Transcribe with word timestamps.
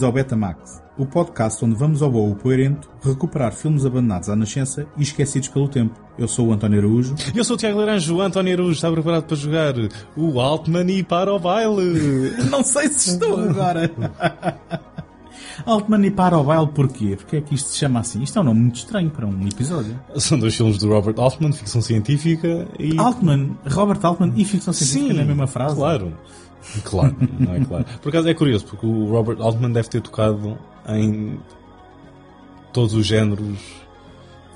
Bem-vindos 0.00 0.02
ao 0.02 0.12
Betamax, 0.12 0.82
o 0.96 1.04
podcast 1.04 1.62
onde 1.62 1.74
vamos 1.74 2.00
ao 2.00 2.10
bolo 2.10 2.34
poerento 2.34 2.88
recuperar 3.02 3.52
filmes 3.52 3.84
abandonados 3.84 4.30
à 4.30 4.36
nascença 4.36 4.86
e 4.96 5.02
esquecidos 5.02 5.48
pelo 5.48 5.68
tempo. 5.68 5.94
Eu 6.18 6.26
sou 6.26 6.48
o 6.48 6.52
António 6.54 6.78
Araújo. 6.78 7.14
E 7.34 7.36
eu 7.36 7.44
sou 7.44 7.54
o 7.54 7.58
Tiago 7.58 7.78
Laranjo. 7.78 8.16
O 8.16 8.22
António 8.22 8.54
Araújo 8.54 8.72
está 8.72 8.90
preparado 8.90 9.24
para 9.24 9.36
jogar 9.36 9.74
o 10.16 10.40
Altman 10.40 10.90
e 10.90 11.02
para 11.02 11.34
o 11.34 11.38
baile. 11.38 12.32
Não 12.50 12.64
sei 12.64 12.88
se 12.88 13.10
estou 13.10 13.38
agora. 13.40 13.90
Altman 15.66 16.06
e 16.06 16.10
para 16.10 16.38
o 16.38 16.44
baile 16.44 16.68
porquê? 16.68 17.16
Porque 17.16 17.36
é 17.36 17.40
que 17.42 17.54
isto 17.54 17.68
se 17.68 17.76
chama 17.76 18.00
assim? 18.00 18.22
Isto 18.22 18.38
é 18.38 18.42
um 18.42 18.44
nome 18.44 18.60
muito 18.60 18.76
estranho 18.76 19.10
para 19.10 19.26
um 19.26 19.46
episódio. 19.46 20.00
São 20.16 20.38
dois 20.38 20.56
filmes 20.56 20.78
do 20.78 20.88
Robert 20.88 21.14
Altman, 21.18 21.52
ficção 21.52 21.82
científica 21.82 22.66
e... 22.78 22.98
Altman, 22.98 23.50
Robert 23.68 24.00
Altman 24.02 24.32
e 24.34 24.46
ficção 24.46 24.72
científica 24.72 25.12
Sim, 25.12 25.18
na 25.18 25.24
mesma 25.26 25.46
frase. 25.46 25.74
claro. 25.76 26.14
Claro, 26.84 27.16
não 27.38 27.54
é 27.54 27.60
claro. 27.64 27.84
Por 28.02 28.08
acaso 28.10 28.28
é 28.28 28.34
curioso, 28.34 28.64
porque 28.66 28.86
o 28.86 29.06
Robert 29.10 29.40
Altman 29.40 29.72
deve 29.72 29.88
ter 29.88 30.00
tocado 30.00 30.58
em 30.88 31.38
todos 32.72 32.94
os 32.94 33.06
géneros. 33.06 33.58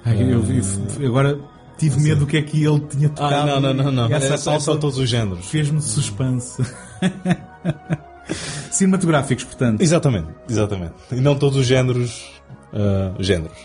Ai, 0.05 0.33
eu 0.33 0.41
vi- 0.43 0.61
agora 1.07 1.39
tive 1.79 2.01
medo 2.01 2.21
do 2.21 2.27
que 2.27 2.37
é 2.37 2.43
que 2.43 2.63
ele 2.65 2.81
tinha 2.81 3.09
tocado. 3.09 3.51
Ah, 3.51 3.61
não, 3.61 3.73
não, 3.75 3.85
não, 3.85 3.93
não. 4.09 4.15
Essa 4.17 4.35
É 4.35 4.37
só, 4.37 4.59
só 4.61 4.77
todos 4.77 4.99
os 4.99 5.09
géneros. 5.09 5.47
Fez-me 5.47 5.81
suspense. 5.83 6.63
Cinematográficos, 8.71 9.45
portanto. 9.45 9.81
Exatamente, 9.81 10.29
exatamente. 10.49 10.95
E 11.13 11.17
não 11.21 11.35
todos 11.37 11.59
os 11.59 11.67
géneros. 11.67 12.33
ah, 12.73 13.15
géneros. 13.19 13.59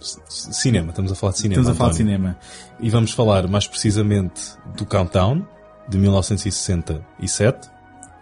C- 0.00 0.20
Cinema, 0.52 0.90
estamos 0.90 1.12
a 1.12 1.14
falar 1.14 1.32
de 1.32 1.38
cinema. 1.38 1.58
Uhum. 1.58 1.62
Estamos 1.62 1.76
a 1.76 1.78
falar 1.78 1.90
de 1.92 2.02
António. 2.02 2.18
cinema. 2.18 2.38
E 2.80 2.90
vamos 2.90 3.12
falar 3.12 3.46
mais 3.48 3.66
precisamente 3.66 4.42
do 4.76 4.84
Countdown, 4.84 5.46
de 5.92 5.98
1967. 5.98 7.70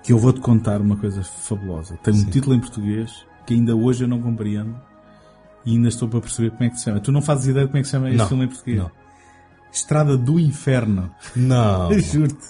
Que 0.02 0.12
eu 0.12 0.18
vou-te 0.18 0.40
contar 0.40 0.80
uma 0.80 0.96
coisa 0.96 1.22
fabulosa. 1.22 1.96
Tem 2.02 2.12
um 2.14 2.24
título 2.24 2.54
em 2.54 2.60
português 2.60 3.24
que 3.46 3.54
ainda 3.54 3.74
hoje 3.76 4.04
eu 4.04 4.08
não 4.08 4.20
compreendo 4.20 4.74
e 5.64 5.72
ainda 5.72 5.88
estou 5.88 6.08
para 6.08 6.20
perceber 6.20 6.50
como 6.50 6.64
é 6.64 6.70
que 6.70 6.76
se 6.78 6.84
chama. 6.84 7.00
Tu 7.00 7.12
não 7.12 7.22
fazes 7.22 7.46
ideia 7.46 7.66
de 7.66 7.70
como 7.70 7.78
é 7.78 7.82
que 7.82 7.86
se 7.86 7.92
chama 7.92 8.08
este 8.08 8.18
Não, 8.18 8.28
filme 8.28 8.44
em 8.44 8.48
português? 8.48 8.78
não. 8.78 8.90
Estrada 9.72 10.16
do 10.16 10.40
Inferno. 10.40 11.14
Não. 11.36 11.92
Juro-te. 12.00 12.46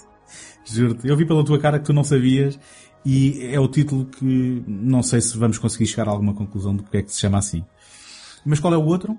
Juro-te. 0.65 1.07
Eu 1.07 1.15
vi 1.15 1.25
pela 1.25 1.43
tua 1.45 1.59
cara 1.59 1.77
que 1.77 1.85
tu 1.85 1.93
não 1.93 2.03
sabias 2.03 2.57
e 3.05 3.47
é 3.51 3.59
o 3.59 3.67
título 3.67 4.05
que 4.05 4.63
não 4.67 5.03
sei 5.03 5.21
se 5.21 5.37
vamos 5.37 5.57
conseguir 5.59 5.85
chegar 5.87 6.07
a 6.07 6.11
alguma 6.11 6.33
conclusão 6.33 6.75
do 6.75 6.83
que 6.83 6.97
é 6.97 7.01
que 7.03 7.11
se 7.11 7.19
chama 7.19 7.37
assim. 7.37 7.63
Mas 8.45 8.59
qual 8.59 8.73
é 8.73 8.77
o 8.77 8.85
outro? 8.85 9.15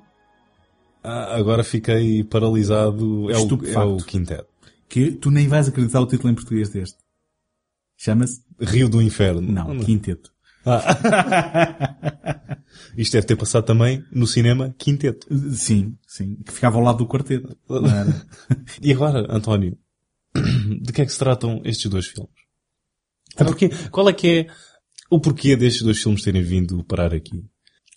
Ah, 1.05 1.36
agora 1.36 1.62
fiquei 1.62 2.25
paralisado. 2.25 3.30
É 3.30 3.36
o, 3.36 3.67
é 3.67 3.84
o 3.84 3.97
quinteto. 3.98 4.52
Que 4.93 5.11
tu 5.11 5.31
nem 5.31 5.48
vais 5.48 5.67
acreditar 5.67 6.03
o 6.03 6.07
título 6.07 6.31
em 6.31 6.35
português 6.35 6.69
deste. 6.69 6.98
Chama-se? 7.97 8.43
Rio 8.61 8.91
do 8.91 9.01
Inferno. 9.01 9.41
Não, 9.41 9.79
Quinteto. 9.79 10.31
Isto 12.95 13.15
deve 13.15 13.27
ter 13.27 13.37
passado 13.37 13.65
também 13.65 14.05
no 14.13 14.27
cinema 14.27 14.75
Quinteto. 14.77 15.27
Sim, 15.55 15.97
sim. 16.07 16.37
Que 16.45 16.53
ficava 16.53 16.77
ao 16.77 16.85
lado 16.85 16.98
do 16.98 17.07
quarteto. 17.07 17.57
Não? 17.70 17.81
E 18.83 18.93
agora, 18.93 19.27
António, 19.35 19.79
de 20.83 20.93
que 20.93 21.01
é 21.01 21.07
que 21.07 21.13
se 21.13 21.19
tratam 21.19 21.63
estes 21.65 21.91
dois 21.91 22.09
filmes? 22.09 22.31
Ou 23.39 23.47
porquê, 23.47 23.70
qual 23.91 24.11
é 24.11 24.13
que 24.13 24.29
é 24.29 24.47
o 25.09 25.19
porquê 25.19 25.57
destes 25.57 25.81
dois 25.81 26.03
filmes 26.03 26.23
terem 26.23 26.43
vindo 26.43 26.85
parar 26.85 27.15
aqui? 27.15 27.43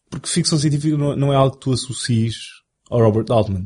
Porque 0.10 0.30
ficção 0.30 0.58
científica 0.58 0.98
não, 0.98 1.14
não 1.14 1.34
é 1.34 1.36
algo 1.36 1.58
que 1.58 1.62
tu 1.62 1.73
associes 1.73 2.38
ao 2.90 3.02
Robert 3.02 3.26
Altman. 3.30 3.66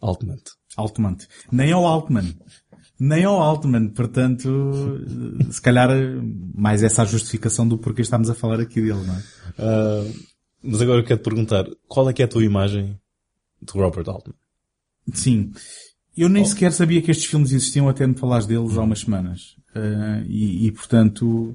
Altman. 0.00 0.38
Altman. 0.78 1.16
Nem 1.50 1.72
ao 1.72 1.86
Altman. 1.86 2.34
Nem 2.98 3.24
ao 3.24 3.40
Altman. 3.40 3.88
Portanto, 3.88 5.00
se 5.50 5.60
calhar 5.60 5.90
mais 6.54 6.82
essa 6.82 7.02
a 7.02 7.04
justificação 7.04 7.66
do 7.66 7.78
porquê 7.78 8.02
estamos 8.02 8.30
a 8.30 8.34
falar 8.34 8.60
aqui 8.60 8.80
dele, 8.80 9.04
não 9.04 9.14
é? 9.14 9.22
Ah, 9.58 10.10
mas 10.62 10.80
agora 10.80 11.00
eu 11.00 11.04
quero 11.04 11.20
te 11.20 11.24
perguntar, 11.24 11.66
qual 11.86 12.08
é 12.08 12.12
que 12.12 12.22
é 12.22 12.24
a 12.24 12.28
tua 12.28 12.44
imagem 12.44 12.98
de 13.62 13.72
Robert 13.72 14.08
Altman? 14.08 14.34
Sim. 15.12 15.52
Eu 16.16 16.28
nem 16.28 16.44
sequer 16.44 16.72
sabia 16.72 17.00
que 17.00 17.10
estes 17.10 17.26
filmes 17.26 17.52
existiam 17.52 17.88
até 17.88 18.06
me 18.06 18.18
falares 18.18 18.46
deles 18.46 18.76
há 18.76 18.82
umas 18.82 19.00
semanas. 19.00 19.56
Ah, 19.74 20.22
e, 20.26 20.66
e, 20.66 20.72
portanto, 20.72 21.54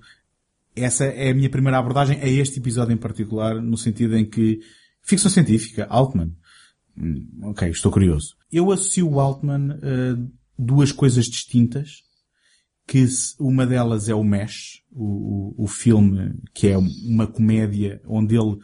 essa 0.75 1.05
é 1.05 1.31
a 1.31 1.33
minha 1.33 1.49
primeira 1.49 1.77
abordagem 1.77 2.19
a 2.21 2.27
este 2.27 2.59
episódio 2.59 2.93
em 2.93 2.97
particular, 2.97 3.61
no 3.61 3.77
sentido 3.77 4.15
em 4.15 4.25
que 4.25 4.59
ficção 5.01 5.29
científica, 5.29 5.85
Altman. 5.89 6.31
Hum, 6.97 7.27
Ok, 7.43 7.69
estou 7.69 7.91
curioso. 7.91 8.35
Eu 8.51 8.71
associo 8.71 9.09
o 9.09 9.19
Altman 9.19 9.71
a 9.81 10.17
duas 10.57 10.91
coisas 10.91 11.25
distintas, 11.25 12.01
que 12.87 13.05
uma 13.39 13.65
delas 13.65 14.09
é 14.09 14.13
o 14.15 14.23
Mesh, 14.23 14.81
o, 14.91 15.53
o, 15.59 15.63
o 15.63 15.67
filme 15.67 16.33
que 16.53 16.67
é 16.67 16.77
uma 16.77 17.25
comédia 17.25 18.01
onde 18.07 18.35
ele 18.35 18.57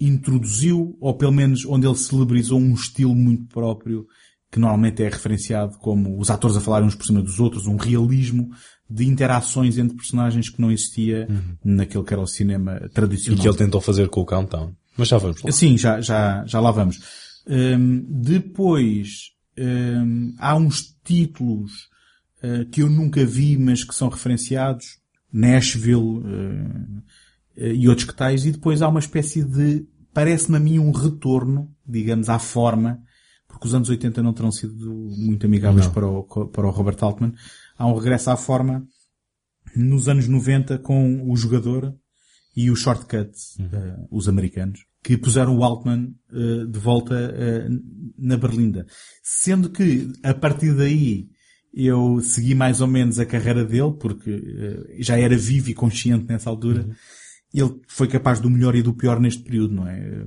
introduziu, 0.00 0.96
ou 1.00 1.14
pelo 1.14 1.32
menos 1.32 1.64
onde 1.66 1.86
ele 1.86 1.96
celebrizou 1.96 2.58
um 2.58 2.74
estilo 2.74 3.14
muito 3.14 3.46
próprio, 3.46 4.06
que 4.50 4.58
normalmente 4.58 5.02
é 5.02 5.08
referenciado 5.08 5.78
como 5.78 6.18
os 6.18 6.30
atores 6.30 6.56
a 6.56 6.60
falarem 6.60 6.88
uns 6.88 6.94
por 6.94 7.06
cima 7.06 7.22
dos 7.22 7.38
outros, 7.38 7.66
um 7.66 7.76
realismo 7.76 8.50
de 8.88 9.06
interações 9.06 9.78
entre 9.78 9.96
personagens 9.96 10.48
que 10.48 10.60
não 10.60 10.72
existia 10.72 11.28
naquele 11.64 12.02
que 12.02 12.12
era 12.12 12.22
o 12.22 12.26
cinema 12.26 12.80
E 12.84 12.88
tradicional. 12.88 13.40
que 13.40 13.48
ele 13.48 13.56
tentou 13.56 13.80
fazer 13.80 14.08
com 14.08 14.20
o 14.22 14.26
Countdown. 14.26 14.74
Mas 14.96 15.06
já 15.08 15.18
vamos 15.18 15.40
lá. 15.42 15.52
Sim, 15.52 15.78
já, 15.78 16.00
já, 16.00 16.44
já 16.46 16.58
lá 16.60 16.72
vamos. 16.72 16.98
Hum, 17.46 18.06
depois, 18.08 19.32
hum, 19.58 20.34
há 20.38 20.56
uns 20.56 20.94
títulos 21.04 21.88
uh, 22.42 22.64
que 22.70 22.82
eu 22.82 22.90
nunca 22.90 23.24
vi, 23.24 23.56
mas 23.58 23.84
que 23.84 23.94
são 23.94 24.08
referenciados. 24.08 24.98
Nashville 25.32 25.96
uh, 25.96 27.02
uh, 27.56 27.66
e 27.72 27.88
outros 27.88 28.06
que 28.06 28.14
tais. 28.14 28.44
E 28.44 28.52
depois 28.52 28.82
há 28.82 28.88
uma 28.88 29.00
espécie 29.00 29.44
de, 29.44 29.86
parece-me 30.12 30.56
a 30.56 30.60
mim 30.60 30.78
um 30.78 30.90
retorno, 30.90 31.72
digamos, 31.86 32.28
à 32.28 32.38
forma, 32.38 33.02
porque 33.46 33.66
os 33.66 33.74
anos 33.74 33.88
80 33.88 34.22
não 34.22 34.32
terão 34.32 34.50
sido 34.50 34.90
muito 35.16 35.46
amigáveis 35.46 35.86
para 35.86 36.06
o, 36.06 36.24
para 36.24 36.66
o 36.66 36.70
Robert 36.70 36.98
Altman. 37.00 37.34
Há 37.76 37.86
um 37.86 37.94
regresso 37.94 38.30
à 38.30 38.36
forma 38.36 38.86
nos 39.74 40.08
anos 40.08 40.28
90 40.28 40.78
com 40.78 41.30
o 41.30 41.36
jogador 41.36 41.94
e 42.56 42.70
os 42.70 42.80
shortcuts, 42.80 43.58
eh, 43.60 43.96
os 44.10 44.28
americanos, 44.28 44.84
que 45.02 45.16
puseram 45.16 45.56
o 45.56 45.64
Altman 45.64 46.14
eh, 46.32 46.64
de 46.66 46.78
volta 46.78 47.14
eh, 47.14 47.68
na 48.18 48.36
Berlinda. 48.36 48.86
Sendo 49.22 49.70
que, 49.70 50.10
a 50.22 50.34
partir 50.34 50.74
daí, 50.74 51.28
eu 51.72 52.20
segui 52.20 52.54
mais 52.54 52.80
ou 52.80 52.86
menos 52.86 53.18
a 53.18 53.24
carreira 53.24 53.64
dele, 53.64 53.94
porque 53.98 54.30
eh, 54.30 54.96
já 54.98 55.18
era 55.18 55.36
vivo 55.36 55.70
e 55.70 55.74
consciente 55.74 56.26
nessa 56.28 56.50
altura. 56.50 56.86
Ele 57.52 57.80
foi 57.88 58.06
capaz 58.06 58.38
do 58.40 58.48
melhor 58.48 58.76
e 58.76 58.82
do 58.82 58.92
pior 58.94 59.18
neste 59.18 59.42
período, 59.42 59.74
não 59.74 59.88
é? 59.88 60.24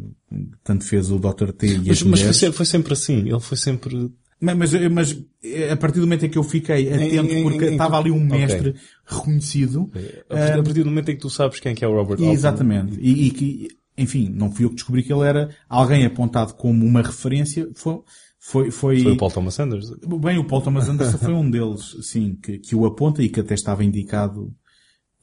Tanto 0.64 0.84
fez 0.86 1.10
o 1.10 1.18
Dr. 1.20 1.52
T 1.54 1.68
e 1.68 1.92
as 1.92 2.02
Mas, 2.02 2.04
mas 2.04 2.22
foi, 2.22 2.34
sempre, 2.34 2.58
foi 2.58 2.66
sempre 2.66 2.94
assim. 2.94 3.20
Ele 3.20 3.40
foi 3.40 3.58
sempre... 3.58 4.12
Mas, 4.42 4.58
mas, 4.58 4.92
mas, 4.92 5.26
a 5.72 5.76
partir 5.78 6.00
do 6.02 6.06
momento 6.06 6.26
em 6.26 6.30
que 6.30 6.38
eu 6.38 6.44
fiquei 6.44 6.92
atento, 6.92 7.34
em- 7.34 7.44
porque 7.44 7.66
em- 7.68 7.72
estava 7.74 7.98
ali 7.98 8.12
um 8.12 8.26
mestre 8.26 8.76
reconhecido, 9.06 9.90
A 10.30 10.36
partir, 10.36 10.60
a 10.60 10.64
partir 10.64 10.84
do 10.84 10.90
momento 10.90 11.12
em 11.12 11.16
que 11.16 11.22
tu 11.22 11.30
sabes 11.30 11.62
quem 11.62 11.72
é 11.72 11.76
que 11.76 11.86
é 11.86 11.88
o 11.88 11.94
Robert 11.94 12.16
Altman. 12.18 12.34
Exatamente. 12.34 13.00
E, 13.00 13.28
e 13.28 13.32
que, 13.32 13.68
enfim, 13.98 14.30
não 14.30 14.52
fui 14.52 14.66
eu 14.66 14.70
que 14.70 14.76
descobri 14.76 15.04
que 15.04 15.14
ele 15.14 15.28
era 15.28 15.50
alguém 15.70 16.06
apontado 16.06 16.54
como 16.56 16.86
uma 16.86 17.02
referência. 17.02 17.70
Foi, 17.76 18.00
foi, 18.40 18.72
foi, 18.72 19.00
Foi 19.02 19.12
o 19.14 19.18
Paul 19.18 19.32
Thomas 19.32 19.60
Anderson. 19.60 19.96
bem, 20.20 20.38
o 20.38 20.46
Paul 20.46 20.62
Thomas 20.62 20.90
Anderson 20.90 21.18
foi 21.18 21.34
um 21.34 21.50
deles, 21.52 21.96
sim, 22.02 22.36
que, 22.42 22.60
que 22.60 22.76
o 22.76 22.86
aponta 22.86 23.22
e 23.24 23.30
que 23.30 23.40
até 23.40 23.54
estava 23.54 23.84
indicado 23.84 24.54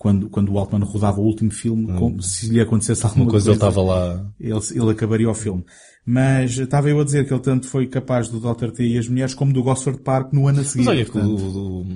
quando, 0.00 0.31
quando 0.31 0.50
o 0.50 0.58
Altman 0.58 0.82
rodava 0.82 1.20
o 1.20 1.25
último 1.25 1.50
filme, 1.50 1.93
como 1.99 2.22
se 2.22 2.49
lhe 2.49 2.58
acontecesse 2.58 3.05
alguma 3.05 3.25
Hum. 3.25 3.26
Uma 3.26 3.31
coisa, 3.32 3.50
ele 3.50 3.56
estava 3.56 3.82
lá... 3.82 4.32
ele, 4.40 4.61
ele 4.75 4.90
acabaria 4.90 5.28
o 5.28 5.34
filme. 5.34 5.62
Mas 6.06 6.56
estava 6.56 6.88
eu 6.88 6.99
a 6.99 7.05
dizer 7.05 7.26
que 7.26 7.34
ele 7.34 7.43
tanto 7.43 7.66
foi 7.66 7.87
capaz 7.87 8.28
do 8.31 8.40
Dr. 8.40 8.70
T 8.70 8.82
e 8.82 8.96
as 8.96 9.06
mulheres 9.06 9.34
como 9.34 9.52
do 9.52 9.62
Gosford 9.62 10.00
Park 10.00 10.32
no 10.32 10.49
ano 10.49 10.61
a 10.61 10.64
seguir. 10.64 10.87
Mas 10.87 10.96
olha 10.96 11.05
portanto. 11.05 11.28
o, 11.28 11.82
o, 11.82 11.87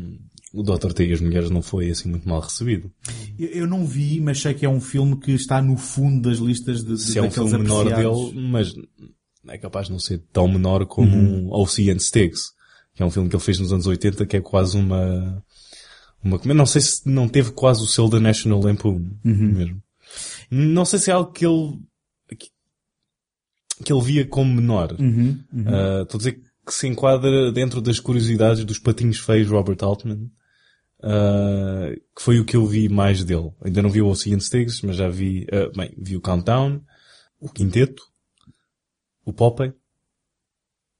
o 0.54 0.62
Dr. 0.62 0.92
T 0.92 1.04
e 1.06 1.12
as 1.12 1.20
mulheres 1.20 1.50
não 1.50 1.60
foi 1.60 1.90
assim 1.90 2.08
muito 2.08 2.28
mal 2.28 2.40
recebido. 2.40 2.90
Eu, 3.38 3.48
eu 3.48 3.66
não 3.66 3.84
vi, 3.84 4.20
mas 4.20 4.40
sei 4.40 4.54
que 4.54 4.64
é 4.64 4.68
um 4.68 4.80
filme 4.80 5.16
que 5.18 5.32
está 5.32 5.60
no 5.60 5.76
fundo 5.76 6.28
das 6.28 6.38
listas 6.38 6.84
de, 6.84 6.94
de 6.94 6.98
Se 7.02 7.18
é 7.18 7.22
um 7.22 7.30
filme 7.30 7.58
menor 7.58 7.86
apreciados. 7.86 8.30
dele, 8.32 8.48
mas 8.48 8.74
é 9.48 9.58
capaz 9.58 9.86
de 9.86 9.92
não 9.92 9.98
ser 9.98 10.22
tão 10.32 10.46
menor 10.48 10.86
como 10.86 11.14
Uhum. 11.14 11.48
um 11.48 11.52
Ocean 11.52 11.96
que 12.94 13.02
é 13.02 13.04
um 13.04 13.10
filme 13.10 13.28
que 13.28 13.34
ele 13.34 13.42
fez 13.42 13.58
nos 13.58 13.72
anos 13.72 13.86
80 13.86 14.24
que 14.26 14.36
é 14.36 14.40
quase 14.40 14.76
uma... 14.76 15.42
uma 16.22 16.40
não 16.54 16.64
sei 16.66 16.80
se 16.80 17.08
não 17.08 17.28
teve 17.28 17.50
quase 17.50 17.82
o 17.82 17.86
selo 17.86 18.08
da 18.08 18.20
National 18.20 18.60
Lampoon 18.62 19.10
Uhum. 19.24 19.52
mesmo. 19.52 19.82
Não 20.50 20.84
sei 20.84 20.98
se 21.00 21.10
é 21.10 21.14
algo 21.14 21.32
que 21.32 21.44
ele 21.44 21.80
que, 22.38 23.92
ele 23.92 24.02
via 24.02 24.24
como 24.26 24.54
menor. 24.54 24.94
Uhum. 25.00 25.40
Ah, 25.66 26.02
Estou 26.02 26.16
a 26.16 26.18
dizer 26.18 26.40
que 26.64 26.72
se 26.72 26.86
enquadra 26.86 27.50
dentro 27.52 27.80
das 27.82 27.98
curiosidades 28.00 28.64
dos 28.64 28.78
patinhos 28.78 29.18
feios 29.18 29.50
Robert 29.50 29.76
Altman, 29.82 30.30
ah, 31.04 31.90
que 32.16 32.22
foi 32.22 32.40
o 32.40 32.44
que 32.44 32.56
eu 32.56 32.66
vi 32.66 32.88
mais 32.88 33.22
dele. 33.22 33.50
Ainda 33.62 33.82
não 33.82 33.90
vi 33.90 34.00
o 34.00 34.08
Ocean 34.08 34.40
Sticks, 34.40 34.80
mas 34.82 34.96
já 34.96 35.08
vi, 35.08 35.46
ah, 35.52 35.70
bem, 35.76 35.92
vi 35.98 36.16
o 36.16 36.20
Countdown, 36.20 36.80
o 37.38 37.48
Quinteto, 37.50 38.02
o 39.24 39.32
Popeye, 39.32 39.74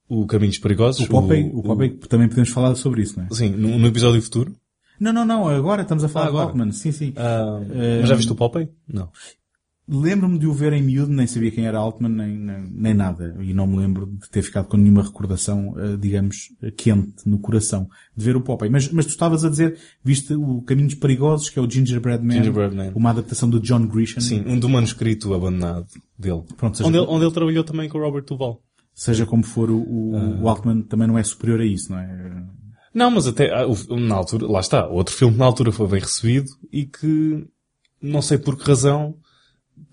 o 0.09 0.27
Caminhos 0.27 0.59
Perigosos. 0.59 1.07
O 1.07 1.09
Popeye, 1.09 1.51
o, 1.53 1.63
Popeye 1.63 1.91
também 2.09 2.29
podemos 2.29 2.51
falar 2.51 2.75
sobre 2.75 3.03
isso, 3.03 3.19
não 3.19 3.27
é? 3.27 3.29
Sim, 3.35 3.51
no, 3.51 3.79
no 3.79 3.87
episódio 3.87 4.21
futuro. 4.21 4.55
Não, 5.01 5.13
não, 5.13 5.25
não, 5.25 5.49
agora 5.49 5.83
estamos 5.83 6.05
a 6.05 6.09
falar 6.09 6.27
Ah, 6.27 6.29
de 6.31 6.37
agora. 6.37 6.49
Altman, 6.49 6.71
sim, 6.73 6.93
sim. 6.93 7.13
Ah, 7.17 7.61
mas 8.01 8.09
já 8.09 8.15
viste 8.15 8.31
o 8.31 8.37
Popeye? 8.37 8.69
Não. 8.87 9.11
Lembro-me 9.87 10.39
de 10.39 10.47
o 10.47 10.53
ver 10.55 10.73
em 10.73 10.83
miúdo, 10.83 11.13
nem 11.13 11.27
sabia 11.27 11.51
quem 11.51 11.67
era 11.67 11.77
Altman, 11.79 12.09
nem, 12.09 12.39
nem, 12.39 12.71
nem 12.73 12.95
nada. 12.95 13.37
E 13.41 13.53
não 13.53 13.67
me 13.67 13.77
lembro 13.77 14.07
de 14.07 14.31
ter 14.31 14.41
ficado 14.43 14.67
com 14.67 14.79
nenhuma 14.79 15.03
recordação, 15.03 15.75
eh, 15.79 15.97
digamos, 15.99 16.53
eh, 16.63 16.71
quente 16.71 17.29
no 17.29 17.39
coração 17.39 17.87
de 18.17 18.25
ver 18.25 18.35
o 18.35 18.41
Popeye. 18.41 18.71
Mas, 18.73 18.91
mas 18.91 19.05
tu 19.05 19.11
estavas 19.11 19.45
a 19.45 19.51
dizer, 19.51 19.77
viste 20.03 20.33
o 20.35 20.63
Caminhos 20.63 20.95
Perigosos, 20.95 21.51
que 21.51 21.59
é 21.59 21.63
o 21.63 21.71
Gingerbread 21.71 22.25
Man, 22.25 22.33
Gingerbread 22.37 22.75
Man. 22.75 22.93
uma 22.95 23.11
adaptação 23.11 23.51
do 23.51 23.61
John 23.61 23.87
Grisham. 23.87 24.23
Sim, 24.23 24.43
um 24.47 24.59
do 24.59 24.71
manuscrito 24.71 25.35
abandonado 25.35 25.87
dele. 26.19 26.45
Pronto, 26.57 26.83
Onde 26.83 26.97
ele, 26.97 27.07
onde 27.07 27.25
ele 27.27 27.35
trabalhou 27.35 27.63
também 27.63 27.87
com 27.87 27.99
o 27.99 28.01
Robert 28.01 28.25
Duval. 28.25 28.63
seja 28.95 29.27
como 29.27 29.43
for, 29.43 29.71
o, 29.71 29.77
o, 29.81 30.17
Ah. 30.17 30.39
o 30.45 30.49
Altman 30.49 30.81
também 30.81 31.07
não 31.07 31.19
é 31.19 31.23
superior 31.23 31.61
a 31.61 31.67
isso, 31.67 31.93
não 31.93 31.99
é? 31.99 32.43
Não, 32.95 33.11
mas 33.11 33.27
até, 33.27 33.53
ah, 33.53 33.67
na 33.99 34.15
altura, 34.15 34.47
lá 34.47 34.61
está, 34.61 34.87
outro 34.87 35.15
filme 35.15 35.37
na 35.37 35.45
altura 35.45 35.71
foi 35.73 35.87
bem 35.89 36.01
recebido 36.01 36.49
e 36.73 36.87
que, 36.87 37.45
não 38.01 38.23
sei 38.23 38.39
por 38.39 38.57
que 38.57 38.65
razão, 38.67 39.17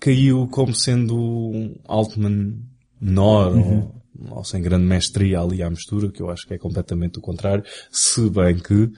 caiu 0.02 0.48
como 0.48 0.74
sendo 0.74 1.16
um 1.16 1.76
Altman 1.84 2.58
menor 3.00 3.56
ou, 3.56 4.02
ou 4.30 4.44
sem 4.44 4.60
grande 4.60 4.84
mestria 4.84 5.38
ali 5.40 5.62
à 5.62 5.70
mistura, 5.70 6.10
que 6.10 6.20
eu 6.20 6.28
acho 6.28 6.44
que 6.44 6.54
é 6.54 6.58
completamente 6.58 7.20
o 7.20 7.22
contrário, 7.22 7.64
se 7.90 8.28
bem 8.28 8.58
que 8.58 8.90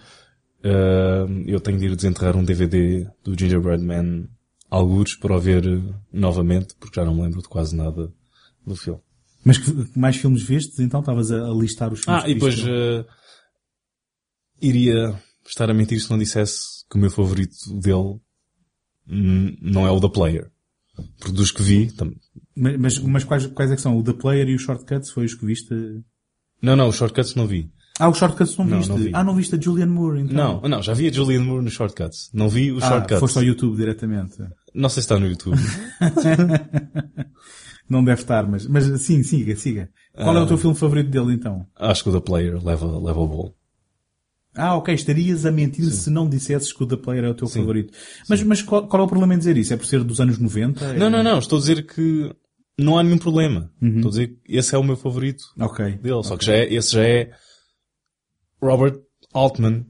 ah, 0.65 1.27
eu 1.47 1.61
tenho 1.61 1.79
de 1.79 1.85
ir 1.85 1.95
desenterrar 1.95 2.37
um 2.37 2.45
DVD 2.45 3.07
do 3.23 3.39
Gingerbread 3.39 3.85
Man 3.85 4.29
algures 4.71 5.15
para 5.15 5.37
o 5.37 5.41
ver 5.41 5.63
novamente, 6.11 6.75
porque 6.81 6.99
já 6.99 7.05
não 7.05 7.15
me 7.15 7.23
lembro 7.23 7.43
de 7.43 7.49
quase 7.49 7.77
nada 7.77 8.11
do 8.67 8.75
filme. 8.75 9.01
Mas 9.45 9.59
que, 9.59 9.71
mais 9.95 10.17
filmes 10.17 10.43
vistes? 10.43 10.81
Então 10.81 11.01
estavas 11.01 11.31
a, 11.31 11.51
listar 11.51 11.93
os 11.93 12.01
filmes 12.03 12.25
Ah, 12.25 12.29
e 12.29 12.33
depois 12.33 12.59
eh, 12.67 13.05
iria 14.59 15.15
estar 15.47 15.71
a 15.71 15.75
mentir 15.75 16.01
se 16.01 16.11
não 16.11 16.17
dissesse 16.17 16.83
que 16.91 16.97
o 16.97 16.99
meu 16.99 17.11
favorito 17.11 17.55
dele 17.79 18.19
não 19.07 19.87
é 19.87 19.91
o 19.91 20.01
The 20.01 20.09
Player. 20.09 20.51
Porque 21.19 21.33
dos 21.37 21.51
que 21.51 21.63
vi, 21.63 21.91
tam- 21.93 22.13
Mas, 22.57 22.77
mas, 22.79 22.99
mas 23.01 23.25
quais, 23.25 23.47
quais 23.49 23.71
é 23.71 23.77
que 23.77 23.83
são? 23.83 23.97
O 23.99 24.03
The 24.03 24.13
Player 24.13 24.49
e 24.49 24.55
o 24.55 24.59
Shortcuts 24.59 25.11
foi 25.11 25.25
os 25.25 25.35
que 25.35 25.45
viste? 25.47 25.75
não, 26.63 26.77
não, 26.77 26.89
os 26.89 26.97
Shortcuts 26.97 27.35
não 27.35 27.47
vi. 27.47 27.71
Ah, 27.99 28.09
os 28.09 28.17
Shortcuts 28.19 28.57
não 28.57 28.65
Não, 28.65 28.77
viste? 28.79 28.89
não 28.89 28.97
vi. 28.97 29.11
Ah, 29.13 29.25
não 29.25 29.35
viste 29.37 29.55
a 29.55 29.61
Julianne 29.61 29.93
Moore, 29.93 30.21
então? 30.23 30.61
Não, 30.63 30.69
não, 30.69 30.83
já 30.83 30.95
vi 30.95 31.09
a 31.09 31.13
Julianne 31.13 31.45
Moore 31.47 31.65
nos 31.65 31.75
Shortcuts. 31.75 32.31
Não 32.33 32.49
vi 32.49 32.73
os 32.73 32.83
Ah, 32.83 32.89
Shortcuts. 32.89 33.21
foste 33.21 33.37
ao 33.39 33.45
YouTube 33.45 33.77
diretamente. 33.77 34.37
Não 34.75 34.89
sei 34.89 35.03
se 35.03 35.07
está 35.07 35.19
no 35.19 35.27
YouTube. 35.29 35.59
Não 37.89 38.03
deve 38.03 38.23
estar, 38.23 38.47
mas, 38.49 38.67
mas 38.67 38.85
sim, 39.03 39.23
siga, 39.23 39.55
siga. 39.57 39.91
Qual 40.15 40.35
é 40.35 40.39
Ah. 40.41 40.45
o 40.45 40.47
teu 40.47 40.57
filme 40.57 40.75
favorito 40.77 41.11
dele 41.11 41.35
então? 41.35 41.67
Acho 41.77 42.03
que 42.05 42.09
o 42.09 42.13
The 42.13 42.21
Player 42.21 42.65
leva, 42.65 42.87
leva 42.99 43.21
o 43.21 43.29
bolo. 43.29 43.55
Ah, 44.57 44.77
ok, 44.77 44.95
estarias 44.95 45.45
a 45.45 45.51
mentir 45.51 45.85
se 45.91 46.09
não 46.11 46.29
dissesses 46.29 46.73
que 46.73 46.83
o 46.83 46.87
The 46.87 46.97
Player 46.97 47.25
é 47.25 47.29
o 47.31 47.35
teu 47.35 47.49
favorito. 47.49 47.93
Mas, 48.29 48.43
mas 48.43 48.63
qual, 48.63 48.87
qual 48.87 49.03
é 49.03 49.05
o 49.05 49.09
problema 49.09 49.35
em 49.35 49.39
dizer 49.39 49.57
isso? 49.57 49.75
É 49.75 49.77
por 49.77 49.87
ser 49.87 50.05
dos 50.05 50.21
anos 50.21 50.39
90? 50.39 50.85
É- 50.85 50.99
Não, 50.99 51.11
não, 51.11 51.23
não, 51.23 51.39
estou 51.39 51.57
a 51.57 51.61
dizer 51.61 51.85
que 51.87 52.33
não 52.79 52.97
há 52.99 53.03
nenhum 53.03 53.19
problema. 53.19 53.71
Estou 53.83 54.07
a 54.09 54.11
dizer 54.11 54.29
que 54.29 54.57
esse 54.57 54.75
é 54.75 54.79
o 54.79 54.85
meu 54.85 54.97
favorito 54.97 55.43
Ok. 55.59 55.99
dele. 55.99 56.23
Só 56.23 56.37
que 56.37 56.45
já 56.45 56.53
é, 56.55 56.73
esse 56.73 56.93
já 56.95 57.03
é 57.05 57.31
Robert 58.63 58.99
Altman 59.33 59.85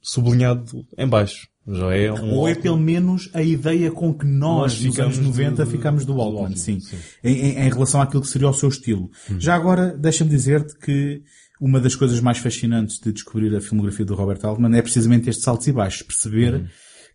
sublinhado 0.00 0.84
em 0.98 1.06
baixo. 1.08 1.48
Já 1.66 1.94
é 1.94 2.10
um 2.12 2.34
Ou 2.34 2.48
é 2.48 2.54
pelo 2.54 2.78
menos 2.78 3.30
a 3.34 3.42
ideia 3.42 3.90
com 3.92 4.12
que 4.14 4.24
nós, 4.26 4.72
Nós 4.72 4.80
nos 4.82 4.94
ficamos 4.94 5.18
anos 5.18 5.28
90, 5.28 5.64
do- 5.64 5.70
ficamos 5.70 6.04
do 6.04 6.20
Altman, 6.20 6.56
sim. 6.56 6.80
sim. 6.80 6.96
Em, 7.22 7.32
em- 7.34 7.58
em 7.58 7.68
relação 7.70 8.00
àquilo 8.00 8.22
que 8.22 8.28
seria 8.28 8.48
o 8.48 8.52
seu 8.54 8.68
estilo. 8.68 9.10
Já 9.38 9.54
agora, 9.54 9.96
deixa-me 9.96 10.30
dizer-te 10.30 10.76
que 10.78 11.22
uma 11.60 11.78
das 11.78 11.94
coisas 11.94 12.20
mais 12.20 12.38
fascinantes 12.38 12.98
de 12.98 13.12
descobrir 13.12 13.54
a 13.54 13.60
filmografia 13.60 14.04
do 14.04 14.14
Robert 14.14 14.40
Altman 14.42 14.76
é 14.76 14.82
precisamente 14.82 15.28
estes 15.28 15.44
saltos 15.44 15.66
e 15.66 15.72
baixos. 15.72 16.02
Perceber 16.02 16.70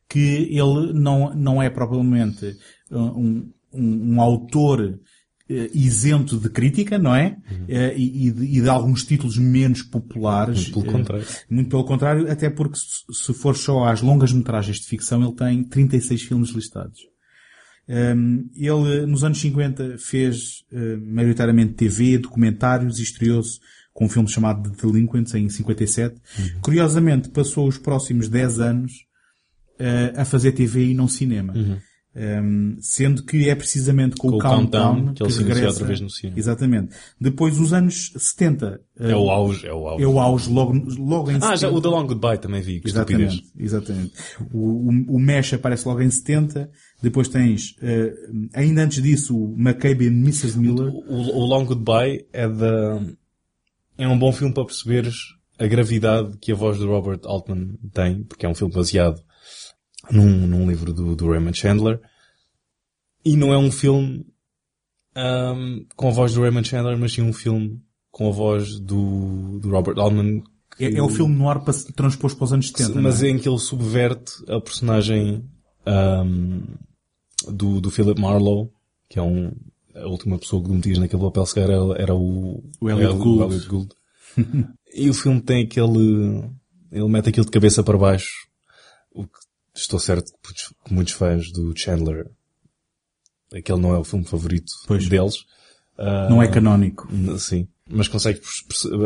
que 0.07 0.47
ele 0.51 0.93
não, 0.93 1.33
não 1.33 1.61
é 1.61 1.69
propriamente 1.69 2.55
uh, 2.91 3.19
um, 3.19 3.51
um, 3.73 4.13
um 4.13 4.21
autor 4.21 4.99
eh, 5.47 5.69
isento 5.75 6.39
de 6.39 6.49
crítica, 6.49 6.97
não 6.97 7.13
é? 7.13 7.37
Eh, 7.67 7.93
e, 7.95 8.27
e 8.27 8.31
de, 8.31 8.43
e 8.45 8.61
de 8.61 8.69
alguns 8.69 9.03
títulos 9.03 9.37
menos 9.37 9.83
populares. 9.83 10.69
Muito 10.69 10.73
pelo 10.73 10.97
contrário. 10.97 11.25
muito 11.49 11.69
pelo 11.69 11.83
contrário, 11.85 12.31
até 12.31 12.49
porque 12.49 12.77
se 12.77 13.33
for 13.33 13.55
só 13.55 13.85
às 13.85 14.01
longas 14.01 14.31
metragens 14.31 14.77
de 14.79 14.87
ficção, 14.87 15.23
ele 15.23 15.35
tem 15.35 15.63
36 15.63 16.23
filmes 16.23 16.49
listados. 16.49 16.99
Ele, 17.87 19.05
nos 19.05 19.23
anos 19.23 19.39
50, 19.39 19.99
fez 19.99 20.63
uh, 20.71 20.99
maioritariamente 20.99 21.73
TV, 21.73 22.17
documentários 22.17 22.97
e 22.97 23.03
estreou-se 23.03 23.59
com 23.95 24.05
um 24.05 24.09
filme 24.09 24.27
chamado 24.29 24.69
The 24.69 24.85
Delinquents 24.87 25.33
em 25.35 25.47
57. 25.47 26.15
Curiosamente, 26.61 27.29
passou 27.29 27.65
os 27.65 27.77
próximos 27.77 28.27
10 28.27 28.59
anos 28.59 28.91
uh, 29.79 30.19
a 30.19 30.25
fazer 30.25 30.51
TV 30.51 30.87
e 30.87 30.93
não 30.93 31.07
cinema. 31.07 31.53
Um, 32.17 32.77
sendo 32.79 33.23
que 33.25 33.49
é 33.49 33.55
precisamente 33.55 34.15
com, 34.15 34.29
Com 34.29 34.35
o 34.35 34.37
o 34.37 34.41
Countdown, 34.41 34.93
Countdown 34.95 35.13
que 35.15 35.23
ele 35.23 35.31
se 35.31 35.39
inicia 35.39 35.53
regressa. 35.55 35.73
outra 35.73 35.87
vez 35.87 35.99
no 36.01 36.09
cinema. 36.09 36.39
Exatamente. 36.39 36.95
Depois, 37.19 37.59
os 37.59 37.73
anos 37.73 38.13
70. 38.17 38.81
uh, 38.99 39.03
É 39.03 39.15
o 39.15 39.29
auge, 39.29 39.67
é 39.67 39.73
o 39.73 39.87
auge. 39.87 40.03
é 40.03 40.07
o 40.07 40.19
auge 40.19 40.49
logo, 40.49 40.73
logo 40.97 41.31
em 41.31 41.35
Ah, 41.35 41.55
já 41.57 41.67
70. 41.69 41.73
o 41.77 41.81
The 41.81 41.87
Long 41.89 42.07
Goodbye 42.07 42.37
também 42.37 42.61
vi, 42.61 42.79
que 42.81 42.87
estupidez. 42.87 43.33
Exatamente, 43.33 43.53
exatamente. 43.57 44.13
O, 44.53 44.59
o, 44.59 45.15
o 45.15 45.19
Mesh 45.19 45.53
aparece 45.53 45.85
logo 45.87 46.01
em 46.01 46.09
70. 46.09 46.69
Depois 47.01 47.27
tens, 47.27 47.75
eh, 47.81 48.13
ainda 48.53 48.83
antes 48.83 49.01
disso, 49.03 49.37
o 49.37 49.53
McCabe 49.57 50.05
e 50.05 50.07
Mrs. 50.07 50.57
Miller. 50.57 50.87
O, 50.93 51.11
o 51.37 51.45
Long 51.45 51.65
Goodbye 51.65 52.25
é 52.31 52.47
da... 52.47 53.01
É 53.97 54.07
um 54.07 54.17
bom 54.17 54.31
filme 54.31 54.53
para 54.53 54.65
perceberes 54.65 55.15
a 55.57 55.67
gravidade 55.67 56.37
que 56.39 56.51
a 56.51 56.55
voz 56.55 56.77
do 56.77 56.87
Robert 56.87 57.21
Altman 57.23 57.77
tem, 57.93 58.23
porque 58.23 58.45
é 58.45 58.49
um 58.49 58.55
filme 58.55 58.73
baseado 58.73 59.21
num, 60.11 60.45
num 60.47 60.67
livro 60.69 60.93
do, 60.93 61.15
do 61.15 61.29
Raymond 61.29 61.57
Chandler. 61.57 61.99
E 63.23 63.35
não 63.37 63.53
é 63.53 63.57
um 63.57 63.71
filme 63.71 64.25
ahm, 65.15 65.85
com 65.95 66.09
a 66.09 66.11
voz 66.11 66.33
do 66.33 66.41
Raymond 66.41 66.67
Chandler, 66.67 66.97
mas 66.97 67.13
sim 67.13 67.21
um 67.21 67.33
filme 67.33 67.81
com 68.11 68.27
a 68.27 68.31
voz 68.31 68.79
do, 68.79 69.59
do 69.59 69.69
Robert 69.69 69.97
Altman. 69.97 70.43
que- 70.77 70.85
É, 70.85 70.95
é 70.97 71.01
o 71.01 71.09
filme 71.09 71.33
noir 71.35 71.61
para, 71.61 71.73
transposto 71.95 72.37
para 72.37 72.45
os 72.45 72.53
anos 72.53 72.67
70. 72.67 73.01
mas 73.01 73.23
é? 73.23 73.29
em 73.29 73.39
que 73.39 73.47
ele 73.47 73.57
subverte 73.59 74.33
a 74.49 74.59
personagem 74.59 75.43
ahm, 75.85 76.61
do, 77.47 77.79
do 77.79 77.89
Philip 77.89 78.19
Marlowe, 78.19 78.69
que 79.09 79.17
é 79.19 79.21
um, 79.21 79.51
a 79.95 80.07
última 80.07 80.37
pessoa 80.37 80.63
que 80.63 80.69
metias 80.69 80.97
naquele 80.97 81.21
papel 81.21 81.45
sequer 81.45 81.69
era, 81.69 82.01
era 82.01 82.15
o, 82.15 82.63
O 82.81 82.89
Elliot 82.89 83.17
Gould. 83.17 83.43
Elliot 83.53 83.67
Gould. 83.67 83.95
e 84.93 85.09
o 85.09 85.13
filme 85.13 85.41
tem 85.41 85.63
aquele, 85.63 86.43
ele 86.91 87.07
mete 87.09 87.29
aquilo 87.29 87.45
de 87.45 87.51
cabeça 87.51 87.81
para 87.83 87.97
baixo, 87.97 88.31
o 89.11 89.23
que 89.23 89.39
estou 89.75 89.99
certo 89.99 90.31
que 90.85 90.93
muitos- 90.93 91.13
fãs 91.13 91.51
do 91.51 91.73
Chandler, 91.77 92.29
aquele 93.53 93.79
não 93.79 93.93
é 93.93 93.97
o 93.97 94.03
filme 94.03 94.25
favorito 94.25 94.71
Pois. 94.87 95.07
deles. 95.07 95.35
Ah, 95.97 96.27
Não 96.29 96.41
é 96.43 96.47
canónico. 96.47 97.07
Sim. 97.39 97.67
Mas 97.89 98.07
consegues, 98.09 98.41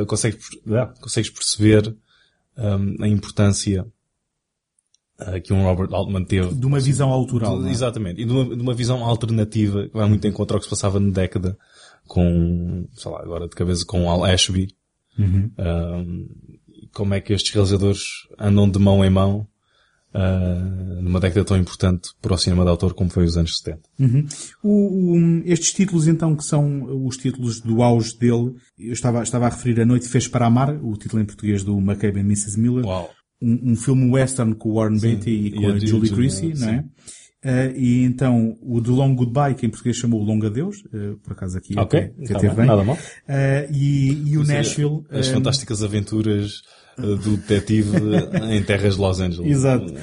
consegues, 0.08 0.44
ah, 0.72 0.88
consegues 1.00 1.30
perceber 1.30 1.96
hum, 2.58 2.96
a 3.00 3.08
importância 3.08 3.82
ah, 3.86 3.92
que 5.44 5.54
um 5.54 5.64
Robert 5.64 5.94
Altman 5.94 6.24
teve. 6.26 6.54
De 6.56 6.66
uma 6.66 6.80
visão 6.80 7.10
autoral. 7.12 7.62
De- 7.62 7.68
é? 7.70 7.72
Exatamente. 7.72 8.22
E 8.22 8.26
de 8.26 8.32
uma, 8.32 8.56
de 8.56 8.62
uma 8.62 8.74
visão 8.74 9.04
alternativa 9.04 9.88
que 9.88 9.94
vai 9.94 10.08
muito 10.08 10.26
em 10.28 10.32
contra 10.32 10.56
ao 10.56 10.60
que 10.60 10.66
se 10.66 10.70
passava 10.70 11.00
na 11.00 11.12
década 11.12 11.58
com, 12.08 12.88
sei 12.94 13.12
lá, 13.12 13.22
agora 13.22 13.48
de 13.48 13.56
cabeça 13.56 13.86
com 13.86 14.10
Al 14.10 14.24
Ashby. 14.24 14.70
Uhum. 15.18 15.52
Hum, 15.58 16.28
como 16.94 17.14
é 17.14 17.22
que 17.22 17.34
estes 17.34 17.54
realizadores 17.54 18.00
andam 18.40 18.70
de 18.70 18.80
mão 18.80 19.04
em 19.06 19.10
mão 19.10 19.46
ah, 20.14 21.00
numa 21.02 21.20
década 21.20 21.46
tão 21.46 21.56
importante 21.58 22.10
para 22.22 22.34
o 22.34 22.38
cinema 22.38 22.64
de 22.64 22.70
autor 22.70 22.94
como 22.96 23.10
foi 23.12 23.26
os 23.26 23.38
anos 23.38 23.58
70. 23.60 23.82
Uhum. 24.00 24.28
O- 24.64 25.14
o- 25.18 25.42
estes 25.46 25.72
títulos, 25.72 26.08
então, 26.08 26.36
que 26.36 26.44
são 26.44 27.06
os 27.06 27.16
títulos 27.18 27.60
do 27.62 27.84
auge 27.84 28.18
dele, 28.18 28.56
eu 28.80 28.92
estava, 28.94 29.22
estava 29.22 29.46
a 29.46 29.50
referir 29.50 29.80
A 29.82 29.86
Noite 29.86 30.08
Fez 30.08 30.28
para 30.28 30.48
Amar, 30.48 30.74
o 30.84 30.96
título 30.98 31.22
em 31.22 31.26
português 31.26 31.64
do 31.64 31.78
McCabe 31.78 32.18
e 32.20 32.24
Mrs. 32.24 32.60
Miller. 32.60 32.86
Uau. 32.86 33.10
Um, 33.42 33.72
um 33.72 33.76
filme 33.76 34.10
western 34.12 34.56
com 34.56 34.70
o 34.70 34.74
Warren 34.76 35.00
Beatty 35.00 35.30
e 35.30 35.52
com 35.52 35.62
e 35.62 35.66
a 35.66 35.74
a 35.74 35.80
Julie 35.80 36.30
sim. 36.32 36.54
não 36.56 36.70
é? 36.70 36.86
Eh, 37.42 37.74
e 37.78 38.04
então, 38.04 38.58
o 38.62 38.82
The 38.82 38.92
Long 38.92 39.16
Goodbye, 39.16 39.56
que 39.56 39.66
em 39.66 39.70
português 39.70 39.96
chamou 39.96 40.20
o 40.22 40.26
Longo 40.26 40.46
Adeus, 40.46 40.84
eh, 40.94 41.14
por 41.24 41.32
acaso 41.32 41.58
aqui 41.58 41.74
Ok. 41.80 41.98
até, 41.98 42.14
até 42.22 42.34
Tá 42.34 42.40
bem, 42.40 42.56
bem. 42.56 42.66
Nada 42.66 42.84
mal. 42.84 42.98
Eh, 43.30 43.70
e, 43.72 44.32
e 44.32 44.38
o 44.38 44.44
Nashville. 44.44 45.04
As 45.10 45.30
fantásticas 45.30 45.82
aventuras 45.82 46.62
uh, 46.98 47.16
do 47.16 47.38
detetive 47.38 47.92
uh, 47.96 48.52
em 48.52 48.62
terras 48.64 48.96
de 48.96 49.02
Los 49.02 49.22
Angeles. 49.22 49.50
Exato. 49.52 49.94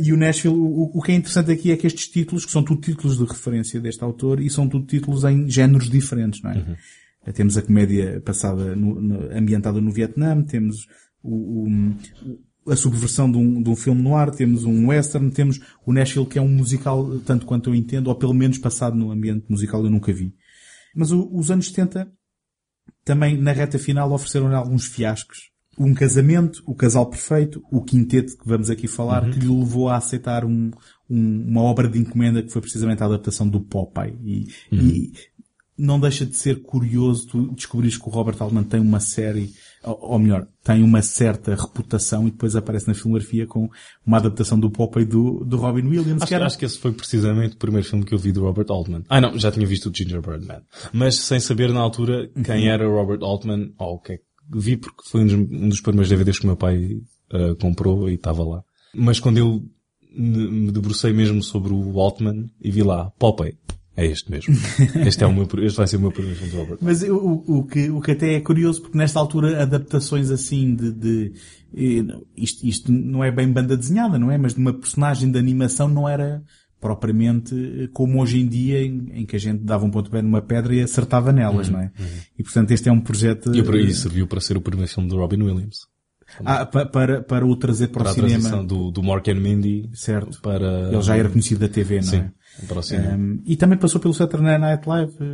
E 0.00 0.12
o 0.12 0.16
Nashville, 0.16 0.54
o, 0.54 0.92
o 0.94 1.02
que 1.02 1.10
é 1.10 1.14
interessante 1.16 1.50
aqui 1.50 1.72
é 1.72 1.76
que 1.76 1.86
estes 1.88 2.06
títulos, 2.06 2.44
que 2.44 2.52
são 2.52 2.62
tudo 2.62 2.82
títulos 2.82 3.18
de 3.18 3.24
referência 3.24 3.80
deste 3.80 4.04
autor, 4.04 4.40
e 4.40 4.48
são 4.48 4.68
tudo 4.68 4.86
títulos 4.86 5.24
em 5.24 5.50
géneros 5.50 5.90
diferentes, 5.90 6.40
não 6.42 6.52
é? 6.52 6.58
Uhum. 6.58 7.32
Temos 7.32 7.56
a 7.56 7.62
comédia 7.62 8.22
passada, 8.24 8.76
no, 8.76 9.00
no- 9.00 9.36
ambientada 9.36 9.80
no 9.80 9.90
Vietnã, 9.90 10.40
temos 10.42 10.86
o, 11.22 11.66
o- 11.68 12.72
a 12.72 12.76
subversão 12.76 13.30
de 13.32 13.38
um, 13.38 13.62
de 13.62 13.70
um 13.70 13.76
filme 13.76 14.02
no 14.02 14.14
ar, 14.14 14.30
temos 14.30 14.64
um 14.64 14.88
western, 14.88 15.30
temos 15.30 15.58
o 15.86 15.92
Nashville 15.92 16.26
que 16.26 16.38
é 16.38 16.42
um 16.42 16.48
musical, 16.48 17.18
tanto 17.20 17.46
quanto 17.46 17.70
eu 17.70 17.74
entendo, 17.74 18.08
ou 18.08 18.14
pelo 18.14 18.34
menos 18.34 18.58
passado 18.58 18.94
no 18.96 19.10
ambiente 19.10 19.46
musical 19.48 19.82
eu 19.84 19.90
nunca 19.90 20.12
vi. 20.12 20.34
Mas 20.94 21.10
o- 21.12 21.28
os 21.32 21.50
anos 21.50 21.68
70 21.68 22.10
também 23.04 23.36
na 23.40 23.52
reta 23.52 23.78
final 23.78 24.12
ofereceram 24.12 24.54
alguns 24.54 24.86
fiascos. 24.86 25.50
um 25.80 25.94
casamento, 25.94 26.60
o 26.66 26.74
casal 26.74 27.06
perfeito, 27.08 27.62
o 27.70 27.80
quinteto 27.80 28.36
que 28.36 28.48
vamos 28.48 28.68
aqui 28.68 28.88
falar, 28.88 29.22
Uhum. 29.22 29.30
que 29.30 29.38
lhe 29.38 29.46
levou 29.46 29.88
a 29.88 29.96
aceitar 29.96 30.44
um, 30.44 30.72
um- 31.08 31.44
uma 31.48 31.62
obra 31.62 31.88
de 31.88 31.96
encomenda 32.00 32.42
que 32.42 32.50
foi 32.50 32.60
precisamente 32.60 33.00
a 33.00 33.06
adaptação 33.06 33.48
do 33.48 33.60
Popeye. 33.60 34.18
E, 34.24 34.48
Uhum. 34.72 34.80
e 34.88 35.12
não 35.78 36.00
deixa 36.00 36.26
de 36.26 36.34
ser 36.34 36.62
curioso 36.62 37.28
tu 37.28 37.54
descobrires 37.54 37.96
que 37.96 38.08
o 38.08 38.10
Robert 38.10 38.34
Altman 38.40 38.64
tem 38.64 38.80
uma 38.80 38.98
série, 38.98 39.52
ou, 39.84 39.98
ou 40.00 40.18
melhor, 40.18 40.46
tem 40.62 40.82
uma 40.82 41.02
certa 41.02 41.54
reputação 41.54 42.26
e 42.26 42.30
depois 42.30 42.56
aparece 42.56 42.88
na 42.88 42.94
filmografia 42.94 43.46
com 43.46 43.68
uma 44.06 44.16
adaptação 44.18 44.58
do 44.58 44.70
Popeye 44.70 45.06
do, 45.06 45.44
do 45.44 45.56
Robin 45.56 45.86
Williams, 45.86 46.22
Acho, 46.22 46.28
que 46.28 46.34
era... 46.34 46.46
acho 46.46 46.58
que 46.58 46.64
esse 46.64 46.78
foi 46.78 46.92
precisamente 46.92 47.54
o 47.54 47.58
primeiro 47.58 47.86
filme 47.86 48.04
que 48.04 48.14
eu 48.14 48.18
vi 48.18 48.32
do 48.32 48.42
Robert 48.42 48.66
Altman. 48.68 49.04
Ah 49.08 49.20
não, 49.20 49.38
já 49.38 49.50
tinha 49.50 49.66
visto 49.66 49.88
o 49.88 49.94
Gingerbread 49.94 50.46
Man. 50.46 50.62
Mas 50.92 51.16
sem 51.16 51.40
saber 51.40 51.72
na 51.72 51.80
altura 51.80 52.30
quem 52.44 52.68
era 52.68 52.88
o 52.88 52.94
Robert 52.94 53.22
Altman, 53.22 53.72
ou 53.78 53.94
o 53.94 53.98
que 53.98 54.12
é 54.12 54.16
que 54.16 54.24
vi 54.50 54.76
porque 54.76 55.02
foi 55.08 55.22
um 55.22 55.26
dos, 55.26 55.34
um 55.34 55.68
dos 55.68 55.80
primeiros 55.80 56.08
DVDs 56.08 56.38
que 56.38 56.44
o 56.44 56.48
meu 56.48 56.56
pai 56.56 57.00
ah, 57.32 57.54
comprou 57.60 58.08
e 58.08 58.14
estava 58.14 58.44
lá. 58.44 58.62
Mas 58.94 59.20
quando 59.20 59.38
eu 59.38 59.62
me 60.16 60.50
me 60.50 60.72
debrucei 60.72 61.12
mesmo 61.12 61.42
sobre 61.42 61.72
o 61.72 62.00
Altman 62.00 62.50
e 62.60 62.70
vi 62.70 62.82
lá, 62.82 63.10
Popeye, 63.18 63.56
é 64.00 64.06
este 64.06 64.30
mesmo. 64.30 64.54
Este, 65.06 65.24
é 65.24 65.26
o 65.26 65.32
meu, 65.34 65.48
este 65.62 65.76
vai 65.76 65.86
ser 65.86 65.96
o 65.96 66.00
meu 66.00 66.12
primeiro 66.12 66.38
filme 66.38 66.52
do 66.52 66.58
Robert. 66.58 66.78
Mas 66.80 67.02
o, 67.02 67.44
o, 67.46 67.64
que, 67.64 67.90
o 67.90 68.00
que 68.00 68.12
até 68.12 68.34
é 68.34 68.40
curioso, 68.40 68.80
porque 68.82 68.96
nesta 68.96 69.18
altura 69.18 69.62
adaptações 69.62 70.30
assim 70.30 70.74
de, 70.74 70.92
de 70.92 71.32
eh, 71.76 72.16
isto, 72.36 72.66
isto 72.66 72.92
não 72.92 73.24
é 73.24 73.30
bem 73.32 73.50
banda 73.52 73.76
desenhada, 73.76 74.18
não 74.18 74.30
é? 74.30 74.38
Mas 74.38 74.54
de 74.54 74.60
uma 74.60 74.72
personagem 74.72 75.30
de 75.30 75.38
animação 75.38 75.88
não 75.88 76.08
era 76.08 76.42
propriamente 76.80 77.54
eh, 77.54 77.88
como 77.92 78.20
hoje 78.22 78.38
em 78.40 78.46
dia, 78.46 78.80
em, 78.82 79.08
em 79.12 79.26
que 79.26 79.34
a 79.36 79.38
gente 79.38 79.64
dava 79.64 79.84
um 79.84 79.90
pontapé 79.90 80.22
numa 80.22 80.40
pedra 80.40 80.74
e 80.74 80.80
acertava 80.80 81.32
nelas, 81.32 81.68
não 81.68 81.80
é? 81.80 81.90
E 82.38 82.42
portanto 82.42 82.70
este 82.70 82.88
é 82.88 82.92
um 82.92 83.00
projeto... 83.00 83.54
E 83.54 83.62
por 83.62 83.74
eh, 83.74 83.78
aí 83.80 83.92
serviu 83.92 84.26
para 84.26 84.40
ser 84.40 84.56
o 84.56 84.60
primeiro 84.60 84.90
filme 84.92 85.08
do 85.08 85.16
Robin 85.16 85.42
Williams. 85.42 85.88
ah, 86.44 86.64
pa- 86.66 86.86
para, 86.86 87.20
para 87.22 87.44
o 87.46 87.56
trazer 87.56 87.88
para, 87.88 88.04
Para 88.04 88.22
o 88.22 88.24
a 88.26 88.28
cinema. 88.28 88.62
do, 88.62 88.90
do 88.90 89.02
Mork 89.02 89.28
and 89.30 89.40
Mindy 89.40 89.90
Certo. 89.92 90.40
para... 90.40 90.90
Ele 90.92 91.02
já 91.02 91.16
era 91.16 91.28
conhecido 91.28 91.60
da 91.60 91.68
TV, 91.68 91.96
não 91.96 92.02
Sim, 92.04 92.16
é? 92.18 92.30
O. 92.62 93.16
Um, 93.16 93.42
e 93.44 93.56
também 93.56 93.78
passou 93.78 94.00
pelo 94.00 94.14
Saturday 94.14 94.58
Night 94.58 94.88
Live? 94.88 95.12
eh, 95.20 95.24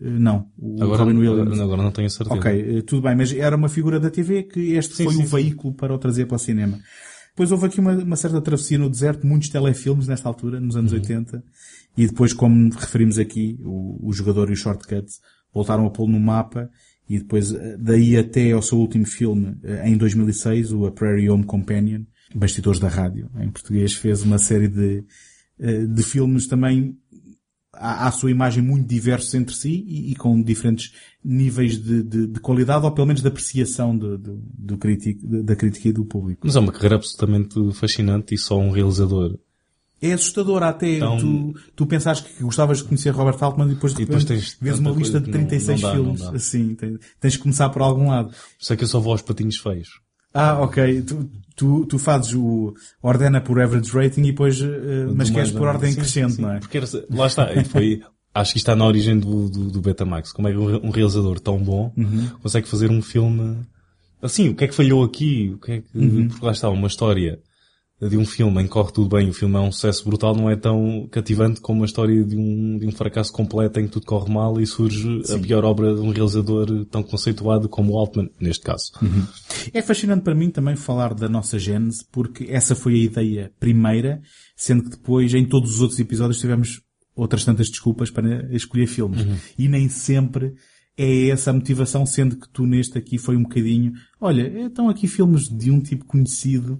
eh, 0.00 0.10
não. 0.18 0.48
O 0.58 0.82
Agora, 0.82 1.04
Robin 1.04 1.18
Williams. 1.18 1.58
agora 1.60 1.82
não 1.82 1.90
tenho 1.90 2.08
certeza. 2.10 2.38
Ok, 2.38 2.78
eh, 2.78 2.82
tudo 2.82 3.02
bem, 3.02 3.16
mas 3.16 3.32
era 3.32 3.56
uma 3.56 3.68
figura 3.68 3.98
da 3.98 4.10
TV 4.10 4.44
que 4.44 4.72
este 4.74 4.94
Sim, 4.94 5.04
foi 5.04 5.14
sim, 5.14 5.22
o 5.22 5.26
sim. 5.26 5.36
veículo 5.36 5.74
para 5.74 5.94
o 5.94 5.98
trazer 5.98 6.26
para 6.26 6.36
o 6.36 6.38
cinema. 6.38 6.78
Depois 7.30 7.52
houve 7.52 7.66
aqui 7.66 7.78
uma, 7.80 7.92
uma 7.94 8.16
certa 8.16 8.40
travessia 8.40 8.78
no 8.78 8.90
deserto, 8.90 9.26
muitos 9.26 9.48
telefilmes 9.48 10.08
nesta 10.08 10.28
altura, 10.28 10.58
nos 10.60 10.74
Uhum. 10.74 10.80
anos 10.80 10.92
80, 10.92 11.42
e 11.96 12.06
depois, 12.06 12.32
como 12.32 12.70
referimos 12.74 13.18
aqui, 13.18 13.58
o, 13.62 14.08
o 14.08 14.12
jogador 14.12 14.50
e 14.50 14.54
os 14.54 14.58
shortcuts 14.60 15.20
voltaram 15.54 15.86
a 15.86 15.90
pô-lo 15.90 16.10
no 16.12 16.20
mapa, 16.20 16.68
e 17.08 17.18
depois, 17.18 17.52
daí 17.78 18.16
até 18.16 18.52
ao 18.52 18.60
seu 18.60 18.78
último 18.78 19.06
filme, 19.06 19.56
em 19.84 19.96
2006, 19.96 20.72
o 20.72 20.84
A 20.86 20.92
Prairie 20.92 21.30
Home 21.30 21.44
Companion, 21.44 22.02
Bastidores 22.34 22.78
da 22.80 22.88
Rádio, 22.88 23.30
em 23.40 23.50
português, 23.50 23.94
fez 23.94 24.22
uma 24.22 24.36
série 24.38 24.68
de, 24.68 25.02
de 25.86 26.02
filmes 26.02 26.46
também 26.46 26.96
à, 27.74 28.08
à 28.08 28.10
sua 28.12 28.30
imagem 28.30 28.62
muito 28.62 28.86
diversos 28.88 29.34
entre 29.34 29.54
si 29.54 29.84
e, 29.86 30.12
e 30.12 30.16
com 30.16 30.40
diferentes 30.42 30.92
níveis 31.24 31.76
de, 31.82 32.02
de- 32.02 32.26
de 32.26 32.40
qualidade 32.40 32.84
ou 32.84 32.92
pelo 32.92 33.06
menos 33.06 33.22
de 33.22 33.28
apreciação 33.28 33.96
do, 33.96 34.16
do, 34.18 34.40
do 34.42 34.78
crítico, 34.78 35.26
de- 35.26 35.42
da 35.42 35.54
crítica 35.54 35.88
e 35.88 35.92
do 35.92 36.04
público. 36.04 36.40
Mas 36.44 36.56
é 36.56 36.60
uma 36.60 36.72
carreira 36.72 36.96
absolutamente 36.96 37.54
fascinante 37.74 38.34
e 38.34 38.38
só 38.38 38.58
um 38.58 38.70
realizador. 38.70 39.38
É 40.00 40.12
assustador 40.12 40.62
até 40.62 40.96
Então- 40.96 41.18
tu, 41.18 41.54
tu 41.74 41.86
pensares 41.86 42.20
que 42.20 42.42
gostavas 42.42 42.78
de 42.78 42.84
conhecer 42.84 43.10
Robert 43.10 43.36
Altman 43.42 43.66
e 43.66 43.74
depois 43.74 43.92
de 43.94 44.02
E 44.02 44.04
depois 44.06 44.24
tens 44.24 44.56
vês 44.60 44.78
uma 44.78 44.90
lista 44.92 45.18
de 45.20 45.26
que 45.26 45.36
não- 45.36 45.46
36 45.46 45.80
não 45.82 45.88
dá, 45.90 45.94
filmes. 45.94 46.22
Assim, 46.22 46.74
tens, 46.76 46.98
tens 47.20 47.32
de 47.32 47.38
começar 47.40 47.68
por 47.70 47.82
algum 47.82 48.08
lado. 48.10 48.30
Isso 48.58 48.72
é 48.72 48.76
que 48.76 48.84
eu 48.84 48.88
só 48.88 49.00
vou 49.00 49.10
aos 49.12 49.22
patinhos 49.22 49.56
feios. 49.56 49.88
Ah, 50.34 50.60
ok. 50.60 51.02
Tu, 51.02 51.30
tu, 51.56 51.86
tu 51.86 51.98
fazes 51.98 52.34
o, 52.34 52.74
ordena 53.02 53.40
por 53.40 53.60
average 53.60 53.90
rating 53.92 54.22
e 54.22 54.26
depois, 54.32 54.60
eh, 54.60 55.06
mas 55.14 55.30
queres 55.30 55.50
por 55.50 55.66
ordem 55.66 55.90
sim, 55.92 55.96
crescente, 56.00 56.32
sim, 56.34 56.42
não 56.42 56.52
é? 56.52 56.58
Porque 56.60 56.80
lá 57.10 57.26
está, 57.26 57.48
foi, 57.64 58.02
acho 58.34 58.52
que 58.52 58.58
isto 58.58 58.68
está 58.70 58.76
na 58.76 58.86
origem 58.86 59.18
do, 59.18 59.48
do, 59.48 59.70
do 59.70 59.80
Betamax. 59.80 60.32
Como 60.32 60.48
é 60.48 60.52
que 60.52 60.58
um 60.58 60.86
um 60.86 60.90
realizador 60.90 61.40
tão 61.40 61.58
bom 61.58 61.92
Uhum. 61.96 62.28
consegue 62.42 62.68
fazer 62.68 62.90
um 62.90 63.02
filme 63.02 63.56
assim? 64.22 64.50
O 64.50 64.54
que 64.54 64.64
é 64.64 64.68
que 64.68 64.74
falhou 64.74 65.02
aqui? 65.02 65.52
O 65.54 65.58
que 65.58 65.72
é 65.72 65.80
que, 65.80 65.98
Uhum. 65.98 66.28
porque 66.28 66.44
lá 66.44 66.52
está, 66.52 66.68
uma 66.68 66.86
história 66.88 67.38
de 68.00 68.16
um 68.16 68.24
filme 68.24 68.62
em 68.62 68.64
que 68.64 68.70
corre 68.70 68.92
tudo 68.92 69.08
bem, 69.16 69.28
o 69.28 69.32
filme 69.32 69.56
é 69.56 69.58
um 69.58 69.72
sucesso 69.72 70.04
brutal, 70.04 70.34
não 70.34 70.48
é 70.48 70.54
tão 70.54 71.08
cativante 71.10 71.60
como 71.60 71.82
a 71.82 71.86
história 71.86 72.24
de 72.24 72.36
um, 72.36 72.78
de 72.78 72.86
um 72.86 72.92
fracasso 72.92 73.32
completo 73.32 73.80
em 73.80 73.86
que 73.86 73.92
tudo 73.92 74.06
corre 74.06 74.32
mal 74.32 74.60
e 74.60 74.66
surge 74.66 75.22
a 75.34 75.38
pior 75.38 75.64
obra 75.64 75.94
de 75.94 76.00
um 76.00 76.10
realizador 76.10 76.84
tão 76.86 77.02
conceituado 77.02 77.68
como 77.68 77.94
o 77.94 77.98
Altman, 77.98 78.30
neste 78.40 78.64
caso. 78.64 78.92
É 79.74 79.82
fascinante 79.82 80.22
para 80.22 80.34
mim 80.34 80.50
também 80.50 80.76
falar 80.76 81.12
da 81.12 81.28
nossa 81.28 81.58
gênese, 81.58 82.04
porque 82.12 82.44
essa 82.48 82.76
foi 82.76 82.94
a 82.94 83.04
ideia 83.04 83.52
primeira, 83.58 84.20
sendo 84.56 84.84
que 84.84 84.90
depois, 84.90 85.34
em 85.34 85.44
todos 85.44 85.74
os 85.74 85.80
outros 85.80 85.98
episódios, 85.98 86.38
tivemos 86.40 86.80
outras 87.16 87.44
tantas 87.44 87.68
desculpas 87.68 88.10
para 88.10 88.48
escolher 88.54 88.86
filmes. 88.86 89.26
E 89.58 89.66
nem 89.66 89.88
sempre 89.88 90.54
é 90.96 91.28
essa 91.28 91.50
a 91.50 91.54
motivação, 91.54 92.04
sendo 92.04 92.36
que 92.36 92.48
tu 92.48 92.66
neste 92.66 92.98
aqui 92.98 93.18
foi 93.18 93.36
um 93.36 93.42
bocadinho, 93.42 93.92
olha, 94.20 94.66
estão 94.66 94.88
aqui 94.88 95.06
filmes 95.06 95.48
de 95.48 95.70
um 95.70 95.80
tipo 95.80 96.04
conhecido, 96.04 96.78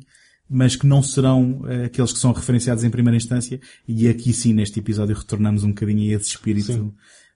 mas 0.49 0.77
que 0.77 0.87
não 0.87 1.03
serão 1.03 1.63
eh, 1.67 1.85
aqueles 1.85 2.13
que 2.13 2.19
são 2.19 2.33
referenciados 2.33 2.85
em 2.85 2.91
primeira 2.91 3.17
instância, 3.17 3.61
e 3.87 4.09
aqui 4.09 4.33
sim, 4.33 4.53
neste 4.53 4.81
episódio, 4.81 5.17
retornamos 5.17 5.65
um 5.65 5.69
bocadinho 5.69 6.13
a 6.13 6.21
esse 6.21 6.31
espírito. 6.31 6.73
Sim. 6.73 6.93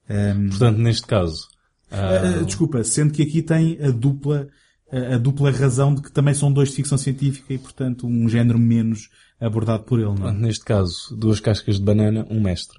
ehm, 0.09 0.49
Portanto, 0.49 0.78
neste 0.78 1.07
caso, 1.07 1.49
Uh, 1.92 2.45
desculpa, 2.47 2.83
sendo 2.83 3.12
que 3.12 3.23
aqui 3.23 3.42
tem 3.42 3.78
a 3.83 3.90
dupla, 3.90 4.49
a 4.90 5.19
dupla 5.19 5.50
razão 5.50 5.95
de 5.95 6.00
que 6.00 6.11
também 6.11 6.33
são 6.33 6.50
dois 6.50 6.71
de 6.71 6.76
ficção 6.76 6.97
científica 6.97 7.52
e, 7.52 7.59
portanto, 7.59 8.07
um 8.07 8.26
género 8.28 8.59
menos 8.59 9.11
abordado 9.38 9.83
por 9.85 10.00
ele, 10.00 10.19
não 10.19 10.28
é? 10.28 10.33
neste 10.33 10.64
caso, 10.64 11.14
duas 11.14 11.38
cascas 11.38 11.76
de 11.76 11.83
banana, 11.83 12.26
um 12.31 12.40
mestre. 12.40 12.78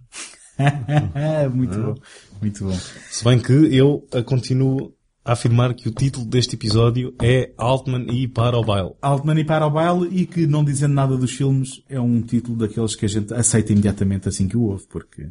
muito 1.54 1.80
bom, 1.80 1.96
muito 2.42 2.64
bom. 2.66 2.80
Se 3.12 3.24
bem 3.24 3.40
que 3.40 3.54
eu 3.54 4.08
continuo 4.26 4.94
a 5.26 5.34
afirmar 5.34 5.74
que 5.74 5.88
o 5.88 5.94
título 5.94 6.26
deste 6.26 6.56
episódio 6.56 7.16
é 7.22 7.54
Altman 7.58 8.06
e 8.12 8.28
para 8.28 8.58
o 8.58 8.64
baile. 8.64 8.94
Altman 9.02 9.40
e 9.40 9.46
para 9.46 9.66
o 9.66 9.70
baile 9.70 10.10
e 10.12 10.26
que, 10.26 10.46
não 10.46 10.64
dizendo 10.64 10.94
nada 10.94 11.16
dos 11.16 11.32
filmes, 11.34 11.84
é 11.90 12.00
um 12.00 12.22
título 12.22 12.58
daqueles 12.58 12.96
que 12.96 13.06
a 13.06 13.10
gente 13.10 13.34
aceita 13.34 13.72
imediatamente 13.72 14.28
assim 14.28 14.48
que 14.48 14.58
o 14.58 14.64
ouve, 14.64 14.86
porque, 14.88 15.24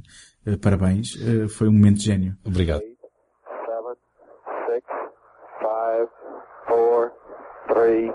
uh, 0.46 0.58
parabéns, 0.58 1.14
uh, 1.16 1.48
foi 1.48 1.68
um 1.68 1.72
momento 1.72 1.98
de 1.98 2.04
gênio. 2.04 2.36
Obrigado. 2.44 2.80
seven, 2.80 3.94
six, 4.66 4.86
five, 5.60 6.08
four, 6.66 7.12
three, 7.68 8.10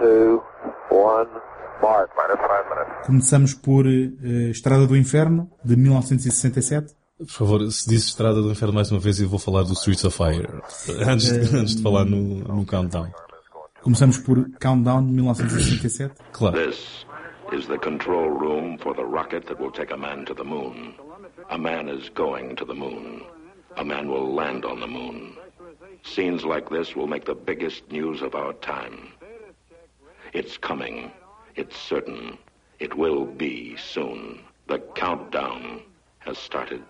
two, 0.00 0.42
one. 0.90 1.28
Mark. 1.82 2.10
Minus 2.16 2.40
five 2.40 2.68
minutes. 2.70 3.06
Começamos 3.06 3.54
por 3.54 3.84
uh, 3.86 4.50
Estrada 4.50 4.86
do 4.86 4.96
Inferno, 4.96 5.50
de 5.62 5.76
1967. 5.76 6.94
Por 7.26 7.32
favor, 7.32 7.72
se 7.72 7.88
disse 7.88 8.08
Estrada 8.08 8.40
do 8.40 8.50
Inferno 8.50 8.74
mais 8.74 8.90
uma 8.90 9.00
vez, 9.00 9.20
eu 9.20 9.28
vou 9.28 9.38
falar 9.38 9.62
do 9.62 9.72
Streets 9.72 10.04
of 10.04 10.16
Fire. 10.16 10.46
Antes 11.06 11.32
de, 11.32 11.56
antes 11.56 11.76
de 11.76 11.82
falar 11.82 12.04
no, 12.04 12.18
no 12.18 12.66
Countdown. 12.66 13.10
Começamos 13.82 14.18
por 14.18 14.48
Countdown, 14.60 15.04
de 15.04 15.12
1967. 15.12 16.14
Claro. 16.32 16.56
This 16.56 17.06
is 17.52 17.66
the 17.66 17.78
control 17.78 18.30
room 18.30 18.78
for 18.78 18.94
the 18.94 19.04
rocket 19.04 19.46
that 19.46 19.60
will 19.60 19.70
take 19.70 19.92
a 19.92 19.96
man 19.96 20.24
to 20.24 20.34
the 20.34 20.44
moon. 20.44 20.94
A 21.50 21.58
man 21.58 21.88
is 21.88 22.10
going 22.14 22.56
to 22.56 22.64
the 22.64 22.74
moon. 22.74 23.22
A 23.76 23.84
man 23.84 24.08
will 24.08 24.34
land 24.34 24.64
on 24.64 24.80
the 24.80 24.86
moon. 24.86 25.36
Scenes 26.02 26.44
like 26.44 26.68
this 26.70 26.94
will 26.94 27.06
make 27.06 27.24
the 27.24 27.34
biggest 27.34 27.90
news 27.90 28.22
of 28.22 28.34
our 28.34 28.52
time. 28.54 29.12
It's 30.32 30.56
coming. 30.56 31.10
It's 31.56 31.76
certain. 31.76 32.38
It 32.78 32.96
will 32.96 33.26
be 33.26 33.76
soon. 33.76 34.40
The 34.66 34.78
countdown 34.94 35.82
has 36.20 36.38
started. 36.38 36.82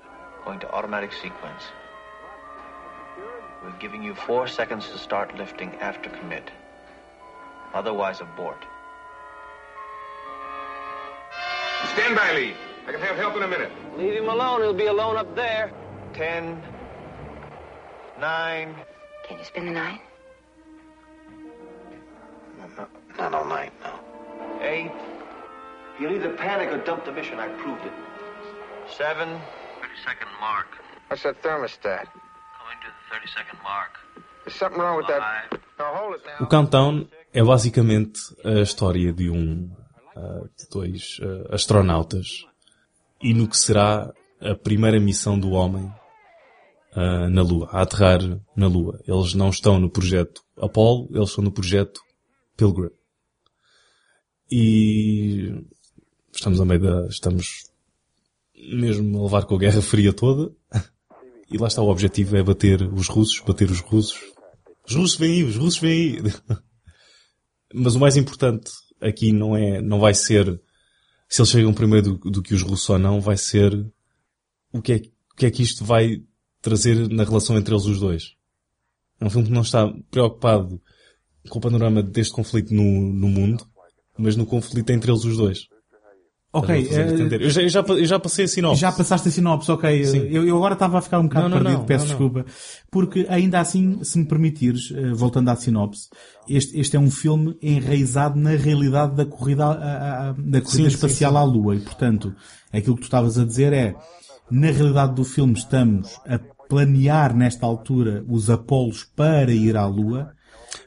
Going 0.44 0.60
to 0.60 0.70
automatic 0.70 1.12
sequence. 1.12 1.62
We're 3.62 3.78
giving 3.78 4.02
you 4.02 4.14
four 4.14 4.46
seconds 4.46 4.90
to 4.90 4.98
start 4.98 5.34
lifting 5.38 5.74
after 5.76 6.10
commit. 6.10 6.50
Otherwise, 7.72 8.20
abort. 8.20 8.62
Stand 11.94 12.14
by, 12.14 12.32
Lee. 12.34 12.54
I 12.86 12.92
can 12.92 13.00
have 13.00 13.16
help 13.16 13.36
in 13.36 13.42
a 13.42 13.48
minute. 13.48 13.72
Leave 13.96 14.14
him 14.14 14.28
alone. 14.28 14.60
He'll 14.60 14.74
be 14.74 14.86
alone 14.86 15.16
up 15.16 15.34
there. 15.34 15.72
Ten. 16.12 16.62
Nine. 18.20 18.74
Can 19.26 19.38
you 19.38 19.44
spend 19.44 19.68
the 19.68 19.72
night? 19.72 20.00
No, 22.76 22.86
not 23.18 23.34
all 23.34 23.46
night, 23.46 23.72
no. 23.82 23.98
Eight. 24.60 24.92
You'll 25.98 26.12
either 26.12 26.34
panic 26.34 26.70
or 26.70 26.78
dump 26.78 27.06
the 27.06 27.12
mission. 27.12 27.38
I 27.38 27.48
proved 27.48 27.84
it. 27.86 27.92
Seven. 28.96 29.40
30 29.94 30.02
second 30.02 30.30
mark. 30.40 30.66
What's 31.08 31.22
that 31.22 31.40
thermostat? 31.42 32.06
Coming 32.58 32.78
to 32.82 32.90
the 32.90 33.14
30 33.14 33.26
second 33.28 33.62
mark. 33.62 33.92
There's 34.44 34.58
something 34.58 34.80
wrong 34.80 34.96
with 34.96 35.06
that. 35.06 35.22
Now 35.78 35.94
hold 35.94 36.14
it 36.16 36.42
O. 36.42 36.46
Countdown 36.46 37.08
é 37.32 37.42
basicamente 37.42 38.20
a 38.44 38.60
história 38.60 39.12
de 39.12 39.30
um, 39.30 39.70
ah, 40.16 40.44
de 40.56 40.68
dois 40.70 41.18
ah, 41.22 41.54
astronautas 41.54 42.44
e 43.22 43.32
no 43.34 43.48
que 43.48 43.56
será 43.56 44.12
a 44.40 44.54
primeira 44.54 44.98
missão 44.98 45.38
do 45.38 45.52
homem 45.52 45.92
ah, 46.94 47.28
na 47.28 47.42
Lua, 47.42 47.68
a 47.70 47.82
aterrar 47.82 48.20
na 48.56 48.66
Lua. 48.66 49.00
Eles 49.06 49.34
não 49.34 49.50
estão 49.50 49.78
no 49.78 49.90
projeto 49.90 50.42
Apollo, 50.60 51.08
eles 51.12 51.28
estão 51.28 51.44
no 51.44 51.52
projeto 51.52 52.00
Pilgrim. 52.56 52.90
E 54.50 55.64
estamos 56.32 56.60
a 56.60 56.64
meio 56.64 56.80
da, 56.80 57.06
estamos 57.06 57.73
mesmo 58.68 59.18
a 59.18 59.22
levar 59.24 59.44
com 59.44 59.54
a 59.54 59.58
Guerra 59.58 59.82
Fria 59.82 60.12
toda. 60.12 60.52
E 61.50 61.58
lá 61.58 61.68
está 61.68 61.82
o 61.82 61.90
objetivo 61.90 62.36
é 62.36 62.42
bater 62.42 62.82
os 62.82 63.08
russos, 63.08 63.40
bater 63.40 63.70
os 63.70 63.80
russos. 63.80 64.18
Os 64.86 64.94
russos 64.94 65.18
vêm 65.18 65.32
aí, 65.32 65.44
os 65.44 65.56
russos 65.56 65.80
vêm 65.80 65.92
aí. 65.92 66.32
Mas 67.74 67.94
o 67.94 68.00
mais 68.00 68.16
importante 68.16 68.70
aqui 69.00 69.32
não 69.32 69.56
é, 69.56 69.80
não 69.80 70.00
vai 70.00 70.14
ser 70.14 70.60
se 71.28 71.40
eles 71.40 71.50
chegam 71.50 71.74
primeiro 71.74 72.16
do, 72.16 72.30
do 72.30 72.42
que 72.42 72.54
os 72.54 72.62
russos 72.62 72.88
ou 72.88 72.98
não, 72.98 73.20
vai 73.20 73.36
ser 73.36 73.72
o 74.72 74.80
que 74.80 74.92
é, 74.92 74.96
o 74.96 75.36
que 75.36 75.46
é 75.46 75.50
que 75.50 75.62
isto 75.62 75.84
vai 75.84 76.22
trazer 76.60 77.08
na 77.08 77.24
relação 77.24 77.56
entre 77.56 77.74
eles 77.74 77.86
os 77.86 77.98
dois. 77.98 78.34
É 79.20 79.24
um 79.24 79.30
filme 79.30 79.48
que 79.48 79.52
não 79.52 79.62
está 79.62 79.92
preocupado 80.10 80.80
com 81.48 81.58
o 81.58 81.62
panorama 81.62 82.02
deste 82.02 82.32
conflito 82.32 82.72
no, 82.72 83.12
no 83.12 83.28
mundo, 83.28 83.66
mas 84.16 84.36
no 84.36 84.46
conflito 84.46 84.90
entre 84.90 85.10
eles 85.10 85.24
os 85.24 85.36
dois. 85.36 85.66
Ok, 86.56 86.88
eh, 86.90 87.36
eu, 87.40 87.50
já, 87.50 87.60
eu, 87.62 87.68
já, 87.68 87.80
eu 87.80 88.04
já 88.06 88.18
passei 88.20 88.44
a 88.44 88.48
sinopse. 88.48 88.80
Já 88.80 88.92
passaste 88.92 89.28
a 89.28 89.30
sinopse, 89.32 89.70
ok. 89.72 90.04
Sim. 90.04 90.18
Eu, 90.30 90.46
eu 90.46 90.56
agora 90.56 90.74
estava 90.74 90.98
a 90.98 91.02
ficar 91.02 91.18
um 91.18 91.24
bocado 91.24 91.48
Não, 91.48 91.56
não, 91.56 91.62
perdido, 91.62 91.78
não, 91.80 91.86
peço 91.86 92.06
desculpa. 92.06 92.46
Porque 92.90 93.26
ainda 93.28 93.58
assim, 93.60 93.98
se 94.04 94.18
me 94.18 94.24
permitires, 94.24 94.92
eh, 94.94 95.12
voltando 95.12 95.48
à 95.50 95.56
sinopse, 95.56 96.08
este, 96.48 96.78
este 96.78 96.96
é 96.96 97.00
um 97.00 97.10
filme 97.10 97.56
enraizado 97.60 98.38
na 98.38 98.50
realidade 98.50 99.16
da 99.16 99.24
corrida, 99.26 99.64
a- 99.66 100.28
a- 100.28 100.32
da 100.32 100.60
corrida 100.60 100.68
Sim, 100.70 100.82
sim, 100.82 100.86
espacial 100.86 101.32
sim. 101.32 101.38
à 101.38 101.42
Lua. 101.42 101.74
E, 101.74 101.80
portanto, 101.80 102.32
aquilo 102.72 102.94
que 102.94 103.02
tu 103.02 103.06
estavas 103.06 103.36
a 103.36 103.44
dizer 103.44 103.72
é, 103.72 103.94
na 104.50 104.70
realidade 104.70 105.14
do 105.14 105.24
filme 105.24 105.54
estamos 105.54 106.20
a 106.26 106.38
planear 106.68 107.34
nesta 107.36 107.66
altura 107.66 108.24
os 108.28 108.48
Apolos 108.48 109.04
para 109.16 109.50
ir 109.52 109.76
à 109.76 109.86
Lua. 109.86 110.30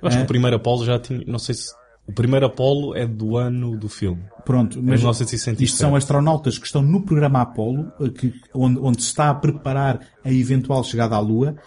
Eu 0.01 0.07
acho 0.07 0.17
É. 0.17 0.19
que 0.21 0.25
o 0.25 0.27
primeiro 0.27 0.55
Apolo 0.55 0.85
já 0.85 0.97
tinha, 0.99 1.23
não 1.27 1.39
sei 1.39 1.55
se, 1.55 1.67
o 2.07 2.13
primeiro 2.13 2.45
Apolo 2.45 2.95
é 2.95 3.05
do 3.05 3.35
ano 3.35 3.77
do 3.77 3.89
filme. 3.89 4.23
Pronto, 4.45 4.77
mas 4.77 5.01
1967. 5.01 5.63
isto 5.63 5.77
são 5.77 5.93
astronautas 5.93 6.57
que 6.57 6.65
estão 6.65 6.81
no 6.81 7.03
programa 7.03 7.41
Apollo, 7.41 7.91
eh, 7.99 8.09
que, 8.09 8.33
onde, 8.53 8.79
onde 8.79 9.01
se 9.01 9.09
está 9.09 9.29
a 9.29 9.35
preparar 9.35 9.99
a 10.23 10.31
eventual 10.31 10.83
chegada 10.85 11.17
à 11.17 11.19
Lua, 11.19 11.57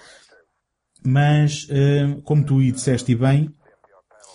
mas, 1.05 1.67
eh, 1.69 2.17
como 2.25 2.45
tu 2.45 2.63
e 2.63 2.73
disseste 2.73 3.15
bem, 3.15 3.55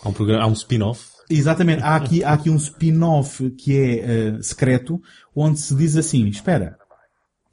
Há 0.04 0.10
um 0.10 0.14
programa, 0.14 0.44
há 0.44 0.48
um 0.48 0.54
spin-off. 0.54 1.10
exatamente, 1.28 1.82
há 1.82 1.96
aqui, 1.96 2.24
há 2.24 2.34
aqui 2.34 2.52
um 2.52 2.58
spin-off 2.58 3.50
que 3.52 3.76
é 3.76 3.98
eh, 4.00 4.42
secreto, 4.44 5.02
onde 5.36 5.60
se 5.60 5.76
diz 5.76 5.98
assim, 5.98 6.28
espera, 6.28 6.78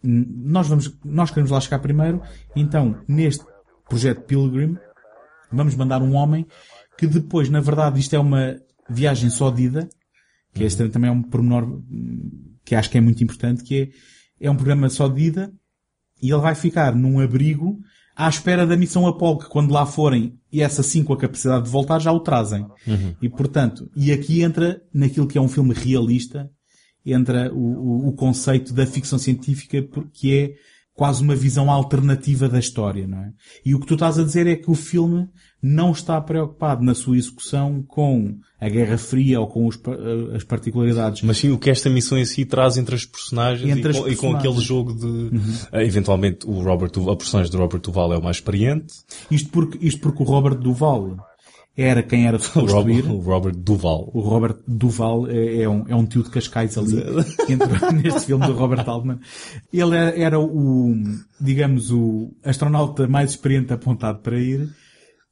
nós 0.02 0.68
vamos, 0.68 0.94
nós 1.02 1.30
queremos 1.30 1.50
lá 1.50 1.58
chegar 1.58 1.78
primeiro, 1.78 2.20
então, 2.54 3.02
neste 3.08 3.44
projeto 3.88 4.22
Pilgrim, 4.22 4.76
vamos 5.50 5.74
mandar 5.74 6.02
um 6.02 6.14
homem 6.14 6.46
que 6.98 7.06
depois, 7.06 7.48
na 7.48 7.60
verdade, 7.60 8.00
isto 8.00 8.14
é 8.14 8.18
uma 8.18 8.56
viagem 8.88 9.30
só 9.30 9.50
de 9.50 9.62
ida, 9.64 9.88
que 10.54 10.64
este 10.64 10.88
também 10.88 11.08
é 11.08 11.12
um 11.12 11.22
pormenor 11.22 11.80
que 12.64 12.74
acho 12.74 12.90
que 12.90 12.98
é 12.98 13.00
muito 13.00 13.22
importante, 13.24 13.62
que 13.64 13.92
é, 14.40 14.46
é 14.46 14.50
um 14.50 14.54
programa 14.56 14.88
só 14.88 15.08
de 15.08 15.22
ida, 15.22 15.52
e 16.22 16.30
ele 16.30 16.40
vai 16.40 16.54
ficar 16.54 16.94
num 16.94 17.18
abrigo 17.20 17.78
à 18.14 18.28
espera 18.28 18.66
da 18.66 18.76
missão 18.76 19.06
Apollo, 19.06 19.38
que 19.38 19.48
quando 19.48 19.72
lá 19.72 19.86
forem, 19.86 20.38
e 20.52 20.60
essa 20.60 20.82
sim 20.82 21.02
com 21.02 21.12
a 21.14 21.18
capacidade 21.18 21.64
de 21.64 21.70
voltar, 21.70 21.98
já 21.98 22.12
o 22.12 22.20
trazem. 22.20 22.66
E 23.20 23.28
portanto, 23.28 23.90
e 23.96 24.12
aqui 24.12 24.42
entra 24.42 24.82
naquilo 24.92 25.26
que 25.26 25.38
é 25.38 25.40
um 25.40 25.48
filme 25.48 25.72
realista, 25.74 26.50
entra 27.04 27.52
o, 27.52 27.58
o, 27.58 28.08
o 28.08 28.12
conceito 28.12 28.72
da 28.72 28.86
ficção 28.86 29.18
científica, 29.18 29.82
por- 29.82 30.08
que 30.12 30.32
é 30.36 30.54
quase 30.94 31.22
uma 31.22 31.34
visão 31.34 31.70
alternativa 31.70 32.48
da 32.48 32.58
história, 32.58 33.06
não 33.06 33.18
é? 33.18 33.32
E 33.64 33.74
o 33.74 33.80
que 33.80 33.86
tu 33.86 33.94
estás 33.94 34.18
a 34.18 34.24
dizer 34.24 34.46
é 34.46 34.56
que 34.56 34.70
o 34.70 34.74
filme 34.74 35.26
não 35.62 35.92
está 35.92 36.20
preocupado 36.20 36.84
na 36.84 36.94
sua 36.94 37.16
execução 37.16 37.82
com 37.82 38.36
a 38.60 38.68
Guerra 38.68 38.98
Fria 38.98 39.40
ou 39.40 39.46
com 39.46 39.66
os 39.66 39.76
eh, 39.76 40.36
as 40.36 40.44
particularidades. 40.44 41.22
Mas 41.22 41.38
sim 41.38 41.50
o 41.50 41.58
que 41.58 41.70
esta 41.70 41.88
missão 41.88 42.18
em 42.18 42.24
si 42.24 42.44
traz 42.44 42.76
entre 42.76 42.94
as 42.94 43.04
personagens, 43.06 43.70
Entre 43.70 43.88
e, 43.88 43.90
as 43.90 43.98
com, 43.98 44.08
e 44.08 44.16
com 44.16 44.32
personagens. 44.32 44.48
aquele 44.50 44.64
jogo 44.64 44.92
de... 44.94 45.30
eh, 45.72 45.84
eventualmente 45.86 46.46
o 46.46 46.60
Robert, 46.62 46.90
a 47.10 47.16
personagem 47.16 47.50
de 47.50 47.56
Robert 47.56 47.80
Duval 47.80 48.12
é 48.12 48.18
o 48.18 48.22
mais 48.22 48.36
experiente. 48.36 48.92
Isto 49.30 49.48
porque, 49.50 49.78
isto 49.86 50.00
porque 50.00 50.22
o 50.22 50.26
Robert 50.26 50.56
Duval 50.56 51.16
era 51.76 52.02
quem 52.02 52.26
era 52.26 52.36
O 52.36 52.40
suposto 52.40 52.72
Robert, 52.76 52.96
ir. 52.98 53.06
o 53.10 53.18
Robert 53.18 53.54
Duval. 53.56 54.10
O 54.12 54.20
Robert 54.20 54.56
Duval 54.66 55.26
é, 55.28 55.62
é 55.62 55.68
um, 55.68 55.84
é 55.88 55.94
um 55.96 56.04
tio 56.04 56.22
de 56.22 56.30
Cascais 56.30 56.76
ali, 56.76 56.96
que 57.46 57.52
entrou 57.52 57.70
neste 57.92 58.20
filme 58.26 58.46
do 58.46 58.52
Robert 58.52 58.88
Altman. 58.88 59.18
Ele 59.72 59.96
era, 59.96 60.38
o, 60.38 60.94
digamos, 61.40 61.90
o 61.90 62.30
astronauta 62.44 63.06
mais 63.08 63.30
experiente 63.30 63.72
apontado 63.72 64.18
para 64.20 64.38
ir, 64.38 64.68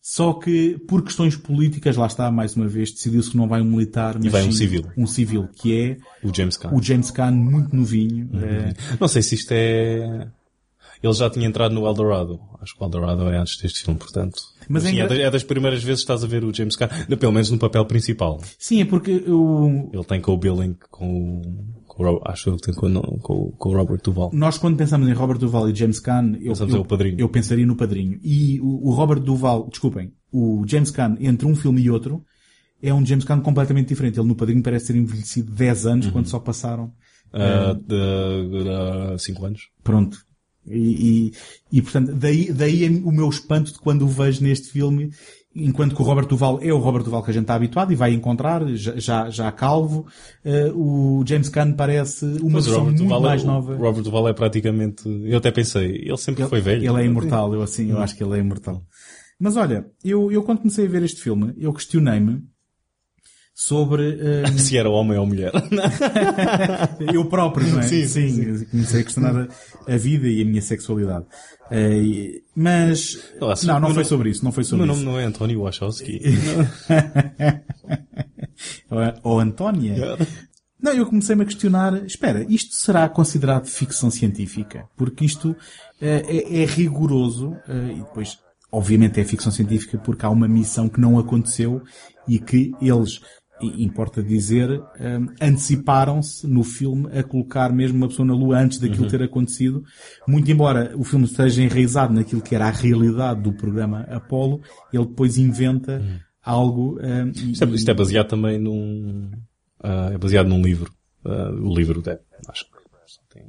só 0.02 0.32
que 0.32 0.78
por 0.88 1.02
questões 1.04 1.36
políticas, 1.36 1.94
lá 1.96 2.06
está, 2.06 2.30
mais 2.30 2.56
uma 2.56 2.66
vez, 2.66 2.90
decidiu-se 2.90 3.30
que 3.32 3.36
não 3.36 3.46
vai 3.46 3.60
um 3.60 3.66
militar, 3.66 4.16
mas 4.18 4.32
vai 4.32 4.42
um 4.42 4.50
sim 4.50 4.56
civil. 4.58 4.86
Um 4.96 5.06
civil, 5.06 5.46
que 5.54 5.78
é 5.78 5.96
O 6.26 6.34
James 6.34 6.56
Caan. 6.56 6.74
o 6.74 6.82
James 6.82 7.10
Caan, 7.10 7.32
muito 7.32 7.76
novinho. 7.76 8.30
Uhum. 8.32 8.40
eh, 8.42 8.74
Não 8.98 9.08
sei 9.08 9.20
se 9.20 9.34
isto 9.34 9.52
é... 9.52 10.26
Ele 11.02 11.12
já 11.14 11.30
tinha 11.30 11.46
entrado 11.46 11.74
no 11.74 11.86
Eldorado. 11.86 12.38
Acho 12.60 12.74
que 12.76 12.82
o 12.82 12.86
Eldorado 12.86 13.28
é 13.30 13.38
antes 13.38 13.56
deste 13.58 13.82
filme, 13.84 13.98
portanto. 13.98 14.38
Mas 14.72 14.84
é 14.84 14.90
sim, 14.90 15.00
é, 15.00 15.04
engra- 15.04 15.08
das, 15.08 15.18
é 15.26 15.30
das 15.30 15.42
primeiras 15.42 15.82
vezes 15.82 16.00
que 16.00 16.12
estás 16.12 16.22
a 16.24 16.26
ver 16.26 16.44
o 16.44 16.54
James 16.54 16.76
Caan, 16.76 16.88
pelo 17.18 17.32
menos 17.32 17.50
no 17.50 17.58
papel 17.58 17.84
principal. 17.86 18.40
sim, 18.58 18.80
é 18.80 18.84
porque 18.84 19.16
o, 19.28 19.90
Ele 19.92 20.04
tem 20.04 20.20
com 20.20 20.32
o 20.32 20.38
Billing, 20.38 20.76
com, 20.90 21.40
o- 21.40 21.82
com 21.86 22.02
o, 22.02 22.06
Ro- 22.06 22.22
acho 22.24 22.56
que 22.56 22.62
tem 22.62 22.74
com, 22.74 22.86
o- 22.86 23.18
com, 23.18 23.50
com 23.50 23.68
o 23.70 23.76
Robert 23.76 24.00
Duval. 24.02 24.30
Nós, 24.32 24.56
quando 24.58 24.76
pensamos 24.76 25.08
em 25.08 25.12
Robert 25.12 25.38
Duval 25.38 25.68
e 25.68 25.74
James 25.74 25.98
Caan, 25.98 26.36
eu, 26.40 26.52
eu, 26.54 26.86
eu 27.18 27.28
pensaria 27.28 27.66
no 27.66 27.74
Padrinho. 27.76 28.18
E 28.22 28.60
o, 28.60 28.88
o 28.88 28.92
Robert 28.92 29.20
Duval, 29.20 29.68
desculpem, 29.68 30.12
o 30.32 30.64
James 30.66 30.90
Caan, 30.90 31.16
entre 31.20 31.46
um 31.46 31.56
filme 31.56 31.82
e 31.82 31.90
outro, 31.90 32.22
é 32.82 32.94
um 32.94 33.04
James 33.04 33.24
Caan 33.24 33.40
completamente 33.40 33.88
diferente. 33.88 34.18
Ele 34.20 34.28
no 34.28 34.36
Padrinho 34.36 34.62
parece 34.62 34.86
ter 34.92 34.96
envelhecido 34.98 35.52
10 35.52 35.84
anos 35.86 36.06
Uhum. 36.06 36.12
quando 36.12 36.26
só 36.28 36.38
passaram, 36.38 36.92
Ah, 37.32 37.74
de, 37.74 39.14
de, 39.14 39.22
cinco 39.22 39.44
anos. 39.44 39.62
pronto. 39.82 40.18
E, 40.66 41.32
e, 41.72 41.78
e, 41.78 41.82
portanto, 41.82 42.12
daí, 42.14 42.52
daí 42.52 42.84
é 42.84 42.88
o 42.88 43.10
meu 43.10 43.28
espanto 43.28 43.72
de 43.72 43.78
quando 43.78 44.02
o 44.02 44.08
vejo 44.08 44.42
neste 44.42 44.68
filme, 44.68 45.10
enquanto 45.54 45.96
que 45.96 46.02
o 46.02 46.04
Robert 46.04 46.26
Duval 46.26 46.60
é 46.62 46.72
o 46.72 46.78
Robert 46.78 47.02
Duval 47.02 47.22
que 47.22 47.30
a 47.30 47.34
gente 47.34 47.42
está 47.42 47.54
habituado 47.54 47.92
e 47.92 47.96
vai 47.96 48.12
encontrar, 48.12 48.64
já, 48.76 49.28
já, 49.30 49.50
calvo, 49.50 50.06
eh, 50.44 50.70
o 50.74 51.24
James 51.26 51.48
Caan 51.48 51.72
parece 51.72 52.24
uma 52.24 52.52
Mas 52.52 52.66
versão 52.66 52.84
muito 52.84 53.02
Duval, 53.02 53.20
mais 53.20 53.42
é, 53.42 53.46
nova. 53.46 53.74
o 53.74 53.78
Robert 53.78 54.02
Duval 54.02 54.28
é 54.28 54.32
praticamente, 54.32 55.02
eu 55.24 55.38
até 55.38 55.50
pensei, 55.50 56.02
ele 56.04 56.16
sempre 56.16 56.46
foi 56.46 56.60
velho. 56.60 56.88
Ele 56.88 57.02
é 57.02 57.06
imortal, 57.06 57.52
eu 57.54 57.62
assim, 57.62 57.90
eu 57.90 57.98
acho 57.98 58.16
que 58.16 58.22
ele 58.22 58.36
é 58.36 58.38
imortal. 58.38 58.84
Mas 59.38 59.56
olha, 59.56 59.86
eu, 60.04 60.30
eu 60.30 60.42
quando 60.42 60.58
comecei 60.58 60.86
a 60.86 60.88
ver 60.88 61.02
este 61.02 61.22
filme, 61.22 61.54
eu 61.58 61.72
questionei-me 61.72 62.42
sobre 63.62 64.16
eh, 64.46 64.58
Se 64.58 64.78
era 64.78 64.88
homem 64.88 65.18
ou 65.18 65.26
mulher. 65.26 65.52
eu 67.12 67.26
próprio, 67.26 67.66
não 67.68 67.80
é? 67.80 67.82
Sim, 67.82 68.06
sim, 68.06 68.64
comecei 68.70 69.00
a 69.00 69.04
questionar 69.04 69.48
a, 69.86 69.96
vida 69.98 70.26
e 70.28 70.40
a 70.40 70.44
minha 70.46 70.62
sexualidade. 70.62 71.26
E- 71.70 72.42
mas, 72.56 73.18
se- 73.56 73.66
não, 73.66 73.74
não 73.74 73.80
meu 73.80 73.88
foi 73.88 73.94
nome- 73.96 74.04
sobre 74.04 74.30
isso, 74.30 74.42
não 74.44 74.50
foi 74.52 74.64
sobre 74.64 74.86
meu 74.86 74.94
isso. 74.94 75.04
nome 75.04 75.14
não 75.14 75.20
é 75.20 75.24
António 75.26 75.60
Wachowski. 75.60 76.20
Ou 79.22 79.38
Antónia. 79.40 80.16
Não, 80.82 80.92
eu 80.94 81.04
comecei-me 81.06 81.42
a 81.42 81.44
questionar, 81.44 82.06
espera, 82.06 82.44
isto 82.48 82.74
será 82.74 83.06
considerado 83.08 83.66
ficção 83.66 84.10
científica? 84.10 84.88
Porque 84.96 85.26
isto 85.26 85.54
eh, 86.00 86.24
é, 86.26 86.62
é 86.62 86.64
rigoroso, 86.64 87.54
eh, 87.68 87.92
e 87.92 87.96
depois, 87.96 88.38
obviamente 88.72 89.20
é 89.20 89.24
ficção 89.24 89.52
científica 89.52 89.98
porque 89.98 90.24
há 90.24 90.30
uma 90.30 90.48
missão 90.48 90.88
que 90.88 90.98
não 90.98 91.18
aconteceu 91.18 91.82
e 92.26 92.38
que 92.38 92.72
eles, 92.80 93.20
importa 93.66 94.22
dizer, 94.22 94.70
eh, 94.98 95.18
anteciparam-se 95.40 96.46
no 96.46 96.62
filme 96.64 97.08
a 97.16 97.22
colocar 97.22 97.72
mesmo 97.72 97.96
uma 97.98 98.08
pessoa 98.08 98.26
na 98.26 98.34
Lua 98.34 98.58
antes 98.58 98.78
daquilo 98.78 99.08
ter 99.08 99.22
acontecido. 99.22 99.84
Muito 100.26 100.50
embora 100.50 100.92
o 100.96 101.04
filme 101.04 101.24
esteja 101.26 101.62
enraizado 101.62 102.12
naquilo 102.14 102.40
que 102.42 102.54
era 102.54 102.66
a 102.66 102.70
realidade 102.70 103.40
do 103.42 103.52
programa 103.52 104.00
Apollo, 104.10 104.60
ele 104.92 105.06
depois 105.06 105.36
inventa 105.38 106.02
algo... 106.42 106.98
eh, 107.00 107.24
Isto 107.52 107.64
é, 107.64 107.68
isto 107.68 107.90
é 107.90 107.94
baseado 107.94 108.28
também 108.28 108.58
num, 108.58 109.30
ah, 109.82 110.10
é 110.12 110.18
baseado 110.18 110.48
num 110.48 110.62
livro. 110.62 110.92
Ah, 111.24 111.50
o 111.52 111.74
livro 111.74 112.02
é, 112.08 112.18
acho 112.48 112.64
que 112.66 113.34
tem, 113.34 113.44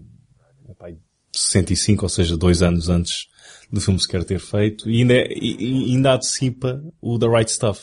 é, 0.68 0.74
pá, 0.74 0.88
aí 0.88 0.98
65, 1.34 2.04
ou 2.04 2.10
seja, 2.10 2.36
dois 2.36 2.62
anos 2.62 2.90
antes 2.90 3.28
do 3.72 3.80
filme 3.80 3.98
sequer 4.02 4.26
ter 4.26 4.40
feito, 4.40 4.90
e 4.90 5.00
ainda, 5.02 5.14
é- 5.14 5.32
e- 5.34 5.94
ainda 5.94 6.14
antecipa 6.16 6.84
o 7.02 7.18
The 7.18 7.28
Right 7.28 7.50
Stuff. 7.50 7.82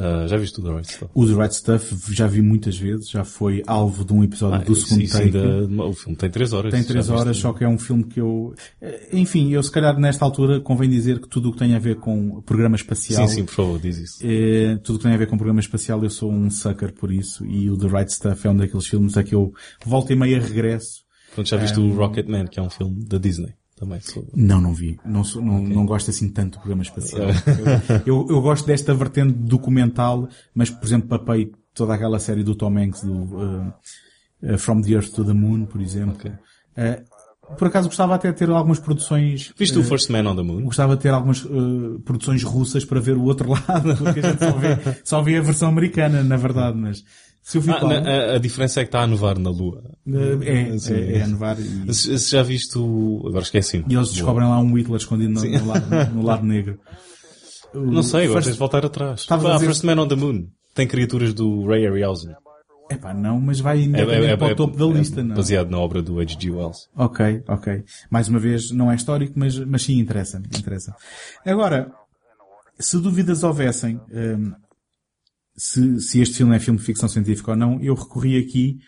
Ah, 0.00 0.28
já 0.28 0.36
viste 0.36 0.60
o 0.60 0.62
The 0.62 0.70
Right 0.70 0.92
Stuff? 0.92 1.10
O 1.12 1.26
The 1.26 1.32
Right 1.32 1.54
Stuff 1.56 2.14
já 2.14 2.28
vi 2.28 2.40
muitas 2.40 2.78
vezes, 2.78 3.10
já 3.10 3.24
foi 3.24 3.64
alvo 3.66 4.04
de 4.04 4.12
um 4.12 4.22
episódio 4.22 4.64
do 4.64 4.70
Ah, 4.70 4.72
Isso- 4.72 4.86
segundo 4.86 5.02
isso 5.02 5.18
take. 5.18 5.36
ainda- 5.36 5.82
o 5.84 5.92
filme 5.92 6.16
tem 6.16 6.30
três 6.30 6.52
horas. 6.52 6.70
Tem 6.72 6.82
já 6.82 6.88
três 6.88 7.06
viste? 7.08 7.20
horas, 7.20 7.36
só 7.36 7.52
que 7.52 7.64
é 7.64 7.68
um 7.68 7.78
filme 7.78 8.04
que 8.04 8.20
eu... 8.20 8.54
eh, 8.80 9.08
Enfim, 9.12 9.50
eu 9.52 9.60
se 9.62 9.72
calhar 9.72 9.98
nesta 9.98 10.24
altura 10.24 10.60
convém 10.60 10.88
dizer 10.88 11.20
que 11.20 11.28
tudo 11.28 11.48
o 11.48 11.52
que 11.52 11.58
tem 11.58 11.74
a 11.74 11.78
ver 11.80 11.96
com 11.96 12.40
programa 12.42 12.76
espacial... 12.76 13.26
Sim, 13.26 13.34
sim, 13.34 13.44
por 13.44 13.54
favor, 13.54 13.80
diz 13.80 13.98
isso. 13.98 14.18
eh, 14.22 14.78
tudo 14.84 14.94
o 14.94 14.98
que 15.00 15.04
tem 15.04 15.14
a 15.14 15.18
ver 15.18 15.26
com 15.26 15.36
programa 15.36 15.58
espacial 15.58 16.00
eu 16.04 16.10
sou 16.10 16.30
um 16.32 16.48
sucker 16.48 16.92
por 16.94 17.10
isso 17.12 17.44
e 17.44 17.68
o 17.68 17.76
The 17.76 17.88
Right 17.88 18.12
Stuff 18.12 18.46
é 18.46 18.50
um 18.50 18.56
daqueles 18.56 18.86
filmes 18.86 19.16
a 19.16 19.24
que 19.24 19.34
eu 19.34 19.52
volta 19.84 20.12
e 20.12 20.16
meia 20.16 20.40
regresso. 20.40 21.02
Pronto, 21.34 21.48
já 21.48 21.56
viste 21.56 21.78
o 21.80 21.92
Rocketman, 21.94 22.46
que 22.46 22.58
é 22.58 22.62
um 22.62 22.70
filme 22.70 23.04
da 23.04 23.18
Disney. 23.18 23.52
Também 23.78 24.00
sou. 24.00 24.26
Não, 24.34 24.60
não 24.60 24.74
vi. 24.74 24.98
Não, 25.04 25.22
sou- 25.22 25.40
não, 25.40 25.62
não 25.62 25.86
gosto 25.86 26.10
assim 26.10 26.28
tanto 26.28 26.54
de 26.54 26.58
programa 26.58 26.82
espacial. 26.82 27.28
eu, 28.04 28.26
eu 28.28 28.40
gosto 28.40 28.66
desta 28.66 28.92
vertente 28.92 29.32
documental, 29.32 30.28
mas, 30.52 30.68
por 30.68 30.84
exemplo, 30.84 31.08
papei 31.08 31.52
toda 31.72 31.94
aquela 31.94 32.18
série 32.18 32.42
do 32.42 32.56
Tom 32.56 32.76
Hanks, 32.76 33.02
do 33.02 33.12
uh, 33.12 33.72
uh, 34.42 34.58
From 34.58 34.80
the 34.82 34.90
Earth 34.90 35.10
to 35.12 35.24
the 35.24 35.32
Moon, 35.32 35.66
por 35.66 35.80
exemplo. 35.80 36.28
Uh, 36.76 37.54
por 37.56 37.68
acaso 37.68 37.88
gostava 37.88 38.16
até 38.16 38.32
de 38.32 38.36
ter 38.36 38.50
algumas 38.50 38.80
produções... 38.80 39.54
Viste 39.56 39.78
o 39.78 39.84
First 39.84 40.10
Man 40.10 40.28
on 40.28 40.36
the 40.36 40.42
Moon? 40.42 40.64
Gostava 40.64 40.96
de 40.96 41.02
ter 41.02 41.10
algumas 41.10 41.40
produções 42.04 42.42
russas 42.42 42.84
para 42.84 43.00
ver 43.00 43.16
o 43.16 43.22
outro 43.22 43.48
lado, 43.52 43.96
porque 43.96 44.20
a 44.20 44.30
gente 44.30 44.38
só 44.38 44.52
vê, 44.52 44.78
só 45.04 45.22
vê 45.22 45.36
a 45.38 45.40
versão 45.40 45.68
americana, 45.68 46.22
na 46.22 46.36
verdade, 46.36 46.76
mas 46.76 47.02
Ah, 47.56 47.84
na- 47.84 48.10
a, 48.10 48.34
a 48.34 48.38
diferença 48.38 48.80
é 48.80 48.84
que 48.84 48.88
está 48.88 49.00
a 49.02 49.06
nevar 49.06 49.38
na 49.38 49.48
Lua. 49.50 49.82
é, 50.42 50.78
Sim. 50.78 50.94
é, 50.94 51.18
é 51.18 51.22
a 51.22 51.26
nevar 51.26 51.56
e, 51.58 51.94
Se, 51.94 52.18
se 52.18 52.30
já 52.32 52.42
viste 52.42 52.76
o... 52.78 53.22
Agora 53.26 53.42
esqueci. 53.42 53.84
e 53.88 53.94
eles 53.94 54.12
descobrem 54.12 54.46
lá 54.48 54.58
um 54.60 54.76
Hitler 54.76 54.96
escondido 54.98 55.30
no, 55.32 55.42
no 55.44 55.66
lado, 55.66 56.14
no 56.14 56.22
lado 56.22 56.44
negro. 56.44 56.78
Não 57.74 58.02
sei, 58.02 58.24
agora 58.24 58.34
First- 58.40 58.44
tens 58.46 58.52
de 58.54 58.58
voltar 58.58 58.84
atrás. 58.84 59.20
Estavas 59.20 59.44
a 59.46 59.48
Ah, 59.50 59.54
dizer- 59.54 59.66
First 59.66 59.84
Man 59.84 59.98
on 60.02 60.08
the 60.08 60.14
Moon. 60.16 60.46
Tem 60.74 60.86
criaturas 60.86 61.32
do 61.34 61.66
Ray 61.66 61.82
Harryhausen. 61.84 62.34
Epá, 62.90 63.12
não, 63.12 63.38
mas 63.40 63.60
vai 63.60 63.78
É, 63.80 63.82
imediatamente 63.82 64.36
para 64.38 64.52
o 64.52 64.56
topo 64.56 64.76
da 64.78 64.86
lista, 64.86 65.22
não. 65.22 65.36
baseado 65.36 65.68
na 65.70 65.78
obra 65.78 66.00
do 66.00 66.18
H.G. 66.20 66.50
Wells. 66.50 66.88
Ok, 66.96 67.42
ok. 67.46 67.84
Mais 68.10 68.28
uma 68.28 68.38
vez, 68.38 68.70
não 68.70 68.90
é 68.90 68.94
histórico, 68.94 69.34
mas, 69.36 69.58
mas 69.58 69.82
sim 69.82 69.98
interessa 69.98 70.40
interessa. 70.58 70.94
Agora, 71.44 71.90
se 72.78 72.98
dúvidas 72.98 73.42
houvessem, 73.42 74.00
hum, 74.10 74.52
se, 75.58 76.00
se 76.00 76.20
este 76.20 76.36
filme 76.36 76.56
é 76.56 76.58
filme 76.58 76.78
de 76.78 76.84
ficção 76.86 77.08
científica 77.08 77.50
ou 77.50 77.56
não, 77.56 77.80
eu 77.82 77.94
recorri 77.94 78.38
aqui 78.38 78.78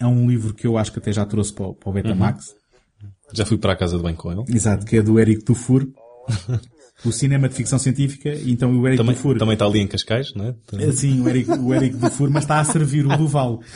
a 0.00 0.08
um 0.08 0.28
livro 0.28 0.54
que 0.54 0.66
eu 0.66 0.76
acho 0.78 0.90
que 0.92 0.98
até 0.98 1.12
já 1.12 1.24
trouxe 1.26 1.52
para, 1.52 1.66
o- 1.66 1.74
para 1.74 1.90
o 1.90 1.92
Betamax. 1.92 2.54
Já 3.32 3.44
fui 3.44 3.58
para 3.58 3.74
a 3.74 3.76
casa 3.76 3.96
de 3.96 4.02
banho 4.02 4.16
com 4.16 4.32
ele. 4.32 4.42
Exato, 4.48 4.86
que 4.86 4.96
é 4.96 5.02
do 5.02 5.20
Eric 5.20 5.44
Dufour. 5.44 5.86
o 7.04 7.12
cinema 7.12 7.48
de 7.48 7.54
ficção 7.54 7.78
científica, 7.78 8.30
e 8.30 8.50
então 8.50 8.72
o 8.72 8.86
Eric 8.86 8.96
Também, 8.98 9.14
Dufour. 9.14 9.38
também 9.38 9.52
está 9.52 9.66
ali 9.66 9.80
em 9.80 9.86
Cascais, 9.86 10.32
não 10.34 10.46
é? 10.46 10.92
Sim, 10.92 11.20
o 11.20 11.28
Eric, 11.28 11.50
o 11.50 11.74
Eric 11.74 11.96
Dufour, 11.96 12.30
mas 12.30 12.42
está 12.44 12.58
a 12.58 12.64
servir 12.64 13.06
o 13.06 13.16
Duval. 13.16 13.60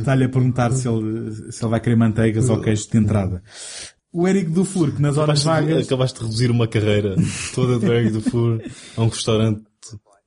Está-lhe 0.00 0.24
a 0.24 0.28
perguntar 0.28 0.70
se 0.72 0.88
ele, 0.88 1.52
se 1.52 1.62
ele 1.62 1.70
vai 1.70 1.80
querer 1.80 1.96
manteigas 1.96 2.48
ou 2.48 2.60
queijo 2.60 2.88
de 2.90 2.98
entrada. 2.98 3.42
O 4.12 4.26
Eric 4.26 4.50
Dufour, 4.50 4.92
que 4.92 5.02
nas 5.02 5.18
horas 5.18 5.40
Acabaste, 5.40 5.66
de, 5.66 5.72
vagas... 5.72 5.86
acabaste 5.86 6.18
de 6.18 6.24
reduzir 6.24 6.50
uma 6.50 6.66
carreira 6.66 7.16
toda 7.54 7.78
do 7.78 7.92
Eric 7.92 8.12
Dufour 8.12 8.62
a 8.96 9.02
um 9.02 9.08
restaurante 9.08 9.62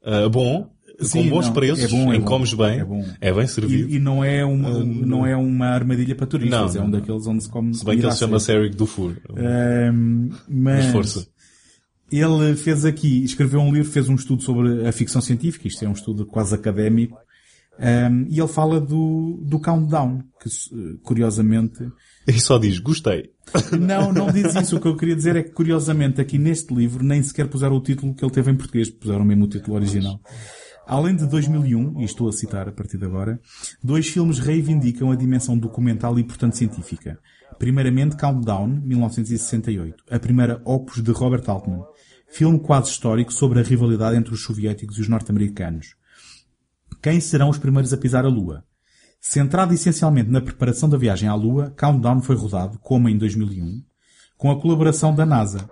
ah, 0.03 0.29
bom, 0.29 0.69
Sim, 0.99 1.23
com 1.23 1.29
bons 1.29 1.47
não, 1.47 1.53
preços, 1.53 1.85
é 1.85 1.87
bom, 1.87 2.13
é 2.13 2.15
em 2.15 2.19
bom, 2.19 2.25
comes 2.25 2.53
bem, 2.53 2.79
é 2.79 2.85
bom. 2.85 3.05
é 3.19 3.33
bem 3.33 3.47
servido. 3.47 3.89
E, 3.89 3.95
e 3.95 3.99
não 3.99 4.23
é 4.23 4.45
uma, 4.45 4.83
não 4.83 5.25
é 5.25 5.35
uma 5.35 5.67
armadilha 5.67 6.15
para 6.15 6.27
turistas, 6.27 6.75
Não, 6.75 6.83
é 6.83 6.85
um 6.85 6.91
daqueles 6.91 7.25
onde 7.27 7.43
se 7.43 7.49
come 7.49 7.73
Se 7.73 7.83
bem 7.83 7.97
que 7.97 8.05
ele 8.05 8.11
a 8.11 8.15
chama-se. 8.15 8.51
Eric 8.51 8.75
Dufour. 8.75 9.15
Ahm, 9.35 10.29
mas, 10.47 10.85
Mas 10.85 10.91
força. 10.91 11.27
Ele 12.11 12.55
fez 12.55 12.83
aqui, 12.83 13.23
escreveu 13.23 13.61
um 13.61 13.73
livro, 13.73 13.89
fez 13.89 14.09
um 14.09 14.15
estudo 14.15 14.43
sobre 14.43 14.85
a 14.87 14.91
ficção 14.91 15.21
científica, 15.21 15.67
isto 15.67 15.83
é 15.83 15.87
um 15.87 15.93
estudo 15.93 16.25
quase 16.25 16.53
académico, 16.53 17.17
ahm, 17.79 18.25
e 18.29 18.39
ele 18.39 18.47
fala 18.47 18.79
do, 18.79 19.39
do 19.43 19.59
Countdown, 19.59 20.21
que 20.41 20.49
curiosamente 21.03 21.79
E 22.27 22.39
só 22.39 22.57
diz, 22.57 22.79
gostei. 22.79 23.31
Não, 23.77 24.13
não 24.13 24.31
diz 24.31 24.55
isso. 24.55 24.77
O 24.77 24.79
que 24.79 24.87
eu 24.87 24.95
queria 24.95 25.15
dizer 25.15 25.35
é 25.35 25.43
que, 25.43 25.49
curiosamente, 25.49 26.21
aqui 26.21 26.37
neste 26.37 26.73
livro 26.73 27.03
nem 27.03 27.21
sequer 27.21 27.49
puseram 27.49 27.75
o 27.75 27.81
título 27.81 28.13
que 28.13 28.23
ele 28.23 28.31
teve 28.31 28.51
em 28.51 28.55
português, 28.55 28.89
puseram 28.89 29.25
mesmo 29.25 29.45
o 29.45 29.47
título 29.47 29.75
original. 29.75 30.21
Além 30.87 31.15
de 31.15 31.27
2001, 31.27 31.99
e 32.01 32.05
estou 32.05 32.29
a 32.29 32.31
citar 32.31 32.67
a 32.69 32.71
partir 32.71 32.97
de 32.97 33.05
agora, 33.05 33.39
dois 33.83 34.07
filmes 34.07 34.39
reivindicam 34.39 35.11
a 35.11 35.15
dimensão 35.15 35.57
documental 35.57 36.17
e, 36.17 36.23
portanto, 36.23 36.55
científica. 36.55 37.19
Primeiramente, 37.57 38.15
Countdown, 38.17 38.67
1968, 38.67 40.03
a 40.09 40.19
primeira 40.19 40.61
opus 40.65 41.01
de 41.03 41.11
Robert 41.11 41.43
Altman, 41.47 41.83
filme 42.29 42.59
quase 42.59 42.89
histórico 42.89 43.33
sobre 43.33 43.59
a 43.59 43.63
rivalidade 43.63 44.17
entre 44.17 44.33
os 44.33 44.43
soviéticos 44.43 44.97
e 44.97 45.01
os 45.01 45.07
norte-americanos. 45.07 45.95
Quem 47.01 47.19
serão 47.19 47.49
os 47.49 47.57
primeiros 47.57 47.93
a 47.93 47.97
pisar 47.97 48.25
a 48.25 48.29
Lua? 48.29 48.63
Centrado 49.23 49.71
essencialmente 49.73 50.31
na 50.31 50.41
preparação 50.41 50.89
da 50.89 50.97
viagem 50.97 51.29
à 51.29 51.35
Lua, 51.35 51.71
Countdown 51.77 52.21
foi 52.21 52.35
rodado, 52.35 52.79
como 52.79 53.07
em 53.07 53.15
2001, 53.17 53.83
com 54.35 54.49
a 54.49 54.59
colaboração 54.59 55.13
da 55.13 55.25
NASA. 55.27 55.69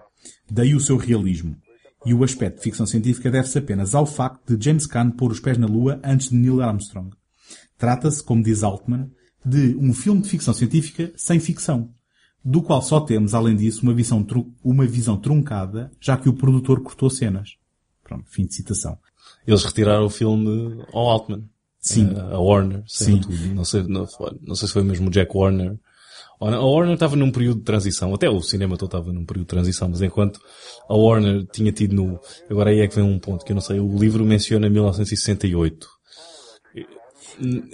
Daí 0.49 0.75
o 0.75 0.79
seu 0.79 0.97
realismo. 0.97 1.57
E 2.05 2.13
o 2.13 2.23
aspecto 2.23 2.57
de 2.57 2.63
ficção 2.63 2.85
científica 2.85 3.29
deve-se 3.31 3.57
apenas 3.57 3.95
ao 3.95 4.05
facto 4.05 4.55
de 4.55 4.63
James 4.63 4.85
Caan 4.85 5.09
pôr 5.09 5.31
os 5.31 5.39
pés 5.39 5.57
na 5.57 5.65
Lua 5.67 5.99
antes 6.03 6.29
de 6.29 6.35
Neil 6.37 6.61
Armstrong. 6.61 7.09
Trata-se, 7.77 8.23
como 8.23 8.43
diz 8.43 8.63
Altman, 8.63 9.09
de 9.43 9.75
um 9.79 9.93
filme 9.93 10.21
de 10.21 10.29
ficção 10.29 10.53
científica 10.53 11.11
sem 11.17 11.39
ficção, 11.39 11.89
do 12.45 12.61
qual 12.61 12.81
só 12.81 13.01
temos, 13.01 13.33
além 13.33 13.55
disso, 13.55 13.81
uma 13.81 13.93
visão, 13.93 14.23
tru- 14.23 14.53
uma 14.63 14.85
visão 14.85 15.17
truncada, 15.17 15.91
já 15.99 16.15
que 16.15 16.29
o 16.29 16.33
produtor 16.33 16.81
cortou 16.83 17.09
cenas. 17.09 17.57
Pronto, 18.03 18.25
fim 18.29 18.45
de 18.45 18.53
citação. 18.53 18.97
Eles 19.45 19.63
retiraram 19.63 20.05
o 20.05 20.09
filme 20.09 20.83
ao 20.93 21.09
Altman. 21.09 21.43
Sim. 21.79 22.13
Eh, 22.15 22.33
A 22.33 22.39
Warner. 22.39 22.83
Sim. 22.87 23.19
Tudo. 23.19 23.35
Não, 23.53 23.65
sei, 23.65 23.83
não, 23.83 24.07
não 24.41 24.55
sei 24.55 24.67
se 24.67 24.73
foi 24.73 24.83
mesmo 24.83 25.07
o 25.07 25.11
Jack 25.11 25.35
Warner. 25.35 25.77
A 26.41 26.45
Warner 26.65 26.93
estava 26.93 27.15
num 27.17 27.31
período 27.31 27.59
de 27.59 27.65
transição. 27.65 28.13
Até 28.13 28.29
o 28.29 28.41
cinema 28.41 28.77
todo 28.77 28.87
estava 28.87 29.11
num 29.11 29.25
período 29.25 29.45
de 29.45 29.49
transição. 29.49 29.89
Mas 29.89 30.01
enquanto 30.01 30.39
a 30.87 30.95
Warner 30.95 31.45
tinha 31.51 31.71
tido 31.71 31.95
no... 31.95 32.19
Agora 32.49 32.69
aí 32.69 32.79
é 32.79 32.87
que 32.87 32.95
vem 32.95 33.03
um 33.03 33.19
ponto 33.19 33.43
que 33.43 33.51
eu 33.51 33.55
não 33.55 33.61
sei. 33.61 33.79
O 33.79 33.97
livro 33.97 34.23
menciona 34.25 34.69
1968. 34.69 35.87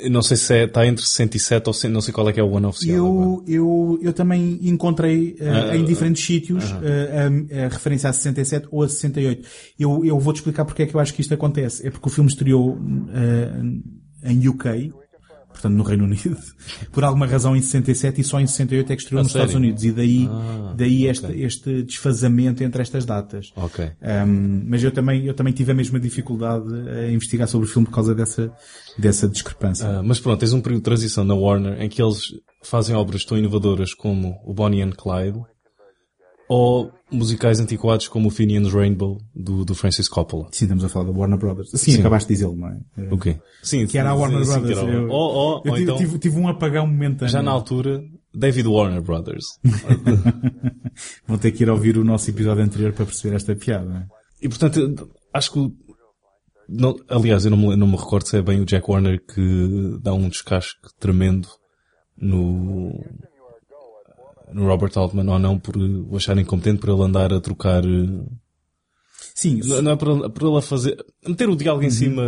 Não 0.09 0.21
sei 0.21 0.37
se 0.37 0.53
é, 0.53 0.63
está 0.65 0.85
entre 0.85 1.03
67 1.05 1.67
ou 1.67 1.73
100, 1.73 1.89
não 1.89 2.01
sei 2.01 2.13
qual 2.13 2.29
é 2.29 2.33
que 2.33 2.39
é 2.39 2.43
o 2.43 2.57
ano 2.57 2.69
oficial. 2.69 2.95
Eu, 2.95 3.43
eu, 3.47 3.99
eu 4.01 4.13
também 4.13 4.59
encontrei 4.61 5.35
eh, 5.39 5.49
Ah, 5.49 5.75
em 5.77 5.85
diferentes 5.85 6.23
sítios 6.23 6.63
eh, 6.83 7.59
a, 7.61 7.65
a 7.65 7.67
referência 7.69 8.09
a 8.09 8.13
67 8.13 8.67
ou 8.71 8.83
a 8.83 8.89
68. 8.89 9.47
Eu, 9.79 10.05
eu 10.05 10.19
vou-te 10.19 10.37
explicar 10.37 10.65
porque 10.65 10.83
é 10.83 10.85
que 10.85 10.95
eu 10.95 10.99
acho 10.99 11.13
que 11.13 11.21
isto 11.21 11.33
acontece. 11.33 11.85
É 11.85 11.89
porque 11.89 12.07
o 12.07 12.11
filme 12.11 12.29
estreou 12.29 12.77
eh, 13.13 14.31
em 14.31 14.47
UK, 14.47 14.93
portanto 15.55 15.73
no 15.73 15.83
Reino 15.83 16.03
Unido, 16.03 16.37
por 16.91 17.03
alguma 17.03 17.25
razão 17.25 17.55
em 17.55 17.61
67 17.61 18.21
e 18.21 18.23
só 18.23 18.39
em 18.39 18.45
68 18.47 18.91
é 18.91 18.95
que 18.95 19.01
estreou 19.01 19.23
nos 19.23 19.31
Estados 19.31 19.51
sério? 19.53 19.65
Unidos. 19.65 19.83
E 19.83 19.91
daí, 19.91 20.29
Ah, 20.31 20.73
daí 20.77 21.07
este, 21.07 21.25
ok. 21.25 21.43
este 21.43 21.83
desfazamento 21.83 22.63
entre 22.63 22.81
estas 22.81 23.05
datas. 23.05 23.51
Ok. 23.55 23.85
Um, 24.01 24.63
mas 24.67 24.83
eu 24.83 24.91
também, 24.91 25.25
eu 25.25 25.33
também 25.33 25.53
tive 25.53 25.71
a 25.71 25.75
mesma 25.75 25.99
dificuldade 25.99 26.67
a 26.89 27.09
investigar 27.11 27.47
sobre 27.47 27.67
o 27.67 27.69
filme 27.71 27.87
por 27.87 27.93
causa 27.95 28.13
dessa, 28.13 28.51
dessa 28.97 29.27
discrepância. 29.27 29.87
Ah, 29.87 30.03
mas 30.03 30.19
pronto, 30.19 30.39
tens 30.39 30.53
um 30.53 30.61
período 30.61 30.81
de 30.81 30.85
transição 30.85 31.23
na 31.23 31.33
Warner 31.33 31.81
em 31.81 31.89
que 31.89 32.01
eles 32.01 32.19
fazem 32.61 32.95
obras 32.95 33.23
tão 33.25 33.37
inovadoras 33.37 33.93
como 33.93 34.35
o 34.43 34.53
Bonnie 34.53 34.81
and 34.81 34.91
Clyde 34.91 35.39
ou 36.47 36.91
musicais 37.11 37.59
antiquados 37.59 38.07
como 38.07 38.27
o 38.27 38.31
Finian's 38.31 38.71
Rainbow 38.73 39.17
do, 39.33 39.63
do 39.65 39.73
Francis 39.75 40.07
Coppola. 40.07 40.47
Sim, 40.51 40.65
estamos 40.65 40.83
a 40.83 40.89
falar 40.89 41.05
da 41.05 41.17
Warner 41.17 41.37
Brothers. 41.39 41.69
Sim, 41.71 41.91
Sim. 41.93 41.99
acabaste 41.99 42.27
de 42.27 42.33
dizê-lo, 42.35 42.55
não 42.55 42.67
é? 42.69 42.79
O 43.13 43.17
quê? 43.17 43.37
Sim, 43.63 43.85
Que 43.87 43.97
era 43.97 44.09
a 44.11 44.15
Warner 44.15 44.45
sim, 44.45 44.51
sim, 44.53 44.59
Brothers. 44.59 44.77
era 44.79 44.87
a- 44.89 44.93
Eu, 44.93 45.09
Ou, 45.09 45.33
ou, 45.33 45.61
eu 45.65 45.71
ou 45.71 45.77
então, 45.79 45.97
tive, 45.97 46.19
tive 46.19 46.37
um 46.39 46.47
apagão 46.47 46.85
momentâneo. 46.87 47.31
já 47.31 47.41
na 47.41 47.51
altura, 47.51 48.03
David 48.33 48.67
Warner 48.67 49.01
Brothers. 49.01 49.45
Vão 51.27 51.37
ter 51.37 51.51
que 51.51 51.63
ir 51.63 51.69
ouvir 51.69 51.97
o 51.97 52.03
nosso 52.03 52.29
episódio 52.29 52.63
anterior 52.63 52.93
para 52.93 53.05
perceber 53.05 53.35
esta 53.35 53.55
piada. 53.55 54.07
é? 54.41 54.45
E 54.45 54.49
portanto, 54.49 55.09
acho 55.33 55.51
que 55.51 55.59
não- 56.67 56.95
aliás, 57.09 57.45
eu 57.45 57.51
não 57.51 57.57
me, 57.57 57.75
não 57.75 57.87
me 57.87 57.95
recordo 57.95 58.27
se 58.27 58.37
é 58.37 58.41
bem 58.41 58.59
o 58.61 58.65
Jack 58.65 58.89
Warner 58.89 59.19
que 59.25 59.97
dá 60.01 60.13
um 60.13 60.27
descasque 60.29 60.79
tremendo 60.99 61.47
no, 62.17 62.91
no 64.53 64.65
Robert 64.67 64.91
Altman 64.95 65.29
ou 65.31 65.39
não 65.39 65.57
por 65.59 65.75
o 65.77 66.15
achar 66.15 66.37
incompetente 66.37 66.79
por 66.79 66.89
ele 66.89 67.01
andar 67.03 67.33
a 67.33 67.39
trocar 67.41 67.83
eh, 67.85 68.25
Sim, 69.33 69.59
Não, 69.65 69.81
não 69.81 69.91
é 69.91 69.95
por, 69.95 70.07
ele- 70.09 70.29
por 70.29 70.47
ele 70.47 70.57
a 70.57 70.61
fazer. 70.61 70.97
meter 71.27 71.49
o 71.49 71.55
diálogo 71.55 71.83
em 71.85 71.89
cima. 71.89 72.23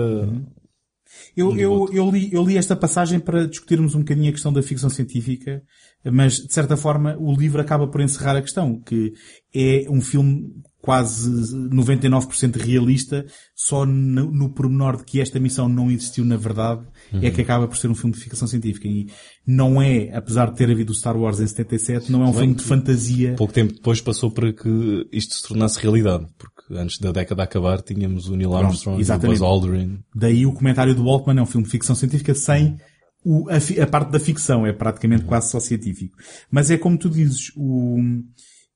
eu, 1.35 1.49
um 1.51 1.57
eu, 1.57 1.87
eu, 1.93 2.11
li, 2.11 2.29
eu 2.33 2.43
li 2.43 2.57
esta 2.57 2.75
passagem 2.75 3.19
para 3.19 3.47
discutirmos 3.47 3.95
um 3.95 3.99
bocadinho 3.99 4.29
a 4.29 4.31
questão 4.33 4.51
da 4.51 4.61
ficção 4.61 4.89
científica, 4.89 5.63
mas 6.03 6.33
de 6.45 6.53
certa 6.53 6.75
forma 6.75 7.15
o 7.17 7.33
livro 7.33 7.61
acaba 7.61 7.87
por 7.87 8.01
encerrar 8.01 8.35
a 8.35 8.41
questão, 8.41 8.81
que 8.81 9.13
é 9.53 9.85
um 9.89 10.01
filme 10.01 10.53
quase 10.87 11.29
99% 11.67 12.55
realista, 12.55 13.25
só 13.53 13.85
no, 13.85 14.31
no 14.31 14.49
pormenor 14.53 14.95
de 14.95 15.03
que 15.03 15.19
esta 15.19 15.37
missão 15.37 15.67
não 15.67 15.91
existiu 15.91 16.23
na 16.23 16.37
verdade, 16.37 16.85
é 17.21 17.29
que 17.29 17.41
acaba 17.41 17.67
por 17.67 17.75
ser 17.75 17.89
um 17.89 17.95
filme 17.95 18.15
de 18.15 18.21
ficção 18.21 18.47
científica. 18.47 18.87
E 18.87 19.07
não 19.45 19.81
é, 19.81 20.15
apesar 20.15 20.49
de 20.49 20.55
ter 20.55 20.71
havido 20.71 20.93
o 20.93 20.95
Star 20.95 21.17
Wars 21.17 21.41
em 21.41 21.47
77, 21.47 22.09
não 22.09 22.21
é 22.23 22.27
um 22.27 22.33
filme 22.33 22.53
de 22.55 22.63
fantasia. 22.63 23.33
Pouco 23.37 23.51
tempo 23.53 23.73
depois 23.73 23.99
passou 23.99 24.31
para 24.31 24.53
que 24.53 25.05
isto 25.11 25.35
se 25.35 25.43
tornasse 25.45 25.77
realidade. 25.81 26.25
Porque 26.37 26.73
antes 26.79 26.99
da 26.99 27.11
década 27.11 27.43
acabar 27.43 27.81
tínhamos 27.81 28.29
o 28.29 28.35
Neil 28.37 28.51
Armstrong 28.55 28.97
e 28.97 29.01
o. 29.01 29.19
Buzz 29.27 29.41
Aldrin. 29.41 29.99
Daí 30.15 30.45
o 30.45 30.53
comentário 30.53 30.95
do 30.95 31.03
Waltman 31.03 31.37
é 31.39 31.41
um 31.41 31.45
filme 31.45 31.65
de 31.65 31.71
ficção 31.71 31.95
científica 31.95 32.33
sem 32.33 32.77
o- 33.25 33.49
a, 33.49 33.83
a 33.83 33.87
parte 33.87 34.11
da 34.11 34.19
ficção, 34.21 34.65
é 34.65 34.71
praticamente 34.71 35.25
quase 35.25 35.49
só 35.51 35.59
científico. 35.59 36.15
Mas 36.49 36.71
é 36.71 36.77
como 36.77 36.97
tu 36.97 37.09
dizes, 37.09 37.51
o, 37.57 37.97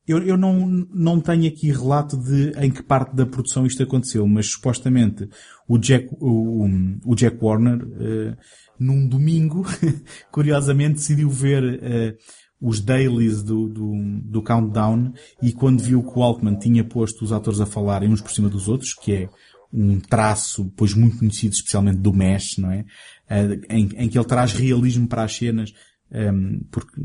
eu, 0.07 0.17
eu 0.19 0.37
não, 0.37 0.67
não 0.93 1.19
tenho 1.19 1.47
aqui 1.47 1.71
relato 1.71 2.17
de 2.17 2.51
em 2.57 2.71
que 2.71 2.81
parte 2.81 3.15
da 3.15 3.25
produção 3.25 3.65
isto 3.65 3.83
aconteceu, 3.83 4.27
mas 4.27 4.47
supostamente 4.47 5.29
o 5.67 5.77
Jack, 5.77 6.09
o, 6.19 6.67
o 7.05 7.15
Jack 7.15 7.37
Warner, 7.41 7.83
uh, 7.83 8.37
num 8.79 9.07
domingo, 9.07 9.65
curiosamente 10.31 10.95
decidiu 10.95 11.29
ver 11.29 11.63
uh, 11.63 12.17
os 12.59 12.79
dailies 12.79 13.43
do, 13.43 13.67
do, 13.67 13.93
do 14.23 14.41
Countdown 14.41 15.13
e 15.41 15.51
quando 15.51 15.81
viu 15.81 16.03
que 16.03 16.17
o 16.17 16.23
Altman 16.23 16.57
tinha 16.57 16.83
posto 16.83 17.23
os 17.23 17.31
atores 17.31 17.59
a 17.59 17.65
falarem 17.65 18.09
uns 18.09 18.21
por 18.21 18.31
cima 18.31 18.49
dos 18.49 18.67
outros, 18.67 18.93
que 18.93 19.13
é 19.13 19.29
um 19.71 19.99
traço, 19.99 20.71
pois 20.75 20.93
muito 20.93 21.19
conhecido 21.19 21.53
especialmente 21.53 21.99
do 21.99 22.13
Mesh, 22.13 22.57
não 22.57 22.71
é? 22.71 22.81
Uh, 23.29 23.61
em, 23.69 23.89
em 23.95 24.09
que 24.09 24.17
ele 24.17 24.27
traz 24.27 24.51
realismo 24.51 25.07
para 25.07 25.23
as 25.23 25.35
cenas, 25.35 25.71
um, 26.11 26.59
porque 26.69 26.99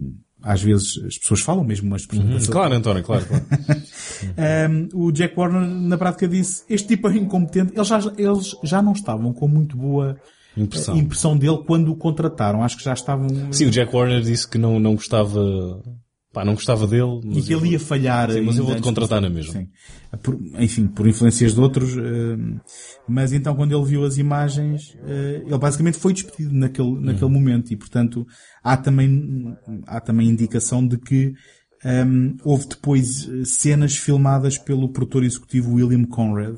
às 0.47 0.63
vezes 0.63 1.03
as 1.05 1.19
pessoas 1.19 1.41
falam 1.41 1.65
mesmo 1.65 1.89
umas 1.89 2.07
uhum, 2.07 2.39
Claro, 2.51 2.75
António, 2.75 3.03
claro. 3.03 3.27
claro. 3.27 3.45
um, 4.95 5.07
o 5.07 5.13
Jack 5.13 5.39
Warner 5.39 5.69
na 5.69 5.99
prática 5.99 6.29
disse, 6.29 6.63
este 6.71 6.89
tipo 6.89 7.09
é 7.09 7.17
incompetente, 7.17 7.73
eles 7.75 7.89
já, 7.89 7.99
eles 8.17 8.57
já 8.63 8.81
não 8.81 8.93
estavam 8.93 9.33
com 9.33 9.49
muito 9.49 9.77
boa 9.77 10.17
impressão. 10.57 10.97
impressão 10.97 11.37
dele 11.37 11.59
quando 11.67 11.91
o 11.91 11.97
contrataram. 11.97 12.63
Acho 12.63 12.77
que 12.77 12.85
já 12.85 12.93
estavam... 12.93 13.29
Sim, 13.53 13.67
o 13.67 13.71
Jack 13.71 13.95
Warner 13.95 14.21
disse 14.21 14.49
que 14.49 14.57
não, 14.57 14.79
não 14.79 14.95
gostava 14.95 15.83
pá, 16.37 16.45
não 16.45 16.53
gostava 16.53 16.87
dele. 16.87 17.23
e 17.33 17.41
que 17.41 17.55
ele 17.55 17.71
ia 17.71 17.81
falhar. 17.81 18.31
Sim, 18.31 18.43
mas 18.43 18.59
eu 18.59 18.67
vou-te 18.67 18.83
contratar 18.83 19.23
na 19.23 19.31
mesma. 19.31 19.55
Sim. 19.55 19.69
Por, 20.23 20.39
enfim, 20.59 20.87
por 20.87 21.09
influências 21.09 21.55
de 21.55 21.61
outros. 21.61 21.97
Uh, 21.97 22.61
mas 23.09 23.33
então 23.33 23.57
quando 23.57 23.75
ele 23.75 23.85
viu 23.87 24.05
as 24.05 24.19
imagens, 24.19 24.95
uh, 24.97 25.47
ele 25.47 25.59
basicamente 25.59 25.97
foi 25.97 26.13
despedido 26.13 26.55
naquele, 26.55 26.89
hum. 26.89 27.01
naquele 27.01 27.31
momento 27.31 27.73
e 27.73 27.77
portanto 27.77 28.27
há 28.63 28.77
também, 28.77 29.57
há 29.87 29.99
também 29.99 30.29
indicação 30.29 30.87
de 30.87 30.99
que 30.99 31.33
um, 31.83 32.37
houve 32.45 32.69
depois 32.69 33.31
cenas 33.45 33.97
filmadas 33.97 34.59
pelo 34.59 34.91
produtor 34.91 35.25
executivo 35.25 35.73
William 35.73 36.05
Conrad. 36.05 36.57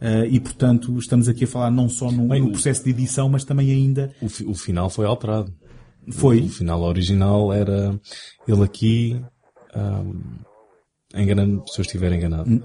Uh, 0.00 0.24
e 0.30 0.38
portanto 0.40 0.98
estamos 0.98 1.26
aqui 1.26 1.44
a 1.44 1.46
falar 1.46 1.70
não 1.70 1.88
só 1.88 2.12
no, 2.12 2.28
Bem, 2.28 2.42
no 2.42 2.52
processo 2.52 2.84
de 2.84 2.90
edição, 2.90 3.30
mas 3.30 3.44
também 3.44 3.70
ainda... 3.70 4.14
O, 4.20 4.50
o 4.50 4.54
final 4.54 4.90
foi 4.90 5.06
alterado. 5.06 5.54
Foi. 6.10 6.40
O 6.40 6.48
final 6.48 6.82
original 6.82 7.52
era 7.52 7.98
ele 8.46 8.64
aqui, 8.64 9.22
um, 9.74 10.20
engana-me 11.14 11.62
se 11.66 11.80
eu 11.80 11.82
estiver 11.82 12.12
enganado. 12.12 12.50
Hum. 12.50 12.60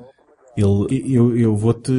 Ele... 0.57 1.13
Eu, 1.13 1.37
eu 1.37 1.55
vou-te, 1.55 1.91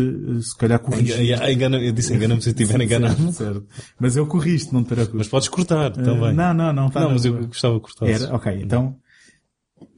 se 0.42 0.56
calhar, 0.56 0.78
corrigir. 0.78 1.42
Engana, 1.42 1.78
eu 1.78 1.92
disse 1.92 2.14
engana-me 2.14 2.40
se 2.40 2.48
eu 2.48 2.52
estiver 2.52 2.80
enganado. 2.80 3.16
Certo, 3.32 3.32
certo. 3.36 3.66
Mas 4.00 4.16
eu 4.16 4.26
corriste, 4.26 4.72
não 4.72 4.82
te 4.82 4.88
preocupes. 4.88 5.18
Mas 5.18 5.28
podes 5.28 5.48
cortar 5.48 5.90
uh, 5.90 5.94
também. 5.94 6.32
Não, 6.34 6.54
não, 6.54 6.72
não. 6.72 6.90
Tá 6.90 7.00
não, 7.00 7.10
mas 7.10 7.24
eu 7.24 7.46
gostava 7.46 7.74
de 7.74 7.80
cortar. 7.80 8.08
Era, 8.08 8.34
ok, 8.34 8.60
então, 8.62 8.96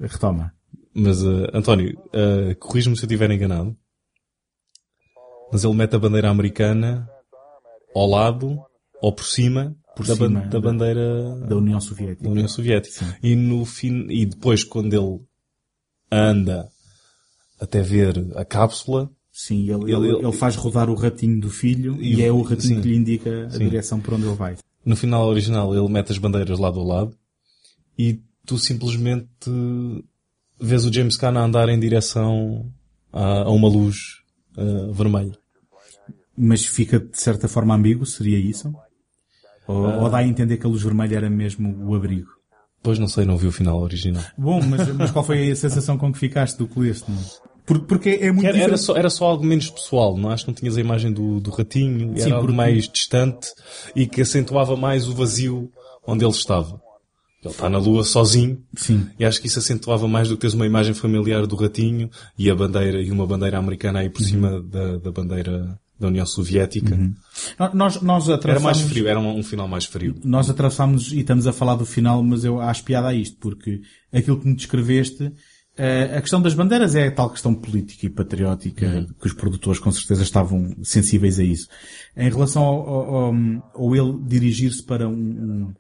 retoma. 0.01 0.53
Mas, 0.93 1.23
uh, 1.23 1.47
António, 1.55 1.97
uh, 2.09 2.57
corrige-me 2.59 2.97
se 2.97 3.05
eu 3.05 3.07
estiver 3.07 3.31
enganado. 3.31 3.77
Mas 5.53 5.65
ele 5.65 5.75
mete 5.75 5.95
a 5.95 5.99
bandeira 5.99 6.29
americana 6.29 7.09
ao 7.95 8.07
lado, 8.07 8.59
ou 9.01 9.13
por 9.13 9.25
cima, 9.25 9.75
por 9.99 10.07
da, 10.07 10.15
cima 10.15 10.41
da 10.43 10.61
bandeira 10.61 11.37
da 11.49 11.57
União 11.57 11.81
Soviética. 11.81 12.23
Da 12.23 12.31
União 12.31 12.47
Soviética. 12.47 13.19
E 13.21 13.35
no 13.35 13.65
fim, 13.65 14.07
e 14.09 14.25
depois 14.25 14.63
quando 14.63 14.95
ele 14.95 15.21
anda 16.11 16.69
até 17.61 17.83
ver 17.83 18.31
a 18.37 18.45
cápsula, 18.45 19.11
Sim, 19.33 19.71
ele, 19.71 19.93
ele, 19.93 20.09
ele, 20.09 20.19
ele 20.19 20.33
faz 20.33 20.57
rodar 20.57 20.89
o 20.89 20.95
ratinho 20.95 21.41
do 21.41 21.51
filho 21.51 22.01
e, 22.01 22.17
e 22.17 22.23
é 22.25 22.31
o 22.31 22.43
ratinho 22.43 22.77
sim, 22.77 22.81
que 22.81 22.89
lhe 22.89 22.97
indica 22.97 23.47
a 23.47 23.51
sim. 23.51 23.59
direção 23.59 24.01
por 24.01 24.15
onde 24.15 24.27
ele 24.27 24.35
vai. 24.35 24.57
No 24.85 24.97
final 24.97 25.27
original 25.29 25.75
ele 25.75 25.89
mete 25.89 26.13
as 26.13 26.19
bandeiras 26.19 26.59
lado 26.59 26.81
a 26.81 26.85
lado 26.85 27.17
e 27.97 28.21
tu 28.47 28.59
simplesmente 28.59 29.29
vês 30.61 30.85
o 30.85 30.93
James 30.93 31.17
Caan 31.17 31.37
andar 31.37 31.69
em 31.69 31.79
direção 31.79 32.73
a, 33.13 33.43
a 33.43 33.51
uma 33.51 33.69
luz 33.69 33.97
uh, 34.57 34.93
vermelha. 34.93 35.37
Mas 36.37 36.65
fica 36.65 36.99
de 36.99 37.19
certa 37.19 37.49
forma 37.49 37.75
ambíguo, 37.75 38.07
seria 38.07 38.39
isso? 38.39 38.73
Ou, 39.69 39.85
uh... 39.85 40.03
ou 40.03 40.11
dá 40.11 40.19
a 40.19 40.27
entender 40.27 40.57
que 40.57 40.67
a 40.67 40.69
luz 40.69 40.83
vermelha 40.83 41.17
era 41.17 41.31
mesmo 41.31 41.87
o 41.87 41.95
abrigo? 41.95 42.39
Pois 42.83 42.99
não 42.99 43.07
sei, 43.07 43.25
não 43.25 43.37
vi 43.37 43.47
o 43.47 43.53
final 43.53 43.81
original. 43.81 44.23
Bom, 44.37 44.61
mas, 44.63 44.89
mas 44.95 45.11
qual 45.11 45.25
foi 45.25 45.51
a 45.51 45.57
sensação 45.57 45.99
com 45.99 46.13
que 46.13 46.19
ficaste 46.19 46.57
do 46.57 46.67
que 46.67 46.81
leste? 46.81 47.07
Por, 47.67 47.81
porque 47.81 48.19
é 48.23 48.33
muito 48.33 48.47
era, 48.47 48.57
era, 48.57 48.77
só, 48.79 48.97
era 48.97 49.11
só 49.11 49.27
algo 49.27 49.45
menos 49.45 49.69
pessoal, 49.69 50.17
não 50.17 50.31
acho 50.31 50.45
que 50.45 50.51
não 50.51 50.55
tinhas 50.55 50.79
a 50.79 50.81
imagem 50.81 51.13
do, 51.13 51.39
do 51.39 51.51
ratinho, 51.51 52.17
Sim, 52.17 52.23
era 52.23 52.35
algo 52.37 52.47
porque... 52.47 52.57
mais 52.57 52.89
distante 52.89 53.49
e 53.95 54.07
que 54.07 54.23
acentuava 54.23 54.75
mais 54.75 55.07
o 55.07 55.15
vazio 55.15 55.71
onde 56.07 56.25
ele 56.25 56.33
estava. 56.33 56.81
Ele 57.45 57.53
está 57.53 57.69
na 57.69 57.79
lua 57.79 58.03
sozinho. 58.05 58.59
Sim. 58.75 59.07
E 59.19 59.25
acho 59.25 59.41
que 59.41 59.47
isso 59.47 59.59
acentuava 59.59 60.09
mais 60.09 60.29
do 60.29 60.35
que 60.35 60.41
teres 60.41 60.55
uma 60.55 60.67
imagem 60.67 60.95
familiar 60.95 61.47
do 61.47 61.57
ratinho 61.57 62.11
e 62.39 62.51
a 62.51 62.55
bandeira, 62.55 63.03
e 63.03 63.11
uma 63.13 63.27
bandeira 63.27 63.59
americana 63.59 64.01
aí 64.01 64.09
por 64.09 64.23
uhum. 64.23 64.29
cima 64.29 64.63
da, 64.63 64.97
da 64.97 65.13
bandeira 65.13 65.79
da 65.99 66.09
União 66.09 66.25
Soviética. 66.25 66.95
Uhum. 66.95 67.15
Nós, 67.75 68.01
nós 68.01 68.29
Era 68.29 68.61
mais 68.61 68.81
frio, 68.81 69.09
era 69.09 69.19
um, 69.19 69.39
um, 69.39 69.43
final 69.43 69.67
mais 69.67 69.85
frio. 69.85 70.15
Nós 70.25 70.49
atravessámos 70.49 71.13
e 71.13 71.21
estamos 71.21 71.47
a 71.47 71.53
falar 71.53 71.75
do 71.75 71.85
final, 71.85 72.23
mas 72.23 72.45
eu 72.45 72.61
acho 72.61 72.85
piada 72.85 73.09
a 73.09 73.15
isto, 73.15 73.37
porque 73.39 73.81
aquilo 74.13 74.39
que 74.41 74.47
me 74.47 74.55
descreveste, 74.55 75.25
uh, 75.25 76.17
a 76.17 76.21
questão 76.21 76.41
das 76.41 76.55
bandeiras 76.55 76.95
é 76.95 77.09
a 77.09 77.13
tal 77.13 77.31
questão 77.31 77.53
política 77.53 78.07
e 78.07 78.11
patriótica, 78.11 78.87
uhum. 78.87 79.07
que 79.21 79.27
os 79.27 79.33
produtores 79.33 79.81
com 79.81 79.91
certeza 79.91 80.23
estavam 80.23 80.73
sensíveis 80.83 81.41
a 81.41 81.45
isso. 81.45 81.69
Em 82.17 82.31
relação 82.31 82.63
ao, 82.63 83.15
ao, 83.15 83.35
ao 83.75 83.97
ele 83.97 84.19
dirigir-se 84.25 84.85
para 84.85 85.09
um, 85.09 85.13
um, 85.13 85.75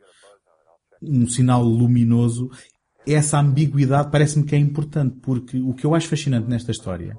um 1.01 1.29
sinal 1.29 1.63
luminoso, 1.63 2.51
essa 3.07 3.39
ambiguidade 3.39 4.11
parece-me 4.11 4.45
que 4.45 4.57
é 4.57 4.59
importante, 4.59 5.17
porque 5.23 5.59
o 5.59 5.73
que 5.75 5.87
eu 5.87 5.95
acho 5.95 6.09
fascinante 6.09 6.49
nesta 6.49 6.73
história 6.73 7.17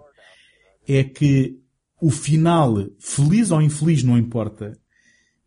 é 0.88 1.04
que 1.04 1.59
o 2.02 2.10
final, 2.10 2.76
feliz 3.00 3.52
ou 3.52 3.62
infeliz, 3.62 4.04
não 4.04 4.18
importa. 4.18 4.78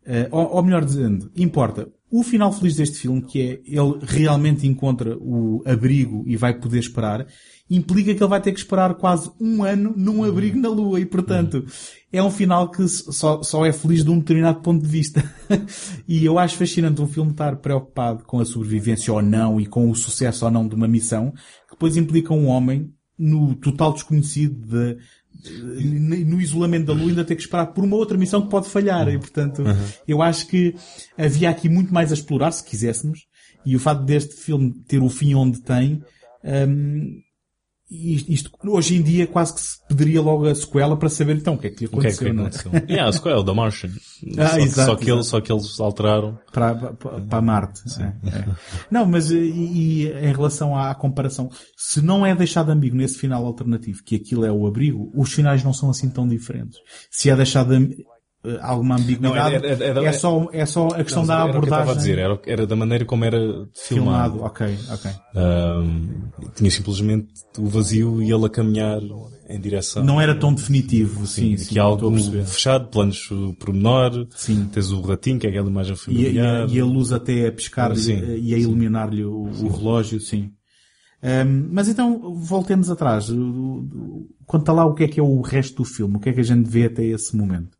Uh, 0.05 0.27
ou, 0.31 0.55
ou, 0.55 0.63
melhor 0.63 0.83
dizendo, 0.83 1.31
importa. 1.35 1.87
O 2.11 2.21
final 2.21 2.51
feliz 2.51 2.75
deste 2.75 2.99
filme, 2.99 3.23
que 3.23 3.41
é 3.41 3.61
ele 3.65 3.97
realmente 4.03 4.67
encontra 4.67 5.17
o 5.17 5.63
abrigo 5.65 6.23
e 6.27 6.35
vai 6.35 6.53
poder 6.53 6.77
esperar, 6.77 7.25
implica 7.69 8.13
que 8.13 8.21
ele 8.21 8.29
vai 8.29 8.41
ter 8.41 8.51
que 8.51 8.59
esperar 8.59 8.93
quase 8.95 9.31
um 9.41 9.63
ano 9.63 9.93
num 9.95 10.23
abrigo 10.23 10.59
na 10.59 10.69
Lua 10.69 10.99
e, 10.99 11.05
portanto, 11.05 11.65
é 12.11 12.21
um 12.21 12.29
final 12.29 12.69
que 12.69 12.87
só, 12.87 13.41
só 13.41 13.65
é 13.65 13.71
feliz 13.71 14.03
de 14.03 14.11
um 14.11 14.19
determinado 14.19 14.61
ponto 14.61 14.83
de 14.83 14.87
vista. 14.87 15.23
e 16.07 16.23
eu 16.23 16.37
acho 16.37 16.57
fascinante 16.57 17.01
um 17.01 17.07
filme 17.07 17.31
estar 17.31 17.55
preocupado 17.55 18.23
com 18.25 18.39
a 18.39 18.45
sobrevivência 18.45 19.11
ou 19.11 19.21
não 19.21 19.59
e 19.59 19.65
com 19.65 19.89
o 19.89 19.95
sucesso 19.95 20.45
ou 20.45 20.51
não 20.51 20.67
de 20.67 20.75
uma 20.75 20.87
missão, 20.87 21.31
que 21.31 21.71
depois 21.71 21.97
implica 21.97 22.33
um 22.33 22.47
homem 22.47 22.93
no 23.17 23.55
total 23.55 23.93
desconhecido 23.93 24.67
de, 24.67 24.97
no 25.45 26.39
isolamento 26.39 26.85
da 26.85 26.93
Lua 26.93 27.09
ainda 27.09 27.25
ter 27.25 27.35
que 27.35 27.41
esperar 27.41 27.67
por 27.67 27.83
uma 27.83 27.95
outra 27.95 28.17
missão 28.17 28.41
que 28.41 28.49
pode 28.49 28.69
falhar. 28.69 29.07
E, 29.09 29.17
portanto, 29.17 29.61
uhum. 29.61 29.87
eu 30.07 30.21
acho 30.21 30.47
que 30.47 30.75
havia 31.17 31.49
aqui 31.49 31.67
muito 31.67 31.93
mais 31.93 32.11
a 32.11 32.13
explorar, 32.13 32.51
se 32.51 32.63
quiséssemos. 32.63 33.27
E 33.65 33.75
o 33.75 33.79
facto 33.79 34.03
deste 34.03 34.35
filme 34.35 34.73
ter 34.87 35.01
o 35.01 35.09
fim 35.09 35.33
onde 35.35 35.61
tem, 35.61 36.01
um, 36.43 37.21
isto, 37.93 38.51
hoje 38.65 38.95
em 38.95 39.03
dia 39.03 39.27
quase 39.27 39.53
que 39.53 39.61
se 39.61 39.77
pediria 39.87 40.21
logo 40.21 40.47
a 40.47 40.55
sequela 40.55 40.97
para 40.97 41.09
saber 41.09 41.37
então 41.37 41.53
o 41.53 41.57
que 41.57 41.67
é 41.67 41.69
que 41.69 41.81
lhe 41.81 41.85
aconteceu. 41.85 42.15
O 42.15 42.17
que 42.17 42.25
é 42.25 42.33
que 42.33 42.39
aconteceu? 42.39 42.71
yeah, 42.89 43.09
a 43.09 43.11
sequela 43.11 43.43
da 43.43 43.53
Martian. 43.53 43.91
Ah, 44.37 44.47
só, 44.47 44.57
exato, 44.57 44.91
só, 44.91 44.95
que 44.95 45.11
Ele, 45.11 45.23
só 45.23 45.41
que 45.41 45.51
eles 45.51 45.79
alteraram. 45.79 46.39
Para, 46.51 46.75
para, 46.75 47.21
para 47.21 47.41
Marte. 47.41 47.81
É, 47.99 48.03
é. 48.03 48.45
Não, 48.89 49.05
mas 49.05 49.29
e, 49.31 49.37
e, 49.37 50.07
em 50.07 50.31
relação 50.31 50.75
à 50.75 50.93
comparação, 50.95 51.49
se 51.77 52.01
não 52.01 52.25
é 52.25 52.35
deixado 52.35 52.71
ambíguo 52.71 52.97
nesse 52.97 53.17
final 53.17 53.45
alternativo 53.45 54.03
que 54.03 54.15
aquilo 54.15 54.45
é 54.45 54.51
o 54.51 54.65
abrigo, 54.65 55.11
os 55.15 55.31
finais 55.31 55.63
não 55.63 55.73
são 55.73 55.89
assim 55.89 56.09
tão 56.09 56.27
diferentes. 56.27 56.79
Se 57.11 57.29
é 57.29 57.35
deixado 57.35 57.73
alguma 58.61 58.95
ambiguidade. 58.95 59.21
Não, 59.21 59.35
era, 59.35 59.83
era, 59.83 60.05
é, 60.05 60.11
só, 60.11 60.49
é 60.51 60.65
só 60.65 60.87
a 60.87 61.03
questão 61.03 61.23
não, 61.23 61.27
da 61.27 61.43
abordagem. 61.43 61.83
Era 61.83 61.91
que 61.91 61.97
dizer, 61.97 62.17
era, 62.19 62.41
era 62.45 62.67
da 62.67 62.75
maneira 62.75 63.05
como 63.05 63.23
era 63.23 63.37
filmado. 63.73 64.33
filmado. 64.33 64.41
Ok, 64.43 64.77
ok. 64.91 65.11
Um, 65.35 66.09
tinha 66.53 66.69
simplesmente 66.69 67.27
o 67.57 67.67
vazio 67.67 68.21
e 68.21 68.31
ele 68.31 68.45
a 68.45 68.49
caminhar 68.49 68.99
em 69.49 69.59
direção. 69.59 70.03
Não 70.03 70.19
era 70.19 70.35
tão 70.35 70.53
definitivo, 70.53 71.25
sim. 71.25 71.55
sim, 71.55 71.65
sim 71.65 71.79
algo 71.79 72.11
fechado, 72.45 72.89
planos 72.89 73.29
por 73.59 73.73
menor. 73.73 74.27
Sim. 74.31 74.67
Tens 74.71 74.91
o 74.91 75.01
ratinho, 75.01 75.39
que 75.39 75.47
é 75.47 75.49
aquela 75.49 75.69
imagem 75.69 75.95
familiar. 75.95 76.67
E, 76.67 76.73
e, 76.73 76.77
e 76.77 76.81
a 76.81 76.85
luz 76.85 77.13
até 77.13 77.47
a 77.47 77.51
piscar 77.51 77.93
e 77.95 78.53
a 78.53 78.57
iluminar-lhe 78.57 79.23
o, 79.23 79.43
o, 79.43 79.67
relógio, 79.69 80.19
sim. 80.19 80.51
Um, 81.23 81.69
mas 81.71 81.87
então, 81.87 82.35
voltemos 82.35 82.89
atrás. 82.89 83.31
Conta 84.45 84.73
lá 84.73 84.85
o 84.85 84.93
que 84.93 85.05
é 85.05 85.07
que 85.07 85.19
é 85.21 85.23
o 85.23 85.39
resto 85.39 85.77
do 85.77 85.85
filme. 85.85 86.17
O 86.17 86.19
que 86.19 86.29
é 86.29 86.33
que 86.33 86.41
a 86.41 86.43
gente 86.43 86.69
vê 86.69 86.85
até 86.85 87.05
esse 87.05 87.35
momento. 87.37 87.77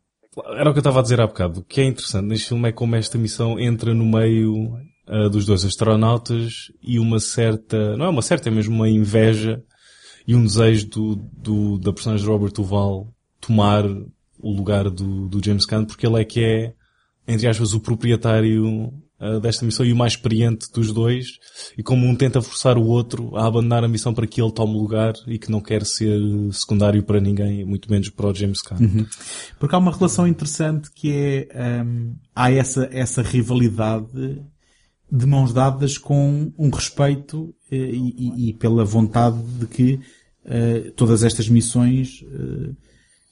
Era 0.56 0.70
o 0.70 0.72
que 0.72 0.78
eu 0.78 0.80
estava 0.80 1.00
a 1.00 1.02
dizer 1.02 1.20
há 1.20 1.26
bocado. 1.26 1.60
O 1.60 1.64
que 1.64 1.80
é 1.80 1.84
interessante 1.84 2.26
neste 2.26 2.48
filme 2.48 2.68
é 2.68 2.72
como 2.72 2.96
esta 2.96 3.18
missão 3.18 3.58
entra 3.58 3.94
no 3.94 4.04
meio 4.04 4.74
uh, 5.08 5.30
dos 5.30 5.46
dois 5.46 5.64
astronautas 5.64 6.72
e 6.82 6.98
uma 6.98 7.20
certa, 7.20 7.96
não 7.96 8.06
é 8.06 8.08
uma 8.08 8.22
certa, 8.22 8.48
é 8.48 8.52
mesmo 8.52 8.74
uma 8.74 8.88
inveja 8.88 9.62
e 10.26 10.34
um 10.34 10.44
desejo 10.44 10.88
do, 10.88 11.16
do 11.16 11.78
da 11.78 11.92
personagem 11.92 12.24
de 12.24 12.30
Robert 12.30 12.52
Duval 12.52 13.08
tomar 13.40 13.84
o 13.86 14.52
lugar 14.52 14.90
do, 14.90 15.28
do 15.28 15.44
James 15.44 15.66
Caan 15.66 15.84
porque 15.84 16.06
ele 16.06 16.20
é 16.20 16.24
que 16.24 16.42
é, 16.42 16.74
entre 17.28 17.46
aspas, 17.46 17.74
o 17.74 17.80
proprietário 17.80 18.92
uh, 19.24 19.40
desta 19.40 19.64
missão 19.64 19.84
e 19.86 19.92
o 19.92 19.96
mais 19.96 20.12
experiente 20.12 20.70
dos 20.72 20.92
dois, 20.92 21.38
e 21.76 21.82
como 21.82 22.06
um 22.06 22.14
tenta 22.14 22.42
forçar 22.42 22.76
o 22.76 22.86
outro 22.86 23.36
a 23.36 23.46
abandonar 23.46 23.82
a 23.82 23.88
missão 23.88 24.12
para 24.12 24.26
que 24.26 24.40
ele 24.40 24.52
tome 24.52 24.74
lugar 24.74 25.14
e 25.26 25.38
que 25.38 25.50
não 25.50 25.60
quer 25.60 25.84
ser 25.84 26.20
secundário 26.52 27.02
para 27.02 27.20
ninguém, 27.20 27.64
muito 27.64 27.90
menos 27.90 28.10
para 28.10 28.26
o 28.26 28.34
James 28.34 28.60
Caan. 28.60 28.78
Uhum. 28.80 29.06
Porque 29.58 29.74
há 29.74 29.78
uma 29.78 29.92
relação 29.92 30.26
interessante 30.26 30.90
que 30.94 31.48
é, 31.50 31.82
um, 31.82 32.14
há 32.34 32.50
essa, 32.50 32.88
essa 32.92 33.22
rivalidade 33.22 34.42
de 35.10 35.26
mãos 35.26 35.52
dadas 35.52 35.96
com 35.96 36.52
um 36.58 36.70
respeito 36.70 37.54
e, 37.70 37.76
e, 37.76 38.48
e 38.48 38.52
pela 38.54 38.84
vontade 38.84 39.40
de 39.58 39.66
que 39.66 40.00
uh, 40.44 40.90
todas 40.92 41.22
estas 41.22 41.48
missões 41.48 42.22
uh, 42.22 42.74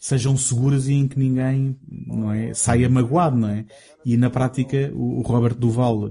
sejam 0.02 0.36
seguras 0.36 0.88
e 0.88 0.94
em 0.94 1.06
que 1.06 1.16
ninguém 1.16 1.76
não 1.88 2.32
é, 2.32 2.52
saia 2.52 2.88
magoado, 2.88 3.36
não 3.38 3.48
é? 3.48 3.64
E 4.04 4.16
na 4.16 4.28
prática, 4.28 4.90
o, 4.94 5.20
o 5.20 5.22
Robert 5.22 5.54
Duval, 5.54 6.10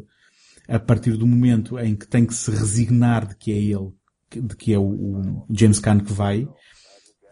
a 0.70 0.80
partir 0.80 1.18
do 1.18 1.28
momento 1.28 1.78
em 1.78 1.94
que 1.94 2.08
tem 2.08 2.26
que 2.26 2.34
se 2.34 2.50
resignar 2.50 3.28
de 3.28 3.36
que 3.36 3.52
é 3.52 3.58
ele, 3.58 3.92
de 4.34 4.56
que 4.56 4.74
é 4.74 4.80
o, 4.80 4.84
o 4.84 5.46
James 5.52 5.78
Caan 5.80 6.00
que 6.00 6.14
vai, 6.14 6.48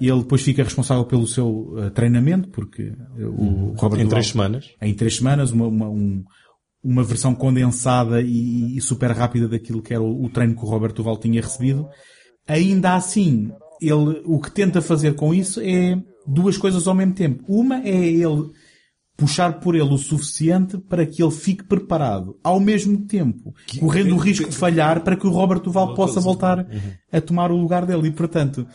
ele 0.01 0.19
depois 0.19 0.41
fica 0.41 0.61
responsável 0.63 1.05
pelo 1.05 1.25
seu 1.25 1.47
uh, 1.49 1.89
treinamento, 1.91 2.49
porque 2.49 2.91
o 3.17 3.73
Robert 3.77 4.01
Em 4.01 4.03
Duval, 4.03 4.09
três 4.09 4.27
semanas. 4.27 4.65
em 4.81 4.93
três 4.93 5.15
semanas, 5.15 5.51
uma, 5.51 5.67
uma, 5.67 5.89
um- 5.89 6.23
uma 6.83 7.03
versão 7.03 7.33
condensada 7.35 8.21
e, 8.21 8.77
e 8.77 8.81
super 8.81 9.11
rápida 9.11 9.47
daquilo 9.49 9.81
que 9.81 9.93
era 9.93 10.01
o, 10.03 10.25
o 10.25 10.29
treino 10.29 10.55
que 10.55 10.63
o 10.63 10.67
Robert 10.67 10.93
Duval 10.93 11.17
tinha 11.17 11.41
recebido. 11.41 11.87
Ainda 12.47 12.95
assim, 12.95 13.51
ele, 13.81 14.21
o 14.25 14.39
que 14.39 14.49
tenta 14.51 14.81
fazer 14.81 15.13
com 15.15 15.33
isso 15.33 15.59
é 15.61 16.01
duas 16.29 16.57
coisas 16.57 16.87
ao 16.87 16.95
mesmo 16.95 17.13
tempo. 17.13 17.43
Uma 17.47 17.79
é 17.79 17.95
ele 17.95 18.51
puxar 19.19 19.59
por 19.59 19.75
ele 19.75 19.93
o 19.93 19.97
suficiente 19.97 20.77
para 20.77 21.05
que 21.05 21.21
ele 21.21 21.31
fique 21.31 21.65
preparado, 21.65 22.39
ao 22.41 22.57
mesmo 22.57 23.05
tempo, 23.05 23.53
correndo 23.77 24.15
o 24.15 24.17
risco 24.17 24.49
de 24.49 24.55
falhar 24.55 25.03
para 25.03 25.17
que 25.17 25.27
o 25.27 25.29
Robert 25.29 25.59
Duval 25.59 25.93
possa 25.93 26.21
voltar 26.21 26.65
a 27.11 27.19
tomar 27.19 27.51
o 27.51 27.57
lugar 27.57 27.85
dele. 27.85 28.07
E, 28.07 28.11
portanto, 28.11 28.65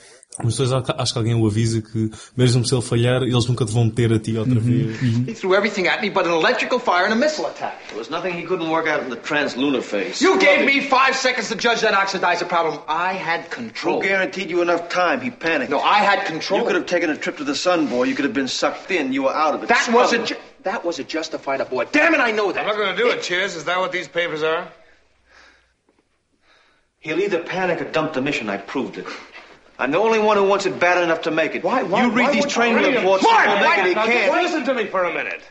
Mas 0.42 0.57
depois 0.57 0.73
acho 0.73 1.12
que 1.12 1.18
alguém 1.18 1.35
o 1.35 1.47
avisa 1.47 1.81
que, 1.81 2.11
mesmo 2.37 2.64
se 2.66 2.75
ele 2.75 2.83
falhar, 2.83 3.23
eles 3.23 3.47
nunca 3.47 3.64
te 3.64 3.73
vão 3.73 3.85
meter 3.85 4.12
a 4.12 4.18
ti 4.18 4.37
outra 4.37 4.59
vez. 4.59 5.01
He 5.29 5.33
threw 5.35 5.55
everything 5.55 5.87
at 5.87 6.03
me 6.03 6.11
but 6.11 6.27
an 6.27 6.33
electrical 6.33 6.81
fire 6.81 7.05
and 7.07 7.12
a 7.12 7.16
missile 7.16 7.47
attack. 7.47 7.77
There 7.88 7.97
was 7.99 8.11
nothing 8.11 8.33
he 8.35 8.44
couldn't 8.44 8.68
work 8.68 8.88
out 8.88 9.05
in 9.05 9.11
the 9.11 9.16
translunar 9.16 9.81
phase. 9.83 10.20
You 10.20 10.37
gave 10.38 10.66
me 10.66 10.81
five 10.81 11.14
seconds 11.14 11.49
to 11.51 11.55
judge 11.55 11.83
that 11.83 11.94
oxidizer 11.94 12.49
problem. 12.49 12.81
I 12.88 13.12
had 13.12 13.49
control. 13.51 14.01
Who 14.01 14.09
guaranteed 14.09 14.51
you 14.51 14.61
enough 14.61 14.88
time? 14.88 15.20
He 15.20 15.31
panicked. 15.31 15.70
No, 15.70 15.79
I 15.81 15.99
had 15.99 16.27
control. 16.27 16.61
You 16.61 16.66
could 16.66 16.75
have 16.75 16.87
taken 16.87 17.11
a 17.11 17.16
trip 17.16 17.37
to 17.37 17.44
the 17.44 17.55
sun, 17.55 17.87
boy. 17.87 18.05
You 18.05 18.16
could 18.16 18.25
have 18.25 18.35
been 18.35 18.49
sucked 18.49 18.90
in. 18.90 19.12
You 19.12 19.25
were 19.25 19.35
out 19.35 19.55
of 19.55 19.62
it. 19.62 19.68
That 19.68 19.88
was 19.92 20.12
a 20.12 20.18
ju- 20.25 20.37
that 20.64 20.85
was 20.85 20.99
a 20.99 21.05
justified 21.05 21.61
abort. 21.61 21.92
Damn 21.92 22.12
it, 22.14 22.20
I 22.20 22.33
know 22.33 22.51
that. 22.51 22.61
I'm 22.62 22.66
not 22.66 22.77
going 22.77 22.97
to 22.97 23.01
do 23.01 23.11
it, 23.11 23.23
Cheers. 23.23 23.55
Is 23.55 23.64
that 23.64 23.79
what 23.79 23.92
these 23.92 24.09
papers 24.09 24.42
are? 24.42 24.66
He'll 27.01 27.20
either 27.20 27.42
panic 27.42 27.81
or 27.83 27.85
dump 27.85 28.14
the 28.14 28.23
mission. 28.23 28.49
I 28.49 28.57
proved 28.57 28.97
it. 28.99 29.07
I'm 29.78 29.90
the 29.90 29.98
only 29.98 30.18
one 30.20 30.37
who 30.37 30.44
wants 30.44 30.66
it 30.66 30.78
bad 30.78 31.02
enough 31.02 31.22
to 31.22 31.30
make 31.30 31.54
it. 31.54 31.64
Why- 31.64 31.82
why- 31.82 32.02
you 32.02 32.10
read 32.10 32.26
why 32.26 32.32
these 32.32 32.42
would- 32.44 32.50
training 32.50 32.76
Wait 32.76 32.84
a 32.84 32.88
minute. 32.88 32.98
reports. 33.00 33.24
Mark, 33.24 33.46
He'll 33.46 33.54
make 33.56 33.64
why- 33.64 33.78
it. 33.80 33.87
He 33.87 33.94
Now, 33.94 34.04
can't. 34.06 34.32
just 34.32 34.42
listen 34.54 34.64
to 34.66 34.74
me 34.74 34.87
for 34.87 35.04
a 35.04 35.12
minute. 35.12 35.42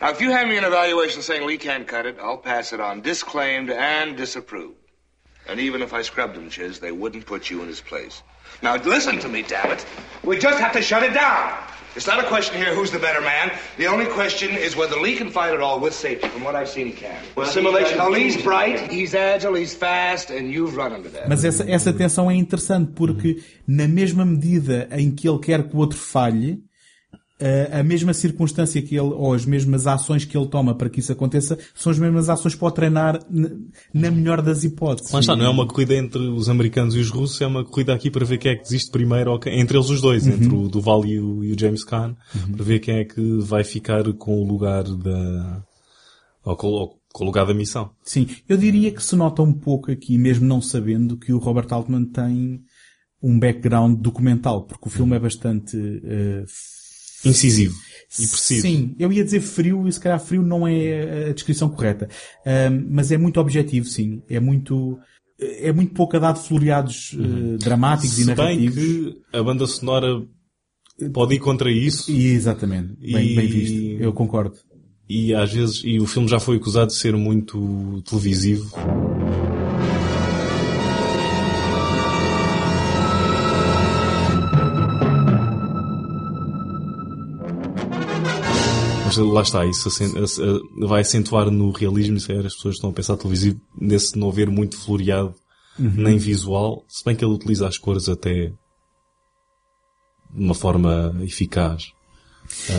Now, 0.00 0.08
if 0.10 0.20
you 0.22 0.30
hand 0.30 0.48
me 0.48 0.56
an 0.56 0.64
evaluation 0.64 1.20
saying 1.20 1.46
Lee 1.46 1.58
can't 1.58 1.86
cut 1.86 2.06
it, 2.06 2.16
I'll 2.22 2.38
pass 2.38 2.72
it 2.72 2.80
on 2.80 3.02
disclaimed 3.02 3.70
and 3.70 4.16
disapproved. 4.16 4.76
And 5.46 5.60
even 5.60 5.82
if 5.82 5.92
I 5.92 6.00
scrubbed 6.02 6.36
him, 6.36 6.48
Chiz, 6.48 6.80
they 6.80 6.92
wouldn't 6.92 7.26
put 7.26 7.50
you 7.50 7.60
in 7.60 7.68
his 7.68 7.80
place. 7.82 8.22
Now, 8.62 8.76
listen 8.76 9.18
to 9.18 9.28
me, 9.28 9.42
damn 9.42 9.70
it. 9.72 9.84
We 10.22 10.38
just 10.38 10.58
have 10.58 10.72
to 10.72 10.82
shut 10.82 11.02
it 11.02 11.12
down. 11.12 11.52
It's 11.96 12.06
not 12.06 12.20
a 12.24 12.26
question 12.28 12.56
here 12.56 12.72
who's 12.72 12.92
the 12.92 13.00
better 13.00 13.20
man. 13.20 13.50
The 13.76 13.88
only 13.88 14.06
question 14.06 14.50
is 14.52 14.76
whether 14.76 14.96
Lee 15.00 15.16
can 15.16 15.30
fight 15.30 15.52
it 15.52 15.60
all 15.60 15.80
with 15.80 15.92
safety. 15.92 16.28
From 16.28 16.44
what 16.44 16.54
I've 16.54 16.68
seen, 16.68 16.86
he 16.86 16.92
can. 16.92 17.16
Well, 17.36 17.46
simulation- 17.46 17.98
Now, 17.98 18.08
Lee's 18.08 18.36
bright, 18.40 18.90
he's 18.92 19.12
agile, 19.14 19.54
he's 19.54 19.74
fast, 19.74 20.30
and 20.30 20.52
you've 20.52 20.76
run 20.76 20.92
into 20.94 21.08
that. 21.10 21.28
Mas 21.28 21.44
essa, 21.44 21.68
essa 21.68 21.92
tensão 21.92 22.30
é 22.30 22.36
interessante 22.36 22.92
porque 22.94 23.42
na 23.66 23.88
mesma 23.88 24.24
medida 24.24 24.88
em 24.92 25.10
que 25.10 25.28
ele 25.28 25.40
quer 25.40 25.66
que 25.68 25.74
o 25.74 25.78
outro 25.80 25.98
falhe, 25.98 26.62
a 27.72 27.82
mesma 27.82 28.12
circunstância 28.12 28.80
que 28.82 28.94
ele, 28.94 29.12
ou 29.14 29.32
as 29.32 29.46
mesmas 29.46 29.86
ações 29.86 30.24
que 30.24 30.36
ele 30.36 30.46
toma 30.46 30.74
para 30.74 30.90
que 30.90 31.00
isso 31.00 31.12
aconteça, 31.12 31.58
são 31.74 31.90
as 31.90 31.98
mesmas 31.98 32.28
ações 32.28 32.54
para 32.54 32.68
o 32.68 32.70
treinar 32.70 33.20
na 33.92 34.10
melhor 34.10 34.42
das 34.42 34.64
hipóteses. 34.64 35.10
Lá 35.12 35.20
está, 35.20 35.34
não 35.34 35.46
é 35.46 35.48
uma 35.48 35.66
corrida 35.66 35.94
entre 35.94 36.20
os 36.20 36.48
americanos 36.48 36.94
e 36.94 36.98
os 36.98 37.10
russos, 37.10 37.40
é 37.40 37.46
uma 37.46 37.64
corrida 37.64 37.94
aqui 37.94 38.10
para 38.10 38.24
ver 38.24 38.38
quem 38.38 38.52
é 38.52 38.56
que 38.56 38.62
desiste 38.62 38.90
primeiro, 38.90 39.32
ou 39.32 39.40
entre 39.46 39.76
eles 39.76 39.88
os 39.88 40.00
dois, 40.00 40.26
entre 40.26 40.54
o 40.54 40.68
Duval 40.68 41.04
e 41.06 41.18
o, 41.18 41.44
e 41.44 41.52
o 41.52 41.58
James 41.58 41.84
Caan, 41.84 42.16
para 42.54 42.64
ver 42.64 42.80
quem 42.80 42.96
é 42.96 43.04
que 43.04 43.38
vai 43.38 43.64
ficar 43.64 44.04
com 44.14 44.40
o 44.40 44.46
lugar 44.46 44.84
da, 44.84 45.62
ou 46.44 46.56
com, 46.56 46.66
ou 46.68 47.00
com 47.12 47.24
o 47.24 47.26
lugar 47.26 47.46
da 47.46 47.54
missão. 47.54 47.90
Sim, 48.02 48.28
eu 48.48 48.56
diria 48.56 48.90
que 48.90 49.02
se 49.02 49.16
nota 49.16 49.42
um 49.42 49.52
pouco 49.52 49.90
aqui, 49.90 50.16
mesmo 50.18 50.46
não 50.46 50.60
sabendo, 50.60 51.16
que 51.16 51.32
o 51.32 51.38
Robert 51.38 51.66
Altman 51.70 52.04
tem 52.04 52.62
um 53.22 53.38
background 53.38 53.98
documental, 54.00 54.62
porque 54.62 54.88
o 54.88 54.90
filme 54.90 55.16
é 55.16 55.18
bastante 55.18 55.76
eh, 56.04 56.44
Incisivo 57.24 57.76
e 58.18 58.26
preciso. 58.26 58.62
Sim, 58.62 58.96
eu 58.98 59.12
ia 59.12 59.22
dizer 59.24 59.40
frio 59.40 59.86
e 59.86 59.92
se 59.92 60.00
calhar 60.00 60.18
frio 60.18 60.42
não 60.42 60.66
é 60.66 61.28
a 61.30 61.32
descrição 61.32 61.68
correta. 61.68 62.08
Mas 62.88 63.12
é 63.12 63.16
muito 63.16 63.38
objetivo, 63.38 63.86
sim. 63.86 64.20
É 64.28 64.40
muito, 64.40 64.98
é 65.38 65.72
muito 65.72 65.94
pouco 65.94 66.16
a 66.16 66.20
dar 66.20 66.32
de 66.32 66.40
floreados 66.40 67.14
eh, 67.14 67.56
dramáticos 67.58 68.18
e 68.18 68.24
Se 68.24 68.34
bem 68.34 68.36
narrativos. 68.36 68.74
que 68.74 69.16
a 69.32 69.42
banda 69.42 69.64
sonora 69.66 70.22
pode 71.12 71.36
ir 71.36 71.38
contra 71.38 71.70
isso 71.70 72.10
E, 72.10 72.26
exatamente. 72.32 72.94
Bem, 73.00 73.32
E- 73.32 73.36
bem 73.36 73.46
visto. 73.46 74.02
Eu 74.02 74.12
concordo. 74.12 74.56
e 75.08 75.32
às 75.32 75.52
vezes, 75.52 75.82
e 75.84 76.00
o 76.00 76.06
filme 76.06 76.26
já 76.28 76.40
foi 76.40 76.56
acusado 76.56 76.88
de 76.88 76.96
ser 76.96 77.14
muito 77.16 78.02
televisivo. 78.08 78.70
Mas 89.10 89.26
lá 89.26 89.42
está, 89.42 89.66
isso 89.66 89.88
ace- 89.88 90.42
vai 90.78 91.00
acentuar 91.00 91.50
no 91.50 91.70
realismo, 91.72 92.20
se 92.20 92.28
calhar 92.28 92.46
as 92.46 92.54
pessoas 92.54 92.76
estão 92.76 92.90
a 92.90 92.92
pensar 92.92 93.16
televisivo, 93.16 93.60
nesse 93.76 94.16
não 94.16 94.30
ver 94.30 94.48
muito 94.48 94.76
floreado, 94.76 95.34
nem 95.78 96.16
visual, 96.18 96.84
se 96.88 97.04
bem 97.04 97.16
que 97.16 97.24
ele 97.24 97.32
utiliza 97.34 97.66
as 97.66 97.76
cores 97.78 98.08
até 98.08 98.52
de 100.32 100.44
uma 100.44 100.54
forma 100.54 101.16
eficaz. 101.22 101.92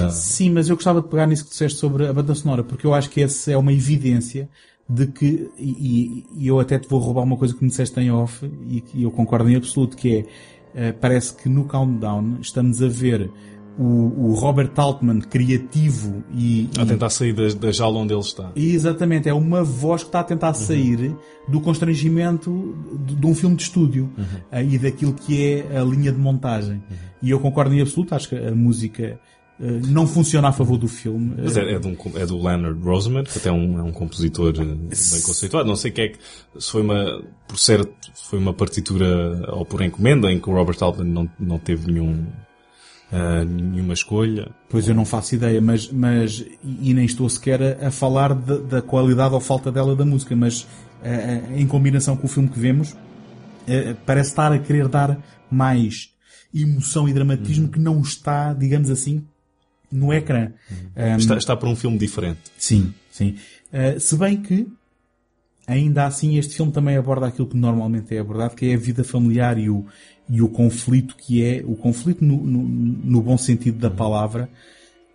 Sim, 0.10 0.52
mas 0.52 0.70
eu 0.70 0.76
gostava 0.76 1.02
de 1.02 1.08
pegar 1.10 1.26
nisso 1.28 1.44
que 1.44 1.50
disseste 1.52 1.80
sobre 1.80 2.08
a 2.08 2.13
banda 2.13 2.34
sonora, 2.36 2.63
porque 2.63 2.86
eu 2.86 2.94
acho 2.94 3.10
que 3.10 3.22
essa 3.22 3.52
é 3.52 3.58
uma 3.58 3.74
evidência 3.74 4.50
de 4.88 5.08
que, 5.08 5.50
e, 5.58 6.26
e 6.38 6.48
eu 6.48 6.60
até 6.60 6.78
te 6.80 6.88
vou 6.88 7.00
roubar 7.00 7.24
uma 7.24 7.38
coisa 7.38 7.54
que 7.54 7.63
me 7.63 7.70
disseste 7.70 8.00
em 8.00 8.12
off, 8.12 8.50
e 8.70 8.82
que 8.82 9.04
eu 9.04 9.12
concordo 9.12 9.50
em 9.50 9.56
absoluto, 9.56 9.98
que 9.98 10.17
é, 10.17 10.26
eh, 10.76 10.91
parece 10.91 11.34
que 11.34 11.50
no 11.50 11.65
Countdown 11.65 12.38
estamos 12.41 12.82
a 12.82 12.88
ver 12.88 13.30
o, 13.82 14.30
o 14.30 14.34
Robert 14.36 14.72
Altman 14.76 15.22
criativo 15.22 16.24
e, 16.32 16.70
A 16.78 16.86
tentar 16.86 17.10
sair 17.10 17.34
da, 17.34 17.48
da 17.48 17.72
jaula 17.72 18.00
onde 18.00 18.13
ele 18.13 18.22
está. 18.22 18.52
Exatamente, 18.56 19.28
é 19.28 19.34
uma 19.34 19.63
voz 19.63 20.04
que 20.04 20.10
está 20.10 20.20
a 20.20 20.24
tentar 20.24 20.54
sair 20.54 21.15
do 21.48 21.60
constrangimento 21.60 22.76
de, 23.06 23.15
de 23.15 23.26
um 23.26 23.34
filme 23.34 23.56
de 23.56 23.63
estúdio 23.63 24.12
eh, 24.52 24.63
e 24.63 24.78
daquilo 24.78 25.13
que 25.13 25.44
é 25.44 25.80
a 25.80 25.84
linha 25.84 26.12
de 26.12 26.20
montagem. 26.20 26.84
E 27.22 27.32
eu 27.32 27.39
concordo 27.39 27.74
em 27.74 27.82
absoluto, 27.82 28.13
acho 28.13 28.30
que 28.30 28.36
a 28.36 28.52
música 28.52 29.20
eh, 29.60 29.80
não 29.88 30.06
funciona 30.06 30.50
a 30.50 30.52
favor 30.52 30.78
do 30.78 30.88
filme. 30.88 31.34
Mas 31.38 31.58
é, 31.58 31.74
é, 31.74 31.78
um, 31.78 31.96
é 32.15 32.26
do 32.26 32.38
Leonard 32.38 32.80
Rosenman, 32.84 33.24
que 33.24 33.38
até 33.38 33.50
é 33.50 33.52
um, 33.52 33.80
é 33.80 33.84
um 33.84 33.91
compositor 33.91 34.54
eh, 34.60 34.63
bem 34.63 35.22
conceituado. 35.24 35.67
Não 35.67 35.76
sei 35.76 35.91
que 35.91 36.02
é 36.02 36.08
que, 36.10 36.20
se 36.60 36.72
foi 36.72 36.82
uma, 36.82 37.24
por 37.48 37.58
certo, 37.58 37.91
foi 38.30 38.38
uma 38.38 38.54
partitura 38.54 39.52
ou 39.54 39.65
por 39.65 39.82
encomenda 39.82 40.32
em 40.32 40.39
que 40.39 40.50
o 40.50 40.54
Robert 40.54 40.78
Altman 40.82 41.08
não, 41.08 41.30
não 41.39 41.58
teve 41.58 41.91
nenhum, 41.91 42.26
eh, 43.12 43.43
nenhuma 43.43 43.93
escolha. 43.93 44.52
Pois 44.69 44.88
eu 44.88 44.95
não 44.95 45.04
faço 45.04 45.36
ideia, 45.36 45.60
mas, 45.60 45.91
mas 45.91 46.45
e 46.63 46.93
nem 46.93 47.06
estou 47.06 47.28
sequer 47.30 47.62
a, 47.62 47.88
a 47.88 47.91
falar 47.91 48.34
da, 48.34 48.58
da 48.58 48.82
qualidade 48.82 49.34
ou 49.34 49.41
falta 49.41 49.71
dela 49.71 49.95
da 49.95 50.06
música, 50.06 50.36
mas 50.36 50.65
eh, 51.04 51.41
em 51.56 51.67
combinação 51.67 52.15
com 52.15 52.26
o 52.26 52.30
filme 52.30 52.47
que 52.47 52.60
vemos, 52.60 52.95
eh, 53.67 53.95
parece 54.06 54.30
estar 54.30 54.54
a 54.54 54.60
querer 54.60 54.88
dar 54.88 55.18
mais 55.49 56.12
emoção 56.53 57.07
e 57.07 57.14
dramatismo 57.14 57.68
que 57.68 57.80
não 57.80 57.99
está, 58.01 58.53
digamos 58.53 58.89
assim, 58.89 59.26
no 59.91 60.14
ecrã. 60.14 60.51
Um, 60.95 61.18
Está, 61.18 61.36
está 61.36 61.57
para 61.57 61.68
um 61.68 61.76
filme 61.76 61.97
diferente. 61.97 62.39
Sim, 62.57 62.93
sim. 63.09 63.36
Uh, 63.74 63.99
se 63.99 64.16
bem 64.16 64.41
que, 64.41 64.68
ainda 65.72 66.05
assim, 66.05 66.38
este 66.38 66.55
filme 66.55 66.72
também 66.72 66.97
aborda 66.97 67.28
aquilo 67.28 67.47
que 67.47 67.57
normalmente 67.57 68.15
é 68.15 68.19
abordado, 68.19 68.55
que 68.55 68.69
é 68.69 68.74
a 68.74 68.78
vida 68.78 69.03
familiar 69.03 69.57
e 69.57 69.69
o, 69.69 69.86
e 70.30 70.41
o 70.41 70.49
conflito 70.49 71.15
que 71.15 71.43
é, 71.43 71.63
o 71.65 71.76
conflito 71.76 72.24
no, 72.24 72.38
no, 72.38 72.63
no 72.63 73.22
bom 73.22 73.38
sentido 73.38 73.80
da 73.80 73.89
palavra, 73.89 74.49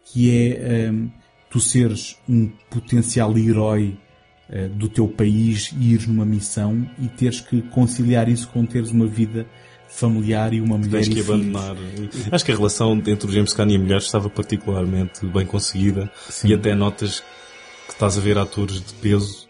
que 0.04 0.30
é 0.30 0.90
um, 0.90 1.10
tu 1.50 1.60
seres 1.60 2.16
um 2.28 2.50
potencial 2.70 3.36
herói 3.36 3.98
uh, 4.48 4.68
do 4.70 4.88
teu 4.88 5.06
país 5.06 5.74
e 5.78 5.92
ires 5.92 6.06
numa 6.06 6.24
missão 6.24 6.88
e 6.98 7.08
teres 7.08 7.40
que 7.40 7.62
conciliar 7.62 8.28
isso 8.28 8.48
com 8.48 8.64
teres 8.64 8.90
uma 8.90 9.06
vida 9.06 9.46
familiar 9.88 10.52
e 10.52 10.60
uma 10.60 10.76
mulher 10.76 11.04
Tens 11.04 11.08
que 11.08 11.20
abandonar. 11.20 11.76
Acho 12.30 12.44
que 12.44 12.52
a 12.52 12.56
relação 12.56 12.92
entre 13.06 13.28
o 13.28 13.32
James 13.32 13.52
Caan 13.52 13.70
e 13.70 13.76
a 13.76 13.78
mulher 13.78 13.98
estava 13.98 14.28
particularmente 14.28 15.24
bem 15.26 15.46
conseguida 15.46 16.10
Sim. 16.28 16.48
e 16.48 16.54
até 16.54 16.74
notas 16.74 17.22
que 17.86 17.92
estás 17.92 18.18
a 18.18 18.20
ver 18.20 18.36
atores 18.36 18.80
de 18.80 18.92
peso, 18.94 19.45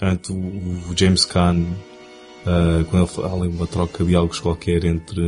portanto, 0.00 0.32
o, 0.32 0.96
James 0.96 1.26
Caan, 1.26 1.60
uh, 1.60 2.84
quando 2.86 3.02
ele 3.02 3.06
fala 3.06 3.46
uma 3.48 3.66
troca 3.66 4.02
de 4.02 4.08
diálogos 4.10 4.40
qualquer 4.40 4.84
entre 4.86 5.20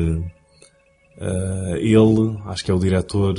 uh, 1.18 1.76
ele, 1.76 2.38
acho 2.46 2.64
que 2.64 2.70
é 2.70 2.74
o 2.74 2.78
diretor, 2.78 3.34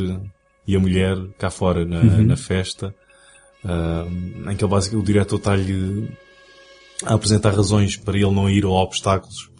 e 0.67 0.75
a 0.75 0.79
mulher 0.79 1.17
cá 1.39 1.49
fora 1.49 1.83
na, 1.83 2.01
Uhum. 2.01 2.23
na 2.23 2.37
festa, 2.37 2.93
uh, 3.65 4.51
em 4.51 4.55
que 4.55 4.63
ele 4.63 4.71
basicamente, 4.71 5.03
o 5.03 5.05
diretor 5.05 5.37
está-lhe 5.37 6.07
a 7.03 7.15
apresentar 7.15 7.53
razões 7.53 7.97
para 7.97 8.15
ele 8.15 8.31
não 8.31 8.47
ir 8.47 8.63
a 8.63 8.69
obstáculos. 8.69 9.51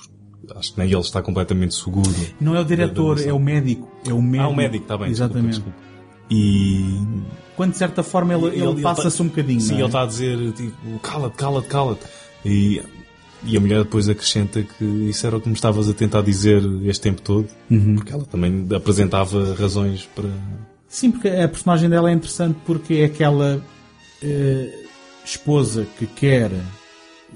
Acho 0.55 0.74
que 0.74 0.80
nem 0.80 0.91
ele 0.91 0.99
está 1.01 1.21
completamente 1.21 1.74
seguro. 1.74 2.13
Não 2.39 2.55
é 2.55 2.59
o 2.59 2.65
diretor, 2.65 3.19
é 3.19 3.34
o 3.34 3.39
médico. 3.39 3.89
É 4.05 4.13
o 4.13 4.21
médico. 4.21 4.43
Ah, 4.43 4.49
o 4.49 4.55
médico, 4.55 4.84
está 4.84 4.97
bem. 4.97 5.09
desculpa, 5.09 5.34
Exatamente. 5.34 5.55
desculpa. 5.55 5.93
E 6.30 6.99
Quando 7.55 7.71
de 7.71 7.78
certa 7.78 8.01
forma 8.01 8.34
ele, 8.34 8.47
ele, 8.61 8.82
passa-se 8.82 9.21
um 9.21 9.28
bocadinho. 9.28 9.61
Sim, 9.61 9.76
é? 9.76 9.78
ele 9.78 9.86
está 9.86 10.03
a 10.03 10.05
dizer, 10.05 10.51
tipo, 10.53 10.99
cala-te, 10.99 11.36
cala-te, 11.36 11.67
cala-te. 11.67 12.05
E, 12.45 12.82
e 13.43 13.57
a 13.57 13.59
mulher 13.59 13.84
depois 13.84 14.09
acrescenta 14.09 14.63
que 14.63 14.84
isso 14.84 15.26
era 15.28 15.38
o 15.38 15.41
que 15.41 15.47
me 15.49 15.55
estavas 15.55 15.89
a 15.89 15.93
tentar 15.93 16.21
dizer 16.21 16.63
este 16.86 17.01
tempo 17.01 17.21
todo. 17.21 17.47
Uhum. 17.69 17.95
Porque 17.95 18.13
ela 18.13 18.26
também 18.26 18.67
apresentava 18.76 19.53
razões 19.55 20.07
para... 20.15 20.30
Sim, 20.88 21.11
porque 21.11 21.28
a 21.28 21.47
personagem 21.47 21.89
dela 21.89 22.09
é 22.09 22.13
interessante 22.13 22.57
porque 22.65 22.95
é 22.95 23.05
aquela 23.05 23.63
eh, 24.21 24.84
esposa 25.26 25.88
que 25.97 26.05
quer 26.05 26.51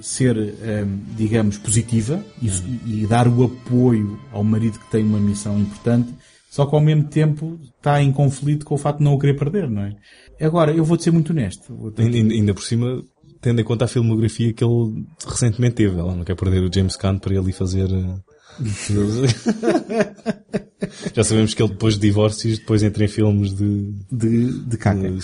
ser, 0.01 0.37
eh, 0.37 0.85
digamos, 1.15 1.57
positiva 1.57 2.23
e, 2.41 2.49
e 2.85 3.07
dar 3.07 3.27
o 3.27 3.43
apoio 3.43 4.19
ao 4.31 4.43
marido 4.43 4.79
que 4.79 4.91
tem 4.91 5.03
uma 5.03 5.19
missão 5.19 5.57
importante, 5.59 6.13
só 6.57 6.65
que 6.65 6.73
ao 6.73 6.81
mesmo 6.81 7.03
tempo 7.03 7.59
está 7.77 8.01
em 8.01 8.11
conflito 8.11 8.65
com 8.65 8.73
o 8.73 8.77
facto 8.79 8.97
de 8.97 9.03
não 9.03 9.13
o 9.13 9.19
querer 9.19 9.35
perder, 9.37 9.69
não 9.69 9.83
é? 9.83 9.93
Agora, 10.41 10.71
eu 10.73 10.83
vou-te 10.83 11.03
ser 11.03 11.11
muito 11.11 11.29
honesto. 11.31 11.71
Vou 11.75 11.91
ter- 11.91 12.01
Ainda, 12.01 12.33
ainda 12.33 12.53
por 12.55 12.63
cima, 12.63 12.99
tendo 13.39 13.61
em 13.61 13.63
conta 13.63 13.85
a 13.85 13.87
filmografia 13.87 14.51
que 14.51 14.63
ele 14.63 15.05
recentemente 15.23 15.75
teve. 15.75 15.99
Ela 15.99 16.15
não 16.15 16.23
quer 16.23 16.33
perder 16.35 16.63
o 16.63 16.73
James 16.73 16.95
Caan 16.95 17.19
para 17.19 17.35
ele 17.35 17.51
fazer... 17.51 17.87
eh, 17.91 18.15
Já 21.13 21.23
sabemos 21.23 21.53
que 21.53 21.61
ele 21.61 21.73
depois 21.73 21.93
de 21.93 21.99
divórcios, 22.01 22.57
depois 22.57 22.81
entra 22.81 23.05
em 23.05 23.07
filmes 23.07 23.53
de... 23.55 23.91
de, 24.11 24.65
de 24.65 24.77
caca. 24.77 25.11
de-. 25.11 25.19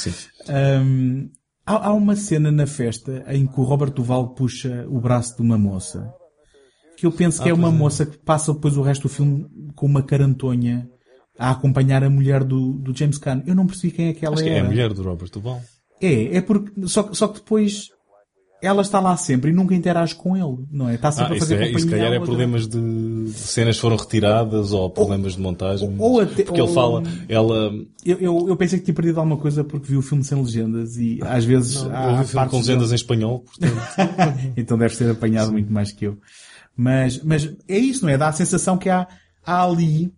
Hum, 0.84 1.30
há, 1.66 1.88
há 1.88 1.94
uma 1.94 2.16
cena 2.16 2.52
na 2.52 2.68
festa 2.68 3.26
em 3.28 3.48
que 3.48 3.60
o 3.60 3.64
Robert 3.64 3.90
Duval 3.92 4.36
puxa 4.36 4.86
o 4.88 5.02
braço 5.02 5.36
de 5.36 5.42
uma 5.42 5.58
moça. 5.58 6.14
Que 6.96 7.08
eu 7.08 7.12
penso 7.12 7.42
que 7.42 7.50
Ah, 7.50 7.52
é 7.52 7.54
uma 7.54 7.70
é. 7.70 7.72
moça 7.72 8.06
que 8.06 8.20
passa 8.20 8.54
depois 8.54 8.78
o 8.78 8.84
resto 8.84 9.04
do 9.04 9.10
filme 9.10 9.48
com 9.76 9.88
uma 9.88 10.04
carantonha 10.04 10.88
a 11.38 11.52
acompanhar 11.52 12.04
a 12.04 12.10
mulher 12.10 12.44
do, 12.44 12.74
do 12.74 12.96
James 12.96 13.18
Caan. 13.18 13.42
Eu 13.46 13.56
não 13.56 13.66
percebi 13.68 13.92
quem 13.94 14.08
é 14.10 14.14
que 14.14 14.26
ela 14.26 14.36
Acho 14.36 14.44
que 14.44 14.50
é 14.50 14.58
era. 14.58 14.66
a 14.66 14.70
mulher 14.70 14.94
do 14.94 15.02
Robert 15.04 15.30
Duval. 15.32 15.62
É, 16.02 16.38
é 16.38 16.42
porque, 16.42 16.72
só, 16.88 17.04
que- 17.04 17.16
só 17.18 17.28
que 17.28 17.36
depois 17.36 17.88
ela 18.62 18.82
está 18.82 19.00
lá 19.02 19.18
sempre 19.18 19.52
e 19.52 19.54
nunca 19.54 19.76
interage 19.76 20.16
com 20.16 20.38
ele, 20.38 20.66
não 20.72 20.88
é? 20.88 20.96
Está 20.96 21.12
sempre 21.12 21.32
Ah, 21.32 21.34
a 21.34 21.38
isso, 21.38 21.46
fazer 21.46 21.56
é, 21.56 21.58
companhia. 21.58 21.78
isso 21.78 21.86
se 21.86 21.92
calhar 21.92 22.14
é 22.14 22.20
problemas 22.20 22.66
de, 22.68 23.24
de 23.26 23.32
cenas 23.34 23.78
foram 23.78 23.98
retiradas 23.98 24.72
ou 24.72 24.90
problemas 24.90 25.34
de 25.36 25.42
montagem. 25.42 25.94
ou 26.00 26.22
até- 26.22 26.44
porque 26.44 26.62
ou- 26.62 26.68
ele 26.68 26.74
fala, 26.74 27.04
ela, 27.28 27.72
Eu, 28.06 28.18
eu, 28.20 28.46
eu 28.50 28.56
pensei 28.56 28.80
que 28.80 28.86
tinha 28.86 28.96
perdido 28.96 29.18
alguma 29.20 29.36
coisa 29.38 29.64
porque 29.66 29.88
vi 29.88 29.98
o 29.98 30.02
filme 30.02 30.24
sem 30.24 30.42
legendas 30.42 30.96
e 30.98 31.20
às 31.24 31.44
vezes 31.44 31.76
eu 31.84 31.94
há 31.94 32.14
vi 32.16 32.22
o 32.24 32.28
filme 32.28 32.48
com 32.50 32.58
legendas 32.58 32.92
em 32.94 32.96
espanhol, 32.96 33.40
portanto, 33.42 33.76
então 34.56 34.78
deve 34.78 34.96
ser 34.96 35.10
apanhado 35.12 35.52
muito 35.52 35.72
mais 35.72 35.92
que 35.92 36.06
eu. 36.06 36.18
Mas, 36.76 37.22
mas 37.22 37.54
é 37.68 37.78
isso, 37.78 38.04
não 38.06 38.10
é? 38.14 38.18
Dá 38.18 38.30
a 38.30 38.34
sensação 38.34 38.78
que 38.78 38.90
há, 38.90 39.06
há 39.46 39.64
ali, 39.66 40.10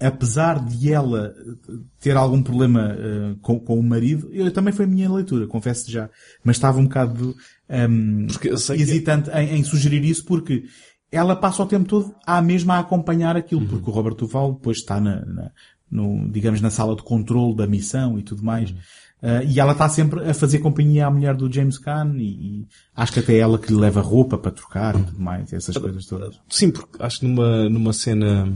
apesar 0.00 0.64
de 0.64 0.92
ela 0.92 1.34
eh, 1.36 1.72
ter 2.00 2.16
algum 2.16 2.42
problema 2.42 2.96
eh, 2.98 3.34
com, 3.40 3.60
com 3.60 3.78
o 3.78 3.82
marido, 3.82 4.28
eu 4.32 4.50
também 4.52 4.72
foi 4.72 4.84
a 4.84 4.88
minha 4.88 5.12
leitura, 5.12 5.46
confesso 5.46 5.90
já, 5.90 6.08
mas 6.44 6.56
estava 6.56 6.78
um 6.78 6.84
bocado 6.84 7.34
ehm, 7.68 8.26
Porque 8.26 8.48
eu 8.50 8.58
sei 8.58 8.76
que- 8.76 8.82
hesitante 8.82 9.30
em, 9.30 9.56
em 9.58 9.64
sugerir 9.64 10.04
isso 10.04 10.24
porque 10.24 10.64
ela 11.10 11.36
passa 11.36 11.62
o 11.62 11.66
tempo 11.66 11.88
todo 11.88 12.14
à 12.26 12.40
mesma 12.40 12.74
a 12.74 12.78
acompanhar 12.80 13.36
aquilo, 13.36 13.60
Uhum. 13.62 13.68
porque 13.68 13.90
o 13.90 13.92
Robert 13.92 14.14
Duval 14.14 14.54
depois 14.54 14.78
está 14.78 15.00
na, 15.00 15.24
na- 15.26 15.50
no, 15.90 16.26
digamos, 16.30 16.60
na 16.62 16.70
sala 16.70 16.96
de 16.96 17.02
controle 17.02 17.54
da 17.54 17.66
missão 17.66 18.18
e 18.18 18.22
tudo 18.22 18.42
mais. 18.42 18.70
Uhum. 18.70 18.76
Uh, 19.22 19.44
e 19.46 19.60
ela 19.60 19.70
está 19.70 19.88
sempre 19.88 20.28
a 20.28 20.34
fazer 20.34 20.58
companhia 20.58 21.06
à 21.06 21.10
mulher 21.10 21.36
do 21.36 21.52
James 21.52 21.78
Caan 21.78 22.14
e, 22.16 22.24
e 22.62 22.66
acho 22.96 23.12
que 23.12 23.20
até 23.20 23.34
é 23.34 23.38
ela 23.38 23.56
que 23.56 23.72
lhe 23.72 23.78
leva 23.78 24.00
roupa 24.00 24.36
para 24.36 24.50
trocar 24.50 24.98
e 24.98 25.02
tudo 25.04 25.20
mais, 25.20 25.52
essas 25.52 25.76
coisas 25.76 26.06
todas. 26.06 26.40
sim, 26.48 26.72
porque 26.72 27.00
acho 27.00 27.20
que 27.20 27.26
numa, 27.28 27.68
numa 27.68 27.92
cena, 27.92 28.52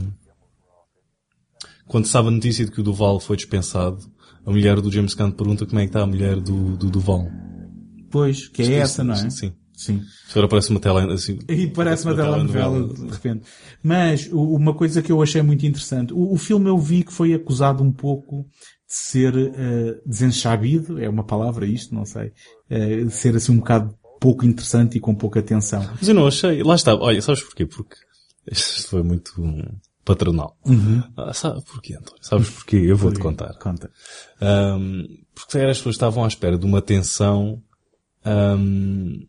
quando 1.87 2.05
sabe 2.05 2.27
a 2.27 2.31
notícia 2.31 2.65
de 2.65 2.71
que 2.71 2.79
o 2.79 2.83
Duval 2.83 3.19
foi 3.19 3.35
dispensado, 3.35 3.99
a 4.45 4.51
mulher 4.51 4.79
do 4.81 4.91
James 4.91 5.13
Caan 5.13 5.31
pergunta 5.31 5.65
como 5.65 5.79
é 5.79 5.83
que 5.83 5.89
está 5.89 6.01
a 6.01 6.07
mulher 6.07 6.39
do, 6.39 6.77
do 6.77 6.89
Duval. 6.89 7.27
Pois, 8.09 8.47
que 8.47 8.61
é 8.61 8.75
essa, 8.75 9.03
não 9.03 9.13
é? 9.13 9.29
Sim. 9.29 9.53
Sim. 9.77 10.01
Agora 10.31 10.47
parece 10.47 10.71
uma 10.71 10.79
tela, 10.79 11.13
assim, 11.13 11.37
E 11.47 11.67
parece 11.67 12.03
uma 12.05 12.15
telenovela, 12.15 12.87
de 12.87 13.11
repente. 13.11 13.43
Mas, 13.83 14.27
uma 14.31 14.73
coisa 14.73 15.03
que 15.03 15.11
eu 15.11 15.21
achei 15.21 15.39
muito 15.43 15.67
interessante, 15.67 16.11
o, 16.13 16.33
o 16.33 16.37
filme 16.37 16.67
eu 16.67 16.79
vi 16.79 17.03
que 17.03 17.13
foi 17.13 17.31
acusado 17.35 17.83
um 17.83 17.91
pouco 17.91 18.47
de 18.87 18.95
ser 18.95 19.35
uh, 19.35 20.01
desenchabido, 20.03 20.99
é 20.99 21.07
uma 21.07 21.23
palavra 21.23 21.67
isto, 21.67 21.93
não 21.93 22.05
sei, 22.05 22.31
uh, 22.71 23.05
de 23.05 23.11
ser 23.11 23.35
assim 23.35 23.51
um 23.51 23.57
bocado 23.57 23.93
pouco 24.19 24.45
interessante 24.45 24.97
e 24.97 24.99
com 24.99 25.13
pouca 25.13 25.41
atenção. 25.41 25.87
Mas 25.99 26.09
eu 26.09 26.15
não 26.15 26.25
achei. 26.25 26.63
Lá 26.63 26.73
está. 26.73 26.95
Olha, 26.95 27.21
sabes 27.21 27.43
porquê? 27.43 27.67
Porque 27.67 27.97
isto 28.51 28.89
foi 28.89 29.03
muito 29.03 29.31
patronal. 30.07 30.57
Ah, 31.17 31.33
sabe 31.33 31.61
porquê, 31.65 31.93
António? 31.95 32.23
Sabes 32.23 32.49
porquê? 32.49 32.77
Eu 32.77 32.95
vou-te 32.97 33.19
contar. 33.19 33.53
Conta. 33.59 33.91
Ahm, 34.41 35.03
porque 35.35 35.51
se 35.51 35.57
calhar 35.57 35.69
as 35.69 35.77
pessoas 35.77 35.95
estavam 35.95 36.23
à 36.23 36.27
espera 36.27 36.57
de 36.57 36.65
uma 36.65 36.81
tensão 36.81 37.61
ahm, 38.25 39.25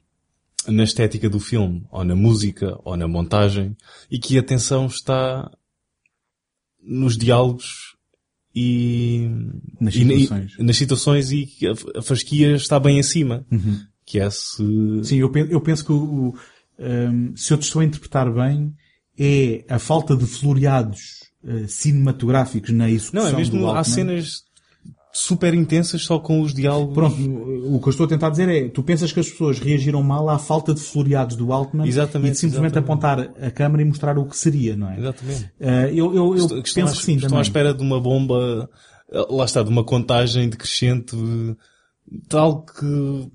na 0.68 0.84
estética 0.84 1.28
do 1.28 1.40
filme, 1.40 1.84
ou 1.90 2.04
na 2.04 2.14
música, 2.14 2.78
ou 2.84 2.96
na 2.96 3.08
montagem, 3.08 3.76
e 4.10 4.18
que 4.18 4.38
a 4.38 4.42
tensão 4.42 4.86
está 4.86 5.50
nos 6.82 7.16
diálogos 7.18 7.96
e 8.54 9.28
Nas 9.80 9.94
e- 9.94 9.98
e- 10.02 10.20
situações. 10.20 10.58
nas 10.58 10.76
situações 10.76 11.32
e 11.32 11.46
que 11.46 11.66
a, 11.66 12.02
fasquia 12.02 12.54
está 12.56 12.78
bem 12.80 12.98
acima. 13.00 13.46
Que 14.06 14.18
é 14.20 14.30
se... 14.30 14.62
Sim, 15.04 15.16
eu, 15.16 15.30
pen- 15.30 15.48
eu 15.50 15.60
penso 15.60 15.84
que 15.84 15.92
o, 15.92 15.96
o, 16.30 16.34
um, 16.78 17.36
se 17.36 17.52
eu 17.52 17.58
te 17.58 17.64
estou 17.64 17.80
a 17.80 17.84
interpretar 17.84 18.32
bem, 18.32 18.74
é 19.18 19.64
a 19.68 19.78
falta 19.78 20.16
de 20.16 20.24
floreados 20.26 21.20
uh, 21.44 21.66
cinematográficos 21.68 22.70
na 22.70 22.88
execução 22.90 23.22
Não, 23.22 23.28
é 23.30 23.36
mesmo, 23.36 23.58
do 23.60 23.70
há 23.70 23.82
cenas 23.84 24.42
super 25.12 25.52
intensas 25.54 26.02
só 26.04 26.18
com 26.18 26.40
os 26.40 26.54
diálogos. 26.54 26.94
Pronto, 26.94 27.16
o 27.74 27.80
que 27.80 27.88
eu 27.88 27.90
estou 27.90 28.06
a 28.06 28.08
tentar 28.08 28.30
dizer 28.30 28.48
é, 28.48 28.68
tu 28.68 28.82
pensas 28.84 29.10
que 29.10 29.18
as 29.18 29.28
pessoas 29.28 29.58
reagiram 29.58 30.00
mal 30.02 30.28
à 30.28 30.38
falta 30.38 30.72
de 30.72 30.80
floreados 30.80 31.34
do 31.34 31.52
Altman 31.52 31.86
Exatamente, 31.88 32.28
e 32.28 32.32
de 32.34 32.38
simplesmente 32.38 32.72
exatamente. 32.78 32.92
apontar 33.16 33.46
a 33.46 33.50
câmera 33.50 33.82
e 33.82 33.84
mostrar 33.86 34.16
o 34.18 34.26
que 34.26 34.36
seria, 34.36 34.76
não 34.76 34.90
é? 34.90 34.98
Exatamente. 34.98 35.44
Uh, 35.60 35.66
eu 35.92 36.14
eu, 36.14 36.36
eu 36.36 36.48
penso 36.48 36.60
que 36.98 37.04
sim 37.04 37.14
estão 37.14 37.30
também. 37.30 37.38
à 37.38 37.42
espera 37.42 37.74
de 37.74 37.82
uma 37.82 38.00
bomba, 38.00 38.68
eh, 39.10 39.26
lá 39.30 39.44
está, 39.44 39.62
de 39.62 39.70
uma 39.70 39.82
contagem 39.82 40.48
decrescente, 40.48 41.16
tal 42.28 42.62
que 42.64 43.28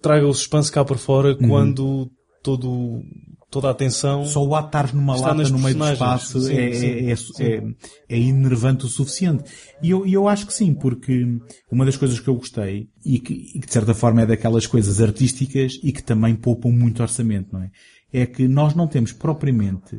traga 0.00 0.26
o 0.26 0.32
suspense 0.32 0.72
cá 0.72 0.82
para 0.84 0.96
fora 0.96 1.36
Uhum. 1.38 1.48
quando 1.48 2.10
todo, 2.42 3.02
toda 3.50 3.68
a 3.68 3.70
atenção... 3.72 4.24
Só 4.24 4.46
o 4.46 4.58
estares 4.58 4.92
numa 4.92 5.16
lata 5.16 5.42
no 5.48 5.58
meio 5.58 5.74
do 5.74 5.84
espaço 5.84 6.40
Sim, 6.40 6.56
é, 6.56 6.72
sim, 6.72 6.86
é, 6.86 7.10
é, 7.10 7.16
sim. 7.16 7.32
é, 7.40 7.62
é 8.08 8.18
enervante 8.18 8.84
o 8.84 8.88
suficiente. 8.88 9.44
E 9.82 9.90
eu, 9.90 10.06
eu 10.06 10.28
acho 10.28 10.46
que 10.46 10.54
sim, 10.54 10.72
porque 10.72 11.26
uma 11.70 11.84
das 11.84 11.96
coisas 11.96 12.20
que 12.20 12.28
eu 12.28 12.36
gostei, 12.36 12.88
e 13.04 13.18
que, 13.18 13.32
e 13.32 13.60
que 13.60 13.66
de 13.66 13.72
certa 13.72 13.94
forma 13.94 14.22
é 14.22 14.26
daquelas 14.26 14.66
coisas 14.66 15.00
artísticas 15.00 15.78
e 15.82 15.92
que 15.92 16.02
também 16.02 16.34
poupam 16.34 16.70
muito 16.70 17.02
orçamento, 17.02 17.48
não 17.52 17.62
é? 17.62 17.70
É 18.12 18.26
que 18.26 18.48
nós 18.48 18.74
não 18.74 18.86
temos 18.86 19.12
propriamente 19.12 19.98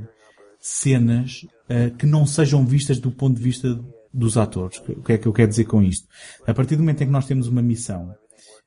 cenas 0.59 1.45
eh, 1.67 1.89
que 1.89 2.05
não 2.05 2.25
sejam 2.25 2.65
vistas 2.65 2.99
do 2.99 3.11
ponto 3.11 3.37
de 3.37 3.43
vista 3.43 3.79
dos 4.13 4.37
atores. 4.37 4.77
O 4.89 5.01
que 5.01 5.13
é 5.13 5.17
que 5.17 5.27
eu 5.27 5.33
quero 5.33 5.49
dizer 5.49 5.65
com 5.65 5.81
isto? 5.81 6.07
A 6.45 6.53
partir 6.53 6.75
do 6.75 6.79
momento 6.79 7.01
em 7.01 7.05
que 7.05 7.11
nós 7.11 7.25
temos 7.25 7.47
uma 7.47 7.61
missão 7.61 8.13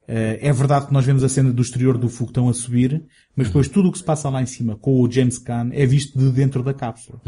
é 0.06 0.52
verdade 0.52 0.86
que 0.86 0.92
nós 0.92 1.04
vemos 1.04 1.24
a 1.24 1.28
cena 1.28 1.52
do 1.52 1.62
exterior 1.62 1.96
do 1.96 2.08
foguetão 2.08 2.48
a 2.48 2.54
subir, 2.54 3.02
mas 3.36 3.46
depois 3.46 3.68
tudo 3.68 3.88
o 3.88 3.92
que 3.92 3.98
se 3.98 4.04
passa 4.04 4.28
lá 4.28 4.42
em 4.42 4.46
cima 4.46 4.76
com 4.76 5.00
o 5.00 5.10
James 5.10 5.38
Caan 5.38 5.70
é 5.72 5.86
visto 5.86 6.18
de 6.18 6.30
dentro 6.30 6.62
da 6.62 6.74
cápsula. 6.74 7.20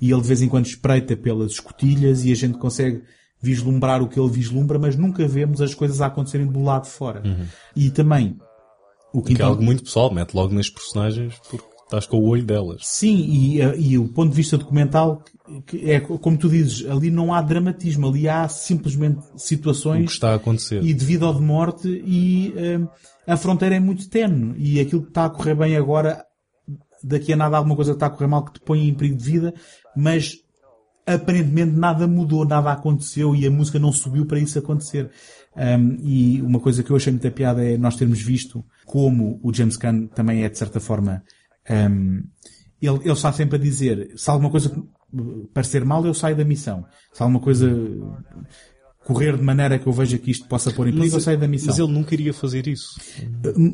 E 0.00 0.10
ele 0.10 0.20
de 0.22 0.28
vez 0.28 0.40
em 0.42 0.48
quando 0.48 0.66
espreita 0.66 1.16
pelas 1.16 1.52
escotilhas 1.52 2.24
e 2.24 2.32
a 2.32 2.34
gente 2.34 2.58
consegue 2.58 3.02
vislumbrar 3.42 4.02
o 4.02 4.08
que 4.08 4.18
ele 4.18 4.30
vislumbra, 4.30 4.78
mas 4.78 4.96
nunca 4.96 5.26
vemos 5.28 5.60
as 5.60 5.74
coisas 5.74 6.00
a 6.00 6.06
acontecerem 6.06 6.46
do 6.46 6.62
lado 6.62 6.84
de 6.84 6.90
fora. 6.90 7.22
E 7.76 7.90
também, 7.90 8.38
o 9.12 9.20
que 9.20 9.26
Que 9.28 9.32
é 9.32 9.34
então- 9.34 9.48
algo 9.48 9.62
muito 9.62 9.82
pessoal, 9.84 10.12
mete 10.12 10.32
logo 10.34 10.54
nas 10.54 10.70
personagens 10.70 11.34
porque 11.50 11.66
estás 11.84 12.06
com 12.06 12.16
o 12.16 12.26
olho 12.26 12.42
delas. 12.44 12.80
Sim, 12.84 13.16
e, 13.16 13.60
eh, 13.60 13.74
e 13.78 13.98
o 13.98 14.08
ponto 14.08 14.30
de 14.30 14.36
vista 14.36 14.56
documental, 14.56 15.22
é 15.82 16.00
como 16.00 16.38
tu 16.38 16.48
dizes, 16.48 16.88
ali 16.88 17.10
não 17.10 17.32
há 17.32 17.42
dramatismo, 17.42 18.08
ali 18.08 18.28
há 18.28 18.48
simplesmente 18.48 19.18
O 19.18 19.34
que 19.34 19.42
situações 19.42 20.10
está 20.10 20.32
a 20.32 20.36
acontecer. 20.36 20.82
e 20.82 20.94
de 20.94 21.04
vida 21.04 21.26
ou 21.26 21.34
de 21.34 21.42
morte 21.42 21.88
e 21.88 22.54
eh, 22.56 22.80
a 23.26 23.36
fronteira 23.36 23.74
é 23.74 23.80
muito 23.80 24.08
tenue 24.08 24.54
e 24.56 24.80
aquilo 24.80 25.02
que 25.02 25.08
está 25.08 25.26
a 25.26 25.30
correr 25.30 25.54
bem 25.54 25.76
agora, 25.76 26.24
daqui 27.02 27.32
a 27.32 27.36
nada 27.36 27.58
alguma 27.58 27.76
coisa 27.76 27.92
está 27.92 28.06
a 28.06 28.10
correr 28.10 28.26
mal 28.26 28.44
que 28.44 28.54
te 28.54 28.60
põe 28.60 28.88
em 28.88 28.94
perigo 28.94 29.16
de 29.16 29.24
vida, 29.24 29.54
mas 29.94 30.38
aparentemente 31.06 31.72
nada 31.72 32.06
mudou, 32.06 32.46
nada 32.46 32.72
aconteceu 32.72 33.36
e 33.36 33.46
a 33.46 33.50
música 33.50 33.78
não 33.78 33.92
subiu 33.92 34.24
para 34.24 34.38
isso 34.38 34.58
acontecer. 34.58 35.10
Um, 35.54 35.98
e 36.00 36.40
uma 36.40 36.58
coisa 36.58 36.82
que 36.82 36.90
eu 36.90 36.96
achei 36.96 37.12
muita 37.12 37.30
piada 37.30 37.62
é 37.62 37.76
nós 37.76 37.96
termos 37.96 38.20
visto 38.20 38.64
como 38.86 39.38
o 39.42 39.52
James 39.52 39.76
Gunn 39.76 40.08
também 40.08 40.42
é, 40.42 40.48
de 40.48 40.58
certa 40.58 40.80
forma, 40.80 41.22
um, 41.70 42.24
ele, 42.80 42.98
ele 43.02 43.12
está 43.12 43.32
sempre 43.32 43.56
a 43.56 43.60
dizer, 43.60 44.12
se 44.16 44.30
alguma 44.30 44.50
coisa 44.50 44.70
parecer 45.52 45.84
mal, 45.84 46.04
eu 46.04 46.14
saio 46.14 46.36
da 46.36 46.44
missão. 46.44 46.84
Se 47.12 47.22
alguma 47.22 47.40
coisa 47.40 47.70
correr 49.04 49.36
de 49.36 49.42
maneira 49.42 49.78
que 49.78 49.86
eu 49.86 49.92
veja 49.92 50.18
que 50.18 50.30
isto 50.30 50.48
possa 50.48 50.72
pôr 50.72 50.88
em 50.88 50.92
perigo, 50.94 51.16
eu 51.16 51.20
saio 51.20 51.38
da 51.38 51.46
missão. 51.46 51.68
Mas 51.68 51.78
ele 51.78 51.92
nunca 51.92 52.14
iria 52.14 52.32
fazer 52.32 52.66
isso. 52.66 52.98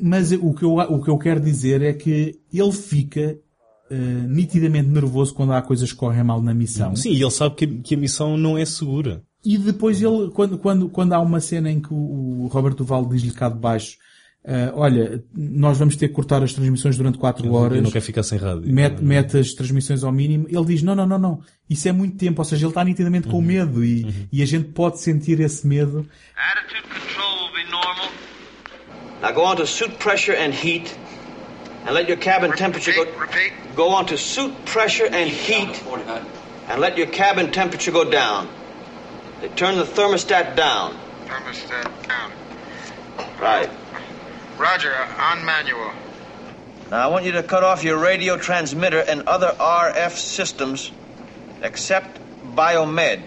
Mas 0.02 0.32
o 0.32 0.52
que 0.52 0.64
eu, 0.64 0.74
o 0.74 1.02
que 1.02 1.10
eu 1.10 1.18
quero 1.18 1.40
dizer 1.40 1.82
é 1.82 1.92
que 1.92 2.40
ele 2.52 2.72
fica 2.72 3.38
uh, 3.90 4.28
nitidamente 4.28 4.88
nervoso 4.88 5.34
quando 5.34 5.52
há 5.52 5.62
coisas 5.62 5.92
que 5.92 5.98
correm 5.98 6.24
mal 6.24 6.42
na 6.42 6.52
missão. 6.52 6.94
Sim, 6.96 7.12
e 7.12 7.22
ele 7.22 7.30
sabe 7.30 7.54
que, 7.54 7.66
que 7.66 7.94
a 7.94 7.98
missão 7.98 8.36
não 8.36 8.58
é 8.58 8.64
segura. 8.64 9.22
E 9.44 9.56
depois 9.56 10.02
ele, 10.02 10.30
quando, 10.32 10.58
quando, 10.58 10.88
quando 10.88 11.12
há 11.14 11.20
uma 11.20 11.40
cena 11.40 11.70
em 11.70 11.80
que 11.80 11.92
o, 11.92 12.42
o 12.42 12.46
Roberto 12.48 12.78
Duval 12.78 13.06
diz-lhe 13.06 13.32
cá 13.32 13.48
de 13.48 13.58
baixo, 13.58 13.96
uh, 14.44 14.72
olha, 14.74 15.22
nós 15.34 15.78
vamos 15.78 15.96
ter 15.96 16.08
que 16.08 16.14
cortar 16.14 16.42
as 16.42 16.52
transmissões 16.52 16.96
durante 16.96 17.18
4 17.18 17.52
horas. 17.52 17.76
Eu 17.76 17.82
não 17.82 17.90
quero 17.90 18.04
ficar 18.04 18.22
sem 18.22 18.38
rádio. 18.38 18.72
Mete, 18.72 19.02
mete 19.02 19.38
as 19.38 19.52
transmissões 19.52 20.02
ao 20.02 20.12
mínimo. 20.12 20.46
Ele 20.48 20.64
diz, 20.64 20.82
não, 20.82 20.94
não, 20.94 21.06
não, 21.06 21.18
não. 21.18 21.42
Isso 21.68 21.88
é 21.88 21.92
muito 21.92 22.16
tempo. 22.16 22.40
Ou 22.40 22.44
seja, 22.44 22.64
ele 22.64 22.70
está 22.70 22.84
nitidamente 22.84 23.28
com 23.28 23.40
medo 23.40 23.84
e, 23.84 24.28
e 24.32 24.42
a 24.42 24.46
gente 24.46 24.68
pode 24.68 25.00
sentir 25.00 25.40
esse 25.40 25.66
medo. 25.66 26.06
Attitude 26.36 26.82
control 26.88 27.44
will 27.44 27.64
be 27.64 27.70
normal. 27.70 28.10
Now 29.22 29.32
go 29.32 29.42
on 29.42 29.56
to 29.56 29.66
suit 29.66 29.98
pressure 29.98 30.34
and 30.34 30.52
heat. 30.52 30.94
And 31.86 31.94
let 31.94 32.08
your 32.08 32.18
cabin 32.18 32.52
temperature 32.52 32.92
go. 32.92 33.04
Repeat. 33.18 33.52
Go 33.74 33.88
on 33.88 34.06
to 34.06 34.16
suit 34.16 34.52
pressure 34.66 35.06
and 35.06 35.30
heat. 35.30 35.82
And 36.68 36.80
let 36.80 36.96
your 36.96 37.06
cabin 37.08 37.50
temperature 37.50 37.90
go 37.90 38.04
down. 38.04 38.48
They 39.40 39.48
turn 39.48 39.76
the 39.76 39.84
thermostat 39.84 40.56
down. 40.56 40.94
Thermostat 41.26 42.06
down. 42.06 42.32
Right. 43.40 43.70
Roger, 44.60 44.94
uh, 44.94 45.22
on 45.32 45.42
manual. 45.44 45.90
Now 46.90 46.98
I 46.98 47.06
want 47.06 47.24
you 47.24 47.32
to 47.32 47.42
cut 47.42 47.64
off 47.64 47.82
your 47.82 47.96
radio 47.98 48.36
transmitter 48.36 48.98
and 49.00 49.22
other 49.22 49.54
RF 49.58 50.12
systems 50.12 50.92
except 51.62 52.20
Biomed. 52.54 53.22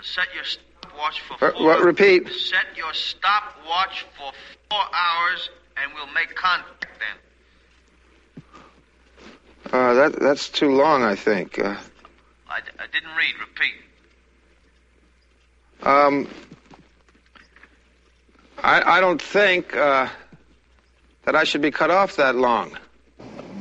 Set 0.00 0.26
your 0.34 0.44
stopwatch 0.44 1.20
for 1.22 1.44
Uh, 1.44 1.52
what, 1.64 1.80
repeat. 1.82 2.28
Set 2.32 2.66
your 2.76 2.94
stopwatch 2.94 4.06
for 4.16 4.32
four 4.70 4.84
hours, 4.92 5.50
and 5.76 5.92
we'll 5.94 6.12
make 6.14 6.34
contact 6.36 6.86
then. 7.00 8.44
Uh, 9.72 9.94
that, 9.94 10.20
that's 10.20 10.48
too 10.48 10.70
long, 10.70 11.02
I 11.02 11.16
think. 11.16 11.58
Uh, 11.58 11.74
I, 12.48 12.60
I 12.78 12.86
didn't 12.92 13.14
read. 13.16 13.34
Repeat. 13.40 13.74
um, 15.82 16.28
I, 18.62 18.98
I 18.98 19.00
don't 19.00 19.22
think 19.22 19.74
uh, 19.76 20.08
that 21.24 21.34
I 21.34 21.44
should 21.44 21.62
be 21.62 21.70
cut 21.70 21.90
off 21.90 22.16
that 22.16 22.34
long. 22.34 22.70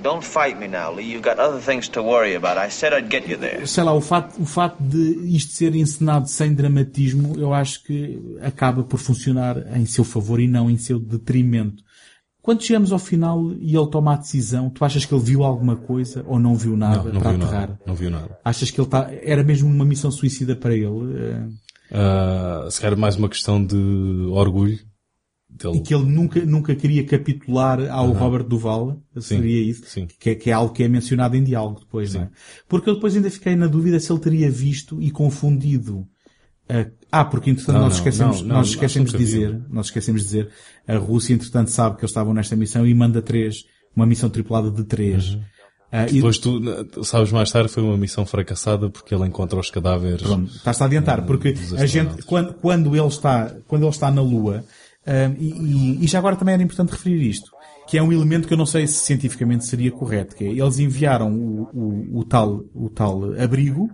Don't 0.04 0.24
fight 0.24 0.60
me 0.60 0.68
now, 0.68 0.91
Lee. 0.93 1.06
You've 1.06 1.24
got 1.24 1.39
other 1.39 1.60
things 1.60 1.89
to 1.89 2.04
worry 2.04 2.36
about. 2.36 2.58
I 2.58 2.70
said 2.70 2.93
I'd 2.93 3.10
get 3.10 3.28
you 3.28 3.36
there. 3.38 3.66
Sei 3.66 3.84
lá, 3.84 3.93
o 3.93 4.02
facto, 4.02 4.39
o 4.41 4.45
facto 4.45 4.78
de 4.82 5.36
isto 5.36 5.54
ser 5.54 5.76
encenado 5.76 6.28
sem 6.30 6.54
dramatismo, 6.54 7.34
eu 7.38 7.52
acho 7.54 7.84
que 7.84 8.20
acaba 8.41 8.84
por 8.84 9.00
funcionar 9.00 9.58
em 9.76 9.86
seu 9.86 10.04
favor 10.04 10.39
e 10.39 10.48
não 10.48 10.70
em 10.70 10.78
seu 10.78 11.00
detrimento. 11.00 11.84
Quando 12.41 12.64
chegamos 12.64 12.93
ao 12.93 13.00
final 13.00 13.52
e 13.60 13.76
ele 13.76 13.89
toma 13.89 14.14
a 14.14 14.18
decisão, 14.18 14.70
tu 14.70 14.86
achas 14.86 15.04
que 15.04 15.14
ele 15.14 15.24
viu 15.24 15.43
alguma 15.43 15.76
coisa 15.76 16.24
ou 16.28 16.39
não 16.39 16.56
viu 16.56 16.78
nada 16.78 17.04
Não, 17.04 17.14
não 17.14 17.22
para 17.22 17.32
viu 17.32 17.41
aterrar? 17.43 17.62
nada. 17.68 17.80
Não 17.86 17.95
viu 17.95 18.10
nada. 18.10 18.39
Achas 18.45 18.72
que 18.72 18.80
ele 18.80 18.88
está, 18.88 19.10
era 19.24 19.43
mesmo 19.43 19.68
uma 19.70 19.84
missão 19.84 20.10
suicida 20.12 20.56
para 20.56 20.74
ele? 20.74 20.88
Ah, 21.91 22.67
se 22.69 22.81
calhar 22.81 22.97
mais 22.97 23.15
uma 23.15 23.29
questão 23.29 23.63
de 23.63 23.75
orgulho 24.31 24.79
dele. 25.49 25.77
E 25.77 25.81
que 25.81 25.93
ele 25.93 26.05
nunca, 26.05 26.45
nunca 26.45 26.75
queria 26.75 27.05
capitular 27.05 27.79
ao 27.89 28.11
Robert 28.11 28.43
Duval? 28.43 29.01
Seria 29.19 29.61
isso? 29.61 29.83
sim. 29.85 30.07
Que, 30.19 30.31
é- 30.31 30.35
que 30.35 30.49
é 30.49 30.53
algo 30.53 30.73
que 30.73 30.83
é 30.83 30.88
mencionado 30.88 31.35
em 31.35 31.43
diálogo 31.43 31.79
depois, 31.79 32.13
não 32.13 32.21
é? 32.23 32.29
Porque 32.67 32.89
eu 32.89 32.95
depois 32.95 33.15
ainda 33.15 33.29
fiquei 33.29 33.55
na 33.55 33.67
dúvida 33.67 33.99
se 33.99 34.11
ele 34.11 34.19
teria 34.19 34.51
visto 34.51 35.01
e 35.01 35.09
confundido 35.11 36.07
ah, 37.11 37.23
porque 37.23 37.49
entretanto 37.49 37.75
Não, 37.75 37.83
nós 37.83 37.95
esquecemos, 37.95 38.41
não, 38.41 38.47
não, 38.47 38.55
nós 38.57 38.69
esquecemos 38.69 39.11
que 39.11 39.17
de 39.17 39.23
dizer, 39.23 39.51
viu. 39.51 39.63
nós 39.69 39.85
esquecemos 39.85 40.21
de 40.21 40.27
dizer, 40.27 40.49
a 40.85 40.97
Rússia 40.97 41.33
entretanto 41.33 41.71
sabe 41.71 41.95
que 41.95 42.01
eles 42.01 42.11
estavam 42.11 42.33
nesta 42.33 42.55
missão 42.55 42.85
e 42.85 42.93
manda 42.93 43.21
três, 43.21 43.63
uma 43.95 44.05
missão 44.05 44.29
tripulada 44.29 44.69
de 44.69 44.83
três. 44.83 45.38
Ah, 45.91 46.05
Depois 46.05 46.38
tu, 46.38 46.59
tu 46.85 47.03
sabes 47.03 47.31
mais 47.31 47.49
tarde, 47.51 47.69
foi 47.69 47.81
uma 47.81 47.97
missão 47.97 48.25
fracassada 48.25 48.89
porque 48.89 49.15
ele 49.15 49.25
encontra 49.25 49.57
os 49.59 49.71
cadáveres. 49.71 50.21
Pronto, 50.21 50.51
estás-te 50.53 50.83
a 50.83 50.85
adiantar, 50.85 51.25
porque 51.25 51.53
dos 51.53 51.73
a 51.73 51.85
gente, 51.85 52.23
quando, 52.23 52.53
quando 52.55 52.95
ele 52.95 53.07
está, 53.07 53.55
quando 53.67 53.83
ele 53.83 53.91
está 53.91 54.11
na 54.11 54.21
Lua, 54.21 54.65
hum, 55.07 55.35
e, 55.39 55.47
e- 55.47 56.03
e 56.03 56.07
já 56.07 56.19
agora 56.19 56.35
também 56.35 56.53
era 56.55 56.61
importante 56.63 56.91
referir 56.91 57.21
isto, 57.29 57.51
que 57.88 57.97
é 57.97 58.03
um 58.03 58.11
elemento 58.11 58.47
que 58.49 58.53
eu 58.53 58.57
não 58.57 58.65
sei 58.65 58.85
se 58.85 58.95
cientificamente 59.05 59.65
seria 59.65 59.89
correto, 59.89 60.35
que 60.35 60.43
é, 60.43 60.49
eles 60.49 60.77
enviaram 60.77 61.31
o, 61.33 61.69
o, 61.73 62.19
o 62.19 62.23
tal, 62.25 62.65
o 62.75 62.89
tal 62.89 63.23
abrigo, 63.41 63.89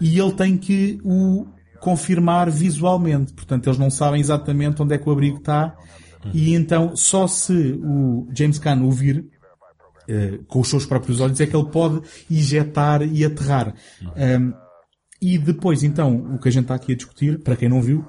e 0.00 0.18
ele 0.18 0.32
tem 0.32 0.56
que 0.56 0.98
o 1.04 1.46
confirmar 1.80 2.50
visualmente. 2.50 3.34
Portanto, 3.34 3.66
eles 3.66 3.78
não 3.78 3.90
sabem 3.90 4.20
exatamente 4.20 4.80
onde 4.82 4.94
é 4.94 4.98
que 4.98 5.06
o 5.08 5.12
abrigo 5.12 5.36
está, 5.36 5.74
e 6.32 6.54
então 6.54 6.96
só 6.96 7.26
se 7.26 7.78
o 7.82 8.26
James 8.34 8.58
Caan 8.58 8.82
o 8.82 8.90
vir, 8.90 9.26
eh, 10.10 10.40
com 10.48 10.60
os 10.60 10.68
seus 10.68 10.84
próprios 10.84 11.20
olhos, 11.20 11.40
é 11.40 11.46
que 11.46 11.54
ele 11.54 11.68
pode 11.68 12.02
injetar 12.28 13.02
e 13.02 13.24
aterrar. 13.24 13.74
Um, 14.16 14.52
e 15.22 15.38
depois, 15.38 15.84
então, 15.84 16.34
o 16.34 16.38
que 16.40 16.48
a 16.48 16.52
gente 16.52 16.64
está 16.64 16.74
aqui 16.74 16.92
a 16.92 16.96
discutir, 16.96 17.38
para 17.38 17.54
quem 17.54 17.68
não 17.68 17.80
viu, 17.80 18.04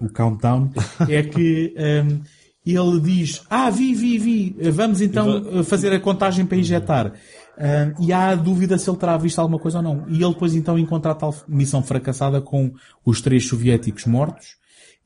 o 0.00 0.08
countdown, 0.08 0.72
é 1.08 1.22
que 1.22 1.72
um, 1.78 2.20
ele 2.66 3.00
diz, 3.00 3.42
ah, 3.48 3.70
vi, 3.70 3.94
vi, 3.94 4.18
vi, 4.18 4.56
vamos 4.70 5.00
então 5.00 5.60
eh, 5.60 5.62
fazer 5.62 5.92
a 5.92 6.00
contagem 6.00 6.44
para 6.44 6.58
injetar. 6.58 7.12
Um, 7.58 8.04
e 8.04 8.12
há 8.12 8.30
a 8.30 8.34
dúvida 8.34 8.76
se 8.76 8.88
ele 8.88 8.96
terá 8.96 9.16
visto 9.16 9.38
alguma 9.38 9.58
coisa 9.58 9.78
ou 9.78 9.84
não. 9.84 10.04
E 10.08 10.22
ele 10.22 10.32
depois 10.32 10.54
então 10.54 10.78
encontra 10.78 11.12
a 11.12 11.14
tal 11.14 11.34
missão 11.46 11.82
fracassada 11.82 12.40
com 12.40 12.72
os 13.04 13.20
três 13.20 13.46
soviéticos 13.46 14.04
mortos. 14.06 14.59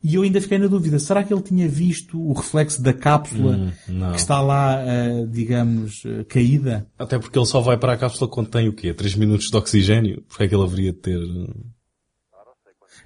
E 0.05 0.17
eu 0.17 0.23
ainda 0.23 0.39
fiquei 0.39 0.59
na 0.59 0.67
dúvida, 0.67 0.99
será 0.99 1.25
que 1.25 1.33
ele 1.33 1.41
tinha 1.41 1.67
visto 1.67 2.21
o 2.21 2.35
reflexo 2.35 2.83
da 2.83 2.93
cápsula 2.93 3.73
Hum, 3.89 4.11
que 4.11 4.19
está 4.21 4.39
lá, 4.43 4.79
eh, 4.85 5.25
digamos, 5.31 6.03
eh, 6.05 6.25
caída? 6.25 6.87
Até 6.99 7.19
porque 7.19 7.39
ele 7.39 7.47
só 7.47 7.63
vai 7.63 7.79
para 7.79 7.95
a 7.95 7.97
cápsula 7.97 8.31
quando 8.31 8.49
tem 8.49 8.69
o 8.69 8.75
quê? 8.75 8.93
3 8.93 9.15
minutos 9.15 9.47
de 9.49 9.57
oxigênio? 9.57 10.23
Porque 10.29 10.45
é 10.45 10.49
que 10.49 10.55
ele 10.55 10.63
haveria 10.63 10.93
de 10.93 10.99
ter 10.99 11.17
uh, 11.17 11.49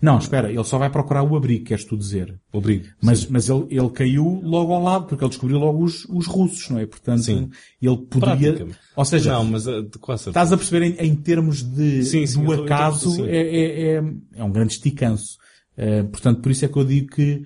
Não, 0.02 0.18
espera, 0.18 0.50
ele 0.50 0.64
só 0.64 0.76
vai 0.76 0.90
procurar 0.90 1.22
o 1.22 1.36
abrigo, 1.36 1.66
queres 1.66 1.84
tu 1.84 1.96
dizer. 1.96 2.36
o 2.52 2.58
abrigo? 2.58 2.86
Mas, 3.00 3.24
mas 3.26 3.48
ele, 3.48 3.66
ele 3.70 3.90
caiu 3.90 4.40
logo 4.42 4.72
ao 4.72 4.82
lado, 4.82 5.06
porque 5.06 5.22
ele 5.22 5.30
descobriu 5.30 5.58
logo 5.58 5.84
os, 5.84 6.04
os 6.06 6.26
russos, 6.26 6.68
não 6.68 6.80
é? 6.80 6.86
Portanto, 6.86 7.22
Sim. 7.22 7.48
ele 7.80 7.96
poderia... 7.96 8.66
Ou 8.96 9.04
seja, 9.04 9.34
Não, 9.34 9.44
mas 9.44 9.68
uh, 9.68 9.84
de 9.84 9.98
quase 10.00 10.30
estás 10.30 10.52
a 10.52 10.56
perceber 10.56 10.84
em, 10.84 11.06
em 11.06 11.14
termos 11.14 11.62
de, 11.62 12.02
Sim, 12.02 12.26
sim, 12.26 12.42
do 12.42 12.52
acaso, 12.52 13.24
é, 13.24 13.36
é, 13.36 13.94
é, 13.98 14.04
é 14.34 14.42
um 14.42 14.50
grande 14.50 14.72
esticanço. 14.72 15.38
Eh, 15.78 16.02
portanto, 16.02 16.42
por 16.42 16.50
isso 16.50 16.64
é 16.64 16.68
que 16.68 16.76
eu 16.76 16.84
digo 16.84 17.08
que 17.14 17.44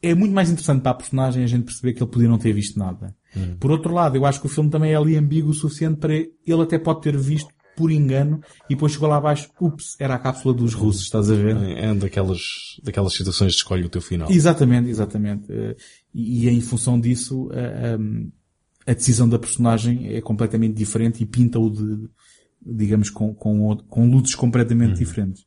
é 0.00 0.14
muito 0.14 0.32
mais 0.32 0.48
interessante 0.48 0.82
para 0.82 0.92
a 0.92 0.94
personagem 0.94 1.42
a 1.42 1.46
gente 1.46 1.64
perceber 1.64 1.92
que 1.92 2.02
ele 2.02 2.10
podia 2.10 2.28
não 2.28 2.38
ter 2.38 2.52
visto 2.52 2.78
nada. 2.78 3.14
Hum. 3.36 3.56
Por 3.58 3.70
outro 3.72 3.92
lado, 3.92 4.16
eu 4.16 4.24
acho 4.24 4.40
que 4.40 4.46
o 4.46 4.48
filme 4.48 4.70
também 4.70 4.92
é 4.92 4.96
ali 4.96 5.16
ambíguo 5.16 5.50
o 5.50 5.54
suficiente 5.54 5.98
para 5.98 6.14
ele 6.14 6.62
até 6.62 6.78
pode 6.78 7.02
ter 7.02 7.16
visto 7.16 7.48
por 7.76 7.90
engano 7.92 8.40
e 8.68 8.74
depois 8.74 8.92
chegou 8.92 9.08
lá 9.08 9.16
abaixo, 9.18 9.50
ups, 9.60 9.94
era 10.00 10.14
a 10.14 10.18
cápsula 10.18 10.52
dos 10.54 10.74
russos, 10.74 11.02
estás 11.02 11.30
a 11.30 11.34
ver? 11.34 11.56
É 11.56 11.94
daquelas, 11.94 12.40
daquelas 12.82 13.12
situações 13.14 13.52
de 13.52 13.58
escolhe 13.58 13.84
o 13.84 13.88
teu 13.88 14.00
final. 14.00 14.30
Exatamente, 14.30 14.88
exatamente. 14.88 15.46
Eh, 15.52 15.76
E, 16.14 16.48
em 16.48 16.60
função 16.60 16.98
disso, 17.00 17.48
a, 17.52 18.90
a- 18.90 18.94
decisão 18.94 19.28
da 19.28 19.38
personagem 19.38 20.12
é 20.14 20.20
completamente 20.20 20.74
diferente 20.74 21.22
e 21.22 21.26
pinta-o 21.26 21.70
de, 21.70 22.08
digamos, 22.64 23.10
com, 23.10 23.32
com, 23.34 23.76
com 23.76 24.10
luzes 24.10 24.34
completamente 24.34 24.98
diferentes. 24.98 25.44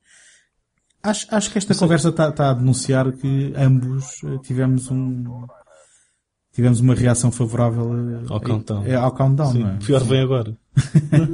Acho, 1.04 1.28
acho 1.36 1.52
que 1.52 1.58
esta 1.58 1.74
conversa 1.76 2.10
está 2.10 2.50
a 2.50 2.54
denunciar 2.54 3.12
que 3.14 3.54
ambos 3.58 4.24
eh, 4.24 4.38
tivemos 4.44 4.92
um, 4.92 5.48
tivemos 6.54 6.80
uma 6.80 6.94
reação 6.94 7.32
favorável 7.32 7.88
eh, 8.22 8.26
Ao 8.30 8.40
countdown. 8.40 8.86
eh, 8.86 8.96
ao 8.96 9.12
countdown, 9.12 9.52
Sim, 9.52 9.60
não 9.64 9.70
é? 9.72 9.78
pior 9.78 10.04
vem 10.04 10.22
agora. 10.22 10.56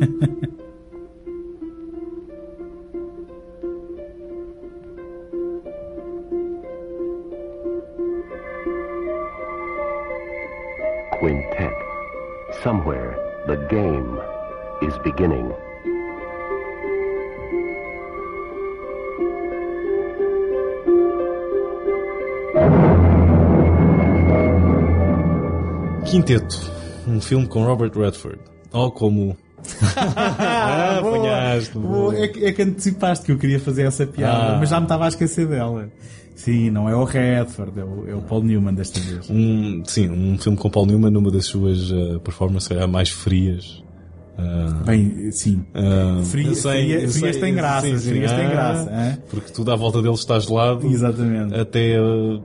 Quintet. 11.19 11.73
Somewhere, 12.63 13.15
the 13.47 13.57
game 13.69 14.19
is 14.81 14.97
beginning. 15.03 15.51
Quinteto. 26.09 26.71
Um 27.07 27.19
filme 27.21 27.47
com 27.47 27.63
Robert 27.63 27.91
Redford. 27.95 28.39
Ou 28.71 28.91
como 28.91 29.35
Ah, 29.97 30.99
boa. 31.01 31.17
apanhaste, 31.17 31.77
Boa. 31.77 32.15
É, 32.17 32.27
que, 32.27 32.45
é 32.45 32.51
que 32.51 32.61
antecipaste 32.61 33.25
que 33.25 33.31
eu 33.31 33.37
queria 33.37 33.59
fazer 33.59 33.83
essa 33.83 34.05
piada, 34.05 34.55
Ah. 34.55 34.57
mas 34.59 34.69
já 34.69 34.79
me 34.79 34.85
estava 34.85 35.05
a 35.05 35.07
esquecer 35.07 35.47
dela. 35.47 35.89
Sim, 36.35 36.69
não 36.69 36.87
é 36.87 36.95
o 36.95 37.03
Redford, 37.03 37.79
é 37.79 37.83
o, 37.83 38.09
é 38.09 38.15
o 38.15 38.21
Paul 38.21 38.43
Newman 38.43 38.73
desta 38.73 38.99
vez. 38.99 39.27
Um, 39.29 39.83
sim, 39.85 40.07
um 40.09 40.37
filme 40.37 40.57
com 40.57 40.69
Paul 40.69 40.85
Newman 40.85 41.09
numa 41.09 41.31
das 41.31 41.45
suas 41.45 41.91
uh, 41.91 42.19
performances, 42.19 42.67
calhar, 42.67 42.87
mais 42.87 43.09
frias. 43.09 43.83
Uh, 44.37 44.83
Bem, 44.85 45.31
sim. 45.31 45.65
uh, 45.73 46.23
Fria- 46.23 46.53
sei- 46.53 46.83
fria- 46.83 46.99
eu 47.01 47.09
frias 47.09 47.35
sei- 47.35 47.41
tem 47.41 47.55
graça, 47.55 47.87
sim, 47.87 47.97
sim. 47.97 48.09
frias 48.11 48.31
tem 48.31 48.45
Ah, 48.45 48.49
graça, 48.49 48.89
hã? 48.91 49.17
Porque 49.31 49.51
tudo 49.51 49.71
à 49.71 49.75
volta 49.75 49.99
dele 49.99 50.13
está 50.13 50.37
gelado 50.39 50.85
Exatamente. 50.85 51.55
até, 51.59 51.99
uh, 51.99 52.39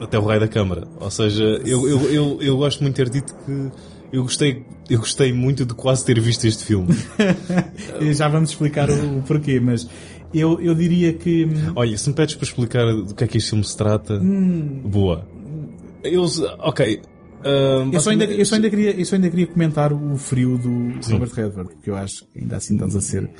até 0.00 0.18
o 0.18 0.24
raio 0.24 0.40
da 0.40 0.48
câmara. 0.48 0.86
Ou 1.00 1.10
seja, 1.10 1.44
eu, 1.64 1.88
eu, 1.88 2.00
eu, 2.12 2.38
eu 2.42 2.56
gosto 2.56 2.82
muito 2.82 2.96
de 2.96 3.04
ter 3.04 3.10
dito 3.10 3.34
que 3.44 3.70
eu 4.12 4.22
gostei, 4.24 4.64
eu 4.90 4.98
gostei 4.98 5.32
muito 5.32 5.64
de 5.64 5.74
quase 5.74 6.04
ter 6.04 6.20
visto 6.20 6.44
este 6.46 6.64
filme. 6.64 6.88
Já 8.14 8.28
vamos 8.28 8.50
explicar 8.50 8.90
o, 8.90 9.18
o 9.18 9.22
porquê, 9.22 9.58
mas 9.60 9.88
eu, 10.34 10.60
eu 10.60 10.74
diria 10.74 11.12
que. 11.12 11.44
hum, 11.46 11.72
Olha, 11.76 11.96
se 11.96 12.08
me 12.08 12.14
pedes 12.14 12.34
para 12.34 12.44
explicar 12.44 12.84
do 12.92 13.14
que 13.14 13.24
é 13.24 13.26
que 13.26 13.38
este 13.38 13.50
filme 13.50 13.64
se 13.64 13.76
trata, 13.76 14.14
Hum. 14.14 14.80
boa. 14.84 15.26
Eu, 16.02 16.24
ok. 16.58 17.00
uh, 17.44 17.88
Eu 17.92 18.00
só, 18.00 18.10
ainda, 18.10 18.24
eu, 18.24 18.44
só 18.44 18.56
ainda 18.56 18.68
queria, 18.68 18.90
eu 18.98 19.04
só 19.06 19.14
ainda 19.14 19.30
queria 19.30 19.46
comentar 19.46 19.92
o 19.92 20.16
frio 20.16 20.58
do 20.58 20.98
Robert 21.12 21.30
Redford, 21.32 21.70
porque 21.74 21.88
eu 21.90 21.94
acho 21.96 22.24
que 22.32 22.40
ainda 22.40 22.56
assim 22.56 22.74
estamos 22.74 22.96
a 22.96 23.00
ser 23.00 23.30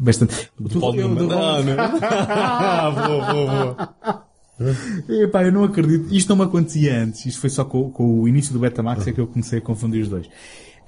bastante. 0.00 0.50
Do 0.58 0.80
Paul 0.80 0.94
eu- 0.96 1.08
Newman. 1.08 1.28
do- 1.28 1.34
Ah, 1.34 1.62
não. 1.62 1.74
Ah, 2.02 2.90
boa, 2.90 3.32
boa, 3.32 3.46
boa. 3.64 4.27
Epá, 5.08 5.44
eu 5.44 5.52
não 5.52 5.64
acredito. 5.64 6.12
Isto 6.14 6.30
não 6.30 6.36
me 6.36 6.42
acontecia 6.42 7.02
antes. 7.02 7.24
Isto 7.26 7.40
foi 7.40 7.50
só 7.50 7.64
com, 7.64 7.90
com 7.90 8.20
o 8.20 8.28
início 8.28 8.52
do 8.52 8.58
Betamax 8.58 9.06
é 9.06 9.12
que 9.12 9.20
eu 9.20 9.26
comecei 9.26 9.58
a 9.58 9.62
confundir 9.62 10.02
os 10.02 10.08
dois. 10.08 10.28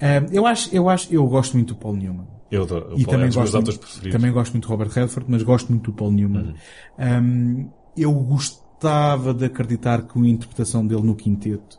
Ah, 0.00 0.24
eu 0.32 0.46
acho, 0.46 0.74
eu 0.74 0.88
acho, 0.88 1.12
eu 1.12 1.26
gosto 1.26 1.54
muito 1.54 1.74
do 1.74 1.76
Paul 1.80 1.94
Newman. 1.94 2.26
Eu, 2.50 2.62
adoro- 2.62 2.86
E 2.86 2.88
Paul 2.88 2.98
é 2.98 3.04
também 3.04 3.18
meus 3.20 3.34
gosto, 3.36 3.54
muito, 3.62 4.10
também 4.10 4.32
gosto 4.32 4.52
muito 4.52 4.66
do 4.66 4.70
Robert 4.70 4.90
Redford, 4.90 5.30
mas 5.30 5.42
gosto 5.42 5.68
muito 5.68 5.90
do 5.90 5.96
Paul 5.96 6.10
Newman. 6.10 6.54
Uhum. 6.98 7.24
Um, 7.24 7.70
eu 7.96 8.12
gostava 8.12 9.32
de 9.34 9.44
acreditar 9.44 10.02
que 10.02 10.18
a 10.18 10.26
interpretação 10.26 10.86
dele 10.86 11.02
no 11.02 11.14
quinteto 11.14 11.78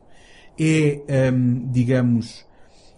é, 0.60 1.32
um, 1.34 1.68
digamos, 1.72 2.46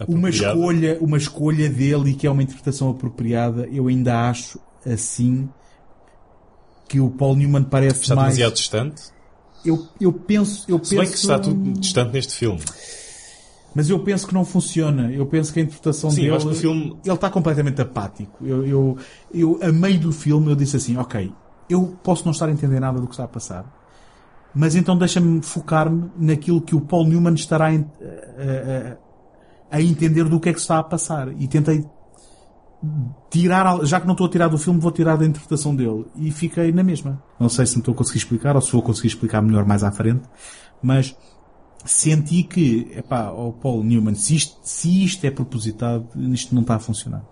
uma 0.07 0.29
escolha, 0.29 0.97
uma 0.99 1.17
escolha 1.17 1.69
dele 1.69 2.11
e 2.11 2.13
que 2.13 2.27
é 2.27 2.29
uma 2.29 2.43
interpretação 2.43 2.89
apropriada. 2.89 3.67
Eu 3.71 3.87
ainda 3.87 4.29
acho 4.29 4.59
assim 4.85 5.49
que 6.93 6.99
o 6.99 7.09
Paul 7.09 7.35
Newman 7.35 7.63
parece 7.63 8.01
Está 8.03 8.13
mais. 8.15 8.35
demasiado 8.35 8.53
distante. 8.53 9.01
Eu, 9.65 9.87
eu 9.99 10.13
penso, 10.13 10.63
eu 10.67 10.77
Se 10.83 10.91
bem 10.95 10.99
penso, 10.99 11.11
que 11.13 11.17
está 11.17 11.39
tudo 11.39 11.71
distante 11.79 12.13
neste 12.13 12.35
filme. 12.35 12.59
mas 13.73 13.89
eu 13.89 13.97
penso 13.99 14.27
que 14.27 14.33
não 14.35 14.45
funciona. 14.45 15.11
Eu 15.11 15.25
penso 15.25 15.51
que 15.51 15.59
a 15.59 15.63
interpretação 15.63 16.11
Sim, 16.11 16.21
dele. 16.29 16.37
que 16.37 16.45
o 16.47 16.53
filme- 16.53 16.95
Ele 17.03 17.15
está 17.15 17.31
completamente 17.31 17.81
apático. 17.81 18.45
Eu, 18.45 18.63
eu, 18.67 18.97
eu, 19.33 19.59
a 19.63 19.71
meio 19.71 19.99
do 19.99 20.11
filme, 20.11 20.51
eu 20.51 20.55
disse 20.55 20.75
assim: 20.77 20.97
Ok, 20.97 21.33
eu 21.67 21.97
posso 22.03 22.25
não 22.25 22.31
estar 22.31 22.47
a 22.47 22.51
entender 22.51 22.79
nada 22.79 22.99
do 22.99 23.07
que 23.07 23.13
está 23.13 23.23
a 23.23 23.27
passar, 23.27 23.65
mas 24.53 24.75
então 24.75 24.95
deixa-me 24.95 25.41
focar-me 25.41 26.11
naquilo 26.15 26.61
que 26.61 26.75
o 26.75 26.81
Paul 26.81 27.07
Newman 27.07 27.33
estará 27.33 27.69
a, 27.69 27.71
a- 27.71 27.75
a- 28.91 28.97
a 29.77 29.81
entender 29.81 30.25
do 30.25 30.39
que 30.39 30.49
é 30.49 30.53
que 30.53 30.59
está 30.59 30.77
a 30.77 30.83
passar. 30.83 31.29
E 31.41 31.47
tentei 31.47 31.83
tirar, 33.29 33.83
já 33.85 33.99
que 33.99 34.05
não 34.05 34.13
estou 34.13 34.27
a 34.27 34.29
tirar 34.29 34.47
do 34.47 34.57
filme, 34.57 34.79
vou 34.79 34.91
tirar 34.91 35.15
da 35.17 35.25
interpretação 35.25 35.75
dele. 35.75 36.05
E 36.15 36.31
fiquei 36.31 36.71
na 36.71 36.83
mesma. 36.83 37.21
Não 37.39 37.49
sei 37.49 37.65
se 37.65 37.75
me 37.75 37.79
estou 37.81 37.93
a 37.93 37.97
conseguir 37.97 38.19
explicar 38.19 38.55
ou 38.55 38.61
se 38.61 38.71
vou 38.71 38.81
conseguir 38.81 39.07
explicar 39.07 39.41
melhor 39.41 39.65
mais 39.65 39.83
à 39.83 39.91
frente, 39.91 40.23
mas 40.81 41.15
senti 41.85 42.43
que, 42.43 42.87
epá, 42.95 43.29
o 43.31 43.51
Paul 43.53 43.83
Newman, 43.83 44.15
se 44.15 44.35
isto, 44.35 44.57
se 44.63 45.03
isto 45.03 45.25
é 45.25 45.31
propositado, 45.31 46.07
isto 46.33 46.53
não 46.55 46.61
está 46.61 46.75
a 46.75 46.79
funcionar. 46.79 47.23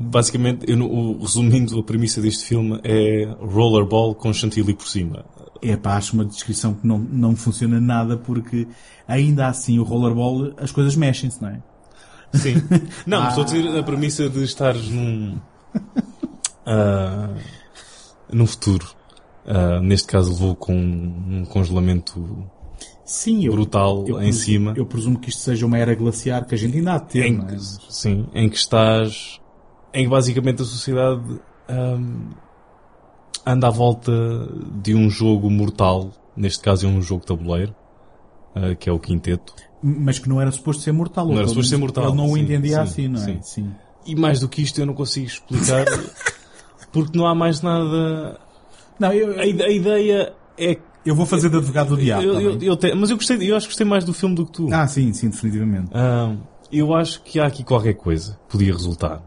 Basicamente, 0.00 0.70
eu, 0.70 0.78
o- 0.80 1.18
resumindo, 1.20 1.78
a 1.78 1.82
premissa 1.82 2.20
deste 2.20 2.44
filme 2.44 2.78
é 2.84 3.24
rollerball 3.40 4.14
com 4.14 4.32
chantilly 4.32 4.74
por 4.74 4.86
cima. 4.86 5.24
Epá, 5.60 5.96
acho 5.96 6.14
uma 6.14 6.24
descrição 6.24 6.74
que 6.74 6.86
não, 6.86 6.98
não 6.98 7.34
funciona 7.36 7.80
nada 7.80 8.16
porque 8.16 8.66
ainda 9.06 9.46
assim 9.46 9.78
o 9.78 9.82
rollerball, 9.84 10.52
as 10.58 10.70
coisas 10.72 10.94
mexem-se, 10.96 11.40
não 11.40 11.48
é? 11.48 11.62
Sim. 12.34 12.54
Não, 13.06 13.20
mas 13.20 13.28
estou 13.36 13.44
a 13.44 13.46
dizer 13.46 13.78
a 13.78 13.82
premissa 13.82 14.28
de 14.28 14.42
estares 14.44 14.88
num. 14.88 15.38
ah, 16.66 17.34
num 18.32 18.46
futuro. 18.46 18.86
Ah, 19.46 19.80
neste 19.80 20.06
caso 20.08 20.32
levou 20.32 20.54
com 20.54 20.74
um 20.74 21.44
congelamento 21.44 22.46
Sim, 23.04 23.44
eu, 23.44 23.52
brutal 23.52 24.04
eu 24.06 24.16
em 24.16 24.26
presumo- 24.26 24.32
cima. 24.32 24.74
Eu 24.76 24.86
presumo 24.86 25.18
que 25.18 25.28
isto 25.30 25.40
seja 25.42 25.66
uma 25.66 25.76
era 25.78 25.94
glaciar 25.94 26.46
que 26.46 26.54
a 26.54 26.58
gente 26.58 26.76
ainda 26.78 26.94
há 26.94 26.98
de 26.98 27.08
ter, 27.08 27.26
em, 27.26 27.36
não 27.36 27.48
é? 27.48 27.56
sim, 27.90 28.26
em 28.32 28.48
que 28.48 28.56
estás, 28.56 29.40
em 29.92 30.04
que 30.04 30.08
basicamente 30.10 30.62
a 30.62 30.64
sociedade 30.64 31.22
ahm, 31.68 32.30
anda 33.44 33.66
à 33.66 33.70
volta 33.70 34.12
de 34.80 34.94
um 34.94 35.10
jogo 35.10 35.50
mortal, 35.50 36.12
neste 36.36 36.62
caso 36.62 36.86
é 36.86 36.88
um 36.88 37.02
jogo 37.02 37.26
tabuleiro, 37.26 37.74
ah, 38.54 38.74
que 38.76 38.88
é 38.88 38.92
o 38.92 38.98
quinteto. 39.00 39.52
Mas 39.82 40.18
que 40.18 40.28
não 40.28 40.40
era 40.40 40.50
suposto 40.52 40.82
ser 40.82 40.92
mortal. 40.92 41.24
Não 41.26 41.32
ou 41.32 41.38
era 41.38 41.48
suposto 41.48 41.70
ser 41.70 41.76
mortal, 41.76 42.08
Ele 42.08 42.16
não 42.16 42.30
o 42.30 42.34
sim, 42.36 42.42
entendia 42.42 42.76
sim, 42.76 42.80
assim, 42.82 43.08
não 43.08 43.20
é? 43.20 43.24
sim. 43.24 43.38
Sim. 43.42 43.74
E 44.06 44.14
mais 44.14 44.40
do 44.40 44.48
que 44.48 44.62
isto 44.62 44.80
eu 44.80 44.86
não 44.86 44.94
consigo 44.94 45.26
explicar, 45.26 45.84
porque 46.92 47.16
não 47.16 47.26
há 47.26 47.34
mais 47.34 47.60
nada. 47.62 48.38
Não, 48.98 49.12
eu, 49.12 49.38
A, 49.38 49.42
a 49.42 49.70
ideia 49.70 50.32
é 50.58 50.78
eu 51.04 51.16
vou 51.16 51.26
fazer 51.26 51.50
de 51.50 51.56
advogado 51.56 51.88
do 51.88 51.96
diabo. 51.96 52.22
eu, 52.22 52.40
eu- 52.40 52.58
eu 52.62 52.76
te- 52.76 52.94
mas 52.94 53.10
eu 53.10 53.16
gostei, 53.16 53.36
eu 53.50 53.56
acho 53.56 53.66
que 53.66 53.72
gostei 53.72 53.86
mais 53.86 54.04
do 54.04 54.12
filme 54.12 54.34
do 54.36 54.46
que 54.46 54.52
tu. 54.52 54.68
Ah, 54.72 54.86
sim, 54.86 55.12
sim, 55.12 55.30
definitivamente. 55.30 55.90
Ah, 55.92 56.34
eu 56.70 56.94
acho 56.94 57.22
que 57.22 57.40
há 57.40 57.46
aqui 57.46 57.64
qualquer 57.64 57.94
coisa 57.94 58.38
que 58.46 58.52
podia 58.52 58.72
resultar. 58.72 59.20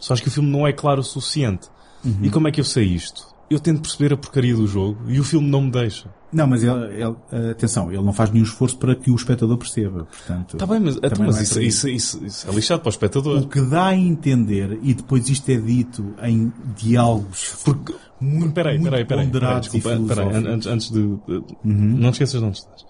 Só 0.00 0.14
acho 0.14 0.22
que 0.22 0.28
o 0.28 0.32
filme 0.32 0.50
não 0.50 0.66
é 0.66 0.72
claro 0.72 1.00
o 1.00 1.04
suficiente. 1.04 1.68
Uhum. 2.04 2.18
E 2.22 2.30
como 2.30 2.48
é 2.48 2.50
que 2.50 2.60
eu 2.60 2.64
sei 2.64 2.84
isto? 2.86 3.31
Eu 3.52 3.60
tento 3.60 3.82
perceber 3.82 4.14
a 4.14 4.16
porcaria 4.16 4.54
do 4.54 4.66
jogo 4.66 5.10
e 5.10 5.20
o 5.20 5.24
filme 5.24 5.48
não 5.48 5.62
me 5.62 5.70
deixa. 5.70 6.08
Não, 6.32 6.46
mas 6.46 6.62
ele, 6.64 6.72
ele- 7.02 7.50
atenção, 7.50 7.92
ele 7.92 8.02
não 8.02 8.12
faz 8.12 8.30
nenhum 8.30 8.44
esforço 8.44 8.78
para 8.78 8.94
que 8.96 9.10
o 9.10 9.14
espectador 9.14 9.58
perceba. 9.58 10.04
Portanto, 10.06 10.54
Está 10.54 10.64
bem, 10.66 10.80
mas, 10.80 10.96
então, 10.96 11.26
mas 11.26 11.38
é 11.38 11.42
isso, 11.42 11.60
isso, 11.60 11.88
isso- 11.88 12.24
isso 12.24 12.48
é 12.50 12.54
lixado 12.54 12.80
para 12.80 12.88
o 12.88 12.90
espectador. 12.90 13.42
O 13.42 13.46
que 13.48 13.60
dá 13.60 13.86
a 13.88 13.94
entender, 13.96 14.78
e 14.82 14.94
depois 14.94 15.28
isto 15.28 15.48
é 15.50 15.56
dito 15.58 16.14
em 16.22 16.50
diálogos 16.74 17.56
Porque, 17.64 17.94
muito, 18.18 18.52
peraí, 18.54 18.78
muito 18.78 18.90
peraí, 18.90 19.04
peraí, 19.04 19.04
peraí, 19.04 19.26
ponderados 19.26 19.68
desculpa, 19.70 19.96
e 19.96 20.06
peraí, 20.08 20.26
filosóficos. 20.28 20.54
antes, 20.54 20.66
antes 20.68 20.90
de, 20.90 20.98
Uhum. 21.00 21.18
não 21.64 22.08
esqueças 22.10 22.40
de 22.40 22.46
onde 22.46 22.56
estás. 22.58 22.86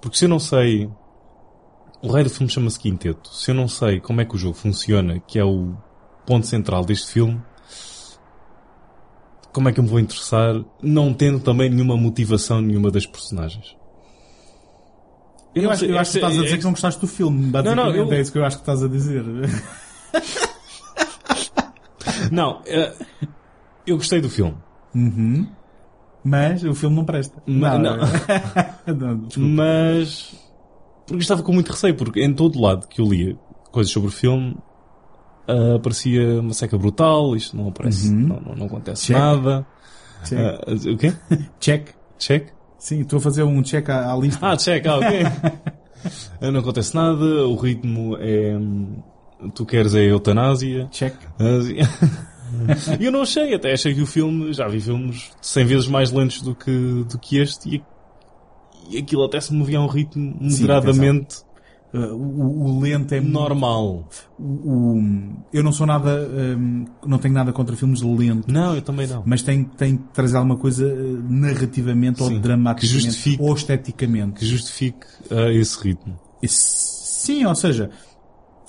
Porque 0.00 0.16
se 0.16 0.24
eu 0.24 0.28
não 0.30 0.38
sei, 0.38 0.88
o 2.02 2.10
rei 2.10 2.24
do 2.24 2.30
filme 2.30 2.50
chama-se 2.50 2.78
Quinteto. 2.78 3.28
Se 3.34 3.50
eu 3.50 3.54
não 3.54 3.68
sei 3.68 4.00
como 4.00 4.20
é 4.20 4.24
que 4.24 4.34
o 4.34 4.38
jogo 4.38 4.54
funciona, 4.54 5.20
que 5.20 5.38
é 5.38 5.44
o 5.44 5.74
ponto 6.26 6.46
central 6.46 6.84
deste 6.84 7.12
filme, 7.12 7.40
como 9.56 9.70
é 9.70 9.72
que 9.72 9.80
eu 9.80 9.84
me 9.84 9.88
vou 9.88 9.98
interessar, 9.98 10.62
não 10.82 11.14
tendo 11.14 11.40
também 11.40 11.70
nenhuma 11.70 11.96
motivação 11.96 12.60
nenhuma 12.60 12.90
das 12.90 13.06
personagens? 13.06 13.74
Eu, 15.54 15.62
não 15.62 15.70
acho, 15.70 15.86
eu 15.86 15.98
acho 15.98 16.10
que 16.12 16.18
estás 16.18 16.36
a 16.36 16.40
é- 16.40 16.44
dizer 16.44 16.58
que 16.58 16.64
não 16.64 16.72
gostaste 16.72 17.00
do 17.00 17.06
filme. 17.06 17.46
Basicamente 17.46 17.86
não, 17.86 17.96
eu- 17.96 18.12
é 18.12 18.20
isso 18.20 18.32
que 18.32 18.36
eu 18.36 18.44
acho 18.44 18.58
que 18.58 18.62
estás 18.62 18.82
a 18.82 18.88
dizer. 18.88 19.24
Não, 22.30 22.60
é- 22.66 22.92
eu 23.86 23.96
gostei 23.96 24.20
do 24.20 24.28
filme. 24.28 24.56
Uhum. 24.94 25.48
Mas 26.22 26.62
o 26.62 26.74
filme 26.74 26.96
não 26.96 27.04
presta. 27.04 27.40
Ma- 27.46 27.78
não. 27.78 27.96
não, 28.94 29.18
desculpa. 29.20 29.48
Mas 29.48 30.34
porque 31.06 31.22
estava 31.22 31.42
com 31.42 31.52
muito 31.52 31.70
receio, 31.70 31.94
porque 31.94 32.22
em 32.22 32.34
todo 32.34 32.60
lado 32.60 32.86
que 32.88 33.00
eu 33.00 33.06
lia 33.06 33.38
coisas 33.70 33.92
sobre 33.92 34.08
o 34.08 34.12
filme 34.12 34.56
ah, 35.46 35.76
aparecia 35.76 36.40
uma 36.40 36.52
seca 36.52 36.76
brutal, 36.76 37.36
isto 37.36 37.56
não 37.56 37.68
aparece, 37.68 38.12
não, 38.12 38.40
não, 38.40 38.54
não 38.54 38.66
acontece 38.66 39.06
Check. 39.06 39.16
nada. 39.16 39.66
Check. 40.24 40.38
Ah, 40.38 40.92
o 40.92 40.96
quê? 40.96 41.12
check. 41.60 41.88
Check? 42.18 42.48
Sim, 42.78 43.00
estou 43.00 43.18
a 43.18 43.22
fazer 43.22 43.42
um 43.42 43.62
check 43.62 43.88
à, 43.88 44.12
à 44.12 44.16
lista. 44.16 44.46
Ah, 44.46 44.56
check, 44.56 44.86
ah, 44.86 44.96
ok. 44.96 45.08
Ah, 46.40 46.52
não 46.52 46.60
acontece 46.60 46.94
nada, 46.94 47.24
o 47.48 47.56
ritmo 47.56 48.16
é. 48.20 48.56
Tu 49.54 49.66
queres 49.66 49.92
a 49.92 50.00
eutanásia. 50.00 50.86
Check. 50.92 51.16
E 52.98 53.02
eu 53.04 53.10
não 53.10 53.22
achei, 53.22 53.52
até 53.52 53.72
achei 53.72 53.92
que 53.92 54.02
o 54.02 54.06
filme, 54.06 54.52
já 54.52 54.68
vi 54.68 54.80
filmes 54.80 55.32
100 55.40 55.64
vezes 55.64 55.88
mais 55.88 56.12
lentos 56.12 56.42
do 56.42 56.54
que, 56.54 56.70
do 56.70 57.18
que 57.18 57.38
este 57.38 57.76
e, 57.76 57.84
e 58.88 58.98
aquilo 58.98 59.24
até 59.24 59.40
se 59.40 59.52
movia 59.52 59.78
a 59.78 59.82
um 59.82 59.88
ritmo 59.88 60.36
moderadamente 60.40 61.38
Uh, 61.94 61.98
o, 62.14 62.64
o 62.76 62.80
lento 62.80 63.12
é 63.14 63.20
normal. 63.20 64.08
O, 64.38 64.42
o- 64.42 65.32
eu 65.52 65.62
não 65.62 65.72
sou 65.72 65.86
nada, 65.86 66.28
hum, 66.58 66.84
não 67.06 67.16
tenho 67.16 67.32
nada 67.32 67.52
contra 67.52 67.74
filmes 67.76 68.02
lentos. 68.02 68.52
Não, 68.52 68.74
eu 68.74 68.82
também 68.82 69.06
não. 69.06 69.22
Mas 69.24 69.42
tem, 69.42 69.64
tem 69.64 69.96
que 69.96 70.04
trazer 70.12 70.36
alguma 70.36 70.56
coisa 70.58 70.84
uh, 70.86 71.22
narrativamente 71.30 72.22
ou 72.22 72.28
Sim, 72.28 72.40
dramaticamente 72.40 72.80
que 73.06 73.06
justifique- 73.06 73.42
ou 73.42 73.54
esteticamente. 73.54 74.40
Que 74.40 74.46
justifique 74.46 75.06
ah, 75.30 75.50
esse 75.52 75.80
ritmo. 75.82 76.18
Sim, 76.46 77.44
ou 77.46 77.54
seja, 77.54 77.90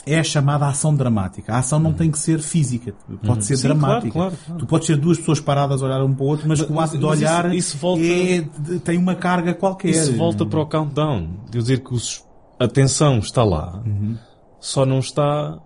é 0.06 0.20
a 0.20 0.24
chamada 0.24 0.68
ação 0.68 0.96
dramática. 0.96 1.54
A 1.54 1.58
ação 1.58 1.80
não 1.80 1.92
tem 1.94 2.10
que 2.10 2.18
ser 2.20 2.40
física, 2.40 2.94
pode 3.26 3.46
ser 3.46 3.54
Uhum. 3.56 3.58
Sim, 3.60 3.68
dramática. 3.68 4.12
claro, 4.14 4.32
claro, 4.32 4.38
claro. 4.46 4.60
Tu 4.60 4.66
podes 4.68 4.88
ser 4.88 4.96
duas 4.96 5.18
pessoas 5.18 5.40
paradas 5.42 5.82
a 5.82 5.86
olhar 5.86 6.02
um 6.04 6.14
para 6.14 6.24
o 6.24 6.28
outro, 6.28 6.48
mas, 6.48 6.62
Mas- 6.62 6.70
o 6.70 6.80
ato 6.80 6.98
de 6.98 7.04
mas 7.06 7.20
isso- 7.20 7.26
olhar 7.28 7.54
isso 7.56 7.78
volta- 7.78 8.04
é- 8.04 8.80
tem 8.86 8.98
uma 8.98 9.16
carga 9.16 9.54
qualquer. 9.54 9.90
Isso 9.90 10.16
volta 10.16 10.46
para 10.46 10.62
o 10.62 10.66
countdown. 10.66 11.28
Quer 11.52 11.58
dizer 11.58 11.84
que 11.84 11.94
os- 11.94 12.24
a 12.60 12.68
tensão 12.68 13.20
está 13.20 13.44
lá, 13.44 13.82
Uhum. 13.86 14.18
só 14.60 14.86
não 14.86 15.00
está 15.00 15.60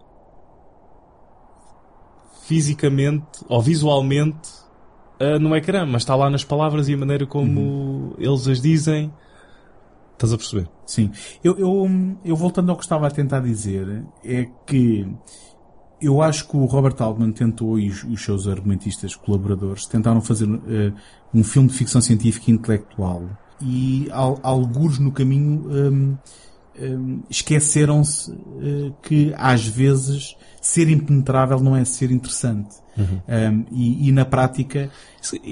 fisicamente 2.44 3.26
ou 3.48 3.62
visualmente 3.62 4.50
uh, 5.22 5.40
no 5.40 5.56
ecrã, 5.56 5.86
mas 5.86 6.02
está 6.02 6.16
lá 6.16 6.30
nas 6.30 6.44
palavras 6.44 6.90
e 6.90 6.94
a 6.94 6.98
maneira 6.98 7.26
como 7.26 7.60
Uhum. 7.60 8.14
eles 8.18 8.48
as 8.48 8.62
dizem. 8.62 9.12
Estás 10.14 10.34
a 10.34 10.38
perceber? 10.38 10.70
Sim. 10.86 11.12
Eu, 11.44 11.58
eu, 11.58 11.90
eu 12.24 12.36
voltando 12.36 12.70
ao 12.70 12.78
que 12.78 12.84
estava 12.84 13.08
a 13.08 13.12
tentar 13.12 13.40
dizer, 13.40 14.06
é 14.24 14.48
que 14.68 15.08
eu 16.00 16.22
acho 16.22 16.48
que 16.48 16.56
o 16.58 16.66
Robert 16.66 16.96
Altman 17.00 17.32
tentou 17.32 17.80
e 17.80 17.90
os, 17.90 18.24
seus 18.24 18.48
argumentistas 18.48 19.16
colaboradores 19.16 19.86
tentaram 19.88 20.22
fazer 20.22 20.48
eh, 20.68 20.92
um 21.34 21.44
filme 21.44 21.70
de 21.70 21.76
ficção 21.76 22.02
científica 22.02 22.50
e 22.50 22.54
intelectual 22.54 23.24
e 23.62 24.08
al, 24.12 24.40
alguns 24.44 24.98
no 25.00 25.12
caminho 25.12 25.62
hum, 25.70 25.88
hum, 25.88 26.18
esqueceram-se 27.30 28.32
eh, 28.32 28.92
que 29.02 29.34
às 29.38 29.66
vezes 29.66 30.36
ser 30.62 30.90
impenetrável 30.90 31.60
não 31.60 31.76
é 31.76 31.84
ser 31.84 32.12
interessante. 32.12 32.76
Um, 32.98 33.66
e, 33.72 34.10
e 34.10 34.12
na 34.12 34.26
prática, 34.26 34.90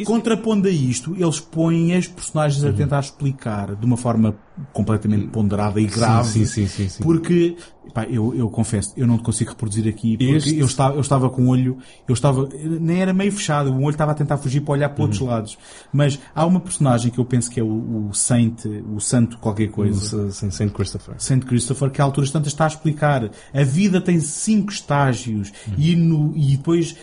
contrapondo 0.05 0.67
a 0.67 0.71
isto, 0.71 1.15
eles 1.15 1.39
põem 1.39 1.95
as 1.95 2.07
personagens 2.07 2.63
a 2.63 2.71
tentar 2.73 2.99
explicar 2.99 3.75
de 3.75 3.85
uma 3.85 3.97
forma 3.97 4.35
completamente 4.73 5.27
ponderada 5.27 5.79
e 5.79 5.85
grave. 5.85 6.27
Sim, 6.29 6.45
sim, 6.45 6.67
sim, 6.67 6.67
sim, 6.67 6.89
sim. 6.89 7.03
Porque, 7.03 7.55
pá, 7.93 8.03
eu, 8.05 8.35
eu 8.35 8.49
confesso, 8.49 8.93
eu 8.97 9.07
não 9.07 9.17
consigo 9.17 9.51
reproduzir 9.51 9.87
aqui, 9.87 10.17
porque 10.17 10.33
Este- 10.35 10.57
eu, 10.57 10.65
estava, 10.65 10.95
eu 10.95 11.01
estava 11.01 11.29
com 11.29 11.43
o 11.43 11.47
olho, 11.47 11.77
eu 12.07 12.13
estava, 12.13 12.49
nem 12.53 13.01
era 13.01 13.13
meio 13.13 13.31
fechado, 13.31 13.71
o 13.71 13.77
olho 13.83 13.91
estava 13.91 14.11
a 14.11 14.15
tentar 14.15 14.37
fugir 14.37 14.59
para 14.61 14.73
olhar 14.73 14.89
para 14.89 15.01
outros 15.03 15.21
lados. 15.21 15.57
Mas 15.93 16.19
há 16.35 16.45
uma 16.45 16.59
personagem 16.59 17.09
que 17.11 17.19
eu 17.19 17.25
penso 17.25 17.49
que 17.49 17.59
é 17.59 17.63
o, 17.63 18.09
o 18.09 18.13
Saint, 18.13 18.65
o 18.93 18.99
Santo 18.99 19.37
qualquer 19.37 19.69
coisa. 19.69 20.25
O 20.25 20.31
St. 20.31 20.51
Saint 20.51 20.71
Christopher. 20.73 21.15
Saint 21.19 21.45
Christopher, 21.45 21.89
que 21.89 22.01
a 22.01 22.03
alturas 22.03 22.31
tantas 22.31 22.51
está 22.51 22.65
a 22.65 22.67
explicar. 22.67 23.29
A 23.53 23.63
vida 23.63 24.01
tem 24.01 24.19
cinco 24.19 24.71
estágios 24.73 25.53
e, 25.77 25.95
no, 25.95 26.33
e 26.35 26.57
depois, 26.57 26.95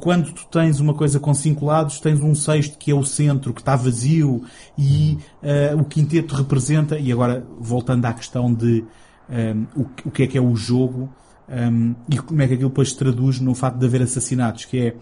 quando 0.00 0.32
tu 0.32 0.46
tens 0.46 0.80
uma 0.80 0.94
coisa 0.94 1.18
com 1.20 1.32
cinco 1.34 1.64
lados, 1.66 2.00
tens 2.00 2.20
um 2.20 2.34
sexto 2.34 2.76
que 2.78 2.90
é 2.90 2.94
o 2.94 3.04
centro, 3.04 3.52
que 3.54 3.60
está 3.60 3.76
vazio 3.76 4.42
e 4.76 5.18
eh, 5.42 5.74
o 5.74 5.84
quinteto 5.84 6.34
representa, 6.34 6.98
e 6.98 7.12
agora 7.12 7.46
voltando 7.60 8.04
à 8.06 8.12
questão 8.12 8.52
de 8.52 8.84
ehm, 9.30 9.64
o, 9.76 9.84
que- 9.84 10.08
o 10.08 10.10
que 10.10 10.22
é 10.22 10.26
que 10.26 10.38
é 10.38 10.40
o 10.40 10.54
jogo 10.56 11.08
ehm, 11.48 11.92
e 12.10 12.18
como 12.18 12.42
é 12.42 12.48
que 12.48 12.54
aquilo 12.54 12.68
depois 12.70 12.90
se 12.90 12.96
traduz 12.96 13.40
no 13.40 13.54
facto 13.54 13.78
de 13.78 13.86
haver 13.86 14.02
assassinatos, 14.02 14.64
que 14.64 14.78
é 14.78 14.96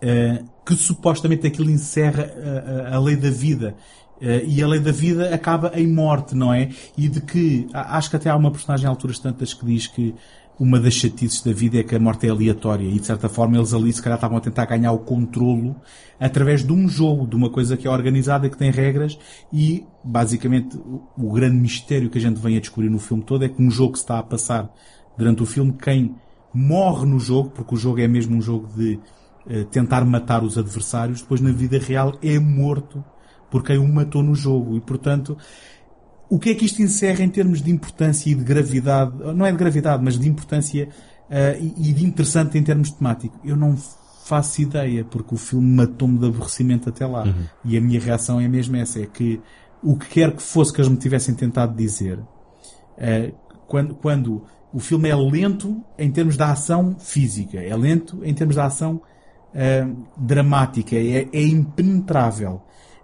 eh, 0.00 0.42
que 0.64 0.74
supostamente 0.74 1.46
aquilo 1.46 1.70
encerra 1.70 2.22
eh, 2.24 2.88
a, 2.92 2.96
a 2.96 3.00
lei 3.00 3.16
da 3.16 3.30
vida. 3.30 3.74
Eh, 4.20 4.44
e 4.46 4.62
a 4.62 4.68
lei 4.68 4.80
da 4.80 4.92
vida 4.92 5.34
acaba 5.34 5.72
em 5.74 5.86
morte, 5.86 6.34
não 6.34 6.52
é? 6.52 6.70
E 6.96 7.08
de 7.08 7.20
que, 7.20 7.66
acho 7.72 8.10
que 8.10 8.16
até 8.16 8.28
há 8.30 8.36
uma 8.36 8.50
personagem 8.50 8.86
a 8.86 8.90
alturas 8.90 9.18
tantas 9.18 9.54
que 9.54 9.64
diz 9.64 9.86
que 9.86 10.14
uma 10.60 10.78
das 10.78 10.92
chatices 10.92 11.40
da 11.40 11.54
vida 11.54 11.78
é 11.78 11.82
que 11.82 11.96
a 11.96 11.98
morte 11.98 12.26
é 12.26 12.30
aleatória 12.30 12.86
e 12.86 13.00
de 13.00 13.06
certa 13.06 13.30
forma 13.30 13.56
eles 13.56 13.72
ali 13.72 13.90
se 13.90 14.02
calhar 14.02 14.18
estavam 14.18 14.36
a 14.36 14.40
tentar 14.42 14.66
ganhar 14.66 14.92
o 14.92 14.98
controlo 14.98 15.74
através 16.20 16.62
de 16.62 16.70
um 16.70 16.86
jogo, 16.86 17.26
de 17.26 17.34
uma 17.34 17.48
coisa 17.48 17.78
que 17.78 17.88
é 17.88 17.90
organizada 17.90 18.50
que 18.50 18.58
tem 18.58 18.70
regras 18.70 19.18
e 19.50 19.86
basicamente 20.04 20.78
o, 21.16 21.32
grande 21.32 21.56
mistério 21.56 22.10
que 22.10 22.18
a 22.18 22.20
gente 22.20 22.38
vem 22.38 22.58
a 22.58 22.60
descobrir 22.60 22.90
no 22.90 22.98
filme 22.98 23.22
todo 23.22 23.42
é 23.42 23.48
que 23.48 23.62
um 23.62 23.70
jogo 23.70 23.92
que 23.92 24.00
se 24.00 24.04
está 24.04 24.18
a 24.18 24.22
passar 24.22 24.70
durante 25.16 25.42
o 25.42 25.46
filme, 25.46 25.72
quem 25.72 26.14
morre 26.52 27.06
no 27.06 27.18
jogo, 27.18 27.50
porque 27.50 27.74
o 27.74 27.78
jogo 27.78 27.98
é 27.98 28.06
mesmo 28.06 28.36
um 28.36 28.42
jogo 28.42 28.68
de 28.76 29.00
eh, 29.48 29.64
tentar 29.64 30.04
matar 30.04 30.44
os 30.44 30.58
adversários, 30.58 31.22
depois 31.22 31.40
na 31.40 31.52
vida 31.52 31.78
real 31.78 32.18
é 32.22 32.38
morto 32.38 33.02
por 33.50 33.64
quem 33.64 33.78
o 33.78 33.88
matou 33.88 34.22
no 34.22 34.34
jogo. 34.34 34.76
E 34.76 34.80
portanto, 34.80 35.36
o 36.30 36.38
que 36.38 36.50
é 36.50 36.54
que 36.54 36.64
isto 36.64 36.80
encerra 36.80 37.24
em 37.24 37.28
termos 37.28 37.60
de 37.60 37.72
importância 37.72 38.30
e 38.30 38.34
de 38.36 38.44
gravidade? 38.44 39.12
Não 39.34 39.44
é 39.44 39.50
de 39.50 39.58
gravidade, 39.58 40.02
mas 40.02 40.16
de 40.16 40.28
importância 40.28 40.88
eh, 41.28 41.58
e, 41.60 41.92
de 41.92 42.06
interessante 42.06 42.56
em 42.56 42.62
termos 42.62 42.92
temáticos. 42.92 43.38
Eu 43.44 43.56
não 43.56 43.76
faço 44.24 44.62
ideia, 44.62 45.04
porque 45.04 45.34
o 45.34 45.36
filme 45.36 45.66
matou-me 45.66 46.18
de 46.18 46.26
aborrecimento 46.26 46.88
até 46.88 47.04
lá. 47.04 47.24
E 47.64 47.76
a 47.76 47.80
minha 47.80 47.98
reação 47.98 48.40
é 48.40 48.46
mesmo 48.46 48.76
essa, 48.76 49.00
é 49.00 49.06
que 49.06 49.40
o 49.82 49.96
que 49.96 50.06
quer 50.06 50.34
que 50.34 50.42
fosse 50.42 50.72
que 50.72 50.80
eles 50.80 50.90
me 50.90 50.96
tivessem 50.96 51.34
tentado 51.34 51.76
dizer, 51.76 52.20
eh, 52.96 53.32
quando, 53.66 53.96
quando 53.96 54.44
o 54.72 54.78
filme 54.78 55.08
é 55.08 55.16
lento 55.16 55.82
em 55.98 56.12
termos 56.12 56.36
da 56.36 56.52
ação 56.52 56.94
física, 56.96 57.58
é 57.58 57.76
lento 57.76 58.20
em 58.24 58.32
termos 58.32 58.54
da 58.54 58.66
ação 58.66 59.02
eh, 59.52 59.84
dramática, 60.16 60.94
é, 60.94 61.28
é 61.32 61.42
impenetrável. 61.42 62.62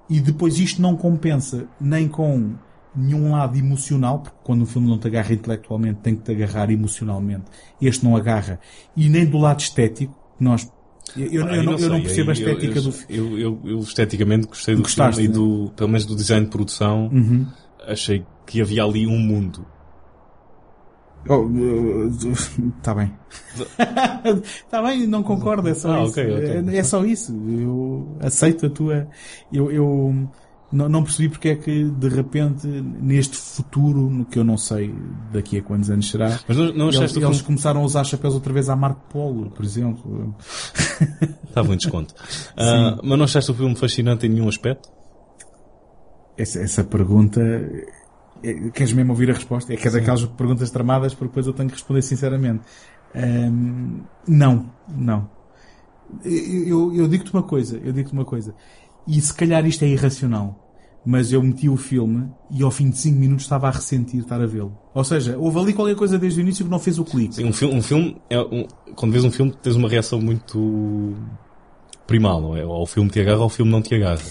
E 0.08 0.20
depois 0.20 0.60
isto 0.60 0.80
não 0.80 0.96
compensa 0.96 1.66
nem 1.80 2.06
com 2.06 2.54
nenhum 2.97 3.32
lado 3.32 3.57
emocional, 3.59 4.20
porque 4.20 4.36
quando 4.44 4.62
um 4.62 4.66
filme 4.66 4.88
não 4.88 4.99
te 4.99 5.07
agarra 5.07 5.32
intelectualmente 5.32 6.01
tem 6.03 6.16
que 6.16 6.22
te 6.22 6.32
agarrar 6.32 6.70
emocionalmente. 6.70 7.44
Este 7.80 8.05
não 8.05 8.16
agarra. 8.16 8.59
E 8.97 9.09
nem 9.09 9.24
do 9.26 9.38
lado 9.38 9.61
estético, 9.61 10.14
que 10.38 10.44
nós 10.44 10.70
eu, 11.16 11.26
eu, 11.32 11.47
Ah, 11.47 11.57
eu 11.57 11.62
não, 11.62 11.78
eu 11.78 11.88
não 11.88 12.01
percebo 12.01 12.30
a 12.30 12.32
estética 12.32 12.80
do 12.80 12.90
filme. 12.92 13.40
eu, 13.40 13.78
esteticamente 13.80 14.49
gostei 14.49 14.74
do 14.74 14.82
Gostaste, 14.82 15.22
filme 15.22 15.36
e 15.36 15.40
né? 15.40 15.44
do, 15.66 15.70
pelo 15.76 15.88
menos 15.88 16.05
do 16.05 16.16
design 16.16 16.44
de 16.47 16.51
produção. 16.51 17.09
Uhum. 17.12 17.47
Achei 17.86 18.24
que 18.44 18.61
havia 18.61 18.82
ali 18.82 19.07
um 19.07 19.18
mundo. 19.18 19.64
Está 22.78 22.94
bem. 22.94 23.12
Está 24.36 24.80
bem, 24.82 25.07
não 25.07 25.22
concordo, 25.22 25.68
é 25.68 25.74
só 25.74 25.92
Ah, 25.92 26.03
isso. 26.05 26.11
ok, 26.20 26.24
ok. 26.34 26.74
É, 26.74 26.78
é 26.78 26.82
só 26.84 27.05
isso. 27.05 27.32
Eu 27.49 28.16
aceito 28.20 28.66
a 28.66 28.70
tua. 28.70 29.09
Eu, 29.53 29.70
eu 29.72 30.28
não, 30.72 30.88
não 30.88 31.02
percebi 31.04 31.28
porque 31.28 31.48
é 31.50 31.54
que 31.56 31.84
de 31.84 32.08
repente 32.08 32.66
neste 32.66 33.36
futuro, 33.36 34.10
no 34.10 34.24
que 34.24 34.38
eu 34.38 34.44
não 34.44 34.56
sei 34.58 34.92
daqui 35.32 35.58
a 35.58 35.62
quantos 35.62 35.90
anos 35.90 36.10
será, 36.10 36.38
Mas 36.48 36.56
não, 36.56 36.72
não 36.72 36.88
eles, 36.90 37.16
eles 37.16 37.40
começaram 37.42 37.80
a 37.82 37.84
usar 37.84 38.04
chapéus 38.04 38.34
outra 38.34 38.52
vez 38.52 38.68
à 38.68 38.74
Marco 38.76 39.00
Polo, 39.08 39.50
por 39.50 39.64
exemplo. 39.64 40.34
Estava 41.44 41.72
em 41.72 41.76
desconto. 41.76 42.14
Ah, 42.56 42.98
mas 43.02 43.18
não 43.18 43.24
achaste 43.24 43.50
o 43.50 43.54
filme 43.54 43.76
fascinante 43.76 44.26
em 44.26 44.30
nenhum 44.30 44.48
aspecto? 44.48 44.88
Essa, 46.36 46.60
essa 46.60 46.84
pergunta. 46.84 47.40
é- 48.42 48.70
Queres 48.70 48.92
mesmo 48.92 49.12
ouvir 49.12 49.30
a 49.30 49.34
resposta? 49.34 49.72
É 49.72 49.76
que 49.76 49.88
é 49.88 49.90
daquelas 49.90 50.24
perguntas 50.24 50.70
tramadas 50.70 51.14
porque 51.14 51.28
depois 51.28 51.46
eu 51.46 51.52
tenho 51.52 51.68
que 51.68 51.74
responder 51.74 52.02
sinceramente. 52.02 52.62
Ahm, 53.14 54.00
não, 54.28 54.70
não. 54.88 55.28
Eu, 56.24 56.94
eu 56.94 57.08
digo-te 57.08 57.32
uma 57.32 57.42
coisa, 57.42 57.78
eu 57.78 57.92
digo-te 57.92 58.12
uma 58.12 58.24
coisa. 58.24 58.54
E 59.07 59.20
se 59.20 59.32
calhar 59.32 59.64
isto 59.66 59.84
é 59.84 59.88
irracional. 59.88 60.62
Mas 61.04 61.32
eu 61.32 61.40
meti 61.40 61.68
o 61.68 61.76
filme 61.76 62.28
e 62.50 62.64
ao 62.64 62.70
fim 62.70 62.90
de 62.90 62.98
5 62.98 63.16
minutos 63.16 63.44
estava 63.44 63.68
a 63.68 63.70
ressentir 63.70 64.20
estar 64.20 64.40
a 64.40 64.46
vê-lo. 64.46 64.76
Ou 64.92 65.04
seja, 65.04 65.38
houve 65.38 65.59
ali 65.61 65.72
qualquer 65.72 65.94
coisa 65.94 66.18
desde 66.18 66.40
o 66.40 66.42
início 66.42 66.64
que 66.64 66.70
não 66.70 66.80
fez 66.80 66.98
o 66.98 67.04
clique. 67.04 67.36
Sim, 67.36 67.44
um 67.44 67.52
filme, 67.52 67.74
um 67.76 67.82
filme 67.82 68.16
é 68.28 68.40
um, 68.40 68.66
quando 68.96 69.12
vês 69.12 69.22
um 69.22 69.30
filme 69.30 69.54
tens 69.62 69.76
uma 69.76 69.88
reação 69.88 70.20
muito 70.20 71.14
primal, 72.09 72.40
não 72.40 72.57
é? 72.57 72.64
Ou 72.64 72.82
o 72.82 72.86
filme 72.86 73.09
te 73.09 73.20
agarra 73.20 73.38
ou 73.38 73.46
o 73.46 73.50
filme 73.50 73.70
não 73.70 73.80
te 73.80 73.94
agarra. 73.94 74.22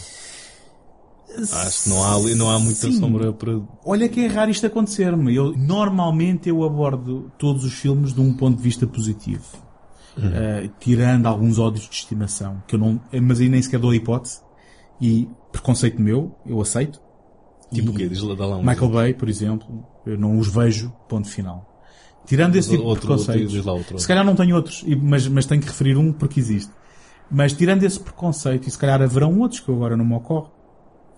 Acho 1.38 1.84
que 1.84 1.90
não 1.90 2.04
há, 2.04 2.36
não 2.36 2.52
há 2.52 2.60
muita 2.60 2.88
Sim. 2.88 3.00
sombra 3.00 3.34
para... 3.34 3.60
Olha 3.86 4.08
que 4.08 4.22
é 4.22 4.28
raro 4.28 4.52
isto 4.52 4.66
acontecer-me. 4.66 5.36
Eu, 5.36 5.54
normalmente 5.58 6.50
eu 6.50 6.64
abordo 6.64 7.32
todos 7.38 7.64
os 7.64 7.74
filmes 7.74 8.14
de 8.14 8.22
um 8.22 8.34
ponto 8.34 8.58
de 8.58 8.64
vista 8.64 8.88
positivo. 8.88 9.44
Uh, 10.18 10.70
tirando 10.80 11.26
alguns 11.26 11.60
ódios 11.60 11.90
de 11.90 11.96
estimação, 11.96 12.64
que 12.66 12.76
eu 12.76 12.80
não, 12.80 13.02
mas 13.22 13.42
aí 13.42 13.50
nem 13.50 13.62
sequer 13.62 13.82
dou 13.82 13.92
a 13.92 13.96
hipótese. 13.96 14.40
E 15.02 15.28
preconceito 15.52 16.02
meu, 16.02 16.36
eu 16.46 16.60
aceito. 16.62 17.02
Tipo 17.74 17.88
E 17.88 17.90
o 17.90 17.94
quê? 17.96 18.08
Diz 18.08 18.22
lá, 18.22 18.36
dá 18.36 18.46
lá 18.46 18.58
um 18.58 18.64
Michael 18.64 18.90
Bay, 18.92 19.14
por 19.14 19.28
exemplo, 19.28 19.86
eu 20.06 20.18
não 20.18 20.38
os 20.38 20.48
vejo, 20.48 20.92
ponto 21.10 21.28
final. 21.28 21.72
Tirando 22.26 22.56
esse 22.56 22.70
tipo 22.70 22.84
Outro- 22.84 23.02
de 23.02 23.08
preconceitos. 23.08 23.56
outro- 23.56 23.72
outro. 23.74 24.00
Se 24.00 24.08
calhar 24.08 24.24
não 24.26 24.36
tenho 24.36 24.56
outros, 24.56 24.84
mas, 25.02 25.28
mas 25.28 25.46
tenho 25.46 25.62
que 25.62 25.68
referir 25.68 25.96
um 25.98 26.12
porque 26.14 26.40
existe. 26.40 26.72
Mas 27.30 27.54
tirando 27.54 27.84
esse 27.84 28.00
preconceito, 28.00 28.68
e 28.68 28.72
se 28.72 28.78
calhar 28.78 29.02
haverão 29.02 29.40
outros 29.40 29.60
que 29.60 29.72
agora 29.72 29.96
não 29.98 30.06
me 30.06 30.16
ocorre. 30.16 30.50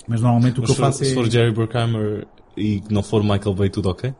Mas 0.07 0.21
normalmente 0.21 0.59
o 0.59 0.61
Mas 0.61 0.67
que 0.67 0.71
eu 0.71 0.75
se, 0.75 0.81
for, 0.81 0.85
faço 0.87 1.05
se 1.05 1.11
é... 1.11 1.13
for 1.13 1.29
Jerry 1.29 1.51
Bruckheimer 1.51 2.27
e 2.55 2.81
não 2.89 3.03
for 3.03 3.21
Michael 3.23 3.53
Bay, 3.53 3.69
tudo 3.69 3.89
ok? 3.89 4.13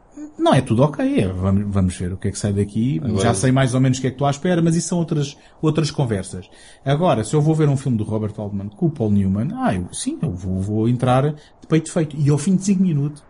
Não 0.48 0.54
é 0.54 0.62
tudo 0.62 0.82
ok, 0.82 1.26
vamos, 1.28 1.64
vamos 1.68 1.96
ver 1.96 2.10
o 2.12 2.16
que 2.16 2.28
é 2.28 2.30
que 2.30 2.38
sai 2.38 2.54
daqui. 2.54 2.98
Agora- 3.04 3.20
Já 3.22 3.34
sei 3.34 3.52
mais 3.52 3.74
ou 3.74 3.80
menos 3.80 3.98
o 3.98 4.00
que 4.00 4.06
é 4.06 4.10
que 4.10 4.14
estou 4.14 4.26
à 4.26 4.30
espera, 4.30 4.62
mas 4.62 4.74
isso 4.74 4.88
são 4.88 4.98
outras, 4.98 5.36
outras 5.60 5.90
conversas. 5.90 6.48
Agora, 6.82 7.22
se 7.22 7.34
eu 7.34 7.42
vou 7.42 7.54
ver 7.54 7.68
um 7.68 7.76
filme 7.76 7.98
do 7.98 8.04
Robert 8.04 8.32
Altman 8.38 8.70
com 8.70 8.86
o 8.86 8.90
Paul 8.90 9.10
Newman, 9.10 9.48
ah, 9.54 9.74
eu, 9.74 9.88
sim, 9.92 10.18
eu 10.22 10.30
vou, 10.32 10.58
vou 10.60 10.88
entrar 10.88 11.32
de 11.34 11.66
peito 11.68 11.92
feito. 11.92 12.16
E 12.18 12.30
ao 12.30 12.38
fim 12.38 12.56
de 12.56 12.64
5 12.64 12.82
minutos, 12.82 13.22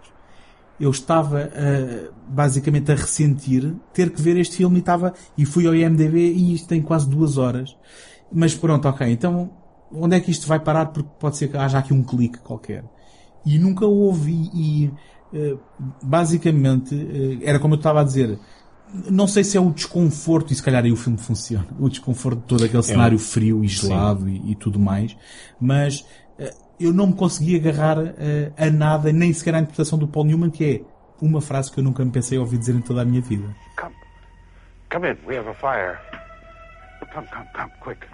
eu 0.78 0.90
estava 0.90 1.50
ah, 1.52 2.10
basicamente 2.28 2.92
a 2.92 2.94
ressentir 2.94 3.74
ter 3.92 4.10
que 4.10 4.22
ver 4.22 4.36
este 4.36 4.56
filme 4.58 4.76
e 4.76 4.78
estava, 4.78 5.12
e 5.36 5.44
fui 5.44 5.66
ao 5.66 5.74
IMDB 5.74 6.18
e 6.32 6.54
isto 6.54 6.68
tem 6.68 6.80
quase 6.80 7.08
duas 7.10 7.36
horas. 7.36 7.76
Mas 8.32 8.54
pronto, 8.54 8.86
ok, 8.86 9.08
então 9.10 9.50
onde 9.90 10.14
é 10.14 10.20
que 10.20 10.30
isto 10.30 10.46
vai 10.46 10.60
parar? 10.60 10.86
Porque 10.86 11.08
pode 11.18 11.36
ser 11.36 11.48
que 11.48 11.56
haja 11.56 11.78
aqui 11.78 11.92
um 11.92 12.04
clique 12.04 12.38
qualquer. 12.38 12.84
E 13.44 13.58
nunca 13.58 13.86
houve 13.86 14.30
e, 14.54 14.92
basicamente 16.02 16.94
eh, 16.94 17.48
era 17.48 17.58
como 17.58 17.74
eu 17.74 17.78
estava 17.78 18.00
a 18.00 18.04
dizer 18.04 18.38
não 19.10 19.26
sei 19.26 19.44
se 19.44 19.58
é 19.58 19.60
o 19.60 19.70
desconforto 19.70 20.50
e 20.52 20.56
se 20.56 20.62
calhar 20.62 20.82
aí 20.82 20.90
o 20.90 20.96
filme 20.96 21.18
funciona 21.18 21.66
o 21.78 21.88
desconforto 21.88 22.40
de 22.40 22.46
todo 22.46 22.64
aquele 22.64 22.82
cenário 22.82 23.18
frio 23.18 23.62
e 23.62 23.68
gelado 23.68 24.28
e, 24.28 24.52
e 24.52 24.54
tudo 24.54 24.78
mais 24.78 25.16
mas 25.60 26.06
eh, 26.38 26.54
eu 26.80 26.92
não 26.92 27.08
me 27.08 27.14
consegui 27.14 27.56
agarrar 27.56 27.98
eh, 27.98 28.52
a 28.56 28.70
nada 28.70 29.12
nem 29.12 29.32
sequer 29.32 29.54
à 29.54 29.58
interpretação 29.58 29.98
do 29.98 30.08
Paul 30.08 30.24
Newman 30.24 30.50
que 30.50 30.64
é 30.64 30.80
uma 31.20 31.40
frase 31.40 31.70
que 31.70 31.80
eu 31.80 31.84
nunca 31.84 32.04
me 32.04 32.10
pensei 32.10 32.38
ouvir 32.38 32.58
dizer 32.58 32.74
em 32.74 32.80
toda 32.80 33.02
a 33.02 33.04
minha 33.04 33.20
vida 33.20 33.54
Come. 33.76 33.94
Come 34.90 35.04
in. 35.04 35.18
We 35.26 35.36
have 35.36 35.46
a 35.46 35.54
fire. 35.54 36.00
Come, 37.12 37.26
come, 37.26 37.48
come, 37.52 37.72
quick. 37.80 38.06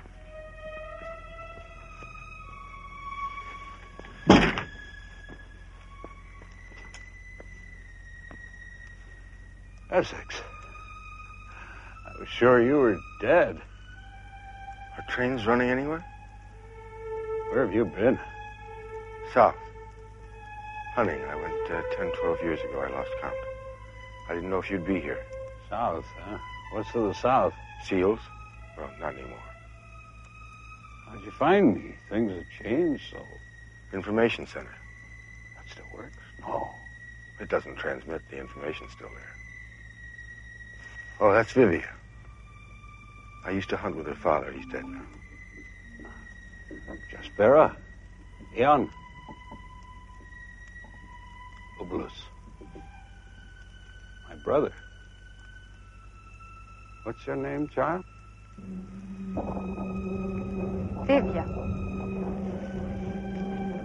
Essex. 9.94 10.42
I 12.04 12.18
was 12.18 12.28
sure 12.28 12.60
you 12.60 12.78
were 12.78 12.98
dead. 13.20 13.56
Are 14.98 15.04
trains 15.08 15.46
running 15.46 15.70
anywhere? 15.70 16.04
Where 17.52 17.64
have 17.64 17.72
you 17.72 17.84
been? 17.84 18.18
South. 19.32 19.54
Hunting. 20.96 21.22
I 21.22 21.36
went 21.36 21.70
uh, 21.70 21.80
10, 21.96 22.10
12 22.10 22.42
years 22.42 22.60
ago. 22.68 22.80
I 22.80 22.90
lost 22.90 23.08
count. 23.20 23.34
I 24.28 24.34
didn't 24.34 24.50
know 24.50 24.58
if 24.58 24.68
you'd 24.68 24.84
be 24.84 24.98
here. 24.98 25.20
South, 25.70 26.04
huh? 26.24 26.38
What's 26.72 26.90
to 26.90 27.06
the 27.06 27.14
south? 27.14 27.54
Seals? 27.84 28.18
Well, 28.76 28.90
not 28.98 29.14
anymore. 29.14 29.38
How'd 31.06 31.24
you 31.24 31.30
find 31.30 31.76
me? 31.76 31.94
Things 32.10 32.32
have 32.32 32.64
changed 32.64 33.04
so. 33.12 33.24
Information 33.92 34.44
center. 34.48 34.74
That 35.54 35.70
still 35.70 35.86
works? 35.94 36.16
No. 36.40 36.74
It 37.38 37.48
doesn't 37.48 37.76
transmit. 37.76 38.22
The 38.28 38.38
information's 38.38 38.90
still 38.90 39.10
there. 39.10 39.43
Oh, 41.20 41.32
that's 41.32 41.52
Vivia. 41.52 41.88
I 43.44 43.50
used 43.50 43.68
to 43.70 43.76
hunt 43.76 43.96
with 43.96 44.06
her 44.06 44.14
father. 44.14 44.50
He's 44.52 44.66
dead 44.66 44.84
now. 44.84 45.02
Jaspera? 47.12 47.76
Eon? 48.58 48.90
Obolus. 51.80 52.12
My 54.28 54.36
brother. 54.44 54.72
What's 57.04 57.26
your 57.26 57.36
name, 57.36 57.68
child? 57.68 58.04
Vivia. 61.06 61.44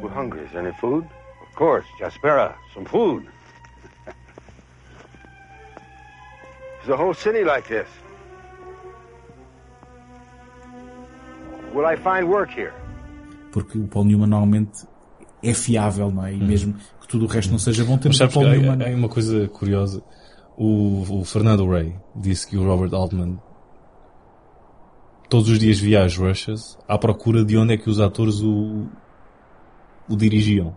We're 0.01 0.09
hungry. 0.09 0.45
Is 0.45 0.51
there 0.53 0.65
any 0.65 0.75
food? 0.79 1.03
Of 1.47 1.55
course, 1.55 1.85
Jaspera. 1.99 2.55
Some 2.73 2.85
food. 2.85 3.27
The 6.89 6.95
whole 6.95 7.13
city 7.13 7.43
like 7.43 7.67
this? 7.67 7.87
Will 11.73 11.85
I 11.85 11.95
find 11.95 12.27
work 12.27 12.51
here? 12.51 12.73
Porque 13.51 13.77
o 13.77 13.87
Paul 13.87 14.05
Newman 14.05 14.27
normalmente 14.27 14.87
é 15.43 15.53
fiável, 15.53 16.11
não 16.11 16.25
é? 16.25 16.33
E 16.33 16.37
mesmo 16.37 16.73
que 16.99 17.07
tudo 17.07 17.25
o 17.25 17.27
resto 17.27 17.51
não 17.51 17.59
seja 17.59 17.85
bom, 17.85 17.97
temos 17.97 18.17
o 18.17 18.19
sabes 18.19 18.33
que 18.33 18.39
Paul 18.39 18.51
há, 18.51 18.55
Newman. 18.55 18.85
há 18.85 18.95
uma 18.95 19.09
coisa 19.09 19.47
curiosa. 19.47 20.03
O, 20.57 21.21
o 21.21 21.23
Fernando 21.23 21.65
Ray 21.69 21.95
disse 22.15 22.47
que 22.47 22.57
o 22.57 22.63
Robert 22.65 22.93
Altman 22.93 23.39
todos 25.29 25.47
os 25.49 25.59
dias 25.59 25.79
via 25.79 26.03
as 26.03 26.17
rushes 26.17 26.77
à 26.87 26.97
procura 26.97 27.45
de 27.45 27.55
onde 27.55 27.75
é 27.75 27.77
que 27.77 27.89
os 27.89 27.99
atores 27.99 28.41
o, 28.41 28.87
o 30.09 30.15
dirigiam. 30.17 30.75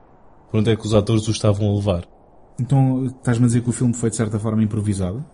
Por 0.50 0.60
onde 0.60 0.70
é 0.70 0.76
que 0.76 0.86
os 0.86 0.94
atores 0.94 1.26
o 1.26 1.30
estavam 1.30 1.70
a 1.70 1.74
levar. 1.74 2.11
Então, 2.60 3.06
estás-me 3.06 3.44
a 3.44 3.46
dizer 3.48 3.62
que 3.62 3.70
o 3.70 3.72
filme 3.72 3.94
foi 3.94 4.10
de 4.10 4.16
certa 4.16 4.38
forma 4.38 4.62
improvisado? 4.62 5.24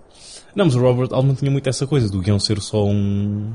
Não, 0.54 0.64
mas 0.64 0.74
o 0.74 0.80
Robert 0.80 1.08
Altman 1.12 1.34
tinha 1.34 1.50
muito 1.50 1.68
essa 1.68 1.86
coisa 1.86 2.08
do 2.08 2.20
guião 2.20 2.38
ser 2.38 2.60
só 2.60 2.84
um 2.86 3.52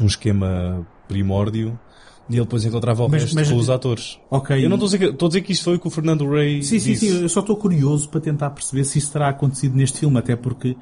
um 0.00 0.06
esquema 0.06 0.86
primórdio 1.08 1.78
e 2.28 2.34
ele 2.34 2.42
depois 2.42 2.64
encontrava 2.64 3.04
o 3.04 3.08
Mas- 3.08 3.22
resto 3.22 3.34
mas- 3.36 3.48
com 3.50 3.56
os 3.56 3.70
atores. 3.70 4.18
Ok. 4.30 4.56
Eu 4.64 4.68
não 4.68 4.76
estou 4.76 4.86
a 4.86 4.90
dizer 4.90 4.98
que, 4.98 5.04
estou 5.12 5.26
a 5.26 5.28
dizer 5.28 5.40
que 5.42 5.52
isto 5.52 5.64
foi 5.64 5.76
o 5.76 5.78
que 5.78 5.86
o 5.86 5.90
Fernando 5.90 6.28
Ray 6.28 6.62
Sim, 6.62 6.78
sim, 6.80 6.92
disse. 6.92 7.08
sim. 7.08 7.22
Eu 7.22 7.28
só 7.28 7.40
estou 7.40 7.56
curioso 7.56 8.08
para 8.08 8.20
tentar 8.20 8.50
perceber 8.50 8.84
se 8.84 8.98
isso 8.98 9.12
terá 9.12 9.28
acontecido 9.28 9.76
neste 9.76 10.00
filme, 10.00 10.18
até 10.18 10.34
porque 10.34 10.76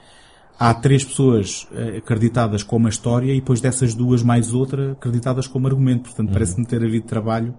há 0.58 0.72
três 0.74 1.04
pessoas 1.04 1.66
eh, 1.72 1.98
acreditadas 1.98 2.62
como 2.62 2.86
a 2.86 2.90
história 2.90 3.32
e 3.32 3.40
depois 3.40 3.60
dessas 3.60 3.94
duas 3.94 4.22
mais 4.22 4.52
outra 4.52 4.92
acreditadas 4.92 5.46
como 5.46 5.66
argumento. 5.66 6.04
Portanto, 6.04 6.32
parece-me 6.32 6.66
ter 6.66 6.82
havido 6.82 7.06
trabalho 7.06 7.54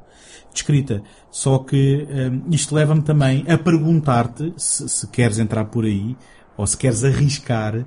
de 0.51 0.59
escrita. 0.59 1.03
Só 1.29 1.59
que 1.59 2.07
eh, 2.09 2.31
isto 2.51 2.73
leva-me 2.73 3.01
também 3.01 3.45
a 3.47 3.57
perguntar-te, 3.57 4.53
se, 4.57 4.87
se 4.87 5.07
queres 5.07 5.39
entrar 5.39 5.65
por 5.65 5.85
aí, 5.85 6.15
ou 6.57 6.65
se 6.65 6.77
queres 6.77 7.03
arriscar, 7.03 7.85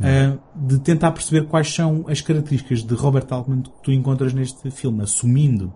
eh, 0.00 0.38
de 0.54 0.78
tentar 0.78 1.12
perceber 1.12 1.46
quais 1.46 1.72
são 1.72 2.04
as 2.08 2.20
características 2.20 2.84
de 2.84 2.94
Robert 2.94 3.26
Altman 3.30 3.62
que 3.62 3.70
tu 3.82 3.92
encontras 3.92 4.32
neste 4.32 4.70
filme, 4.70 5.02
assumindo 5.02 5.72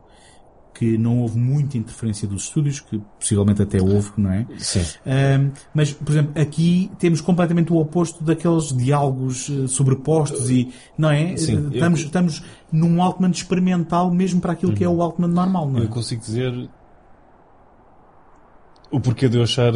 que 0.83 0.99
não 0.99 1.21
houve 1.21 1.39
muita 1.39 1.79
interferência 1.79 2.27
dos 2.27 2.43
estúdios, 2.45 2.81
que 2.81 3.01
possivelmente 3.21 3.63
até 3.63 3.81
houve, 3.81 4.11
não 4.17 4.33
é? 4.33 4.45
Sim. 4.59 4.81
Mas, 5.73 5.93
por 5.93 6.11
exemplo, 6.11 6.41
aqui 6.43 6.91
temos 6.99 7.21
completamente 7.21 7.73
o 7.73 7.77
oposto 7.77 8.25
daqueles 8.25 8.77
diálogos 8.77 9.49
eh, 9.49 9.69
sobrepostos 9.69 10.51
e, 10.51 10.73
não 10.99 11.09
é? 11.11 11.37
Sim, 11.37 11.53
Eh, 11.57 11.59
eu- 11.61 11.71
estamos, 11.71 12.01
estamos 12.01 12.43
num 12.73 13.01
Altman 13.01 13.31
experimental 13.31 14.11
mesmo 14.11 14.41
para 14.41 14.53
aquilo 14.53 14.73
que 14.73 14.83
é 14.83 14.89
o 14.89 15.01
Altman 15.01 15.29
normal, 15.29 15.69
não 15.69 15.79
é? 15.81 15.85
Eu 15.85 15.89
consigo 15.89 16.21
dizer 16.21 16.69
o 18.91 18.99
porquê 19.01 19.29
de 19.29 19.37
eu 19.39 19.43
achar 19.45 19.73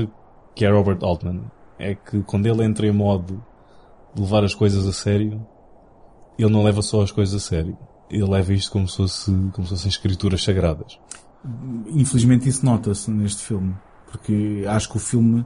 que 0.54 0.64
é 0.64 0.70
Robert 0.70 0.98
Altman. 1.02 1.42
É 1.78 1.94
que 1.94 2.20
quando 2.22 2.46
ele 2.46 2.64
entra 2.64 2.86
em 2.86 2.92
modo 2.92 3.42
de 4.14 4.22
levar 4.22 4.42
as 4.44 4.54
coisas 4.54 4.86
a 4.86 4.92
sério, 4.92 5.46
ele 6.38 6.50
não 6.50 6.62
leva 6.64 6.82
só 6.82 7.02
as 7.02 7.12
coisas 7.12 7.34
a 7.34 7.38
sério. 7.46 7.76
Ele 8.10 8.24
leva 8.28 8.52
isto 8.52 8.70
como 8.70 8.86
se, 8.88 8.96
fosse, 8.96 9.30
como 9.52 9.64
se 9.66 9.70
fossem 9.70 9.88
escrituras 9.88 10.42
sagradas. 10.42 10.98
Infelizmente 11.88 12.48
isso 12.48 12.64
nota-se 12.64 13.10
neste 13.10 13.42
filme, 13.42 13.74
porque 14.10 14.64
acho 14.68 14.88
que 14.90 14.96
o 14.96 15.00
filme 15.00 15.44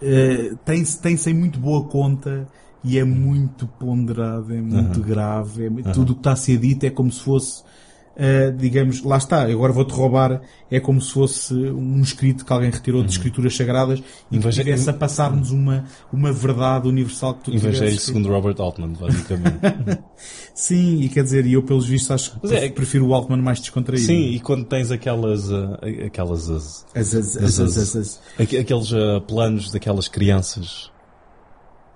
eh, 0.00 0.54
tem-se 0.64 1.00
tem-se 1.00 1.30
em 1.30 1.34
muito 1.34 1.58
boa 1.58 1.84
conta 1.84 2.48
e 2.84 2.98
é 2.98 3.04
muito 3.04 3.66
ponderado, 3.66 4.52
é 4.54 4.60
muito 4.60 5.00
Uhum. 5.00 5.06
grave, 5.06 5.66
é, 5.66 5.68
Uhum. 5.68 5.82
tudo 5.92 6.10
o 6.12 6.14
que 6.14 6.20
está 6.20 6.32
a 6.32 6.36
ser 6.36 6.58
dito 6.58 6.84
é 6.86 6.90
como 6.90 7.10
se 7.10 7.20
fosse, 7.20 7.62
eh, 8.18 8.50
digamos, 8.50 9.02
lá 9.04 9.16
está, 9.16 9.42
agora 9.42 9.72
vou-te 9.72 9.92
roubar, 9.94 10.42
é 10.68 10.80
como 10.80 11.00
se 11.00 11.12
fosse 11.12 11.54
um 11.54 12.00
escrito 12.02 12.44
que 12.44 12.52
alguém 12.52 12.68
retirou 12.70 13.02
de 13.04 13.12
escrituras 13.12 13.54
sagradas 13.56 14.02
e 14.30 14.38
que 14.38 14.48
estivesse 14.48 14.90
a 14.90 14.92
passar-nos 14.92 15.52
uma, 15.52 15.84
uma 16.12 16.32
verdade 16.32 16.88
universal 16.88 17.34
que 17.34 17.44
tu 17.44 17.54
Evangelho 17.54 17.98
segundo 18.00 18.28
Robert 18.28 18.56
Altman, 18.58 18.92
basicamente. 18.98 19.58
Sim, 20.52 21.00
e 21.02 21.08
quer 21.08 21.22
dizer, 21.22 21.46
e 21.46 21.52
eu 21.52 21.62
pelos 21.62 21.86
vistos 21.86 22.10
acho 22.10 22.40
que 22.40 22.54
é- 22.54 22.68
prefiro 22.68 23.06
o 23.06 23.14
Altman 23.14 23.40
mais 23.40 23.60
descontraído. 23.60 24.04
Sim, 24.06 24.30
e 24.30 24.40
quando 24.40 24.64
tens 24.64 24.90
aquelas, 24.90 25.50
ah, 25.52 25.78
aquelas, 26.04 26.50
as, 26.50 26.86
As- 26.94 27.14
as- 27.14 27.36
as- 27.36 27.60
as- 27.60 27.76
as- 27.78 27.96
as- 27.96 28.20
aqu- 28.38 28.58
aqueles 28.58 28.88
planos 29.28 29.70
daquelas 29.70 30.08
crianças, 30.08 30.90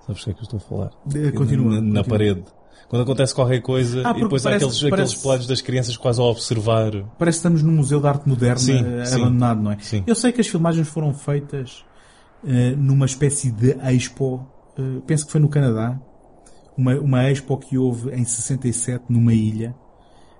sabes 0.07 0.21
o 0.21 0.25
que 0.25 0.31
é 0.31 0.33
que 0.33 0.39
eu 0.39 0.43
estou 0.43 0.57
a 0.57 0.61
falar? 0.61 0.91
Eh, 1.13 1.31
continua, 1.31 1.81
Na, 1.81 2.03
parede. 2.03 2.43
Quando 2.93 3.01
acontece 3.05 3.33
qualquer 3.33 3.59
coisa, 3.59 4.03
Ah, 4.05 4.11
e 4.15 4.21
depois 4.21 4.45
há 4.45 4.51
parece- 4.51 4.65
aqueles, 4.65 4.81
parece- 4.81 4.93
aqueles 4.93 5.15
planos 5.23 5.47
das 5.47 5.61
crianças 5.61 5.97
quase 5.97 6.21
a 6.21 6.23
observar. 6.25 6.91
Parece 7.17 7.37
que 7.37 7.39
estamos 7.39 7.63
num 7.63 7.71
museu 7.71 7.99
de 7.99 8.05
arte 8.05 8.29
moderna 8.29 8.59
Sim, 8.59 8.85
eh, 8.85 9.03
sim. 9.05 9.15
abandonado, 9.15 9.63
não 9.63 9.71
é? 9.71 9.77
Sim. 9.79 10.03
Eu 10.05 10.13
sei 10.13 10.31
que 10.31 10.39
as 10.39 10.45
filmagens 10.45 10.87
foram 10.87 11.11
feitas 11.11 11.83
eh, 12.45 12.75
numa 12.77 13.07
espécie 13.07 13.49
de 13.51 13.71
expo, 13.95 14.45
eh, 14.77 15.01
penso 15.07 15.25
que 15.25 15.31
foi 15.31 15.41
no 15.41 15.49
Canadá, 15.49 15.99
uma, 16.77 16.93
uma 16.99 17.23
expo 17.31 17.57
que 17.57 17.79
houve 17.79 18.11
em 18.11 18.23
67 18.23 19.05
numa 19.09 19.33
ilha, 19.33 19.73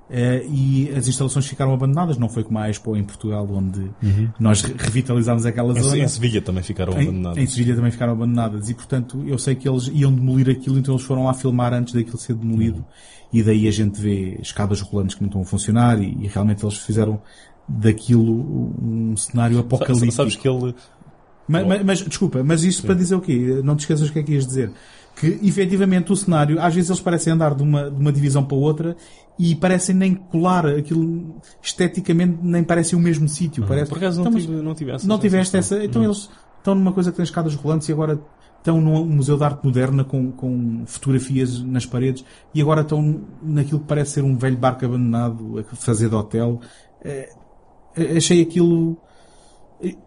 eh, 0.09 0.45
e 0.47 0.91
as 0.95 1.07
instalações 1.07 1.45
ficaram 1.47 1.73
abandonadas, 1.73 2.17
não 2.17 2.29
foi 2.29 2.43
como 2.43 2.59
a 2.59 2.69
expo 2.69 2.95
em 2.95 3.03
Portugal, 3.03 3.47
onde 3.51 3.79
Uhum. 4.03 4.29
nós 4.39 4.61
re- 4.61 4.75
revitalizámos 4.77 5.45
aquela 5.45 5.77
Em, 5.77 5.81
zona. 5.81 5.97
em 5.97 6.07
Sevilha 6.07 6.41
também 6.41 6.61
ficaram 6.63 6.93
Em- 6.93 7.03
abandonados. 7.03 7.37
Em 7.41 7.47
Sevilha 7.47 7.75
também 7.75 7.91
ficaram 7.91 8.13
abandonadas 8.13 8.69
e, 8.69 8.73
portanto, 8.73 9.23
eu 9.25 9.37
sei 9.37 9.55
que 9.55 9.67
eles 9.67 9.89
iam 9.93 10.13
demolir 10.13 10.49
aquilo, 10.49 10.77
então 10.77 10.93
eles 10.93 11.05
foram 11.05 11.23
lá 11.25 11.33
filmar 11.33 11.73
antes 11.73 11.93
daquilo 11.93 12.17
ser 12.17 12.35
demolido 12.35 12.85
e 13.31 13.41
daí 13.41 13.67
a 13.67 13.71
gente 13.71 13.99
vê 13.99 14.37
escadas 14.41 14.81
rolantes 14.81 15.15
que 15.15 15.21
não 15.21 15.27
estão 15.27 15.41
a 15.41 15.45
funcionar 15.45 15.99
e, 16.01 16.17
e 16.21 16.27
realmente 16.27 16.63
eles 16.63 16.77
fizeram 16.77 17.19
daquilo 17.67 18.75
um 18.81 19.15
cenário 19.15 19.57
apocalíptico. 19.59 20.11
Sabes 20.11 20.35
que 20.35 20.47
ele... 20.47 20.75
Mas, 21.47 21.67
mas- 21.67 21.83
mas, 21.83 22.01
desculpa, 22.01 22.41
mas 22.43 22.63
isto 22.63 22.83
para 22.85 22.95
dizer 22.95 23.15
o 23.15 23.21
quê? 23.21 23.61
Não 23.63 23.75
te 23.75 23.81
esqueças 23.81 24.07
o 24.09 24.13
que 24.13 24.19
é 24.19 24.23
que 24.23 24.31
ias 24.33 24.45
dizer. 24.45 24.71
Que, 25.15 25.39
efetivamente, 25.43 26.11
o 26.11 26.15
cenário, 26.15 26.59
às 26.59 26.73
vezes 26.73 26.89
eles 26.89 27.01
parecem 27.01 27.33
andar 27.33 27.53
de 27.53 27.61
uma, 27.63 27.89
de 27.89 27.99
uma 27.99 28.11
divisão 28.11 28.43
para 28.43 28.57
outra 28.57 28.97
e 29.37 29.55
parecem 29.55 29.95
nem 29.95 30.15
colar 30.15 30.65
aquilo, 30.65 31.35
esteticamente, 31.61 32.39
nem 32.41 32.63
parecem 32.63 32.97
o 32.97 33.01
mesmo 33.01 33.27
sítio. 33.27 33.65
Parece... 33.67 33.89
Por 33.89 33.97
acaso 33.97 34.21
não 34.21 34.29
Então, 34.29 34.39
tive, 34.41 34.53
não 34.61 34.75
tive 34.75 34.91
essa 34.91 35.07
não 35.07 35.19
tiveste 35.19 35.57
essa. 35.57 35.83
Então 35.83 36.01
Não. 36.01 36.09
eles 36.09 36.29
estão 36.57 36.75
numa 36.75 36.91
coisa 36.91 37.11
que 37.11 37.17
tem 37.17 37.23
escadas 37.23 37.55
rolantes 37.55 37.87
e 37.89 37.91
agora 37.91 38.19
estão 38.57 38.79
num 38.79 39.05
museu 39.05 39.37
de 39.37 39.43
arte 39.43 39.63
moderna 39.65 40.03
com, 40.03 40.31
com 40.31 40.83
fotografias 40.85 41.61
nas 41.61 41.85
paredes 41.85 42.23
e 42.53 42.61
agora 42.61 42.81
estão 42.81 43.21
naquilo 43.41 43.81
que 43.81 43.87
parece 43.87 44.11
ser 44.11 44.23
um 44.23 44.37
velho 44.37 44.57
barco 44.57 44.85
abandonado 44.85 45.59
a 45.59 45.75
fazer 45.75 46.09
de 46.09 46.15
hotel. 46.15 46.59
Eh, 47.03 47.29
achei 48.17 48.41
aquilo. 48.41 48.97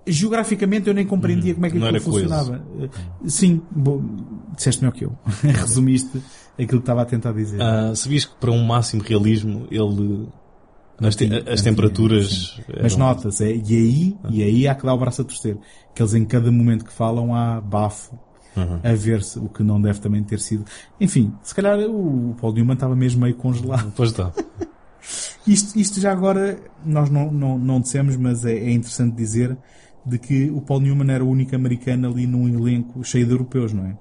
Geograficamente 0.07 0.89
eu 0.89 0.95
nem 0.95 1.07
compreendia 1.07 1.55
como 1.55 1.67
é 1.67 1.71
que 1.71 1.77
aquilo 1.77 2.01
funcionava. 2.01 2.65
Eh, 2.81 2.89
Sim, 3.27 3.61
bom, 3.71 4.03
disseste 4.57 4.83
melhor 4.83 4.93
que 4.95 5.05
eu. 5.05 5.17
Resumiste 5.43 6.19
aquilo 6.55 6.69
que 6.69 6.77
estava 6.85 7.03
a 7.03 7.05
tentar 7.05 7.33
dizer. 7.33 7.61
Ah, 7.61 7.95
sabias 7.95 8.25
que 8.25 8.35
para 8.37 8.51
um 8.51 8.65
máximo 8.65 9.03
realismo 9.03 9.67
ele... 9.71 10.29
As, 10.99 11.15
te- 11.15 11.29
as 11.47 11.61
temperaturas... 11.61 12.59
Mas 12.83 12.97
nota-se, 12.97 13.45
é, 13.45 13.55
e 13.55 13.77
aí, 13.77 14.17
e 14.31 14.43
aí 14.43 14.67
há 14.69 14.75
que 14.75 14.87
dar 14.87 14.95
o 14.95 14.99
braço 14.99 15.21
a 15.21 15.25
torcer. 15.25 15.59
Que 15.95 16.01
eles 16.03 16.15
em 16.15 16.25
cada 16.25 16.51
momento 16.51 16.85
que 16.87 16.93
falam 16.93 17.35
há 17.35 17.61
bafo. 17.61 18.19
a 18.83 18.93
ver-se, 18.95 19.39
o 19.39 19.51
que 19.51 19.63
não 19.63 19.79
deve 19.79 20.01
também 20.01 20.25
ter 20.25 20.41
sido. 20.41 20.65
Enfim, 20.99 21.35
se 21.43 21.55
calhar 21.55 21.79
o 21.81 22.35
Paul 22.41 22.55
Newman 22.55 22.73
estava 22.73 22.97
mesmo 22.97 23.21
meio 23.21 23.35
congelado. 23.35 23.93
Pois 23.95 24.09
está. 24.11 24.33
Isto, 25.47 25.79
isto 25.79 26.01
já 26.01 26.13
agora, 26.13 26.59
nós 26.85 27.09
não, 27.09 27.31
não, 27.31 27.59
não 27.59 27.81
dissemos, 27.81 28.17
mas 28.17 28.45
é, 28.45 28.53
é 28.53 28.71
interessante 28.71 29.15
dizer 29.15 29.57
de 30.05 30.19
que 30.19 30.51
o 30.51 30.61
Paul 30.61 30.81
Newman 30.81 31.13
era 31.13 31.25
o 31.25 31.29
único 31.29 31.55
americano 31.55 32.09
ali 32.09 32.27
num 32.27 32.49
elenco 32.49 33.03
cheio 33.03 33.27
de 33.27 33.33
europeus, 33.33 33.73
não 33.73 33.87
é? 33.87 33.97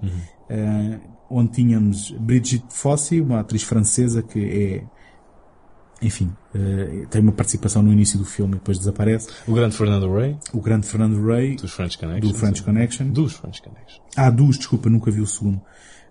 Eh, 0.49 0.99
onde 1.29 1.51
tínhamos 1.51 2.11
Brigitte 2.11 2.67
Fossey, 2.69 3.21
uma 3.21 3.39
atriz 3.39 3.63
francesa 3.63 4.21
que 4.21 4.39
é, 4.39 4.83
enfim, 6.05 6.31
eh, 6.53 7.07
tem 7.09 7.21
uma 7.21 7.31
participação 7.31 7.81
no 7.81 7.91
início 7.91 8.19
do 8.19 8.25
filme 8.25 8.53
e 8.53 8.57
depois 8.57 8.77
desaparece. 8.77 9.29
O 9.47 9.53
grande 9.53 9.75
Fernando 9.75 10.11
Ray, 10.13 10.37
O 10.53 10.61
grande 10.61 10.85
Fernando 10.85 11.25
Ray, 11.25 11.55
dos 11.55 11.71
French 11.71 11.97
Connection. 11.97 12.31
do 12.31 12.37
French 12.37 12.63
Connection. 12.63 13.07
Dos 13.09 13.33
French 13.33 13.61
Connection. 13.63 14.03
Ah, 14.15 14.29
dos, 14.29 14.57
desculpa, 14.57 14.89
nunca 14.89 15.09
vi 15.09 15.21
o 15.21 15.27
segundo. 15.27 15.59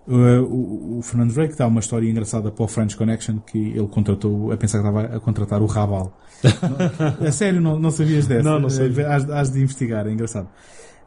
Uh, 0.06 0.42
o, 0.42 0.98
o 0.98 1.02
Fernando 1.02 1.32
Drake 1.32 1.56
dá 1.56 1.66
uma 1.66 1.80
história 1.80 2.08
engraçada 2.08 2.50
para 2.50 2.62
o 2.64 2.68
French 2.68 2.94
Connection 2.96 3.38
que 3.38 3.58
ele 3.70 3.88
contratou, 3.88 4.52
a 4.52 4.56
pensar 4.56 4.82
que 4.82 4.86
estava 4.88 5.16
a 5.16 5.20
contratar 5.20 5.62
o 5.62 5.66
Raval. 5.66 6.18
Não- 7.20 7.26
a 7.28 7.32
sério, 7.32 7.60
não, 7.60 7.78
não 7.80 7.90
sabias 7.90 8.26
dessa? 8.26 8.42
Não, 8.42 8.60
não 8.60 8.68
sabia. 8.68 9.08
Has, 9.08 9.30
has 9.30 9.50
de 9.50 9.62
investigar, 9.62 10.06
é 10.06 10.10
engraçado. 10.12 10.46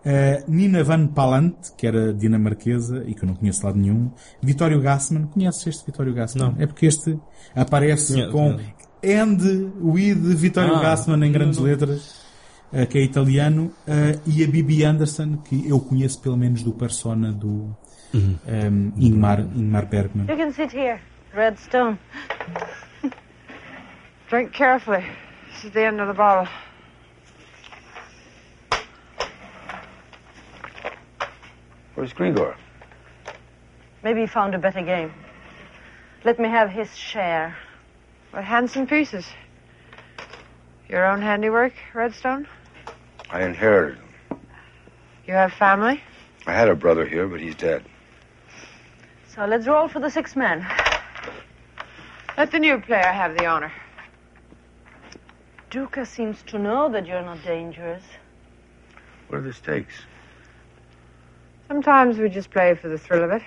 Uh, 0.04 0.50
Nina 0.52 0.84
Van 0.84 1.06
Palant, 1.08 1.54
que 1.78 1.86
era 1.86 2.12
dinamarquesa 2.14 3.04
e 3.06 3.14
que 3.14 3.24
eu 3.24 3.28
não 3.28 3.36
conheço 3.36 3.60
de 3.60 3.66
lado 3.66 3.78
nenhum. 3.78 4.10
Vitório 4.42 4.82
Gassman, 4.82 5.28
conheces 5.28 5.68
este 5.68 5.86
Vitório 5.86 6.14
Gassman? 6.14 6.54
Não. 6.56 6.62
É 6.62 6.66
porque 6.66 6.86
este 6.88 7.20
aparece 7.56 8.14
Conheço, 8.14 8.32
com 8.32 8.54
conheço. 8.54 8.74
End 9.04 9.72
with 9.80 10.16
Vitório 10.36 10.76
Ah, 10.76 10.82
Gassman 10.82 11.24
em 11.28 11.32
grandes 11.32 11.58
não, 11.58 11.66
não. 11.66 11.72
letras, 11.72 12.16
uh, 12.74 12.88
que 12.90 12.98
é 12.98 13.04
italiano, 13.04 13.72
e 14.26 14.44
a 14.44 14.48
Bibi 14.48 14.84
Anderson, 14.84 15.38
que 15.38 15.68
eu 15.70 15.80
conheço 15.80 16.20
pelo 16.22 16.36
menos 16.38 16.64
do 16.64 16.72
persona 16.72 17.32
do 17.32 17.76
Uhum. 18.18 18.40
um, 18.48 18.94
Ingmar, 18.98 19.38
Ingmar 19.56 19.90
Bergman. 19.90 20.28
You 20.28 20.36
can 20.36 20.52
sit 20.52 20.72
here, 20.72 21.00
Redstone. 21.36 22.00
Drink 24.30 24.54
carefully. 24.54 25.06
This 25.54 25.66
is 25.66 25.72
the 25.72 25.84
end 25.84 26.02
of 26.02 26.08
the 26.08 26.14
bottle. 26.14 26.48
Where's 31.94 32.14
Grigor? 32.14 32.56
Maybe 34.04 34.22
he 34.22 34.28
found 34.28 34.56
a 34.56 34.60
better 34.60 34.82
game. 34.82 35.14
Let 36.24 36.40
me 36.40 36.50
have 36.50 36.70
his 36.70 36.96
share. 36.96 37.56
What 38.32 38.44
handsome 38.44 38.88
pieces. 38.88 39.28
Your 40.90 41.06
own 41.06 41.22
handiwork, 41.22 41.74
Redstone? 41.94 42.48
I 43.30 43.44
inherited 43.44 44.00
them. 44.00 44.40
You 45.28 45.34
have 45.34 45.54
family? 45.54 46.02
I 46.46 46.54
had 46.54 46.70
a 46.70 46.76
brother 46.76 47.06
here, 47.06 47.28
but 47.28 47.42
he's 47.42 47.56
dead. 47.56 47.84
So 49.38 49.46
let's 49.46 49.68
roll 49.68 49.88
for 49.88 50.00
the 50.00 50.10
six 50.10 50.36
men. 50.36 50.66
Let 52.40 52.50
the 52.50 52.58
new 52.58 52.82
player 52.82 53.12
have 53.12 53.38
the 53.38 53.46
honor. 53.46 53.72
Duca 55.70 56.08
seems 56.08 56.42
to 56.48 56.58
know 56.58 56.90
that 56.90 57.06
you're 57.06 57.22
not 57.22 57.44
dangerous. 57.44 58.02
What 59.28 59.38
are 59.38 59.42
the 59.42 59.54
stakes? 59.54 59.94
Sometimes 61.68 62.18
we 62.18 62.30
just 62.30 62.50
play 62.50 62.74
for 62.74 62.90
the 62.90 62.98
thrill 62.98 63.26
of 63.26 63.32
it. 63.32 63.44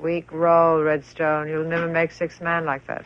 Weak 0.00 0.32
roll, 0.32 0.82
Redstone. 0.82 1.46
You'll 1.46 1.68
never 1.68 1.86
make 1.86 2.10
six 2.10 2.40
man 2.40 2.64
like 2.64 2.82
that. 2.88 3.04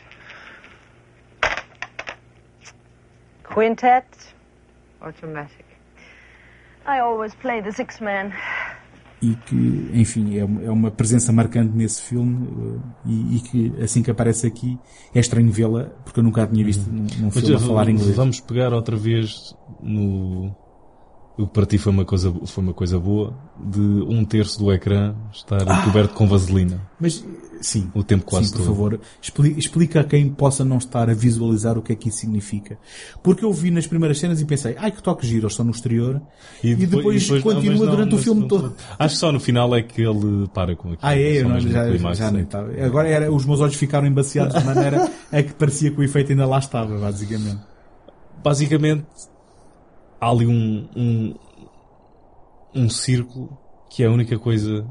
Quintet. 3.43 4.33
Automatic. 5.03 5.64
I 6.87 6.99
always 6.99 7.33
play 7.35 7.61
the 7.61 7.71
six 7.71 7.99
man. 7.99 8.31
E 9.21 9.33
que, 9.33 9.89
enfim, 9.93 10.37
é, 10.37 10.43
uma- 10.45 10.61
é 10.63 10.69
uma 10.69 10.91
presença 10.91 11.31
marcante 11.31 11.75
nesse 11.75 12.01
filme 12.01 12.47
uh, 12.47 12.81
e, 13.05 13.37
e 13.37 13.39
que, 13.39 13.73
assim 13.81 14.03
que 14.03 14.11
aparece 14.11 14.45
aqui, 14.45 14.77
é 15.15 15.19
estranho 15.19 15.51
vê-la, 15.51 15.85
porque 16.03 16.19
eu 16.19 16.23
nunca 16.23 16.43
a 16.43 16.47
tinha 16.47 16.63
visto 16.63 16.87
num, 16.91 17.07
num 17.19 17.25
Mas 17.33 17.39
filme 17.39 17.55
a 17.55 17.59
falar 17.59 17.89
inglês. 17.89 18.15
Vamos 18.15 18.39
pegar 18.41 18.73
outra 18.73 18.95
vez 18.95 19.55
no. 19.81 20.53
O 21.37 21.45
que 21.47 21.53
para 21.53 21.65
ti 21.65 21.77
foi 21.77 21.91
uma 21.91 22.05
coisa, 22.05 22.33
foi 22.45 22.63
uma 22.63 22.73
coisa 22.73 22.97
boa, 22.97 23.33
de 23.61 23.79
um 23.79 24.23
terço 24.23 24.57
do 24.57 24.71
ecrã 24.71 25.13
estar 25.33 25.83
coberto 25.83 26.13
com 26.13 26.25
vaselina. 26.25 26.81
Mas, 26.97 27.25
sim. 27.59 27.91
O 27.93 28.03
tempo 28.03 28.23
quase 28.23 28.45
Sim, 28.47 28.51
por 28.53 28.57
todo. 28.59 28.67
favor, 28.67 28.99
expli- 29.21 29.53
explica 29.57 29.99
a 29.99 30.03
quem 30.05 30.29
possa 30.29 30.63
não 30.63 30.77
estar 30.77 31.09
a 31.09 31.13
visualizar 31.13 31.77
o 31.77 31.81
que 31.81 31.91
é 31.91 31.95
que 31.95 32.07
isso 32.07 32.19
significa. 32.19 32.77
Porque 33.21 33.43
eu 33.43 33.51
vi 33.51 33.69
nas 33.69 33.85
primeiras 33.85 34.17
cenas 34.17 34.39
e 34.39 34.45
pensei, 34.45 34.75
ai 34.79 34.91
que 34.91 35.03
toque 35.03 35.27
giro, 35.27 35.41
eles 35.41 35.51
estão 35.51 35.65
no 35.65 35.71
exterior. 35.71 36.21
E 36.63 36.73
depois, 36.73 37.27
não, 37.29 37.41
continua 37.41 37.71
mas 37.71 37.79
não, 37.81 37.91
durante 37.91 38.11
o 38.13 38.15
mas 38.15 38.23
filme 38.23 38.41
não- 38.41 38.47
todo. 38.47 38.73
Acho 38.97 39.15
que 39.15 39.19
só 39.19 39.29
no 39.33 39.39
final 39.41 39.75
é 39.75 39.81
que 39.81 40.01
ele 40.01 40.47
para 40.53 40.73
com 40.73 40.87
aquilo. 40.93 40.99
Ah, 41.01 41.17
é? 41.17 41.41
Eu 41.41 41.49
não, 41.49 41.59
já, 41.59 41.85
clímax, 41.89 42.17
já 42.17 42.31
nem 42.31 42.43
estava. 42.43 42.71
Agora 42.81 43.09
era, 43.09 43.29
os 43.29 43.45
meus 43.45 43.59
olhos 43.59 43.75
ficaram 43.75 44.07
embaciados 44.07 44.57
de 44.57 44.63
maneira 44.63 45.11
a 45.33 45.43
que 45.43 45.53
parecia 45.53 45.91
que 45.91 45.99
o 45.99 46.03
efeito 46.03 46.31
ainda 46.31 46.45
lá 46.45 46.59
estava, 46.59 46.97
basicamente. 46.97 47.59
Basicamente, 48.41 49.05
há 50.19 50.29
ali 50.29 50.45
um, 50.47 50.87
um, 50.95 51.33
um 52.73 52.89
círculo 52.89 53.57
que 53.89 54.03
é 54.03 54.07
a 54.07 54.11
única 54.11 54.37
coisa 54.37 54.85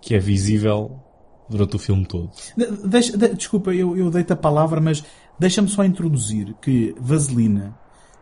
que 0.00 0.14
é 0.14 0.18
visível 0.18 1.00
durante 1.48 1.76
o 1.76 1.78
filme 1.78 2.04
todo. 2.06 2.30
De- 2.56 2.88
deixa- 2.88 3.16
de- 3.16 3.34
desculpa, 3.34 3.72
eu, 3.74 3.96
eu 3.96 4.10
dei-te 4.10 4.32
a 4.32 4.36
palavra, 4.36 4.80
mas 4.80 5.02
deixa-me 5.38 5.68
só 5.68 5.84
introduzir 5.84 6.54
que 6.60 6.94
vaselina 7.00 7.76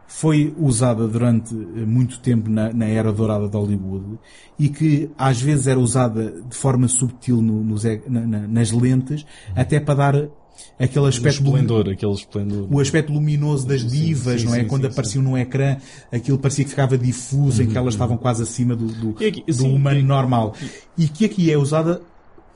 foi 0.07 0.55
usada 0.59 1.09
durante 1.09 1.55
eh, 1.55 1.85
muito 1.87 2.21
tempo 2.21 2.49
na, 2.51 2.73
na 2.73 2.85
era 2.87 3.11
dourada 3.13 3.49
de 3.49 3.57
Hollywood 3.57 4.19
e 4.59 4.69
que 4.69 5.11
às 5.17 5.41
vezes 5.41 5.67
era 5.67 5.81
usada 5.81 6.31
de 6.43 6.55
forma 6.57 6.87
subtil 6.89 7.41
no- 7.41 7.65
nos 7.65 7.85
na- 7.85 8.27
na- 8.27 8.47
nas 8.49 8.71
lentes 8.71 9.25
até 9.57 9.81
para 9.81 9.95
dar 9.95 10.29
aquele 10.79 11.05
O 11.05 11.09
aspecto 11.09 11.39
lumi- 11.45 11.61
esplendor, 11.61 11.89
aquele 11.93 12.13
esplendor. 12.13 12.67
o 12.71 12.81
aspecto 12.81 13.13
luminoso 13.13 13.67
das 13.67 13.85
divas, 13.85 14.41
sim, 14.41 14.47
não 14.47 14.55
é? 14.55 14.65
Quando 14.65 14.83
sim, 14.83 14.89
apareciam 14.89 15.23
no 15.25 15.37
ecrã, 15.39 15.77
aquilo 16.13 16.39
parecia 16.39 16.65
que 16.65 16.71
ficava 16.71 16.97
difuso, 16.99 17.63
em 17.63 17.67
que 17.67 17.77
elas 17.79 17.95
estavam 17.95 18.17
quase 18.17 18.43
acima 18.43 18.75
do, 18.77 18.87
do, 18.87 19.11
aqui- 19.25 19.45
do 19.53 19.67
humano 19.67 20.03
normal. 20.03 20.55
E 20.97 21.09
que 21.09 21.25
aqui 21.25 21.51
é 21.51 21.57
usada 21.59 22.01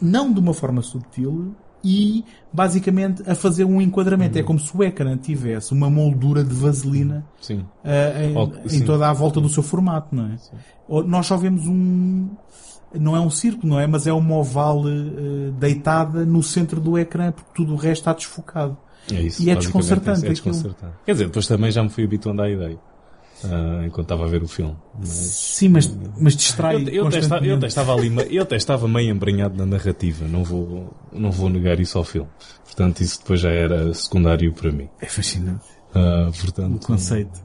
não 0.01 0.33
de 0.33 0.39
uma 0.41 0.55
forma 0.55 0.81
subtil 0.83 1.55
e 1.85 2.25
basicamente 2.53 3.23
a 3.29 3.35
fazer 3.37 3.65
um 3.65 3.81
enquadramento. 3.81 4.35
Uhum. 4.35 4.41
É 4.41 4.45
como 4.45 4.59
se 4.59 4.77
o 4.77 4.83
ecrã 4.83 5.17
tivesse 5.17 5.73
uma 5.73 5.89
moldura 5.89 6.43
de 6.43 6.53
vaselina 6.53 7.25
Sim. 7.41 7.65
ah, 7.85 8.25
em, 8.25 8.37
Ou- 8.37 8.53
em 8.71 8.81
toda 8.81 9.09
a 9.09 9.13
volta 9.13 9.41
do 9.41 9.49
seu 9.49 9.63
formato, 9.63 10.15
não 10.15 10.27
é? 10.27 10.37
Nós 11.07 11.27
só 11.27 11.37
vemos 11.37 11.67
um. 11.67 12.29
Não 12.95 13.15
é 13.15 13.21
um 13.21 13.31
círculo, 13.31 13.69
não 13.69 13.81
é? 13.81 13.87
Mas 13.87 14.07
é 14.07 14.13
uma 14.13 14.37
oval 14.37 14.83
eh, 14.89 15.51
deitada 15.59 16.25
no 16.25 16.43
centro 16.43 16.81
do 16.81 16.99
ecrã, 16.99 17.31
porque 17.33 17.51
tudo 17.55 17.75
o 17.75 17.77
resto 17.77 18.01
está 18.03 18.13
desfocado. 18.13 18.77
É 19.13 19.23
isso, 19.23 19.43
e 19.43 19.49
é 19.51 19.55
basicamente, 19.55 19.61
desconcertante 19.89 20.27
é 20.27 20.29
desconcertante. 20.31 20.93
Quer 21.05 21.13
dizer, 21.13 21.27
depois 21.27 21.47
também 21.47 21.71
já 21.71 21.83
me 21.83 21.89
fui 21.91 22.05
habituando 22.05 22.43
à 22.43 22.51
ideia. 22.51 22.79
ah, 23.45 23.83
enquanto 23.87 24.07
estava 24.07 24.25
a 24.25 24.29
ver 24.29 24.43
o 24.43 24.49
filme. 24.49 24.77
Mas- 24.99 25.09
Sim, 25.09 25.69
mas, 25.69 25.97
mas 26.19 26.35
distrai 26.35 26.75
Eu, 26.77 26.89
eu, 26.89 27.07
até 27.07 27.19
estava, 27.19 27.47
eu 27.47 27.57
ali, 27.95 28.09
eu 28.37 28.43
meio 28.89 29.11
embranhado 29.15 29.57
na 29.57 29.65
narrativa, 29.65 30.27
não 30.27 30.43
vou, 30.43 30.93
não 31.13 31.31
vou 31.31 31.49
negar 31.49 31.79
isso 31.79 31.97
ao 31.99 32.05
filme. 32.05 32.29
Portanto, 32.65 33.01
isso 33.01 33.21
depois 33.21 33.41
já 33.41 33.51
era 33.51 33.95
secundário 33.95 34.53
para 34.53 34.73
mim. 34.73 34.89
É 35.01 35.07
fascinante. 35.07 35.65
Ah, 35.95 36.31
portanto, 36.41 36.83
O 36.83 36.87
conceito 36.87 37.41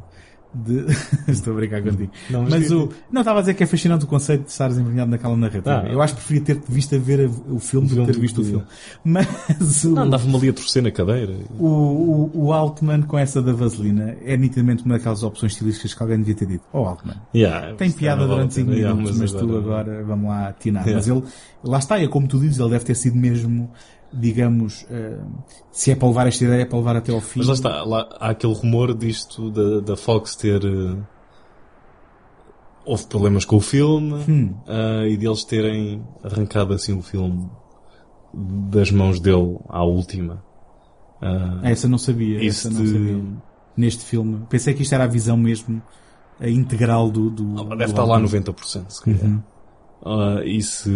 de... 0.53 0.85
Estou 1.31 1.53
a 1.53 1.55
brincar 1.57 1.81
contigo. 1.81 2.11
Não, 2.29 2.43
mas 2.43 2.53
mas 2.53 2.71
o... 2.71 2.89
Não, 3.11 3.21
estava 3.21 3.39
a 3.39 3.41
dizer 3.41 3.53
que 3.53 3.63
é 3.63 3.67
fascinante 3.67 4.05
o 4.05 4.07
conceito 4.07 4.45
de 4.45 4.51
estares 4.51 4.77
embrenhado 4.77 5.11
naquela 5.11 5.35
narrativa. 5.35 5.83
Ah. 5.85 5.91
Eu 5.91 6.01
acho 6.01 6.13
que 6.15 6.21
preferia 6.21 6.43
ter-te 6.43 6.71
visto 6.71 6.95
a 6.95 6.97
ver 6.97 7.29
o 7.49 7.59
filme 7.59 7.87
do 7.87 7.95
que 7.95 8.11
ter 8.11 8.19
visto 8.19 8.41
o 8.41 8.43
filme. 8.43 8.63
Mas 9.03 9.83
o... 9.83 9.91
Não, 9.91 10.03
andava-me 10.03 10.35
ali 10.35 10.49
a 10.49 10.53
torcer 10.53 10.83
na 10.83 10.91
cadeira. 10.91 11.35
O, 11.59 11.67
o, 11.67 12.31
o 12.45 12.53
Altman 12.53 13.01
com 13.03 13.17
essa 13.17 13.41
da 13.41 13.53
vaselina 13.53 14.15
é 14.23 14.37
nitidamente 14.37 14.83
uma 14.85 14.95
daquelas 14.97 15.23
opções 15.23 15.53
estilísticas 15.53 15.93
que 15.93 16.01
alguém 16.03 16.17
devia 16.19 16.35
ter 16.35 16.45
dito. 16.45 16.63
Oh 16.71 16.85
Altman. 16.85 17.15
Yeah, 17.35 17.75
Tem 17.75 17.91
piada 17.91 18.27
durante 18.27 18.51
a 18.51 18.53
5 18.55 18.65
pena. 18.65 18.77
Yeah, 18.77 18.95
minutos, 18.95 19.19
mas, 19.19 19.31
mas 19.33 19.41
tu 19.41 19.57
agora- 19.57 19.81
agora 19.81 20.03
vamos 20.03 20.29
lá 20.29 20.47
atinar. 20.49 20.83
Yeah. 20.87 20.97
Mas 20.97 21.07
ele, 21.07 21.23
lá 21.63 21.79
está, 21.79 21.99
é 21.99 22.07
como 22.07 22.27
tu 22.27 22.39
dizes, 22.39 22.59
ele 22.59 22.69
deve 22.69 22.85
ter 22.85 22.95
sido 22.95 23.15
mesmo, 23.15 23.71
digamos, 24.13 24.85
eh, 24.89 25.19
se 25.71 25.91
é 25.91 25.95
para 25.95 26.07
levar 26.07 26.27
esta 26.27 26.43
ideia, 26.43 26.61
é 26.61 26.65
para 26.65 26.77
levar 26.77 26.95
até 26.95 27.11
ao 27.11 27.19
fim. 27.21 27.39
Mas 27.39 27.47
lá 27.47 27.53
está, 27.53 27.83
lá, 27.83 28.07
há 28.19 28.29
aquele 28.29 28.53
rumor 28.53 28.93
disto 28.93 29.49
da, 29.51 29.79
da 29.81 29.97
Fox 29.97 30.35
ter. 30.35 30.63
eh, 30.63 30.97
houve 32.85 33.05
problemas 33.07 33.45
com 33.45 33.55
o 33.55 33.61
filme 33.61 34.13
Hum. 34.27 34.55
ah, 34.67 35.07
e 35.07 35.15
deles 35.17 35.43
terem 35.43 36.03
arrancado 36.23 36.73
assim 36.73 36.97
o 36.97 37.01
filme 37.01 37.49
das 38.69 38.91
mãos 38.91 39.19
dele 39.19 39.57
à 39.69 39.83
última. 39.83 40.43
Ah, 41.21 41.59
Ah, 41.63 41.69
essa 41.71 41.87
não 41.87 41.97
sabia, 41.97 42.45
essa 42.45 42.69
não 42.69 42.81
de- 42.83 42.91
sabia. 42.91 43.23
Neste 43.75 44.03
filme. 44.03 44.45
Pensei 44.49 44.73
que 44.73 44.83
isto 44.83 44.93
era 44.93 45.05
a 45.05 45.07
visão 45.07 45.35
mesmo 45.37 45.81
integral 46.41 47.09
do, 47.09 47.29
do 47.29 47.55
Deve 47.69 47.75
do 47.77 47.83
estar 47.85 48.03
lá 48.03 48.17
Altman. 48.17 48.41
90%, 48.41 48.89
se 48.89 49.01
calhar. 49.01 49.23
Uhum. 49.23 49.41
Ah, 50.05 50.41
e 50.43 50.61
se... 50.61 50.89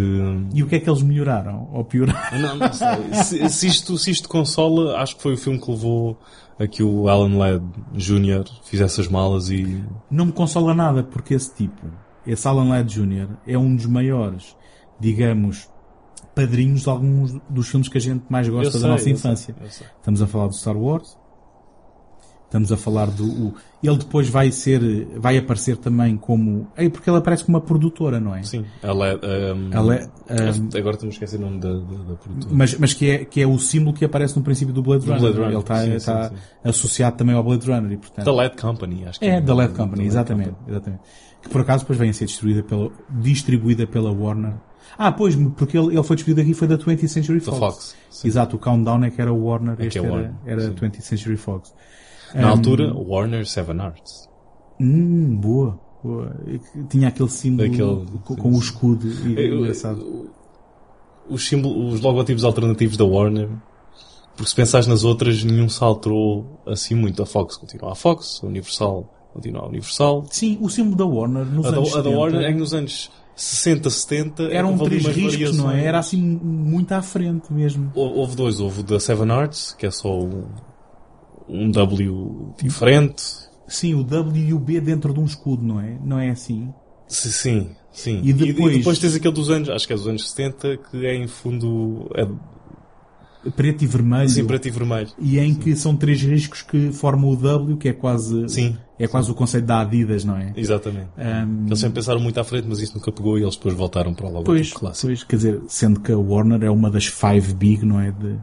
E 0.53 0.61
o 0.61 0.67
que 0.67 0.75
é 0.75 0.79
que 0.79 0.89
eles 0.89 1.01
melhoraram? 1.01 1.69
Ou 1.71 1.83
pioraram? 1.85 2.39
Não, 2.39 2.55
não 2.57 2.73
sei. 2.73 3.13
se, 3.23 3.49
se 3.49 3.67
isto, 3.67 3.97
se 3.97 4.11
isto 4.11 4.27
consola, 4.27 4.97
acho 4.97 5.15
que 5.15 5.21
foi 5.21 5.33
o 5.33 5.37
filme 5.37 5.59
que 5.59 5.71
levou 5.71 6.17
a 6.59 6.67
que 6.67 6.83
o 6.83 7.07
Alan 7.07 7.37
Ladd 7.37 7.63
Jr. 7.93 8.43
fizesse 8.63 8.99
as 8.99 9.07
malas 9.07 9.49
e... 9.49 9.83
Não 10.11 10.25
me 10.25 10.31
consola 10.31 10.73
nada, 10.73 11.03
porque 11.03 11.33
esse 11.33 11.53
tipo, 11.53 11.87
esse 12.25 12.47
Alan 12.47 12.67
Ladd 12.67 12.93
Jr., 12.93 13.29
é 13.45 13.57
um 13.57 13.75
dos 13.75 13.85
maiores, 13.85 14.55
digamos, 14.99 15.69
padrinhos 16.35 16.81
de 16.81 16.89
alguns 16.89 17.39
dos 17.49 17.69
filmes 17.69 17.87
que 17.87 17.97
a 17.97 18.01
gente 18.01 18.25
mais 18.29 18.49
gosta 18.49 18.71
sei, 18.71 18.81
da 18.81 18.87
nossa 18.87 19.09
eu 19.09 19.13
infância. 19.13 19.55
sei, 19.57 19.65
eu 19.65 19.71
sei. 19.71 19.87
Estamos 19.97 20.21
a 20.21 20.27
falar 20.27 20.47
do 20.47 20.55
Star 20.55 20.77
Wars. 20.77 21.17
Estamos 22.47 22.71
a 22.71 22.77
falar 22.77 23.07
do... 23.07 23.25
o- 23.25 23.53
ele 23.83 23.97
depois 23.97 24.29
vai 24.29 24.49
ser, 24.51 24.79
vai 25.17 25.37
aparecer 25.37 25.75
também 25.77 26.15
como... 26.15 26.65
É 26.77 26.87
porque 26.89 27.09
ele 27.09 27.17
aparece 27.17 27.43
como 27.43 27.57
uma 27.57 27.63
produtora, 27.63 28.19
não 28.21 28.33
é? 28.33 28.41
Sim. 28.41 28.63
Ela 28.81 29.07
é... 29.09 29.53
um, 29.53 29.69
Ela 29.73 29.95
é, 29.95 30.03
um, 30.05 30.77
Agora 30.79 30.95
estamos 30.95 31.03
a 31.03 31.09
esquecer 31.09 31.37
o 31.37 31.41
nome 31.41 31.59
da, 31.59 31.69
da, 31.73 31.79
da 31.79 32.15
produtora. 32.15 32.55
Mas, 32.55 32.77
mas 32.79 32.93
que, 32.93 33.09
é, 33.11 33.25
que 33.25 33.41
é 33.41 33.45
o 33.45 33.59
símbolo 33.59 33.93
que 33.95 34.05
aparece 34.05 34.35
no 34.37 34.43
princípio 34.43 34.73
do 34.73 34.81
Blade 34.81 35.05
Do 35.05 35.11
Runner. 35.11 35.21
Blade 35.21 35.37
Runner, 35.37 35.51
Ele 35.51 35.59
está, 35.59 35.75
sim, 35.81 35.89
sim, 35.89 35.95
está 35.97 36.29
sim. 36.29 36.35
associado 36.63 37.17
também 37.17 37.35
ao 37.35 37.43
Blade 37.43 37.67
Runner 37.69 37.91
e 37.91 37.97
portanto... 37.97 38.25
Da 38.25 38.33
Led 38.33 38.55
Company, 38.55 39.05
acho 39.05 39.19
que 39.19 39.25
É, 39.25 39.41
da 39.41 39.53
LED 39.53 39.71
Da 39.73 39.77
Company, 39.77 40.01
LED 40.03 40.07
exatamente, 40.07 40.49
Company. 40.51 40.69
exatamente. 40.71 41.01
Que 41.41 41.49
por 41.49 41.61
acaso 41.61 41.83
depois 41.83 41.99
vem 41.99 42.09
a 42.09 42.13
ser 42.13 42.25
distribuída 42.25 42.63
pela, 42.63 42.89
distribuída 43.09 43.85
pela 43.85 44.11
Warner. 44.11 44.53
Ah, 44.97 45.11
pois, 45.11 45.35
porque 45.35 45.77
ele, 45.77 45.87
ele 45.95 46.03
foi 46.03 46.15
distribuído 46.15 46.41
aqui 46.49 46.53
foi 46.57 46.67
da 46.67 46.77
20th 46.77 47.07
Century 47.09 47.39
Fox. 47.41 47.57
Fox. 47.59 47.95
Exato, 48.25 48.55
o 48.55 48.59
Countdown 48.59 49.03
é 49.03 49.11
que 49.11 49.21
era 49.21 49.31
Warner, 49.31 49.75
É 49.77 49.85
este 49.85 49.99
é 49.99 50.01
era, 50.01 50.11
Warner, 50.11 50.31
era 50.45 50.61
sim. 50.61 50.73
20th 50.73 51.01
Century 51.01 51.37
Fox. 51.37 51.73
Na 52.35 52.47
Um, 52.47 52.51
altura, 52.51 52.93
Warner 52.93 53.45
Seven 53.47 53.79
Arts. 53.79 54.27
Hum, 54.79 55.35
boa. 55.37 55.79
boa. 56.03 56.35
Tinha 56.89 57.07
aquele 57.07 57.29
símbolo 57.29 57.67
Aquele- 57.67 58.19
com, 58.23 58.35
com 58.35 58.49
o 58.53 58.59
escudo 58.59 59.07
engraçado. 59.25 60.29
Os, 61.29 61.47
símbolos, 61.47 61.95
os 61.95 62.01
logotipos 62.01 62.43
alternativos 62.43 62.95
da 62.95 63.03
Warner, 63.03 63.49
porque 64.35 64.49
se 64.49 64.55
pensares 64.55 64.87
nas 64.87 65.03
outras, 65.03 65.43
nenhum 65.43 65.67
se 65.67 65.83
alterou 65.83 66.61
assim 66.65 66.95
muito. 66.95 67.21
A 67.21 67.25
Fox 67.25 67.57
continua 67.57 67.91
a 67.91 67.95
Fox, 67.95 68.39
a 68.43 68.47
Universal 68.47 69.13
continua 69.33 69.63
a 69.63 69.67
Universal. 69.67 70.25
Sim, 70.29 70.57
o 70.61 70.69
símbolo 70.69 70.95
da 70.95 71.05
Warner 71.05 71.45
nos 71.45 71.65
A 71.65 71.71
da, 71.71 71.77
anos 71.77 71.93
a 71.93 71.97
da 71.97 72.03
70 72.03 72.17
Warner 72.17 72.41
é 72.43 72.53
nos 72.53 72.73
anos 72.73 73.11
60, 73.35 73.89
70 73.89 74.43
eram 74.43 74.71
houve 74.71 74.85
ali 74.85 75.03
três 75.03 75.15
riscos, 75.35 75.57
não 75.57 75.69
é? 75.69 75.83
Era 75.83 75.99
assim 75.99 76.21
muito 76.21 76.91
à 76.93 77.01
frente 77.01 77.51
mesmo. 77.51 77.91
Hou- 77.93 78.15
Houve 78.19 78.35
dois. 78.35 78.59
Houve 78.59 78.79
o 78.79 78.83
da 78.83 78.99
Seven 78.99 79.29
Arts, 79.31 79.73
que 79.77 79.85
é 79.85 79.91
só 79.91 80.17
um, 80.17 80.43
um 81.49 81.69
W 81.71 82.53
diferente. 82.61 83.23
Sim, 83.67 83.95
o 83.95 84.03
W 84.03 84.47
e 84.49 84.53
o 84.53 84.59
B 84.59 84.79
dentro 84.79 85.13
de 85.13 85.19
um 85.19 85.25
escudo, 85.25 85.63
não 85.63 85.79
é? 85.81 85.97
Não 86.03 86.19
é 86.19 86.29
assim? 86.29 86.73
Sim, 87.07 87.29
sim. 87.31 87.69
sim. 87.91 88.21
E 88.23 88.31
depois- 88.33 88.75
e 88.75 88.77
depois 88.79 88.99
tens 88.99 89.15
aquele 89.15 89.33
dos 89.33 89.49
anos, 89.49 89.69
acho 89.69 89.85
que 89.87 89.93
é 89.93 89.95
dos 89.95 90.07
anos 90.07 90.29
70, 90.29 90.77
que 90.77 91.05
é 91.05 91.15
em 91.15 91.27
fundo 91.27 92.09
é, 92.15 92.27
Preto 93.55 93.83
e 93.83 93.87
vermelho. 93.87 94.29
sim, 94.29 94.45
preto 94.45 94.67
e 94.67 94.71
vermelho. 94.71 95.09
E 95.19 95.39
em 95.39 95.53
que 95.55 95.73
são 95.75 95.95
três 95.95 96.21
riscos 96.21 96.61
que 96.61 96.91
formam 96.91 97.29
o 97.29 97.35
W, 97.35 97.77
que 97.77 97.87
é 97.89 97.93
quase, 97.93 98.47
Sim. 98.49 98.75
É 98.99 99.07
quase 99.07 99.29
o 99.29 99.35
conceito 99.35 99.65
da 99.65 99.81
Adidas, 99.81 100.23
não 100.25 100.35
é? 100.37 100.53
Exatamente. 100.55 101.09
Um, 101.17 101.65
Eles 101.67 101.79
sempre 101.79 101.95
pensaram 101.95 102.19
muito 102.19 102.39
à 102.39 102.43
frente, 102.43 102.65
mas 102.67 102.79
isso 102.79 102.95
nunca 102.95 103.11
pegou 103.11 103.37
e 103.37 103.43
eles 103.43 103.55
depois 103.55 103.75
voltaram 103.75 104.13
para 104.13 104.25
o 104.25 104.29
logotipo 104.29 104.45
Pois, 104.51 104.73
clássico. 104.73 105.07
pois, 105.07 105.23
quer 105.23 105.35
dizer, 105.35 105.61
sendo 105.67 105.99
que 105.99 106.11
a 106.11 106.17
Warner 106.17 106.63
é 106.63 106.69
uma 106.71 106.89
das 106.89 107.05
five 107.07 107.53
big, 107.53 107.85
não 107.85 107.99
é? 107.99 108.11
De, 108.11 108.37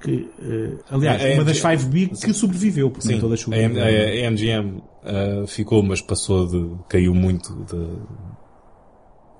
que, 0.00 0.28
eh, 0.40 0.78
aliás, 0.90 1.22
É, 1.22 1.32
é 1.32 1.34
uma 1.34 1.44
das 1.44 1.58
MGM. 1.58 1.76
five 1.78 1.90
big 1.90 2.16
que 2.20 2.32
sobreviveu, 2.32 2.90
porque 2.90 3.06
Sim, 3.08 3.18
todas 3.20 3.40
a, 3.40 3.50
M- 3.50 3.74
sobreviveram. 3.74 3.86
a- 3.86 4.26
a 4.26 4.30
MGM 4.30 4.82
ah, 5.04 5.46
ficou, 5.46 5.82
mas 5.82 6.00
passou 6.00 6.46
de. 6.46 6.76
caiu 6.88 7.14
muito 7.14 7.52
de, 7.64 7.86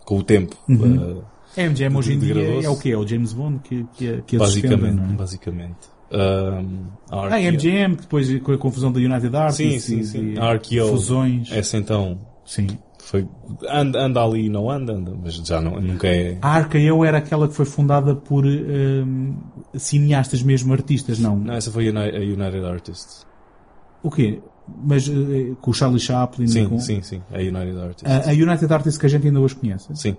com 0.05 0.19
o 0.19 0.23
tempo. 0.23 0.57
Uhum. 0.69 1.23
Ah, 1.57 1.61
A 1.61 1.65
MGM 1.65 1.97
hoje 1.97 2.13
em 2.15 2.19
dia 2.19 2.35
é 2.65 2.69
o 2.69 2.77
quê? 2.79 2.91
É 2.91 2.97
o 2.99 3.07
James 3.07 3.33
Bond 3.33 3.61
que, 3.61 3.85
que, 3.97 4.23
que 4.23 4.37
a 4.37 4.39
basicamente. 4.41 5.01
é? 5.01 5.17
basicamente. 5.17 5.98
Ah, 6.11 6.63
a 7.11 7.17
Ah, 7.17 7.23
a 7.35 7.39
RKO. 7.39 7.53
MGM, 7.53 7.97
depois 7.97 8.39
com 8.43 8.53
a 8.53 8.59
confusão 8.59 8.91
da 8.93 8.99
United 8.99 9.31
Sim, 9.31 9.37
Artists 9.37 9.85
sim, 9.85 10.01
e- 10.01 10.05
sim. 10.05 10.35
e 10.35 10.81
A 10.81 10.87
fusões. 10.89 11.51
Essa 11.53 11.77
então. 11.77 12.19
Sim. 12.45 12.67
Foi, 13.01 13.27
anda, 13.71 14.01
anda 14.01 14.23
ali 14.23 14.47
e 14.47 14.49
não 14.51 14.71
anda, 14.71 14.93
anda, 14.93 15.15
mas 15.23 15.35
já 15.35 15.61
não, 15.61 15.81
nunca 15.81 16.09
é. 16.09 16.37
A 16.43 16.59
RKO 16.61 17.05
era 17.05 17.19
aquela 17.19 17.49
que 17.49 17.55
foi 17.55 17.65
fundada 17.65 18.15
por 18.15 18.45
ehm, 18.47 19.35
cineastas 19.77 20.43
mesmo, 20.43 20.73
artistas, 20.75 21.19
não? 21.19 21.37
Não, 21.39 21.55
essa 21.55 21.71
foi 21.71 21.89
a 21.89 21.91
Uni- 21.91 22.01
a 22.17 22.21
United 22.21 22.65
Artists. 22.67 23.25
O 24.03 24.11
quê? 24.11 24.43
Mas 24.85 25.09
eh, 25.09 25.55
com 25.61 25.71
o 25.71 25.75
Charlie 25.75 26.01
Chaplin 26.01 26.45
e 26.45 26.49
Sim, 26.49 26.69
com... 26.69 26.79
sim, 26.79 27.01
sim. 27.01 27.23
A 27.31 27.39
United 27.39 27.79
Artists. 27.79 28.13
A, 28.27 28.31
a 28.31 28.33
United 28.33 28.73
Artists 28.73 28.99
que 28.99 29.07
a 29.07 29.09
gente 29.09 29.27
ainda 29.27 29.41
hoje 29.41 29.55
conhece? 29.55 29.95
Sim, 29.97 30.17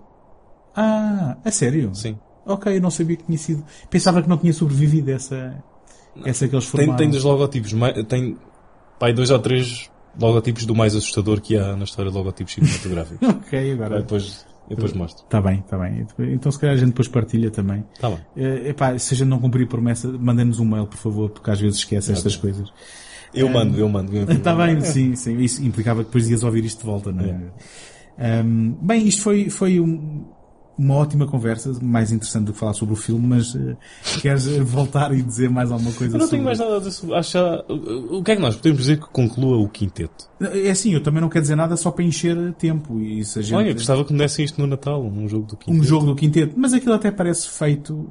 Ah, 0.75 1.37
a 1.43 1.51
sério? 1.51 1.93
sim. 1.93 2.17
Ok, 2.45 2.75
eu 2.75 2.81
não 2.81 2.89
sabia 2.89 3.15
que 3.17 3.23
tinha 3.25 3.37
sido... 3.37 3.63
Pensava 3.91 4.21
que 4.23 4.29
não 4.29 4.37
tinha 4.37 4.53
sobrevivido 4.53 5.11
essa, 5.11 5.63
essa 6.25 6.47
que 6.47 6.55
eles 6.55 6.65
Tem, 6.65 6.71
formaram. 6.85 6.97
tem 6.97 7.09
dos 7.09 7.23
logotipos, 7.23 7.73
tem 8.07 8.37
pai 8.99 9.13
dois 9.13 9.29
ou 9.31 9.39
três 9.39 9.89
logotipos 10.19 10.65
do 10.65 10.75
mais 10.75 10.95
assustador 10.95 11.39
que 11.41 11.57
há 11.57 11.75
na 11.75 11.83
história 11.83 12.11
de 12.11 12.17
logotipos 12.17 12.53
cinematográficos. 12.53 13.27
Ok, 13.29 13.71
agora... 13.73 13.89
Vai, 13.89 13.99
depois, 13.99 14.45
depois 14.67 14.93
mostro. 14.93 15.23
Está 15.23 15.41
bem, 15.41 15.59
está 15.59 15.77
bem. 15.77 16.05
Então 16.33 16.51
se 16.51 16.59
calhar 16.59 16.75
a 16.75 16.77
gente 16.79 16.89
depois 16.89 17.07
partilha 17.07 17.49
também. 17.49 17.83
Tá 17.99 18.09
bem. 18.09 18.19
Eh, 18.35 18.69
epá, 18.69 18.97
se 18.97 19.13
a 19.13 19.17
gente 19.17 19.27
não 19.27 19.39
cumprir 19.39 19.67
promessa, 19.67 20.07
mandem-nos 20.07 20.59
um 20.59 20.65
mail, 20.65 20.85
por 20.87 20.97
favor, 20.97 21.29
porque 21.29 21.49
às 21.49 21.59
vezes 21.59 21.79
esquece 21.79 22.11
estas 22.11 22.35
coisas. 22.35 22.69
Eu 23.33 23.47
mando, 23.49 23.77
eu 23.79 23.87
mando. 23.87 24.15
eu 24.15 24.23
Está 24.29 24.53
mando. 24.55 24.73
bem, 24.73 24.81
sim, 24.81 25.15
sim. 25.15 25.37
Isso 25.39 25.63
implicava 25.63 26.01
que 26.01 26.07
depois 26.09 26.29
ias 26.29 26.43
ouvir 26.43 26.65
isto 26.65 26.79
de 26.79 26.85
volta, 26.85 27.11
não 27.11 27.23
é? 27.23 28.43
Um, 28.43 28.71
bem, 28.81 29.07
isto 29.07 29.21
foi, 29.21 29.49
foi 29.49 29.79
um- 29.79 30.25
uma 30.79 30.95
ótima 30.95 31.27
conversa, 31.27 31.73
mais 31.81 32.11
interessante 32.11 32.45
do 32.45 32.53
que 32.53 32.59
falar 32.59 32.73
sobre 32.73 32.93
o 32.93 32.97
filme, 32.97 33.27
mas 33.27 33.53
eh, 33.55 33.75
queres 34.21 34.45
voltar 34.59 35.13
e 35.13 35.21
dizer 35.21 35.49
mais 35.49 35.71
alguma 35.71 35.91
coisa 35.91 36.15
Eu 36.15 36.19
não 36.19 36.25
sobre 36.25 36.37
tenho 36.37 36.45
mais 36.45 36.59
nada 36.59 36.77
a 36.77 36.79
dizer 36.79 37.21
já- 37.21 37.63
o 37.67 38.23
que 38.23 38.31
é 38.31 38.35
que 38.37 38.41
nós 38.41 38.55
podemos 38.55 38.79
dizer 38.79 38.97
que 38.99 39.07
conclua 39.09 39.57
o 39.57 39.67
quinteto? 39.67 40.29
É 40.39 40.69
assim, 40.71 40.93
eu 40.93 41.03
também 41.03 41.19
não 41.21 41.27
quero 41.29 41.41
dizer 41.41 41.55
nada 41.57 41.75
só 41.75 41.91
para 41.91 42.03
encher 42.05 42.53
tempo 42.53 42.99
e 43.01 43.23
se 43.25 43.41
gente... 43.41 43.55
Olha, 43.55 43.67
eu 43.69 43.73
gostava 43.73 44.05
que 44.05 44.13
me 44.13 44.19
dessem 44.19 44.45
isto 44.45 44.59
no 44.61 44.65
Natal, 44.67 45.03
um 45.03 45.27
jogo 45.27 45.45
do 45.45 45.57
quinteto. 45.57 45.77
um 45.77 45.83
jogo 45.83 46.05
do 46.05 46.15
quinteto, 46.15 46.53
mas 46.57 46.73
aquilo 46.73 46.93
até 46.93 47.11
parece 47.11 47.49
feito 47.49 48.09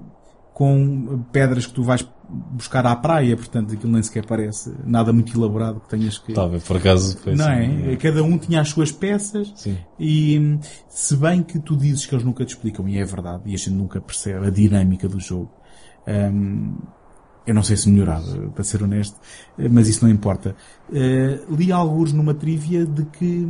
com 0.53 1.23
pedras 1.33 1.67
que 1.67 1.73
tu 1.73 1.83
vais 1.83 2.07
buscar 2.29 2.85
à 2.87 2.95
praia, 2.95 3.37
portanto 3.37 3.75
aquilo 3.75 3.93
nem 3.93 4.03
sequer 4.03 4.27
parece 4.27 4.73
nada 4.85 5.13
muito 5.13 5.37
elaborado 5.37 5.81
que 5.81 5.89
tenhas 5.89 6.19
que... 6.19 6.35
Bem, 6.35 6.61
por 6.61 6.77
acaso 6.77 7.17
foi 7.19 7.35
Não 7.35 7.45
assim, 7.45 7.91
é? 7.91 7.97
Cada 7.97 8.23
um 8.23 8.37
tinha 8.37 8.61
as 8.61 8.69
suas 8.69 8.93
peças 8.93 9.53
Sim. 9.57 9.79
e 9.99 10.39
hum, 10.39 10.59
se 10.89 11.17
bem 11.17 11.43
que 11.43 11.59
tu 11.59 11.77
dizes 11.77 12.05
que 12.07 12.15
eles 12.15 12.25
nunca 12.25 12.45
te 12.45 12.51
explicam, 12.55 12.89
e 12.89 12.99
é 12.99 13.05
verdade, 13.05 13.43
e 13.47 13.55
a 13.55 13.57
gente 13.57 13.71
nunca 13.71 14.01
percebe 14.01 14.47
a 14.47 14.51
dinâmica 14.51 15.09
do 15.09 15.19
jogo. 15.19 15.51
hum, 16.07 16.77
eu 17.47 17.55
não 17.55 17.63
sei 17.63 17.79
se 17.79 17.89
melhorava, 17.89 18.51
para 18.51 18.63
ser 18.63 18.83
honesto, 18.83 19.19
mas 19.71 19.89
isso 19.89 20.05
não 20.05 20.13
importa. 20.13 20.55
Eh, 20.93 21.41
li 21.49 21.73
alguns 21.73 22.13
numa 22.13 22.35
trivia 22.35 22.85
de 22.85 23.07
que 23.07 23.49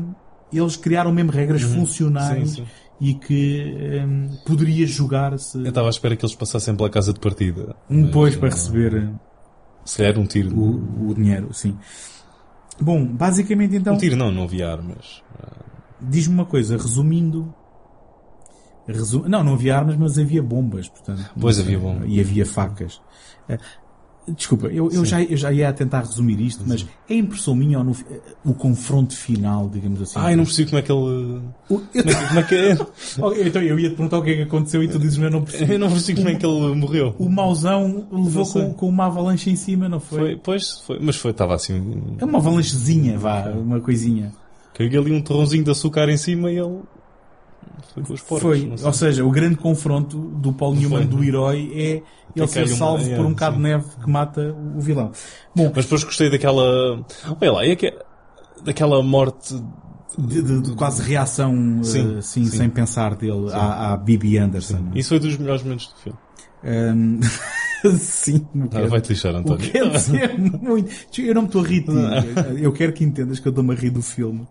eles 0.53 0.77
criaram 0.77 1.13
mesmo 1.13 1.33
regras 1.33 1.63
funcionais 1.63 2.39
Uhum. 2.39 2.47
Sim, 2.47 2.65
sim. 2.65 2.67
E 3.01 3.15
que 3.15 4.03
hum, 4.05 4.37
poderia 4.45 4.87
jogar-se 4.87 5.59
Eu 5.59 5.69
estava 5.69 5.87
à 5.87 5.91
espera 5.91 6.17
que 6.17 6.25
eles 6.25 6.35
passassem 6.35 6.75
pela 6.75 6.91
casa 6.91 7.13
de 7.13 7.21
partida. 7.21 7.77
um 7.89 8.03
depois 8.03 8.35
para 8.37 8.49
eh, 8.49 8.51
receber 8.51 8.95
eh, 8.97 9.11
Se 9.85 9.99
calhar 9.99 10.19
um 10.19 10.27
tiro. 10.27 10.57
o, 10.59 11.11
o 11.11 11.15
dinheiro, 11.15 11.53
sim. 11.55 11.77
Bom, 12.81 13.05
basicamente 13.07 13.77
então... 13.77 13.95
Um 13.95 13.99
tiro 13.99 14.17
não, 14.17 14.31
não 14.31 14.45
havia 14.45 14.69
armas. 14.71 15.23
Diz-me 16.01 16.35
uma 16.35 16.45
coisa, 16.47 16.77
resumindo. 16.77 17.53
resu- 18.87 19.29
Não, 19.29 19.43
não 19.43 19.55
havia 19.55 19.77
armas, 19.77 19.97
mas 19.97 20.19
havia 20.19 20.43
bombas, 20.43 20.89
portanto. 20.89 21.29
Pois, 21.41 21.59
havia 21.59 21.79
bombas. 21.79 22.09
E 22.09 22.21
havia 22.21 22.47
facas. 22.47 23.01
Desculpa, 24.27 24.67
eu, 24.67 24.91
eu, 24.93 25.05
já, 25.07 25.23
eu 25.23 25.37
já 25.39 25.51
ia 25.51 25.73
tentar 25.73 26.01
resumir 26.01 26.39
isto, 26.41 26.63
mas 26.67 26.85
é 27.09 27.15
impressão 27.15 27.55
minha 27.55 27.79
ou 27.79 27.85
no, 27.85 27.97
o 28.45 28.53
confronto 28.53 29.17
final, 29.17 29.71
digamos 29.71 30.03
assim? 30.03 30.15
Ah, 30.17 30.31
eu 30.33 30.37
não 30.37 30.45
percebi 30.45 30.69
como 30.69 30.79
é 30.79 30.83
que 30.83 30.93
ele. 30.93 31.01
O- 31.01 31.41
eu- 31.71 31.83
Como 31.89 32.11
é 32.11 32.13
que, 32.13 32.27
como 32.29 32.41
é 32.41 32.43
que 32.43 32.55
é? 32.55 32.79
Ok, 33.25 33.47
então 33.49 33.63
eu 33.63 33.79
ia 33.81 33.89
te 33.89 33.95
perguntar 33.97 34.19
o 34.19 34.23
que 34.23 34.31
é 34.31 34.37
que 34.37 34.43
aconteceu 34.43 34.83
e 34.83 34.89
tu 34.89 34.99
dizes, 34.99 35.17
mas 35.17 35.27
eu 35.27 35.31
não 35.39 35.45
percebi. 35.45 35.73
Eu 35.73 35.79
não 35.79 35.89
percebi 35.91 36.19
como 36.23 36.29
é 36.29 36.35
que 36.39 36.45
ele 36.45 36.75
morreu. 36.75 37.15
O 37.19 37.29
mauzão 37.31 38.07
levou 38.13 38.45
com, 38.47 38.75
com 38.75 38.89
uma 38.89 39.07
avalanche 39.07 39.49
em 39.49 39.57
cima, 39.57 39.89
não 39.89 39.99
foi? 39.99 40.19
Foi, 40.19 40.37
pois, 40.37 40.79
foi, 40.87 40.99
mas 41.01 41.17
foi, 41.17 41.31
estava 41.31 41.55
assim. 41.55 42.03
É 42.19 42.25
uma 42.27 42.37
avalanchezinha, 42.39 43.19
vá, 43.19 43.49
uma 43.51 43.81
coisinha. 43.81 44.31
Caiu 44.75 45.01
ali 45.01 45.11
um 45.13 45.23
torrãozinho 45.23 45.65
de 45.65 45.71
açúcar 45.71 46.09
em 46.11 46.17
cima 46.19 46.53
e 46.53 46.59
ele. 46.59 46.81
Foi 47.95 48.03
com 48.03 48.13
os 48.13 48.21
porcos. 48.21 48.43
Foi, 48.43 48.75
ou 48.85 48.93
seja, 48.93 49.25
o 49.25 49.31
grande 49.31 49.57
confronto 49.57 50.19
do 50.19 50.53
Paul 50.53 50.75
Newman 50.75 51.07
do 51.07 51.23
herói 51.25 51.71
é 51.75 52.03
ele 52.37 52.47
ser 52.47 52.61
cai 52.65 52.65
uma- 52.73 52.77
salvo 52.77 53.09
é, 53.11 53.17
por 53.17 53.25
um 53.27 53.31
bocado 53.31 53.57
de 53.57 53.63
sim. 53.63 53.69
neve 53.69 53.85
que 54.05 54.11
mata 54.11 54.57
o 54.77 54.81
vilão. 54.81 55.11
Bom, 55.55 55.73
Mas 55.75 55.85
depois 55.85 56.05
gostei 56.05 56.31
daquela. 56.31 57.05
Olha 57.41 57.53
lá, 57.53 57.67
e 57.67 57.73
aque- 57.73 57.95
daquela 58.65 59.03
morte. 59.03 59.55
de, 60.19 60.43
de- 60.43 60.63
de 60.63 60.73
quase 60.75 61.01
reação 61.03 61.81
Sim, 61.85 62.19
assim, 62.19 62.45
sim. 62.45 62.57
sem 62.57 62.69
pensar 62.71 63.15
dele 63.15 63.53
à, 63.53 63.93
à 63.93 63.97
Bibi 63.97 64.37
Anderson. 64.39 64.91
Isso 64.95 65.11
foi 65.11 65.21
dos 65.21 65.37
melhores 65.37 65.63
momentos 65.63 65.87
do 65.89 65.97
filme. 66.01 66.19
Ahm, 66.65 67.21
sim, 67.99 68.45
não 68.53 68.69
Ah, 68.73 68.87
vai-te 68.89 69.11
lixar, 69.11 69.33
António. 69.37 69.71
quero 69.71 69.91
dizer 69.93 70.37
muito. 70.39 70.91
Eu 71.21 71.35
não 71.35 71.43
me 71.43 71.49
estou 71.49 71.63
a 71.65 71.69
rir 71.69 71.81
de 71.83 71.87
ti. 71.93 72.59
Eu 72.65 72.73
quero 72.73 72.93
que 72.93 73.05
entendas 73.05 73.39
que 73.39 73.47
eu 73.47 73.51
estou-me 73.51 73.73
a 73.73 73.77
rir 73.77 73.91
do 73.91 74.03
filme. 74.03 74.47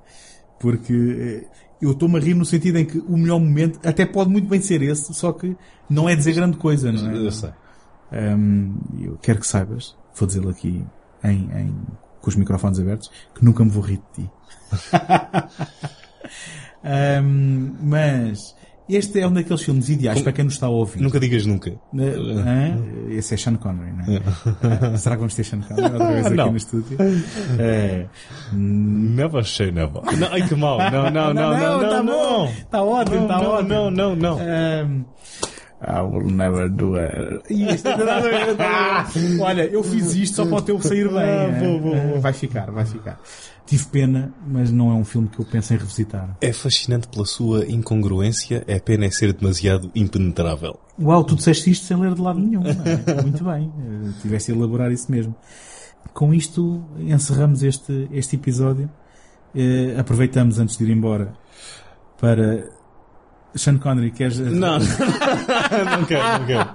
Porque 0.60 0.94
eh, 0.94 1.48
eu 1.82 1.92
estou-me 1.92 2.18
a 2.18 2.22
rir 2.22 2.34
no 2.34 2.46
sentido 2.46 2.78
em 2.78 2.86
que 2.86 3.00
o 3.00 3.18
melhor 3.18 3.40
momento 3.40 3.80
até 3.88 4.06
pode 4.06 4.30
muito 4.30 4.48
bem 4.48 4.62
ser 4.62 4.82
esse, 4.82 5.14
só 5.14 5.32
que 5.32 5.56
não 5.90 6.10
é 6.10 6.16
dizer 6.16 6.34
grande 6.34 6.58
coisa, 6.58 6.92
não 6.92 7.10
é? 7.10 7.18
Eu 7.18 7.32
sei. 7.32 7.52
Um, 8.12 8.78
eu 9.00 9.18
quero 9.22 9.40
que 9.40 9.48
saibas, 9.48 9.96
vou 10.16 10.28
dizê-lo 10.28 10.50
aqui 10.50 10.84
em, 11.24 11.50
em, 11.54 11.76
com 12.22 12.30
os 12.30 12.36
microfones 12.36 12.80
abertos, 12.80 13.12
que 13.36 13.44
nunca 13.44 13.64
me 13.64 13.70
vou 13.70 13.84
rir 13.84 14.02
de 14.16 14.24
ti. 14.24 14.32
um, 17.24 17.76
mas 17.82 18.56
este 18.90 19.20
é 19.20 19.28
um 19.28 19.34
daqueles 19.34 19.62
filmes 19.62 19.90
ideais 19.90 20.22
para 20.22 20.32
quem 20.32 20.46
nos 20.46 20.54
está 20.54 20.68
a 20.68 20.70
ouvir. 20.70 21.02
Nunca 21.02 21.20
digas 21.20 21.46
nunca. 21.46 21.72
Uh? 21.94 23.10
Esse 23.12 23.34
é 23.34 23.38
Sean 23.38 23.56
Connery, 23.56 23.92
não 23.94 24.14
é? 24.16 24.22
Ah, 24.94 24.98
Será 24.98 25.16
que 25.16 25.20
vamos 25.20 25.36
ter 25.36 25.44
Sean 25.44 25.62
Connery 25.62 25.94
outra 25.94 26.12
vez 26.14 26.26
aqui 26.26 26.36
Não. 26.36 26.52
no 26.52 26.58
estúdio? 26.58 26.98
É. 27.60 28.06
Never 28.54 29.46
say 29.46 29.72
never. 29.72 30.02
Não, 30.18 30.28
ai 30.32 30.48
que 30.48 30.56
mal. 30.56 30.78
Não, 30.78 31.10
não, 31.12 31.34
não, 31.34 31.58
não, 31.58 31.82
não, 31.82 31.90
tá 31.90 32.04
bom. 32.04 32.54
Tá 32.72 32.84
ótimo, 32.84 33.28
tá 33.28 33.38
não, 33.42 33.50
ótimo. 33.52 33.70
não, 33.70 33.92
não, 33.92 34.16
não. 34.16 35.06
I 35.80 36.02
will 36.02 36.32
never 36.32 36.68
do 36.70 36.96
it. 36.96 37.44
Isto 37.54 37.88
é. 37.90 37.94
Olha, 39.42 39.66
eu 39.66 39.84
fiz 39.84 40.16
isto 40.16 40.38
só 40.38 40.46
para 40.46 40.56
o 40.58 40.62
teu 40.62 40.82
sair 40.82 41.08
bem. 41.08 41.20
Ah, 41.20 41.60
boa, 41.60 41.80
boa, 41.80 41.96
boa. 41.96 42.20
Vai 42.20 42.34
ficar, 42.34 42.72
vai 42.72 42.84
ficar. 42.86 43.20
Tive 43.66 43.86
pena, 43.86 44.34
mas 44.48 44.72
não 44.72 44.90
é 44.92 44.94
um 44.96 45.04
filme 45.04 45.28
que 45.28 45.40
eu 45.40 45.46
penso 45.46 45.74
em 45.74 45.78
revisitar. 45.78 46.36
É 46.42 46.52
fascinante 46.54 47.08
pela 47.10 47.26
sua 47.26 47.66
incongruência, 47.68 48.64
é 48.66 48.80
pena 48.80 49.06
é 49.06 49.12
ser 49.12 49.34
demasiado 49.34 49.92
impenetrável. 49.94 50.80
Uau, 51.00 51.24
tu 51.24 51.36
disseste 51.36 51.70
isto 51.70 51.86
sem 51.86 51.98
ler 52.00 52.16
de 52.16 52.22
lado 52.22 52.40
nenhum. 52.40 52.64
não 52.64 52.72
é? 52.72 53.22
Muito 53.22 53.44
bem. 53.44 53.72
Eh, 53.78 54.12
Tivesse 54.22 54.52
a 54.52 54.56
elaborar 54.56 54.92
isso 54.92 55.12
mesmo. 55.12 55.36
Com 56.14 56.34
isto, 56.34 56.84
encerramos 56.98 57.62
este, 57.62 58.08
este 58.12 58.36
episódio. 58.38 58.90
Eh, 59.54 59.96
aproveitamos 60.00 60.58
antes 60.60 60.76
de 60.78 60.86
ir 60.86 60.90
embora 60.92 61.34
para. 62.20 62.76
Sean 63.56 63.78
Connery, 63.80 64.12
queres. 64.12 64.38
Não, 64.40 64.78
não 65.72 66.06
quero, 66.06 66.40
não 66.40 66.46
quero. 66.46 66.70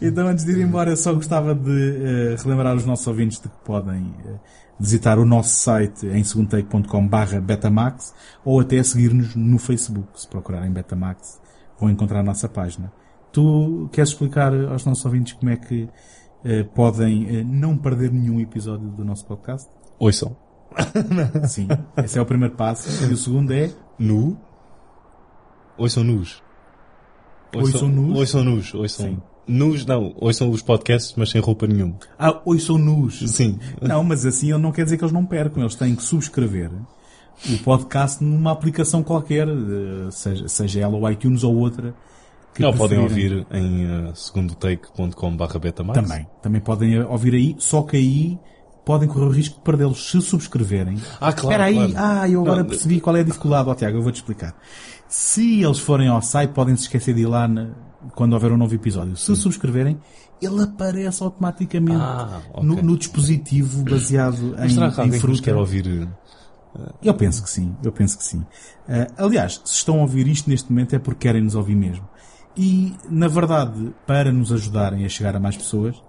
Então, 0.00 0.28
antes 0.28 0.44
de 0.44 0.52
ir 0.52 0.60
embora, 0.60 0.96
só 0.96 1.12
gostava 1.12 1.54
de 1.54 1.70
eh, 1.70 2.36
relembrar 2.42 2.74
os 2.76 2.84
nossos 2.84 3.06
ouvintes 3.06 3.40
de 3.40 3.48
que 3.48 3.56
podem 3.64 4.14
eh, 4.24 4.34
visitar 4.78 5.18
o 5.18 5.24
nosso 5.24 5.50
site 5.50 6.06
em 6.06 6.22
segundotake.com 6.24 7.06
barra 7.06 7.40
Betamax 7.40 8.14
ou 8.44 8.60
até 8.60 8.82
seguir-nos 8.82 9.34
no 9.34 9.58
Facebook. 9.58 10.08
Se 10.20 10.28
procurarem 10.28 10.70
Betamax, 10.70 11.40
vão 11.78 11.90
encontrar 11.90 12.20
a 12.20 12.24
nossa 12.24 12.48
página. 12.48 12.92
Tu 13.32 13.88
queres 13.92 14.10
explicar 14.10 14.52
aos 14.52 14.84
nossos 14.84 15.04
ouvintes 15.04 15.34
como 15.34 15.50
é 15.50 15.56
que 15.56 15.88
eh, 16.44 16.64
podem 16.64 17.44
não 17.44 17.76
perder 17.76 18.10
nenhum 18.10 18.40
episódio 18.40 18.88
do 18.88 19.04
nosso 19.04 19.26
podcast? 19.26 19.70
Ouçam. 19.98 20.36
Sim, 21.48 21.68
esse 21.98 22.18
é 22.18 22.22
o 22.22 22.26
primeiro 22.26 22.54
passo. 22.54 23.04
E 23.04 23.12
o 23.12 23.16
segundo 23.16 23.52
é 23.52 23.70
Nu. 23.98 24.38
Ouçam 25.76 26.04
nus. 26.04 26.42
Ouçam 27.54 27.88
nus? 27.88 28.18
Ouçam 28.18 28.44
nus. 28.44 28.74
Ouçam 28.74 29.22
nus, 29.46 29.84
não. 29.84 30.14
Ouçam 30.16 30.50
os 30.50 30.62
podcasts, 30.62 31.14
mas 31.16 31.30
sem 31.30 31.40
roupa 31.40 31.66
nenhuma. 31.66 31.96
Ah, 32.18 32.40
sou 32.58 32.78
nus. 32.78 33.18
Sim. 33.30 33.58
Não, 33.80 34.04
mas 34.04 34.24
assim 34.24 34.52
não 34.58 34.72
quer 34.72 34.84
dizer 34.84 34.96
que 34.96 35.04
eles 35.04 35.12
não 35.12 35.26
percam. 35.26 35.62
Eles 35.62 35.74
têm 35.74 35.94
que 35.94 36.02
subscrever 36.02 36.70
o 37.48 37.58
podcast 37.58 38.22
numa 38.22 38.52
aplicação 38.52 39.02
qualquer, 39.02 39.48
eh, 39.48 40.10
seja, 40.10 40.46
seja 40.48 40.80
ela 40.80 40.96
o 40.96 41.10
iTunes 41.10 41.42
ou 41.42 41.56
outra. 41.56 41.94
que 42.54 42.62
Não, 42.62 42.72
podem 42.72 42.98
ouvir 42.98 43.46
em 43.52 43.86
uh, 43.86 44.14
segundotake.com 44.14 45.36
barra 45.36 45.58
betamax. 45.58 46.00
Também. 46.00 46.26
Também 46.42 46.60
podem 46.60 46.96
eh, 46.96 47.04
ouvir 47.04 47.34
aí, 47.34 47.56
só 47.58 47.82
que 47.82 47.96
aí 47.96 48.38
podem 48.84 49.08
correr 49.08 49.26
o 49.26 49.30
risco 49.30 49.56
de 49.56 49.62
perdê-los 49.62 50.10
se 50.10 50.20
subscreverem. 50.20 50.98
Ah, 51.20 51.32
claro, 51.32 51.38
Espera 51.40 51.64
aí, 51.64 51.92
claro. 51.92 51.92
ah, 51.96 52.28
eu 52.28 52.40
agora 52.42 52.62
Não, 52.62 52.68
percebi 52.68 53.00
qual 53.00 53.16
é 53.16 53.20
a 53.20 53.24
dificuldade, 53.24 53.68
ó 53.68 53.74
Tiago, 53.74 53.98
eu 53.98 54.02
vou-te 54.02 54.16
explicar. 54.16 54.54
Se 55.12 55.60
eles 55.62 55.80
forem 55.80 56.06
ao 56.08 56.22
site, 56.22 56.50
podem 56.52 56.76
se 56.76 56.82
esquecer 56.82 57.12
de 57.14 57.22
ir 57.22 57.26
lá 57.26 57.48
na- 57.48 57.70
quando 58.14 58.32
houver 58.32 58.52
um 58.52 58.56
novo 58.56 58.72
episódio. 58.74 59.16
Se 59.16 59.34
subscreverem, 59.34 59.98
ele 60.40 60.62
aparece 60.62 61.20
automaticamente 61.22 62.00
Ah, 62.00 62.40
ok. 62.54 62.64
no, 62.64 62.76
no 62.80 62.96
dispositivo 62.96 63.82
baseado 63.82 64.54
em, 64.64 64.68
será 64.68 64.90
que 64.90 64.98
em 65.00 65.02
alguém 65.04 65.10
que 65.10 65.18
fruta. 65.18 65.42
quer 65.42 65.56
ouvir... 65.56 66.08
Eu 67.02 67.12
penso 67.14 67.42
que 67.42 67.50
sim, 67.50 67.74
eu 67.82 67.90
penso 67.90 68.16
que 68.16 68.22
sim. 68.24 68.46
Ah, 68.88 69.08
aliás, 69.24 69.60
se 69.64 69.74
estão 69.74 69.98
a 69.98 70.02
ouvir 70.02 70.28
isto 70.28 70.48
neste 70.48 70.70
momento 70.70 70.94
é 70.94 70.98
porque 71.00 71.26
querem 71.26 71.42
nos 71.42 71.56
ouvir 71.56 71.74
mesmo. 71.74 72.08
E, 72.56 72.94
na 73.10 73.26
verdade, 73.26 73.92
para 74.06 74.30
nos 74.32 74.52
ajudarem 74.52 75.04
a 75.04 75.08
chegar 75.08 75.34
a 75.34 75.40
mais 75.40 75.56
pessoas, 75.56 76.00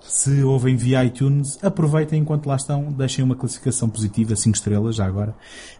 se 0.00 0.42
ouvem 0.42 0.76
via 0.76 1.02
iTunes, 1.04 1.58
aproveitem 1.64 2.20
enquanto 2.20 2.46
lá 2.46 2.56
estão, 2.56 2.92
deixem 2.92 3.24
uma 3.24 3.34
classificação 3.34 3.88
positiva, 3.88 4.36
5 4.36 4.54
estrelas, 4.56 4.94
já 4.96 5.06
agora, 5.06 5.34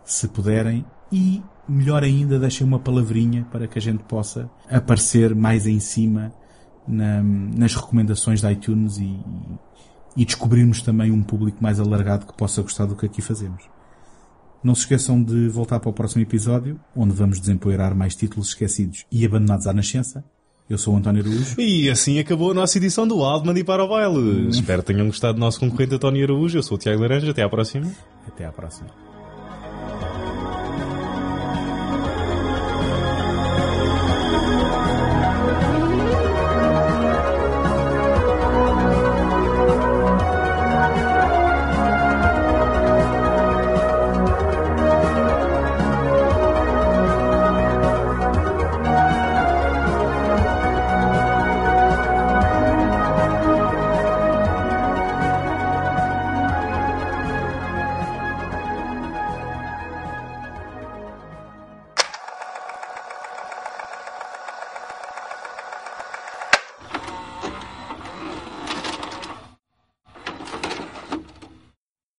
se 0.04 0.26
puderem, 0.28 0.84
e, 1.12 1.42
melhor 1.68 2.02
ainda, 2.02 2.38
deixem 2.38 2.66
uma 2.66 2.78
palavrinha 2.78 3.46
para 3.50 3.66
que 3.66 3.78
a 3.78 3.82
gente 3.82 4.02
possa 4.04 4.50
aparecer 4.70 5.34
mais 5.34 5.66
em 5.66 5.78
cima 5.80 6.32
na- 6.86 7.22
nas 7.22 7.74
recomendações 7.74 8.40
da 8.40 8.50
iTunes 8.52 8.98
e, 8.98 9.18
e 10.16 10.24
descobrirmos 10.24 10.82
também 10.82 11.10
um 11.10 11.22
público 11.22 11.58
mais 11.62 11.78
alargado 11.80 12.26
que 12.26 12.36
possa 12.36 12.62
gostar 12.62 12.86
do 12.86 12.96
que 12.96 13.06
aqui 13.06 13.20
fazemos. 13.22 13.64
Não 14.64 14.74
se 14.74 14.80
esqueçam 14.82 15.22
de 15.22 15.48
voltar 15.48 15.78
para 15.78 15.90
o 15.90 15.92
próximo 15.92 16.22
episódio, 16.22 16.80
onde 16.96 17.12
vamos 17.14 17.38
desempoeirar 17.38 17.94
mais 17.94 18.16
títulos 18.16 18.48
esquecidos 18.48 19.04
e 19.12 19.24
abandonados 19.24 19.66
à 19.66 19.72
nascença. 19.72 20.24
Eu 20.68 20.76
sou 20.78 20.94
o 20.94 20.96
António 20.96 21.22
Araújo. 21.22 21.60
E 21.60 21.88
assim 21.88 22.18
acabou 22.18 22.50
a 22.50 22.54
nossa 22.54 22.76
edição 22.78 23.06
do 23.06 23.22
Aldman 23.22 23.56
e 23.56 23.62
para 23.62 23.84
o 23.84 23.88
baile. 23.88 24.48
Espero 24.48 24.82
que 24.82 24.92
tenham 24.92 25.06
gostado 25.06 25.34
do 25.34 25.40
nosso 25.40 25.60
concorrente 25.60 25.94
António 25.94 26.24
Araújo. 26.24 26.58
Eu 26.58 26.62
sou 26.64 26.76
o 26.76 26.78
Tiago 26.80 27.02
Laranja. 27.02 27.30
Até 27.30 27.42
à 27.44 27.48
próxima. 27.48 27.86
Até 28.26 28.44
à 28.46 28.50
próxima. 28.50 29.05